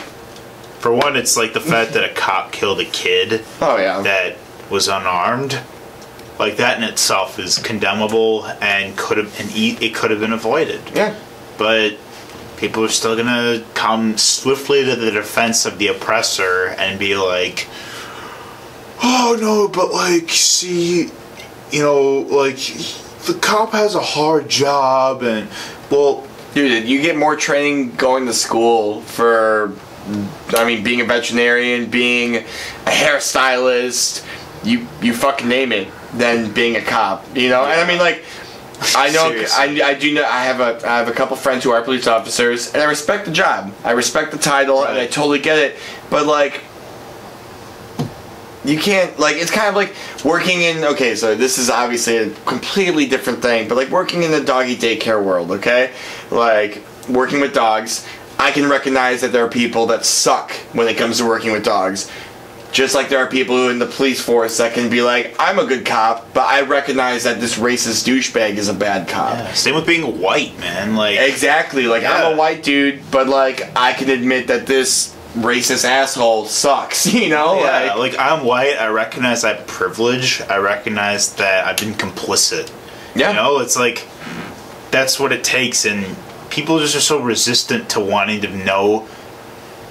For 0.79 0.91
one, 0.93 1.15
it's 1.15 1.35
like 1.37 1.53
the 1.53 1.61
fact 1.61 1.93
that 1.93 2.03
a 2.09 2.13
cop 2.13 2.51
killed 2.51 2.79
a 2.79 2.85
kid 2.85 3.43
oh 3.61 3.77
yeah, 3.77 4.01
that 4.01 4.37
was 4.69 4.87
unarmed. 4.87 5.59
Like 6.37 6.57
that 6.57 6.77
in 6.77 6.83
itself 6.83 7.39
is 7.39 7.57
condemnable 7.57 8.45
and 8.61 8.95
could 8.97 9.17
have 9.17 9.39
and 9.39 9.49
e- 9.55 9.77
it 9.81 9.95
could 9.95 10.11
have 10.11 10.19
been 10.19 10.33
avoided. 10.33 10.81
yeah, 10.93 11.15
But 11.57 11.97
people 12.57 12.83
are 12.83 12.89
still 12.89 13.15
gonna 13.15 13.63
come 13.73 14.17
swiftly 14.17 14.83
to 14.85 14.95
the 14.95 15.11
defense 15.11 15.65
of 15.65 15.77
the 15.79 15.87
oppressor 15.87 16.75
and 16.77 16.99
be 16.99 17.15
like, 17.15 17.67
"Oh 19.01 19.37
no, 19.39 19.67
but 19.67 19.91
like, 19.93 20.29
see, 20.29 21.09
you 21.71 21.81
know, 21.83 22.19
like 22.29 22.57
the 23.25 23.37
cop 23.41 23.71
has 23.71 23.95
a 23.95 24.01
hard 24.01 24.49
job, 24.49 25.23
and 25.23 25.47
well, 25.89 26.27
dude. 26.55 26.87
You 26.87 27.01
get 27.03 27.15
more 27.15 27.35
training 27.35 27.91
going 27.91 28.25
to 28.25 28.33
school 28.33 29.01
for. 29.01 29.73
I 30.49 30.65
mean, 30.65 30.83
being 30.83 31.01
a 31.01 31.05
veterinarian, 31.05 31.89
being 31.89 32.37
a 32.37 32.89
hairstylist, 32.89 34.25
you 34.63 34.87
you 35.01 35.13
fucking 35.13 35.47
name 35.47 35.71
it, 35.71 35.89
than 36.13 36.51
being 36.51 36.75
a 36.75 36.81
cop. 36.81 37.25
You 37.37 37.49
know, 37.49 37.63
and 37.65 37.79
I 37.79 37.87
mean, 37.87 37.99
like. 37.99 38.23
I 38.93 39.09
know. 39.09 39.29
Seriously. 39.29 39.81
I, 39.81 39.87
I 39.87 39.93
do 39.93 40.13
know. 40.13 40.25
I 40.25 40.43
have 40.43 40.59
a 40.59 40.85
I 40.85 40.97
have 40.97 41.07
a 41.07 41.13
couple 41.13 41.37
friends 41.37 41.63
who 41.63 41.71
are 41.71 41.81
police 41.81 42.07
officers, 42.07 42.73
and 42.73 42.83
I 42.83 42.85
respect 42.85 43.25
the 43.25 43.31
job. 43.31 43.73
I 43.85 43.91
respect 43.91 44.31
the 44.31 44.37
title, 44.37 44.83
and 44.85 44.99
I 44.99 45.07
totally 45.07 45.39
get 45.39 45.57
it. 45.57 45.77
But 46.09 46.27
like, 46.27 46.61
you 48.65 48.77
can't 48.77 49.17
like. 49.17 49.37
It's 49.37 49.49
kind 49.49 49.69
of 49.69 49.75
like 49.75 49.95
working 50.25 50.61
in. 50.61 50.83
Okay, 50.83 51.15
so 51.15 51.35
this 51.35 51.57
is 51.57 51.69
obviously 51.69 52.17
a 52.17 52.29
completely 52.45 53.05
different 53.07 53.41
thing, 53.41 53.69
but 53.69 53.75
like 53.75 53.89
working 53.89 54.23
in 54.23 54.31
the 54.31 54.43
doggy 54.43 54.75
daycare 54.75 55.23
world. 55.23 55.51
Okay, 55.51 55.93
like 56.31 56.81
working 57.09 57.39
with 57.39 57.53
dogs. 57.53 58.07
I 58.37 58.51
can 58.51 58.69
recognize 58.69 59.21
that 59.21 59.31
there 59.31 59.45
are 59.45 59.49
people 59.49 59.85
that 59.87 60.05
suck 60.05 60.51
when 60.73 60.87
it 60.87 60.97
comes 60.97 61.19
to 61.19 61.25
working 61.25 61.51
with 61.51 61.63
dogs. 61.63 62.11
Just 62.71 62.93
like 62.93 63.07
there 63.07 63.19
are 63.19 63.27
people 63.27 63.55
who 63.55 63.69
in 63.69 63.79
the 63.79 63.85
police 63.85 64.21
force 64.21 64.57
that 64.57 64.73
can 64.73 64.89
be 64.89 65.01
like, 65.01 65.33
I'm 65.39 65.59
a 65.59 65.65
good 65.65 65.85
cop, 65.85 66.33
but 66.33 66.45
I 66.45 66.61
recognize 66.63 67.23
that 67.23 67.39
this 67.39 67.57
racist 67.57 68.05
douchebag 68.05 68.57
is 68.57 68.67
a 68.67 68.73
bad 68.73 69.07
cop. 69.07 69.35
yeah, 69.35 69.53
same 69.53 69.75
with 69.75 69.87
being 69.87 70.19
white, 70.19 70.59
man. 70.59 70.95
Like, 70.97 71.17
Exactly. 71.17 71.87
Like 71.87 72.03
I'm 72.03 72.33
a 72.33 72.35
white 72.35 72.63
dude, 72.63 73.09
but 73.11 73.27
like 73.27 73.61
I 73.77 73.93
can 73.93 74.09
admit 74.09 74.47
that 74.47 74.65
this 74.65 75.15
racist 75.35 75.85
asshole 75.85 76.45
sucks. 76.47 77.05
You 77.13 77.29
know? 77.29 77.55
Yeah, 77.61 77.93
like, 77.95 78.11
like 78.11 78.19
I'm 78.19 78.45
white. 78.45 78.75
I 78.77 78.87
recognize 78.87 79.45
I 79.45 79.53
have 79.53 79.67
privilege. 79.67 80.41
I 80.41 80.57
recognize 80.57 81.33
that 81.35 81.65
I've 81.65 81.77
been 81.77 81.93
complicit. 81.93 82.69
Yeah. 83.15 83.29
You 83.29 83.35
know, 83.37 83.59
it's 83.59 83.77
like 83.77 83.99
that's 84.91 85.19
what 85.19 85.31
it 85.31 85.43
takes, 85.43 85.85
and 85.85 86.15
people 86.49 86.79
just 86.79 86.95
are 86.95 87.01
so 87.01 87.21
resistant 87.21 87.89
to 87.91 87.99
wanting 87.99 88.41
to 88.41 88.49
know 88.49 89.07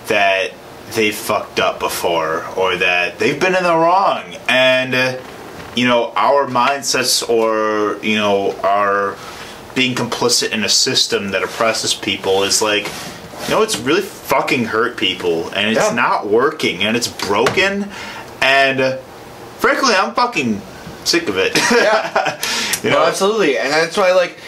that 0.06 0.50
they've 0.94 1.14
fucked 1.14 1.58
up 1.60 1.78
before 1.80 2.44
or 2.56 2.76
that 2.76 3.18
they've 3.18 3.40
been 3.40 3.54
in 3.54 3.62
the 3.62 3.74
wrong, 3.74 4.22
and 4.48 4.94
uh, 4.94 5.20
you 5.76 5.86
know 5.86 6.12
our 6.16 6.46
mindsets 6.46 7.26
or 7.28 7.98
you 8.04 8.16
know 8.16 8.52
our 8.62 9.16
being 9.74 9.94
complicit 9.94 10.50
in 10.52 10.62
a 10.64 10.68
system 10.68 11.30
that 11.32 11.42
oppresses 11.42 11.92
people 11.94 12.44
is 12.44 12.62
like 12.62 12.86
you 13.44 13.50
know 13.50 13.62
it's 13.62 13.76
really 13.78 14.02
fucking 14.02 14.66
hurt 14.66 14.96
people 14.96 15.48
and 15.50 15.68
it's 15.76 15.80
Yeah. 15.88 15.94
not 15.94 16.28
working 16.28 16.84
and 16.84 16.96
it's 16.96 17.08
broken 17.08 17.88
and 18.40 18.80
uh, 18.80 18.96
frankly 19.58 19.92
i'm 19.94 20.14
fucking 20.14 20.62
sick 21.02 21.28
of 21.28 21.36
it 21.38 21.56
yeah. 21.72 22.40
you 22.84 22.90
No, 22.90 22.96
know 23.00 23.04
absolutely. 23.06 23.58
And 23.58 23.72
that's 23.72 23.96
why 23.96 24.12
like 24.12 24.38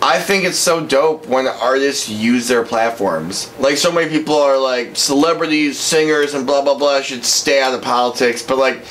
I 0.00 0.20
think 0.20 0.44
it's 0.44 0.58
so 0.58 0.84
dope 0.84 1.26
when 1.26 1.48
artists 1.48 2.08
use 2.08 2.46
their 2.46 2.64
platforms. 2.64 3.52
Like 3.58 3.76
so 3.76 3.90
many 3.90 4.08
people 4.08 4.36
are 4.36 4.56
like 4.56 4.96
celebrities, 4.96 5.78
singers 5.78 6.34
and 6.34 6.46
blah 6.46 6.62
blah 6.62 6.76
blah 6.78 7.00
should 7.02 7.24
stay 7.24 7.60
out 7.60 7.74
of 7.74 7.82
politics, 7.82 8.42
but 8.42 8.58
like 8.58 8.84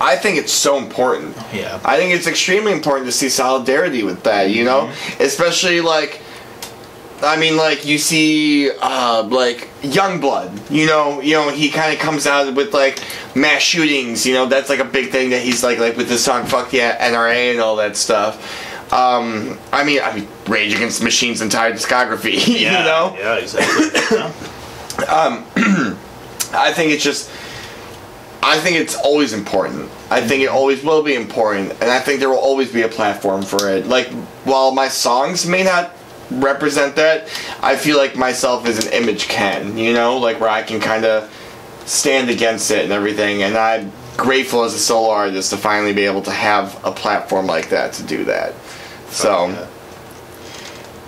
I 0.00 0.16
think 0.16 0.38
it's 0.38 0.52
so 0.52 0.78
important. 0.78 1.36
yeah 1.52 1.80
I 1.84 1.96
think 1.98 2.14
it's 2.14 2.26
extremely 2.26 2.72
important 2.72 3.06
to 3.06 3.12
see 3.12 3.28
solidarity 3.28 4.02
with 4.02 4.22
that, 4.22 4.50
you 4.50 4.64
know? 4.64 4.90
Especially 5.20 5.80
like 5.80 6.20
I 7.22 7.36
mean 7.36 7.56
like 7.56 7.84
you 7.84 7.98
see 7.98 8.70
uh 8.70 9.24
like 9.24 9.68
Yungblud, 9.82 10.70
you 10.70 10.86
know, 10.86 11.20
you 11.20 11.34
know, 11.34 11.50
he 11.50 11.68
kinda 11.68 11.96
comes 11.96 12.26
out 12.26 12.54
with 12.54 12.72
like 12.72 13.02
mass 13.34 13.60
shootings, 13.60 14.24
you 14.24 14.32
know, 14.32 14.46
that's 14.46 14.70
like 14.70 14.80
a 14.80 14.84
big 14.84 15.10
thing 15.10 15.30
that 15.30 15.42
he's 15.42 15.62
like 15.62 15.78
like 15.78 15.98
with 15.98 16.08
the 16.08 16.18
song 16.18 16.46
Fuck 16.46 16.72
Yeah 16.72 16.96
NRA 17.12 17.52
and 17.52 17.60
all 17.60 17.76
that 17.76 17.96
stuff. 17.96 18.70
Um 18.92 19.58
I 19.72 19.84
mean 19.84 20.00
I 20.02 20.14
mean 20.14 20.28
Rage 20.46 20.74
Against 20.74 20.98
the 20.98 21.04
Machine's 21.04 21.40
entire 21.40 21.72
discography, 21.72 22.46
you 22.60 22.70
know? 22.70 23.16
yeah 23.18 23.36
exactly 23.36 23.86
Yeah. 24.16 24.32
I 26.54 26.72
think 26.72 26.92
it's 26.92 27.02
just. 27.02 27.30
I 28.44 28.58
think 28.58 28.76
it's 28.76 28.96
always 28.96 29.32
important. 29.32 29.88
I 30.10 30.20
think 30.20 30.42
it 30.42 30.48
always 30.48 30.82
will 30.82 31.02
be 31.02 31.14
important, 31.14 31.70
and 31.80 31.84
I 31.84 32.00
think 32.00 32.18
there 32.18 32.28
will 32.28 32.38
always 32.38 32.72
be 32.72 32.82
a 32.82 32.88
platform 32.88 33.42
for 33.42 33.70
it. 33.70 33.86
Like, 33.86 34.08
while 34.44 34.72
my 34.72 34.88
songs 34.88 35.46
may 35.46 35.62
not 35.62 35.92
represent 36.30 36.96
that, 36.96 37.28
I 37.62 37.76
feel 37.76 37.96
like 37.98 38.16
myself 38.16 38.66
as 38.66 38.84
an 38.84 38.92
image 38.92 39.28
can, 39.28 39.78
you 39.78 39.92
know, 39.92 40.18
like 40.18 40.40
where 40.40 40.50
I 40.50 40.62
can 40.62 40.80
kind 40.80 41.04
of 41.04 41.30
stand 41.86 42.30
against 42.30 42.70
it 42.70 42.82
and 42.84 42.92
everything. 42.92 43.42
And 43.44 43.56
I'm 43.56 43.92
grateful 44.16 44.64
as 44.64 44.74
a 44.74 44.78
solo 44.78 45.10
artist 45.10 45.50
to 45.50 45.56
finally 45.56 45.92
be 45.92 46.02
able 46.02 46.22
to 46.22 46.30
have 46.30 46.84
a 46.84 46.90
platform 46.90 47.46
like 47.46 47.68
that 47.68 47.92
to 47.94 48.02
do 48.02 48.24
that. 48.24 48.54
So, 49.12 49.48
Yeah. 49.48 49.66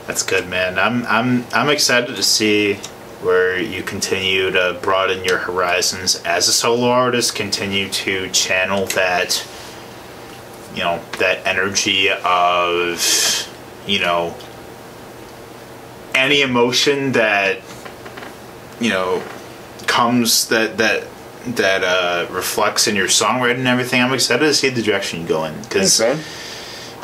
That's 0.07 0.23
good, 0.23 0.49
man. 0.49 0.79
I'm 0.79 1.07
I'm 1.07 1.47
I'm 1.53 1.71
excited 1.71 2.15
to 2.15 2.23
see 2.23 2.75
where 3.23 3.59
you 3.59 3.83
continue 3.83 4.51
to 4.51 4.79
broaden 4.83 5.25
your 5.25 5.39
horizons 5.39 6.21
as 6.27 6.47
a 6.47 6.53
solo 6.53 6.89
artist, 6.89 7.35
continue 7.35 7.89
to 7.89 8.29
channel 8.31 8.85
that 8.89 9.47
you 10.75 10.83
know 10.83 11.01
that 11.19 11.47
energy 11.47 12.11
of 12.11 13.49
you 13.87 13.99
know 14.01 14.35
any 16.15 16.43
emotion 16.43 17.13
that 17.13 17.61
you 18.81 18.91
know 18.91 19.23
comes 19.87 20.49
that 20.49 20.77
that 20.77 21.07
that 21.47 21.83
uh, 21.83 22.31
reflects 22.31 22.87
in 22.87 22.95
your 22.95 23.07
songwriting 23.07 23.61
and 23.61 23.69
everything. 23.69 24.03
I'm 24.03 24.13
excited 24.13 24.45
to 24.45 24.53
see 24.55 24.69
the 24.69 24.83
direction 24.83 25.23
you 25.23 25.27
go 25.29 25.45
in 25.45 25.59
because. 25.63 25.99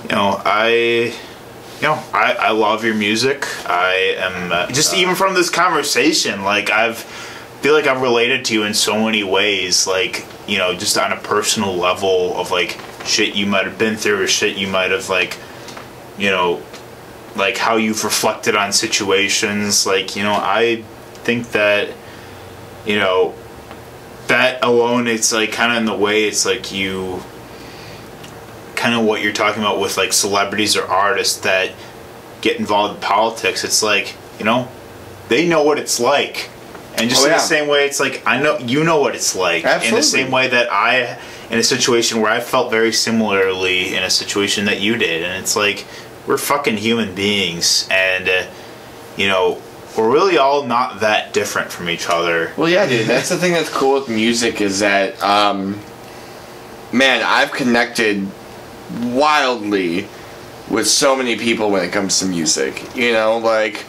You 0.02 0.08
know 0.08 0.40
I 0.44 1.14
you 1.76 1.82
know 1.82 2.02
I, 2.12 2.36
I 2.38 2.50
love 2.50 2.84
your 2.84 2.94
music. 2.94 3.46
I 3.68 4.16
am 4.18 4.52
uh, 4.52 4.66
just 4.68 4.94
even 4.94 5.14
from 5.14 5.34
this 5.34 5.50
conversation 5.50 6.42
like 6.42 6.70
I've 6.70 6.98
feel 7.60 7.74
like 7.74 7.86
I've 7.86 8.00
related 8.00 8.44
to 8.46 8.54
you 8.54 8.62
in 8.64 8.72
so 8.72 9.04
many 9.04 9.22
ways 9.22 9.86
like 9.86 10.24
you 10.48 10.58
know 10.58 10.74
just 10.74 10.96
on 10.96 11.12
a 11.12 11.16
personal 11.16 11.76
level 11.76 12.36
of 12.38 12.50
like 12.50 12.78
shit 13.04 13.34
you 13.34 13.46
might 13.46 13.66
have 13.66 13.78
been 13.78 13.96
through 13.96 14.22
or 14.22 14.26
shit 14.26 14.56
you 14.56 14.66
might 14.66 14.90
have 14.90 15.08
like 15.08 15.36
you 16.18 16.30
know 16.30 16.62
like 17.36 17.56
how 17.56 17.76
you've 17.76 18.02
reflected 18.02 18.56
on 18.56 18.72
situations 18.72 19.86
like 19.86 20.16
you 20.16 20.22
know 20.22 20.34
I 20.34 20.82
think 21.24 21.50
that 21.52 21.90
you 22.86 22.96
know 22.96 23.34
that 24.28 24.64
alone 24.64 25.06
it's 25.06 25.32
like 25.32 25.52
kind 25.52 25.72
of 25.72 25.78
in 25.78 25.84
the 25.84 25.96
way 25.96 26.24
it's 26.24 26.46
like 26.46 26.72
you 26.72 27.22
kind 28.80 28.94
of 28.94 29.04
what 29.04 29.22
you're 29.22 29.32
talking 29.34 29.62
about 29.62 29.78
with 29.78 29.96
like 29.98 30.12
celebrities 30.12 30.74
or 30.74 30.84
artists 30.86 31.40
that 31.40 31.72
get 32.40 32.58
involved 32.58 32.94
in 32.94 33.00
politics. 33.02 33.62
It's 33.62 33.82
like 33.82 34.16
you 34.38 34.44
know 34.46 34.68
they 35.28 35.46
know 35.46 35.62
what 35.62 35.78
it's 35.78 36.00
like. 36.00 36.48
And 36.96 37.08
just 37.08 37.22
Oh, 37.22 37.26
in 37.26 37.30
yeah. 37.32 37.36
the 37.36 37.42
same 37.42 37.68
way 37.68 37.86
it's 37.86 38.00
like 38.00 38.22
i 38.26 38.42
know 38.42 38.58
you 38.58 38.82
know 38.84 38.98
what 39.00 39.14
it's 39.14 39.36
like. 39.36 39.64
In 39.64 39.94
the 39.94 40.02
same 40.02 40.30
way 40.30 40.48
that 40.48 40.72
i 40.72 41.18
in 41.50 41.58
a 41.58 41.62
situation 41.62 42.20
where 42.20 42.32
i 42.32 42.40
felt 42.40 42.70
very 42.70 42.92
similarly 42.92 43.94
in 43.94 44.02
a 44.02 44.10
situation 44.10 44.64
that 44.64 44.80
you 44.80 44.96
did. 44.96 45.22
And 45.22 45.42
it's 45.42 45.54
like 45.56 45.86
we're 46.26 46.38
fucking 46.38 46.78
human 46.78 47.14
beings. 47.14 47.86
And 47.90 48.28
uh, 48.28 48.46
you 49.16 49.28
know 49.28 49.60
we're 49.96 50.10
really 50.10 50.38
all 50.38 50.64
not 50.64 51.00
that 51.00 51.32
different 51.34 51.70
from 51.70 51.88
each 51.90 52.08
other. 52.08 52.52
Well, 52.56 52.68
yeah, 52.68 52.86
dude. 52.88 53.06
That's 53.06 53.28
the 53.28 53.36
thing 53.36 53.52
that's 53.52 53.68
cool 53.68 53.94
with 54.00 54.08
music 54.08 54.60
is 54.60 54.78
that, 54.80 55.20
um, 55.20 55.80
man, 56.92 57.22
I've 57.24 57.50
connected 57.52 58.26
wildly 59.02 60.08
with 60.68 60.86
so 60.86 61.16
many 61.16 61.36
people 61.36 61.70
when 61.70 61.84
it 61.84 61.92
comes 61.92 62.18
to 62.20 62.26
music. 62.26 62.94
You 62.96 63.12
know, 63.12 63.38
like 63.38 63.84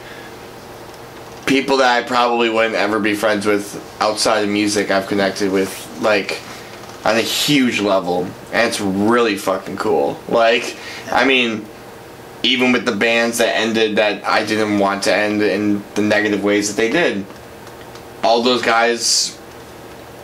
people 1.45 1.77
that 1.77 2.03
I 2.03 2.07
probably 2.07 2.49
wouldn't 2.49 2.75
ever 2.75 2.99
be 2.99 3.13
friends 3.15 3.45
with 3.45 3.81
outside 3.99 4.43
of 4.43 4.49
music. 4.49 4.91
I've 4.91 5.07
connected 5.07 5.51
with 5.51 5.99
like 6.01 6.41
on 7.05 7.15
a 7.17 7.21
huge 7.21 7.79
level, 7.79 8.25
and 8.53 8.67
it's 8.67 8.79
really 8.79 9.37
fucking 9.37 9.77
cool. 9.77 10.19
Like, 10.27 10.77
I 11.11 11.25
mean. 11.25 11.65
Even 12.43 12.71
with 12.71 12.85
the 12.85 12.95
bands 12.95 13.37
that 13.37 13.55
ended 13.55 13.97
that 13.97 14.27
I 14.27 14.43
didn't 14.43 14.79
want 14.79 15.03
to 15.03 15.15
end 15.15 15.43
in 15.43 15.83
the 15.93 16.01
negative 16.01 16.43
ways 16.43 16.69
that 16.69 16.75
they 16.75 16.89
did, 16.89 17.23
all 18.23 18.41
those 18.41 18.63
guys, 18.63 19.39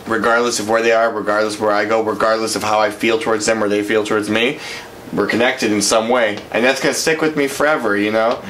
regardless 0.08 0.60
of 0.60 0.68
where 0.68 0.82
they 0.82 0.92
are, 0.92 1.12
regardless 1.12 1.54
of 1.54 1.60
where 1.60 1.72
I 1.72 1.84
go, 1.84 2.02
regardless 2.02 2.56
of 2.56 2.62
how 2.62 2.80
I 2.80 2.90
feel 2.90 3.18
towards 3.18 3.46
them 3.46 3.62
or 3.62 3.68
they 3.68 3.82
feel 3.82 4.04
towards 4.04 4.28
me, 4.28 4.58
we're 5.12 5.26
connected 5.26 5.72
in 5.72 5.82
some 5.82 6.08
way, 6.08 6.38
and 6.50 6.64
that's 6.64 6.80
gonna 6.80 6.94
stick 6.94 7.20
with 7.20 7.36
me 7.36 7.48
forever. 7.48 7.96
You 7.96 8.12
know, 8.12 8.42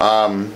um, 0.00 0.54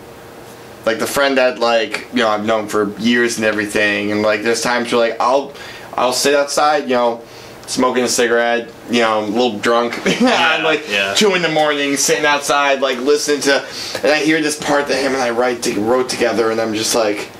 like 0.86 0.98
the 0.98 1.06
friend 1.06 1.36
that 1.38 1.58
like 1.58 2.08
you 2.12 2.20
know 2.20 2.28
I've 2.28 2.46
known 2.46 2.68
for 2.68 2.90
years 2.98 3.36
and 3.36 3.44
everything, 3.44 4.12
and 4.12 4.22
like 4.22 4.42
there's 4.42 4.62
times 4.62 4.92
where 4.92 5.10
like 5.10 5.20
I'll 5.20 5.52
I'll 5.94 6.12
sit 6.12 6.34
outside, 6.34 6.84
you 6.84 6.94
know. 6.94 7.22
Smoking 7.66 8.02
a 8.02 8.08
cigarette, 8.08 8.68
you 8.90 8.98
know, 8.98 9.20
a 9.20 9.26
little 9.26 9.56
drunk, 9.60 9.94
and 10.06 10.64
like 10.64 10.88
yeah. 10.88 11.14
two 11.14 11.36
in 11.36 11.42
the 11.42 11.48
morning, 11.48 11.96
sitting 11.96 12.24
outside, 12.24 12.80
like 12.80 12.98
listening 12.98 13.42
to, 13.42 13.64
and 14.02 14.10
I 14.10 14.24
hear 14.24 14.42
this 14.42 14.60
part 14.60 14.88
that 14.88 14.96
him 14.96 15.12
and 15.12 15.22
I 15.22 15.30
write 15.30 15.62
to, 15.62 15.80
wrote 15.80 16.08
together, 16.08 16.50
and 16.50 16.60
I'm 16.60 16.74
just 16.74 16.96
like, 16.96 17.30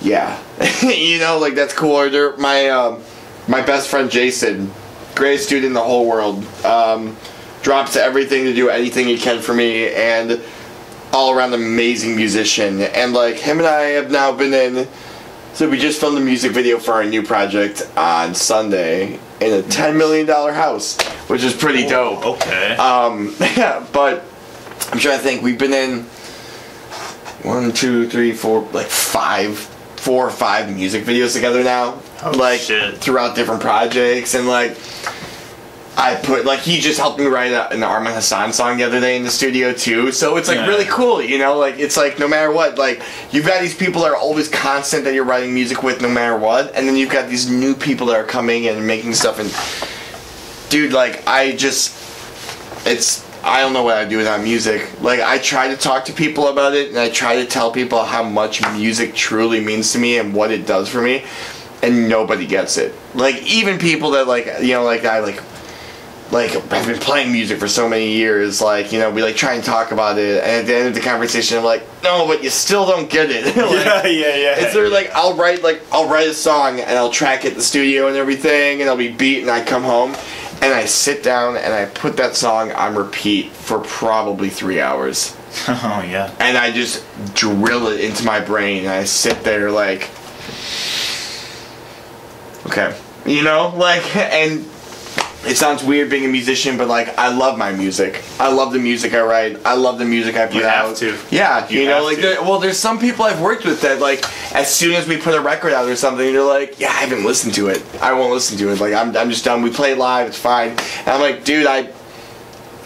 yeah, 0.00 0.40
you 0.82 1.18
know, 1.18 1.38
like 1.38 1.54
that's 1.54 1.74
cool. 1.74 1.96
Or 1.96 2.36
my 2.36 2.68
um, 2.68 3.02
my 3.46 3.62
best 3.62 3.88
friend 3.88 4.10
Jason, 4.10 4.70
greatest 5.14 5.48
dude 5.48 5.64
in 5.64 5.72
the 5.72 5.82
whole 5.82 6.06
world, 6.08 6.44
um, 6.64 7.16
drops 7.62 7.96
everything 7.96 8.44
to 8.44 8.54
do 8.54 8.68
anything 8.68 9.06
he 9.06 9.18
can 9.18 9.40
for 9.40 9.54
me, 9.54 9.92
and 9.92 10.40
all 11.12 11.32
around 11.32 11.54
amazing 11.54 12.16
musician. 12.16 12.80
And 12.80 13.12
like 13.12 13.36
him 13.36 13.58
and 13.58 13.66
I 13.66 13.82
have 13.90 14.10
now 14.10 14.32
been 14.32 14.54
in. 14.54 14.88
So 15.54 15.68
we 15.68 15.78
just 15.78 15.98
filmed 15.98 16.16
a 16.18 16.20
music 16.20 16.52
video 16.52 16.78
for 16.78 16.92
our 16.92 17.04
new 17.04 17.22
project 17.22 17.90
on 17.96 18.34
Sunday 18.34 19.18
in 19.40 19.52
a 19.52 19.62
ten 19.62 19.96
million 19.98 20.26
dollar 20.26 20.52
house, 20.52 21.00
which 21.28 21.42
is 21.42 21.54
pretty 21.54 21.86
dope. 21.86 22.24
okay 22.24 22.76
Um, 22.76 23.34
yeah, 23.40 23.84
but 23.92 24.24
I'm 24.92 24.98
trying 24.98 25.18
to 25.18 25.24
think. 25.24 25.42
We've 25.42 25.58
been 25.58 25.72
in 25.72 26.02
one, 27.42 27.72
two, 27.72 28.08
three, 28.08 28.32
four, 28.32 28.62
like 28.72 28.86
five, 28.86 29.58
four 29.98 30.26
or 30.26 30.30
five 30.30 30.74
music 30.74 31.04
videos 31.04 31.34
together 31.34 31.62
now. 31.64 32.00
Oh, 32.22 32.30
like 32.32 32.60
shit. 32.60 32.96
throughout 32.98 33.34
different 33.36 33.60
projects, 33.60 34.34
and 34.34 34.46
like 34.48 34.76
I 35.96 36.14
put 36.14 36.44
like 36.44 36.60
he 36.60 36.78
just 36.80 36.98
helped 36.98 37.18
me 37.18 37.26
write 37.26 37.50
a, 37.52 37.70
an 37.72 37.80
Arman 37.80 38.14
Hassan 38.14 38.52
song 38.52 38.78
the 38.78 38.84
other 38.84 39.00
day 39.00 39.16
in 39.16 39.24
the 39.24 39.30
studio 39.30 39.72
too. 39.72 40.12
So 40.12 40.36
it's 40.36 40.46
like 40.48 40.58
Yeah. 40.58 40.66
really 40.68 40.84
cool, 40.84 41.20
you 41.20 41.38
know. 41.38 41.58
Like 41.58 41.78
it's 41.78 41.96
like 41.96 42.18
no 42.18 42.28
matter 42.28 42.52
what, 42.52 42.78
like 42.78 43.02
you've 43.32 43.46
got 43.46 43.60
these 43.60 43.74
people 43.74 44.02
that 44.02 44.12
are 44.12 44.16
always 44.16 44.48
constant 44.48 45.04
that 45.04 45.14
you're 45.14 45.24
writing 45.24 45.52
music 45.54 45.82
with, 45.82 46.00
no 46.00 46.08
matter 46.08 46.36
what, 46.36 46.74
and 46.74 46.86
then 46.88 46.96
you've 46.96 47.10
got 47.10 47.28
these 47.28 47.50
new 47.50 47.74
people 47.74 48.06
that 48.08 48.16
are 48.16 48.24
coming 48.24 48.68
and 48.68 48.86
making 48.86 49.14
stuff. 49.14 49.38
And 49.40 49.50
dude, 50.70 50.92
like 50.92 51.26
I 51.26 51.56
just, 51.56 51.94
it's 52.86 53.24
I 53.44 53.60
don't 53.60 53.72
know 53.72 53.82
what 53.82 53.96
I'd 53.96 54.08
do 54.08 54.16
without 54.16 54.42
music. 54.42 55.00
Like 55.00 55.20
I 55.20 55.38
try 55.38 55.68
to 55.68 55.76
talk 55.76 56.04
to 56.06 56.12
people 56.12 56.48
about 56.48 56.74
it, 56.74 56.88
and 56.90 56.98
I 56.98 57.10
try 57.10 57.36
to 57.36 57.46
tell 57.46 57.70
people 57.70 58.02
how 58.04 58.22
much 58.22 58.62
music 58.72 59.14
truly 59.14 59.60
means 59.60 59.92
to 59.92 59.98
me 59.98 60.18
and 60.18 60.34
what 60.34 60.50
it 60.50 60.66
does 60.66 60.88
for 60.88 61.00
me, 61.00 61.24
and 61.82 62.08
nobody 62.08 62.46
gets 62.46 62.76
it. 62.76 62.94
Like 63.14 63.42
even 63.42 63.78
people 63.78 64.10
that 64.12 64.26
like 64.26 64.46
you 64.60 64.74
know 64.74 64.84
like 64.84 65.04
I 65.04 65.20
like 65.20 65.42
like 66.30 66.54
I've 66.72 66.86
been 66.86 66.98
playing 66.98 67.32
music 67.32 67.58
for 67.58 67.68
so 67.68 67.88
many 67.88 68.12
years, 68.12 68.60
like, 68.60 68.92
you 68.92 68.98
know, 68.98 69.10
we 69.10 69.22
like 69.22 69.36
try 69.36 69.54
and 69.54 69.64
talk 69.64 69.92
about 69.92 70.18
it 70.18 70.42
and 70.42 70.60
at 70.60 70.66
the 70.66 70.74
end 70.74 70.88
of 70.88 70.94
the 70.94 71.00
conversation 71.00 71.58
I'm 71.58 71.64
like, 71.64 71.82
No, 72.02 72.26
but 72.26 72.42
you 72.42 72.50
still 72.50 72.86
don't 72.86 73.08
get 73.08 73.30
it. 73.30 73.46
Like, 73.56 74.04
yeah 74.04 74.06
yeah 74.06 74.36
yeah 74.36 74.54
It's 74.58 74.72
sort 74.72 74.90
like 74.92 75.10
I'll 75.14 75.36
write 75.36 75.62
like 75.62 75.82
I'll 75.92 76.08
write 76.08 76.28
a 76.28 76.34
song 76.34 76.80
and 76.80 76.98
I'll 76.98 77.10
track 77.10 77.44
it 77.44 77.52
in 77.52 77.58
the 77.58 77.62
studio 77.64 78.08
and 78.08 78.16
everything 78.16 78.80
and 78.80 78.90
I'll 78.90 78.96
be 78.96 79.10
beat 79.10 79.40
and 79.40 79.50
I 79.50 79.64
come 79.64 79.82
home 79.82 80.14
and 80.60 80.74
I 80.74 80.86
sit 80.86 81.22
down 81.22 81.56
and 81.56 81.72
I 81.72 81.86
put 81.86 82.16
that 82.16 82.34
song 82.36 82.72
on 82.72 82.94
repeat 82.94 83.52
for 83.52 83.78
probably 83.80 84.50
three 84.50 84.80
hours. 84.80 85.36
oh 85.68 86.04
yeah 86.06 86.34
And 86.38 86.58
I 86.58 86.70
just 86.72 87.02
drill 87.34 87.86
it 87.88 88.00
into 88.00 88.24
my 88.24 88.38
brain 88.38 88.80
and 88.80 88.90
I 88.90 89.04
sit 89.04 89.44
there 89.44 89.70
like 89.70 90.10
Okay. 92.66 92.94
You 93.24 93.42
know, 93.42 93.72
like 93.76 94.14
and 94.16 94.64
it 95.48 95.56
sounds 95.56 95.82
weird 95.82 96.10
being 96.10 96.24
a 96.24 96.28
musician, 96.28 96.76
but 96.76 96.88
like 96.88 97.16
I 97.18 97.28
love 97.34 97.56
my 97.58 97.72
music. 97.72 98.22
I 98.38 98.52
love 98.52 98.72
the 98.72 98.78
music 98.78 99.14
I 99.14 99.22
write. 99.22 99.58
I 99.64 99.74
love 99.74 99.98
the 99.98 100.04
music 100.04 100.36
I 100.36 100.46
put 100.46 100.56
You 100.56 100.62
have 100.64 100.90
out. 100.90 100.96
to. 100.98 101.16
Yeah, 101.30 101.68
you, 101.68 101.80
You 101.80 101.86
know, 101.88 102.04
like 102.04 102.18
there, 102.18 102.40
well, 102.42 102.58
there's 102.58 102.78
some 102.78 102.98
people 102.98 103.24
I've 103.24 103.40
worked 103.40 103.64
with 103.64 103.80
that 103.82 104.00
like 104.00 104.24
as 104.54 104.74
soon 104.74 104.94
as 104.94 105.06
we 105.08 105.16
put 105.16 105.34
a 105.34 105.40
record 105.40 105.72
out 105.72 105.88
or 105.88 105.96
something, 105.96 106.32
they're 106.32 106.42
like, 106.42 106.78
yeah, 106.78 106.88
I 106.88 107.00
haven't 107.00 107.24
listened 107.24 107.54
to 107.54 107.68
it. 107.68 107.82
I 108.00 108.12
won't 108.12 108.32
listen 108.32 108.58
to 108.58 108.70
it. 108.70 108.80
Like 108.80 108.94
I'm, 108.94 109.16
I'm 109.16 109.30
just 109.30 109.44
done. 109.44 109.62
We 109.62 109.70
play 109.70 109.94
live. 109.94 110.28
It's 110.28 110.38
fine. 110.38 110.70
And 110.70 111.08
I'm 111.08 111.20
like, 111.20 111.44
dude, 111.44 111.66
I, 111.66 111.90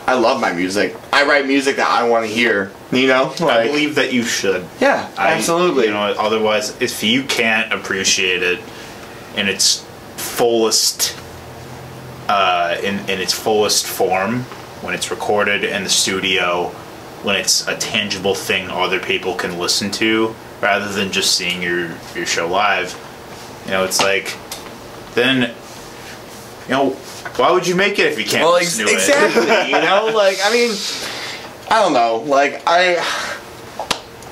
I 0.06 0.14
love 0.14 0.40
my 0.40 0.52
music. 0.52 0.96
I 1.12 1.24
write 1.26 1.46
music 1.46 1.76
that 1.76 1.88
I 1.88 2.08
want 2.08 2.26
to 2.26 2.32
hear. 2.32 2.72
You 2.90 3.06
know, 3.06 3.32
I 3.40 3.66
believe 3.68 3.94
that 3.94 4.12
you 4.12 4.22
should 4.22 4.66
yeah, 4.78 5.10
I- 5.16 5.32
absolutely. 5.32 5.86
you 5.86 5.92
know 5.92 6.00
otherwise 6.18 6.78
if 6.82 7.02
you 7.02 7.22
can't 7.24 7.72
appreciate 7.72 8.42
it 8.42 8.60
in 9.34 9.48
its 9.48 9.82
fullest 10.16 11.16
uh, 12.32 12.76
in, 12.82 12.94
in 13.10 13.20
its 13.20 13.32
fullest 13.34 13.86
form 13.86 14.40
when 14.82 14.94
it's 14.94 15.10
recorded 15.10 15.64
in 15.64 15.84
the 15.84 15.90
studio 15.90 16.68
when 17.22 17.36
it's 17.36 17.66
a 17.68 17.76
tangible 17.76 18.34
thing 18.34 18.68
other 18.70 18.98
people 18.98 19.34
can 19.34 19.58
listen 19.58 19.90
to 19.90 20.34
rather 20.60 20.88
than 20.92 21.12
just 21.12 21.36
seeing 21.36 21.60
your 21.62 21.90
your 22.16 22.26
show 22.26 22.48
live 22.48 22.88
you 23.66 23.70
know 23.72 23.84
it's 23.84 24.00
like 24.00 24.34
then 25.14 25.54
you 26.66 26.70
know 26.74 26.90
why 27.36 27.50
would 27.52 27.66
you 27.66 27.74
make 27.74 27.98
it 27.98 28.06
if 28.12 28.18
you 28.18 28.24
can't 28.24 28.44
Well, 28.44 28.56
ex- 28.56 28.78
listen 28.78 28.86
to 28.86 28.92
it 28.92 28.94
exactly. 28.94 29.70
you 29.72 29.80
know, 29.86 30.10
like 30.14 30.38
I 30.44 30.52
mean, 30.52 30.72
I 31.70 31.80
don't 31.80 31.92
know. 31.94 32.16
Like 32.36 32.62
I, 32.66 32.96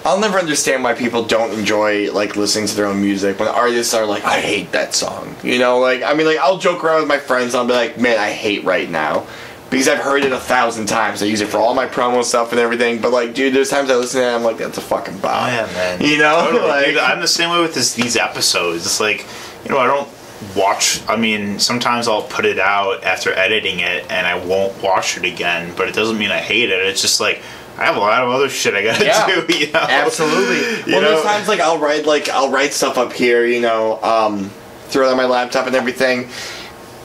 I'll 0.05 0.21
never 0.21 0.39
understand 0.39 0.83
why 0.83 0.95
people 0.95 1.25
don't 1.25 1.57
enjoy 1.59 2.11
like 2.13 2.37
listening 2.37 2.67
to 2.69 2.77
their 2.77 2.87
own 2.87 3.01
music 3.01 3.39
when 3.39 3.49
artists 3.49 3.93
are 3.95 4.07
like, 4.07 4.25
I 4.25 4.41
hate 4.41 4.73
that 4.73 4.95
song. 4.95 5.37
You 5.43 5.59
know, 5.59 5.79
like 5.79 6.03
I 6.03 6.15
mean, 6.15 6.27
like 6.27 6.39
I'll 6.39 6.59
joke 6.59 6.83
around 6.85 7.01
with 7.01 7.09
my 7.09 7.19
friends. 7.19 7.55
And 7.55 7.61
I'll 7.61 7.67
be 7.67 7.75
like, 7.75 7.99
man, 7.99 8.19
I 8.19 8.31
hate 8.31 8.65
right 8.65 8.89
now. 8.89 9.27
Because 9.69 9.87
I've 9.87 9.99
heard 9.99 10.25
it 10.25 10.33
a 10.33 10.41
thousand 10.41 10.87
times. 10.87 11.23
I 11.23 11.27
use 11.27 11.41
it 11.41 11.47
for 11.47 11.59
all 11.59 11.75
my 11.75 11.87
promo 11.87 12.25
stuff 12.25 12.51
and 12.51 12.61
everything. 12.61 13.01
But 13.01 13.13
like, 13.13 13.35
dude, 13.35 13.55
there's 13.55 13.71
times 13.71 13.89
I 13.89 13.95
listen 13.95 14.21
to 14.21 14.27
it 14.27 14.29
and 14.29 14.37
I'm 14.37 14.43
like, 14.43 14.57
that's 14.59 14.79
a 14.79 14.81
fucking 14.81 15.19
bomb. 15.19 15.45
Oh 15.45 15.47
yeah, 15.47 15.67
man. 15.67 16.01
You 16.03 16.19
know, 16.19 16.49
Totally, 16.51 16.69
like, 16.69 16.87
dude, 16.87 16.99
I'm 16.99 17.21
the 17.21 17.29
same 17.29 17.51
way 17.51 17.61
with 17.61 17.75
this, 17.75 17.95
these 17.95 18.17
episodes. 18.17 18.85
It's 18.85 18.99
like, 18.99 19.25
you 19.65 19.71
know, 19.71 19.79
I 19.79 19.87
don't, 19.87 20.09
watch. 20.57 21.07
I 21.09 21.17
mean, 21.17 21.59
sometimes 21.59 22.09
I'll 22.09 22.23
put 22.23 22.45
it 22.45 22.59
out 22.59 23.05
after 23.05 23.33
editing 23.33 23.81
it, 23.81 24.11
and 24.11 24.27
I 24.27 24.45
won't 24.45 24.83
watch 24.83 25.17
it 25.17 25.25
again. 25.25 25.75
But 25.77 25.89
it 25.89 25.95
doesn't 25.95 26.19
mean 26.19 26.31
I 26.31 26.39
hate 26.39 26.71
it. 26.71 26.83
It's 26.87 27.03
just 27.03 27.21
like 27.21 27.43
I 27.79 27.85
have 27.85 27.97
a 27.97 28.01
lot 28.01 28.23
of 28.23 28.29
other 28.31 28.49
shit 28.49 28.75
I 28.75 28.83
gotta 28.83 29.05
Yeah, 29.05 29.27
do. 29.47 29.55
You 29.59 29.73
know? 29.73 29.79
Absolutely. 29.81 30.59
You 30.93 30.99
well, 30.99 31.01
there's 31.03 31.25
know? 31.25 31.31
times 31.31 31.49
like 31.49 31.61
I'll 31.61 31.79
write 31.79 32.05
like 32.07 32.29
I'll 32.29 32.51
write 32.51 32.73
stuff 32.73 32.99
up 32.99 33.13
here, 33.13 33.45
you 33.47 33.61
know, 33.61 34.01
um, 34.03 34.51
throw 34.89 35.09
it 35.09 35.11
on 35.11 35.17
my 35.17 35.27
laptop 35.27 35.67
and 35.67 35.75
everything. 35.77 36.29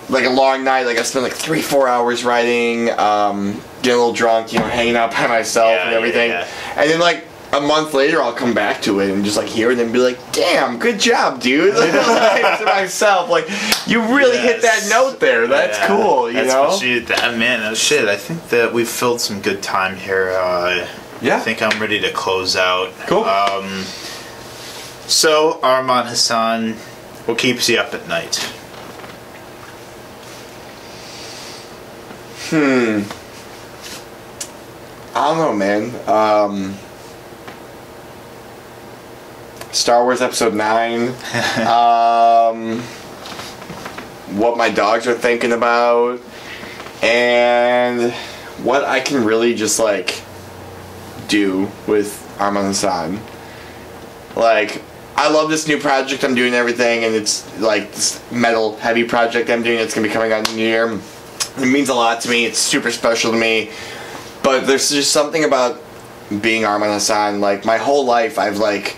Like 0.10 0.26
a 0.26 0.30
long 0.30 0.64
night, 0.64 0.84
like 0.86 0.98
I 1.00 1.04
spend 1.04 1.24
like 1.24 1.34
three, 1.34 1.62
four 1.64 1.88
hours 1.88 2.24
writing, 2.24 2.92
um, 2.92 3.54
getting 3.82 3.94
a 3.94 3.98
little 3.98 4.14
drunk, 4.14 4.54
you 4.54 4.60
know, 4.60 4.66
hanging 4.68 4.96
out 4.96 5.12
by 5.12 5.26
myself 5.28 5.72
Yeah, 5.72 5.82
and 5.84 5.92
yeah, 5.92 5.98
everything. 5.98 6.30
yeah. 6.30 6.48
And 6.76 6.90
then 6.92 7.00
like 7.00 7.25
a 7.54 7.62
month 7.62 7.94
later, 7.94 8.22
I'll 8.22 8.34
come 8.34 8.54
back 8.54 8.82
to 8.84 9.00
it 9.00 9.10
and 9.12 9.24
just 9.24 9.38
like 9.38 9.48
hear 9.48 9.72
it 9.72 9.80
and 9.80 9.94
be 9.94 10.00
like, 10.00 10.18
"Damn, 10.34 10.78
good 10.78 11.00
job, 11.00 11.42
dude!" 11.42 11.74
like, 11.76 12.60
to 12.60 12.66
myself, 12.66 13.30
like 13.30 13.48
you 13.88 14.02
really 14.16 14.38
hit 14.38 14.62
that 14.62 14.88
note 14.90 15.20
there. 15.20 15.48
That's 15.48 15.78
Yeah. 15.78 15.88
cool, 15.88 16.28
you 16.30 16.36
That's 16.36 16.54
know. 16.54 16.64
what 16.70 16.82
you- 16.82 17.00
that, 17.02 17.38
man, 17.38 17.62
oh, 17.64 17.74
shit. 17.74 18.08
I 18.10 18.18
think 18.18 18.50
that 18.50 18.74
we've 18.74 18.90
filled 18.90 19.22
some 19.22 19.40
good 19.42 19.62
time 19.64 19.96
here. 19.96 20.32
Uh, 20.32 20.86
Yeah. 21.22 21.38
I 21.38 21.40
think 21.40 21.62
I'm 21.62 21.80
ready 21.80 22.00
to 22.02 22.12
close 22.12 22.56
out. 22.58 22.92
Cool. 23.08 23.24
Um, 23.24 23.84
so, 25.08 25.60
Arman 25.64 26.08
Hassan, 26.08 26.74
what 27.26 27.38
keeps 27.38 27.70
you 27.70 27.78
up 27.78 27.94
at 27.94 28.08
night? 28.08 28.36
Hmm. 32.50 33.02
I 35.16 35.28
don't 35.30 35.38
know, 35.38 35.54
man. 35.54 35.96
Um, 36.08 36.76
Star 39.76 40.06
Wars 40.06 40.22
Episode 40.22 40.54
9. 40.54 41.10
um, 41.68 42.80
what 44.40 44.58
my 44.58 44.70
dogs 44.70 45.06
are 45.06 45.14
thinking 45.14 45.52
about. 45.52 46.22
And 47.04 48.14
what 48.64 48.86
I 48.86 49.02
can 49.02 49.26
really 49.26 49.54
just, 49.54 49.78
like, 49.78 50.24
do 51.28 51.70
with 51.88 52.22
Arman 52.38 52.68
Hassan. 52.68 53.20
Like, 54.36 54.82
I 55.18 55.30
love 55.30 55.50
this 55.50 55.68
new 55.68 55.78
project 55.78 56.24
I'm 56.24 56.36
doing 56.36 56.54
everything, 56.54 57.04
and 57.04 57.14
it's 57.14 57.60
like 57.60 57.92
this 57.92 58.22
metal 58.32 58.78
heavy 58.78 59.04
project 59.04 59.50
I'm 59.50 59.62
doing. 59.62 59.80
It's 59.80 59.94
gonna 59.94 60.08
be 60.08 60.14
coming 60.14 60.32
out 60.32 60.48
in 60.48 60.56
the 60.56 60.62
new 60.62 60.68
year. 60.68 61.00
It 61.58 61.68
means 61.72 61.90
a 61.90 61.94
lot 61.94 62.22
to 62.22 62.30
me. 62.30 62.46
It's 62.46 62.60
super 62.60 62.92
special 62.92 63.32
to 63.32 63.38
me. 63.38 63.72
But 64.42 64.68
there's 64.68 64.90
just 64.90 65.12
something 65.12 65.44
about 65.44 65.82
being 66.42 66.64
Arman 66.64 66.94
Hassan. 66.94 67.40
Like 67.40 67.66
my 67.66 67.78
whole 67.78 68.06
life, 68.06 68.38
I've 68.38 68.58
like, 68.58 68.98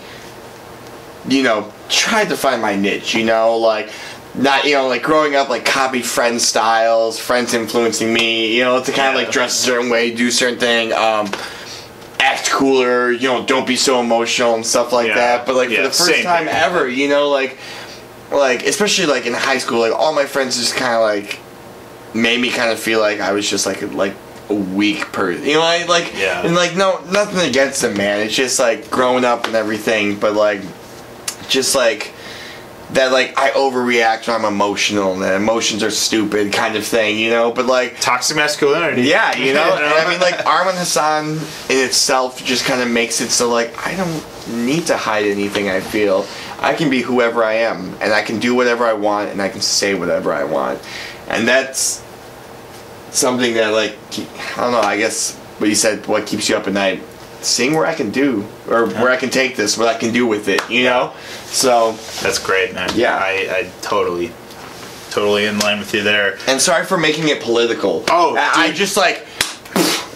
you 1.28 1.42
know, 1.42 1.72
tried 1.88 2.28
to 2.30 2.36
find 2.36 2.60
my 2.62 2.76
niche. 2.76 3.14
You 3.14 3.24
know, 3.24 3.56
like 3.56 3.90
not 4.34 4.64
you 4.64 4.74
know 4.74 4.88
like 4.88 5.02
growing 5.02 5.34
up 5.34 5.48
like 5.48 5.64
copy 5.64 6.02
friends 6.02 6.44
styles, 6.46 7.18
friends 7.18 7.54
influencing 7.54 8.12
me. 8.12 8.56
You 8.56 8.64
know, 8.64 8.82
to 8.82 8.92
kind 8.92 9.08
of 9.08 9.14
like 9.22 9.30
dress 9.32 9.58
a 9.58 9.62
certain 9.62 9.90
way, 9.90 10.14
do 10.14 10.30
certain 10.30 10.58
thing. 10.58 10.92
Um, 10.92 11.30
act 12.20 12.50
cooler, 12.50 13.10
you 13.12 13.28
know, 13.28 13.44
don't 13.46 13.66
be 13.66 13.76
so 13.76 14.00
emotional 14.00 14.54
and 14.54 14.66
stuff 14.66 14.92
like 14.92 15.08
Yeah. 15.08 15.14
that. 15.14 15.46
But 15.46 15.54
like 15.54 15.70
Yeah, 15.70 15.76
for 15.76 15.82
the 15.84 15.90
first 15.90 16.22
time 16.24 16.44
here. 16.46 16.52
ever, 16.54 16.88
you 16.88 17.08
know, 17.08 17.28
like 17.30 17.58
like 18.30 18.64
especially 18.66 19.06
like 19.06 19.24
in 19.26 19.32
high 19.34 19.58
school, 19.58 19.80
like 19.80 19.92
all 19.92 20.12
my 20.12 20.26
friends 20.26 20.56
just 20.58 20.74
kind 20.76 20.94
of 20.94 21.00
like 21.00 21.38
made 22.14 22.40
me 22.40 22.50
kind 22.50 22.70
of 22.70 22.78
feel 22.78 23.00
like 23.00 23.20
I 23.20 23.32
was 23.32 23.48
just 23.48 23.66
like 23.66 23.82
like 23.94 24.14
a 24.50 24.54
weak 24.54 25.12
person. 25.12 25.44
You 25.44 25.54
know, 25.54 25.62
I 25.62 25.84
like 25.84 26.12
Yeah. 26.18 26.44
and 26.44 26.54
like 26.54 26.74
no 26.76 27.00
nothing 27.10 27.48
against 27.48 27.82
them, 27.82 27.96
man. 27.96 28.20
It's 28.20 28.34
just 28.34 28.58
like 28.58 28.90
growing 28.90 29.24
up 29.24 29.46
and 29.46 29.54
everything, 29.54 30.16
but 30.18 30.34
like 30.34 30.60
just 31.48 31.74
like 31.74 32.12
that 32.92 33.12
like 33.12 33.38
I 33.38 33.50
overreact 33.50 34.26
when 34.26 34.36
I'm 34.36 34.44
emotional 34.50 35.22
and 35.22 35.34
emotions 35.34 35.82
are 35.82 35.90
stupid 35.90 36.52
kind 36.52 36.76
of 36.76 36.86
thing, 36.86 37.18
you 37.18 37.30
know? 37.30 37.52
But 37.52 37.66
like 37.66 38.00
Toxic 38.00 38.36
masculinity. 38.36 39.02
yeah, 39.02 39.36
you 39.36 39.52
know, 39.52 39.74
and 39.76 39.84
I 39.84 40.10
mean, 40.10 40.20
like 40.20 40.36
Arman 40.36 40.78
Hassan 40.78 41.32
in 41.68 41.84
itself 41.84 42.42
just 42.44 42.64
kind 42.64 42.80
of 42.80 42.90
makes 42.90 43.20
it 43.20 43.30
so 43.30 43.50
like 43.50 43.86
I 43.86 43.94
don't 43.96 44.24
need 44.64 44.86
to 44.86 44.96
hide 44.96 45.26
anything 45.26 45.68
I 45.68 45.80
feel. 45.80 46.26
I 46.60 46.74
can 46.74 46.90
be 46.90 47.02
whoever 47.02 47.44
I 47.44 47.54
am, 47.54 47.94
and 48.00 48.12
I 48.12 48.22
can 48.22 48.40
do 48.40 48.54
whatever 48.54 48.84
I 48.84 48.94
want, 48.94 49.30
and 49.30 49.40
I 49.40 49.48
can 49.48 49.60
say 49.60 49.94
whatever 49.94 50.32
I 50.32 50.44
want, 50.44 50.80
and 51.28 51.46
that's 51.46 52.02
something 53.10 53.54
that 53.54 53.68
like 53.68 53.96
I 54.56 54.62
don't 54.62 54.72
know. 54.72 54.80
I 54.80 54.96
guess 54.96 55.36
what 55.58 55.68
you 55.68 55.76
said, 55.76 56.06
what 56.06 56.26
keeps 56.26 56.48
you 56.48 56.56
up 56.56 56.66
at 56.66 56.72
night, 56.72 57.02
seeing 57.42 57.74
where 57.74 57.86
I 57.86 57.94
can 57.94 58.10
do 58.10 58.46
or 58.68 58.86
where 58.86 59.10
I 59.10 59.16
can 59.16 59.30
take 59.30 59.56
this, 59.56 59.76
what 59.76 59.88
I 59.88 59.98
can 59.98 60.12
do 60.12 60.26
with 60.26 60.48
it, 60.48 60.68
you 60.70 60.84
know. 60.84 61.12
So, 61.50 61.92
That's 62.22 62.38
great, 62.38 62.74
man. 62.74 62.90
Yeah. 62.94 63.16
I, 63.16 63.48
I 63.50 63.70
totally, 63.80 64.32
totally 65.10 65.46
in 65.46 65.58
line 65.58 65.78
with 65.78 65.94
you 65.94 66.02
there. 66.02 66.38
and 66.46 66.60
sorry 66.60 66.84
for 66.84 66.98
making 66.98 67.28
it 67.28 67.42
political. 67.42 68.04
Oh, 68.10 68.36
I, 68.36 68.66
I 68.68 68.72
just 68.72 68.96
like. 68.96 69.26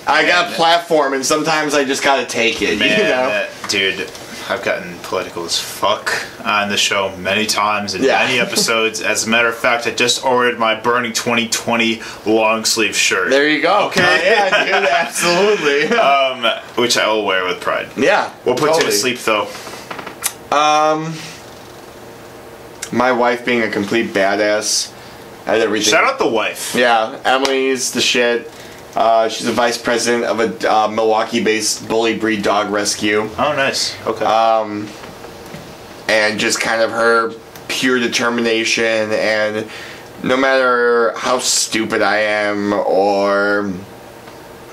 I 0.04 0.26
got 0.26 0.50
a 0.52 0.54
platform, 0.56 1.14
and 1.14 1.24
sometimes 1.24 1.74
I 1.74 1.84
just 1.84 2.02
gotta 2.02 2.26
take 2.26 2.60
it. 2.60 2.76
Man, 2.78 2.98
you 2.98 3.04
know? 3.04 3.48
dude, 3.68 4.10
I've 4.48 4.60
gotten 4.64 4.96
political 4.98 5.44
as 5.44 5.56
fuck 5.60 6.12
on 6.44 6.68
the 6.70 6.76
show 6.76 7.16
many 7.18 7.46
times 7.46 7.94
in 7.94 8.02
Yeah. 8.02 8.18
many 8.24 8.40
episodes. 8.40 9.00
As 9.00 9.24
a 9.28 9.30
matter 9.30 9.46
of 9.48 9.54
fact, 9.56 9.86
I 9.86 9.92
just 9.92 10.24
ordered 10.24 10.58
my 10.58 10.74
Bernie 10.74 11.12
2020 11.12 12.02
long 12.26 12.64
sleeve 12.64 12.96
shirt. 12.96 13.30
There 13.30 13.48
you 13.48 13.62
go. 13.62 13.86
Okay. 13.86 14.02
Uh, 14.02 14.22
yeah, 14.24 14.64
dude, 14.64 14.74
absolutely. 14.90 15.96
um, 15.96 16.60
which 16.74 16.96
I 16.98 17.06
will 17.06 17.24
wear 17.24 17.44
with 17.46 17.60
pride. 17.60 17.88
yeah. 17.96 18.30
Puts 18.44 18.60
you 18.60 18.66
totally. 18.66 18.84
to 18.86 18.92
sleep 18.92 19.18
though? 19.20 19.48
Um, 20.52 21.14
my 22.92 23.10
wife 23.12 23.44
being 23.44 23.62
a 23.62 23.70
complete 23.70 24.12
badass 24.12 24.92
at 25.46 25.60
everything. 25.60 25.90
Shout 25.90 26.04
out 26.04 26.18
the 26.18 26.28
wife. 26.28 26.74
Yeah, 26.74 27.18
Emily's 27.24 27.92
the 27.92 28.00
shit. 28.02 28.50
Uh, 28.94 29.28
she's 29.30 29.46
the 29.46 29.52
vice 29.52 29.78
president 29.78 30.24
of 30.24 30.38
a 30.40 30.70
uh, 30.70 30.88
Milwaukee-based 30.88 31.88
bully 31.88 32.18
breed 32.18 32.42
dog 32.42 32.70
rescue, 32.70 33.22
Oh, 33.38 33.54
nice. 33.56 33.96
Okay. 34.06 34.24
um, 34.26 34.86
and 36.08 36.38
just 36.38 36.60
kind 36.60 36.82
of 36.82 36.90
her 36.90 37.32
pure 37.68 37.98
determination 37.98 39.10
and 39.12 39.66
no 40.22 40.36
matter 40.36 41.14
how 41.16 41.38
stupid 41.38 42.02
I 42.02 42.18
am 42.18 42.74
or 42.74 43.68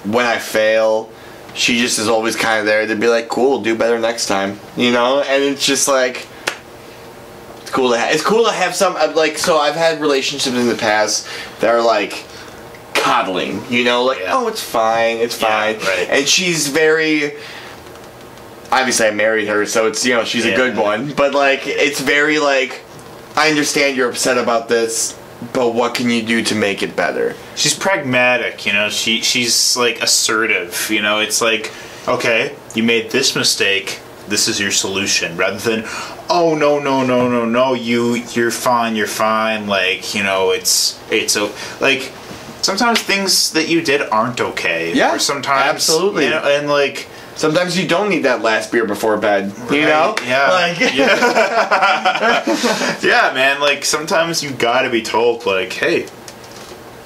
when 0.03 0.25
I 0.25 0.37
fail, 0.37 1.09
she 1.53 1.79
just 1.79 1.99
is 1.99 2.07
always 2.07 2.35
kind 2.35 2.59
of 2.59 2.65
there 2.65 2.85
to 2.87 2.95
be 2.95 3.07
like, 3.07 3.27
"Cool, 3.27 3.61
do 3.61 3.75
better 3.75 3.99
next 3.99 4.27
time," 4.27 4.59
you 4.77 4.91
know. 4.91 5.21
And 5.21 5.43
it's 5.43 5.65
just 5.65 5.87
like, 5.87 6.27
it's 7.61 7.71
cool 7.71 7.91
to 7.91 7.97
have. 7.97 8.13
It's 8.13 8.23
cool 8.23 8.45
to 8.45 8.51
have 8.51 8.75
some 8.75 8.95
uh, 8.95 9.11
like. 9.15 9.37
So 9.37 9.57
I've 9.57 9.75
had 9.75 9.99
relationships 10.01 10.55
in 10.55 10.67
the 10.67 10.75
past 10.75 11.27
that 11.59 11.69
are 11.69 11.81
like 11.81 12.25
coddling, 12.93 13.63
you 13.71 13.83
know, 13.83 14.03
like, 14.03 14.19
Yeah. 14.19 14.35
"Oh, 14.35 14.47
it's 14.47 14.61
fine, 14.63 15.17
it's 15.17 15.41
Yeah, 15.41 15.47
fine," 15.49 15.77
right. 15.79 16.07
and 16.09 16.27
she's 16.27 16.67
very. 16.67 17.33
Obviously, 18.71 19.07
I 19.07 19.11
married 19.11 19.47
her, 19.47 19.65
so 19.65 19.87
it's 19.87 20.05
you 20.05 20.13
know 20.13 20.23
she's 20.23 20.45
a 20.45 20.55
good 20.55 20.77
one. 20.77 21.13
But 21.13 21.33
like, 21.33 21.61
it's 21.65 21.99
very 21.99 22.37
like, 22.37 22.81
I 23.35 23.49
understand 23.49 23.97
you're 23.97 24.09
upset 24.09 24.37
about 24.37 24.69
this, 24.69 25.17
but 25.53 25.73
what 25.73 25.93
can 25.95 26.09
you 26.09 26.21
do 26.21 26.43
to 26.43 26.55
make 26.55 26.83
it 26.83 26.95
better? 26.95 27.35
she's 27.55 27.73
pragmatic 27.73 28.65
you 28.65 28.73
know 28.73 28.89
she 28.89 29.21
she's 29.21 29.75
like 29.77 30.01
assertive 30.01 30.89
you 30.89 31.01
know 31.01 31.19
it's 31.19 31.41
like 31.41 31.71
okay 32.07 32.55
you 32.75 32.83
made 32.83 33.09
this 33.11 33.35
mistake 33.35 33.99
this 34.27 34.47
is 34.47 34.59
your 34.59 34.71
solution 34.71 35.35
rather 35.37 35.57
than 35.57 35.83
oh 36.29 36.55
no 36.57 36.79
no 36.79 37.03
no 37.05 37.27
no 37.29 37.45
no 37.45 37.73
you 37.73 38.15
you're 38.33 38.51
fine 38.51 38.95
you're 38.95 39.07
fine 39.07 39.67
like 39.67 40.13
you 40.13 40.21
know 40.23 40.51
it's 40.51 40.99
it's 41.11 41.35
a 41.35 41.51
like 41.81 42.11
sometimes 42.61 43.01
things 43.01 43.51
that 43.53 43.67
you 43.67 43.81
did 43.81 44.01
aren't 44.09 44.39
okay 44.39 44.93
Yeah, 44.93 45.15
or 45.15 45.19
sometimes 45.19 45.67
absolutely. 45.75 46.25
you 46.25 46.29
know, 46.31 46.39
and 46.43 46.67
like 46.67 47.07
Sometimes 47.39 47.79
you 47.79 47.87
don't 47.87 48.09
need 48.09 48.23
that 48.23 48.41
last 48.41 48.69
beer 48.69 48.85
before 48.85 49.17
bed. 49.17 49.53
You 49.71 49.83
know? 49.83 50.13
Yeah. 50.25 50.49
Like, 50.49 50.79
yeah 53.03 53.31
man 53.33 53.59
like 53.59 53.85
sometimes 53.85 54.43
you 54.43 54.51
gotta 54.51 54.89
be 54.89 55.01
told 55.01 55.45
like 55.45 55.73
hey 55.73 56.07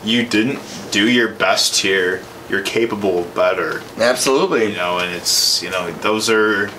you 0.03 0.25
didn't 0.25 0.59
do 0.91 1.09
your 1.09 1.29
best 1.29 1.79
here 1.79 2.23
you're 2.49 2.61
capable 2.61 3.19
of 3.19 3.35
better 3.35 3.81
absolutely. 3.97 4.71
you 4.71 4.75
know 4.75 4.99
and 4.99 5.13
it's 5.13 5.61
you 5.61 5.69
know 5.69 5.91
those 5.91 6.29
are 6.29 6.69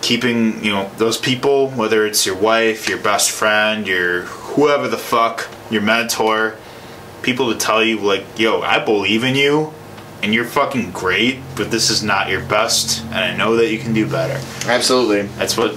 keeping 0.00 0.62
you 0.64 0.70
know 0.70 0.90
those 0.98 1.18
people 1.18 1.70
whether 1.70 2.06
it's 2.06 2.26
your 2.26 2.36
wife 2.36 2.88
your 2.88 2.98
best 2.98 3.30
friend 3.30 3.86
your 3.86 4.22
whoever 4.22 4.88
the 4.88 4.98
fuck 4.98 5.48
your 5.70 5.82
mentor 5.82 6.56
people 7.22 7.52
to 7.52 7.58
tell 7.58 7.82
you 7.82 7.98
like 7.98 8.24
yo 8.38 8.62
i 8.62 8.78
believe 8.78 9.24
in 9.24 9.34
you 9.34 9.72
and 10.22 10.32
you're 10.32 10.44
fucking 10.44 10.90
great 10.92 11.38
but 11.56 11.70
this 11.70 11.90
is 11.90 12.02
not 12.02 12.28
your 12.28 12.44
best 12.46 13.02
and 13.06 13.16
i 13.16 13.36
know 13.36 13.56
that 13.56 13.70
you 13.70 13.78
can 13.78 13.92
do 13.92 14.06
better 14.08 14.40
Absolutely. 14.66 15.22
that's 15.38 15.56
what 15.56 15.76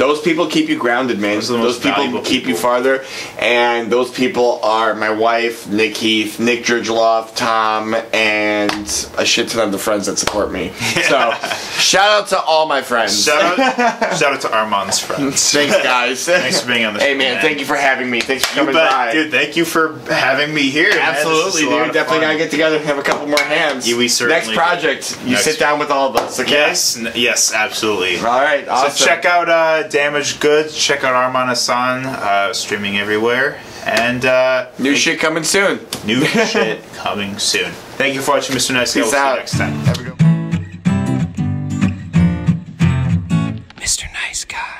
those 0.00 0.20
people 0.22 0.46
keep 0.46 0.68
you 0.70 0.78
grounded, 0.78 1.18
man. 1.20 1.36
Those 1.36 1.48
Those, 1.48 1.78
people 1.78 2.22
keep 2.22 2.46
you 2.46 2.56
farther, 2.56 3.04
and 3.38 3.92
those 3.92 4.10
people 4.10 4.58
are 4.62 4.94
my 4.94 5.10
wife, 5.10 5.68
Nick 5.68 5.94
Heath, 5.98 6.40
Nick 6.40 6.64
Drudgeloff, 6.64 7.36
Tom, 7.36 7.94
and 8.14 8.72
a 9.18 9.24
shit 9.26 9.48
ton 9.48 9.66
of 9.66 9.72
the 9.72 9.78
friends 9.78 10.06
that 10.06 10.18
support 10.18 10.50
me. 10.50 10.72
So, 11.10 11.32
shout 11.80 12.08
out 12.22 12.28
to 12.28 12.40
all 12.40 12.66
my 12.66 12.82
friends. 12.82 13.24
Shout 13.24 13.58
out, 13.58 14.16
shout 14.16 14.32
out 14.34 14.40
to 14.42 14.56
Arman's 14.56 15.00
friends. 15.00 15.50
Thanks, 15.50 15.74
guys. 15.82 16.24
Thanks 16.24 16.60
for 16.60 16.68
being 16.68 16.84
on 16.84 16.94
the 16.94 17.00
Hey, 17.00 17.12
show, 17.12 17.18
man, 17.18 17.34
man. 17.34 17.42
thank 17.42 17.58
you 17.58 17.64
for 17.66 17.74
having 17.74 18.08
me. 18.08 18.20
Thanks 18.20 18.44
for 18.44 18.54
coming 18.54 18.74
bet. 18.74 18.90
by. 18.90 19.12
dude. 19.12 19.30
Thank 19.32 19.56
you 19.56 19.64
for 19.64 19.98
having 20.08 20.54
me 20.54 20.70
here. 20.70 20.90
man. 20.90 21.14
This 21.14 21.24
is 21.24 21.26
Absolutely, 21.26 21.84
dude. 21.84 21.92
Definitely 21.94 22.20
gotta 22.26 22.38
get 22.38 22.50
together 22.52 22.76
and 22.76 22.84
have 22.84 22.98
a 22.98 23.02
couple 23.02 23.26
more 23.26 23.40
hands. 23.40 23.88
Yeah, 23.90 23.96
we 23.96 24.06
certainly 24.08 24.40
Next 24.40 24.56
project, 24.56 25.18
you 25.24 25.32
Next- 25.32 25.44
sit 25.44 25.58
down 25.58 25.78
with 25.80 25.90
all 25.90 26.10
of 26.10 26.16
us. 26.16 26.38
Okay. 26.38 26.50
Yes, 26.52 26.96
yes, 27.16 27.52
absolutely. 27.52 28.18
All 28.18 28.24
right. 28.40 28.68
Awesome. 28.68 28.90
So 28.92 29.04
check 29.04 29.24
out 29.24 29.48
uh, 29.48 29.88
Damaged 29.90 30.40
Goods. 30.40 30.76
Check 30.76 31.04
out 31.04 31.14
Arman 31.14 31.48
Hassan, 31.48 32.06
uh, 32.06 32.52
streaming 32.52 32.98
everywhere. 32.98 33.58
And 33.84 34.24
uh, 34.24 34.70
new 34.78 34.94
shit 34.94 35.18
coming 35.18 35.44
soon. 35.44 35.80
New 36.04 36.24
shit 36.46 36.82
coming 36.94 37.38
soon. 37.38 37.70
Thank 37.96 38.14
you 38.14 38.20
for 38.22 38.32
watching, 38.32 38.54
Mr. 38.56 38.72
Nice 38.74 38.94
Guy. 38.94 39.02
Peace 39.02 39.12
we'll 39.12 39.20
out. 39.20 39.48
see 39.48 39.58
you 39.58 39.64
next 39.64 39.74
time. 39.74 39.80
Have 39.86 39.98
a 39.98 40.02
good 40.04 40.16
Mr. 43.76 44.12
Nice 44.12 44.44
Guy. 44.44 44.79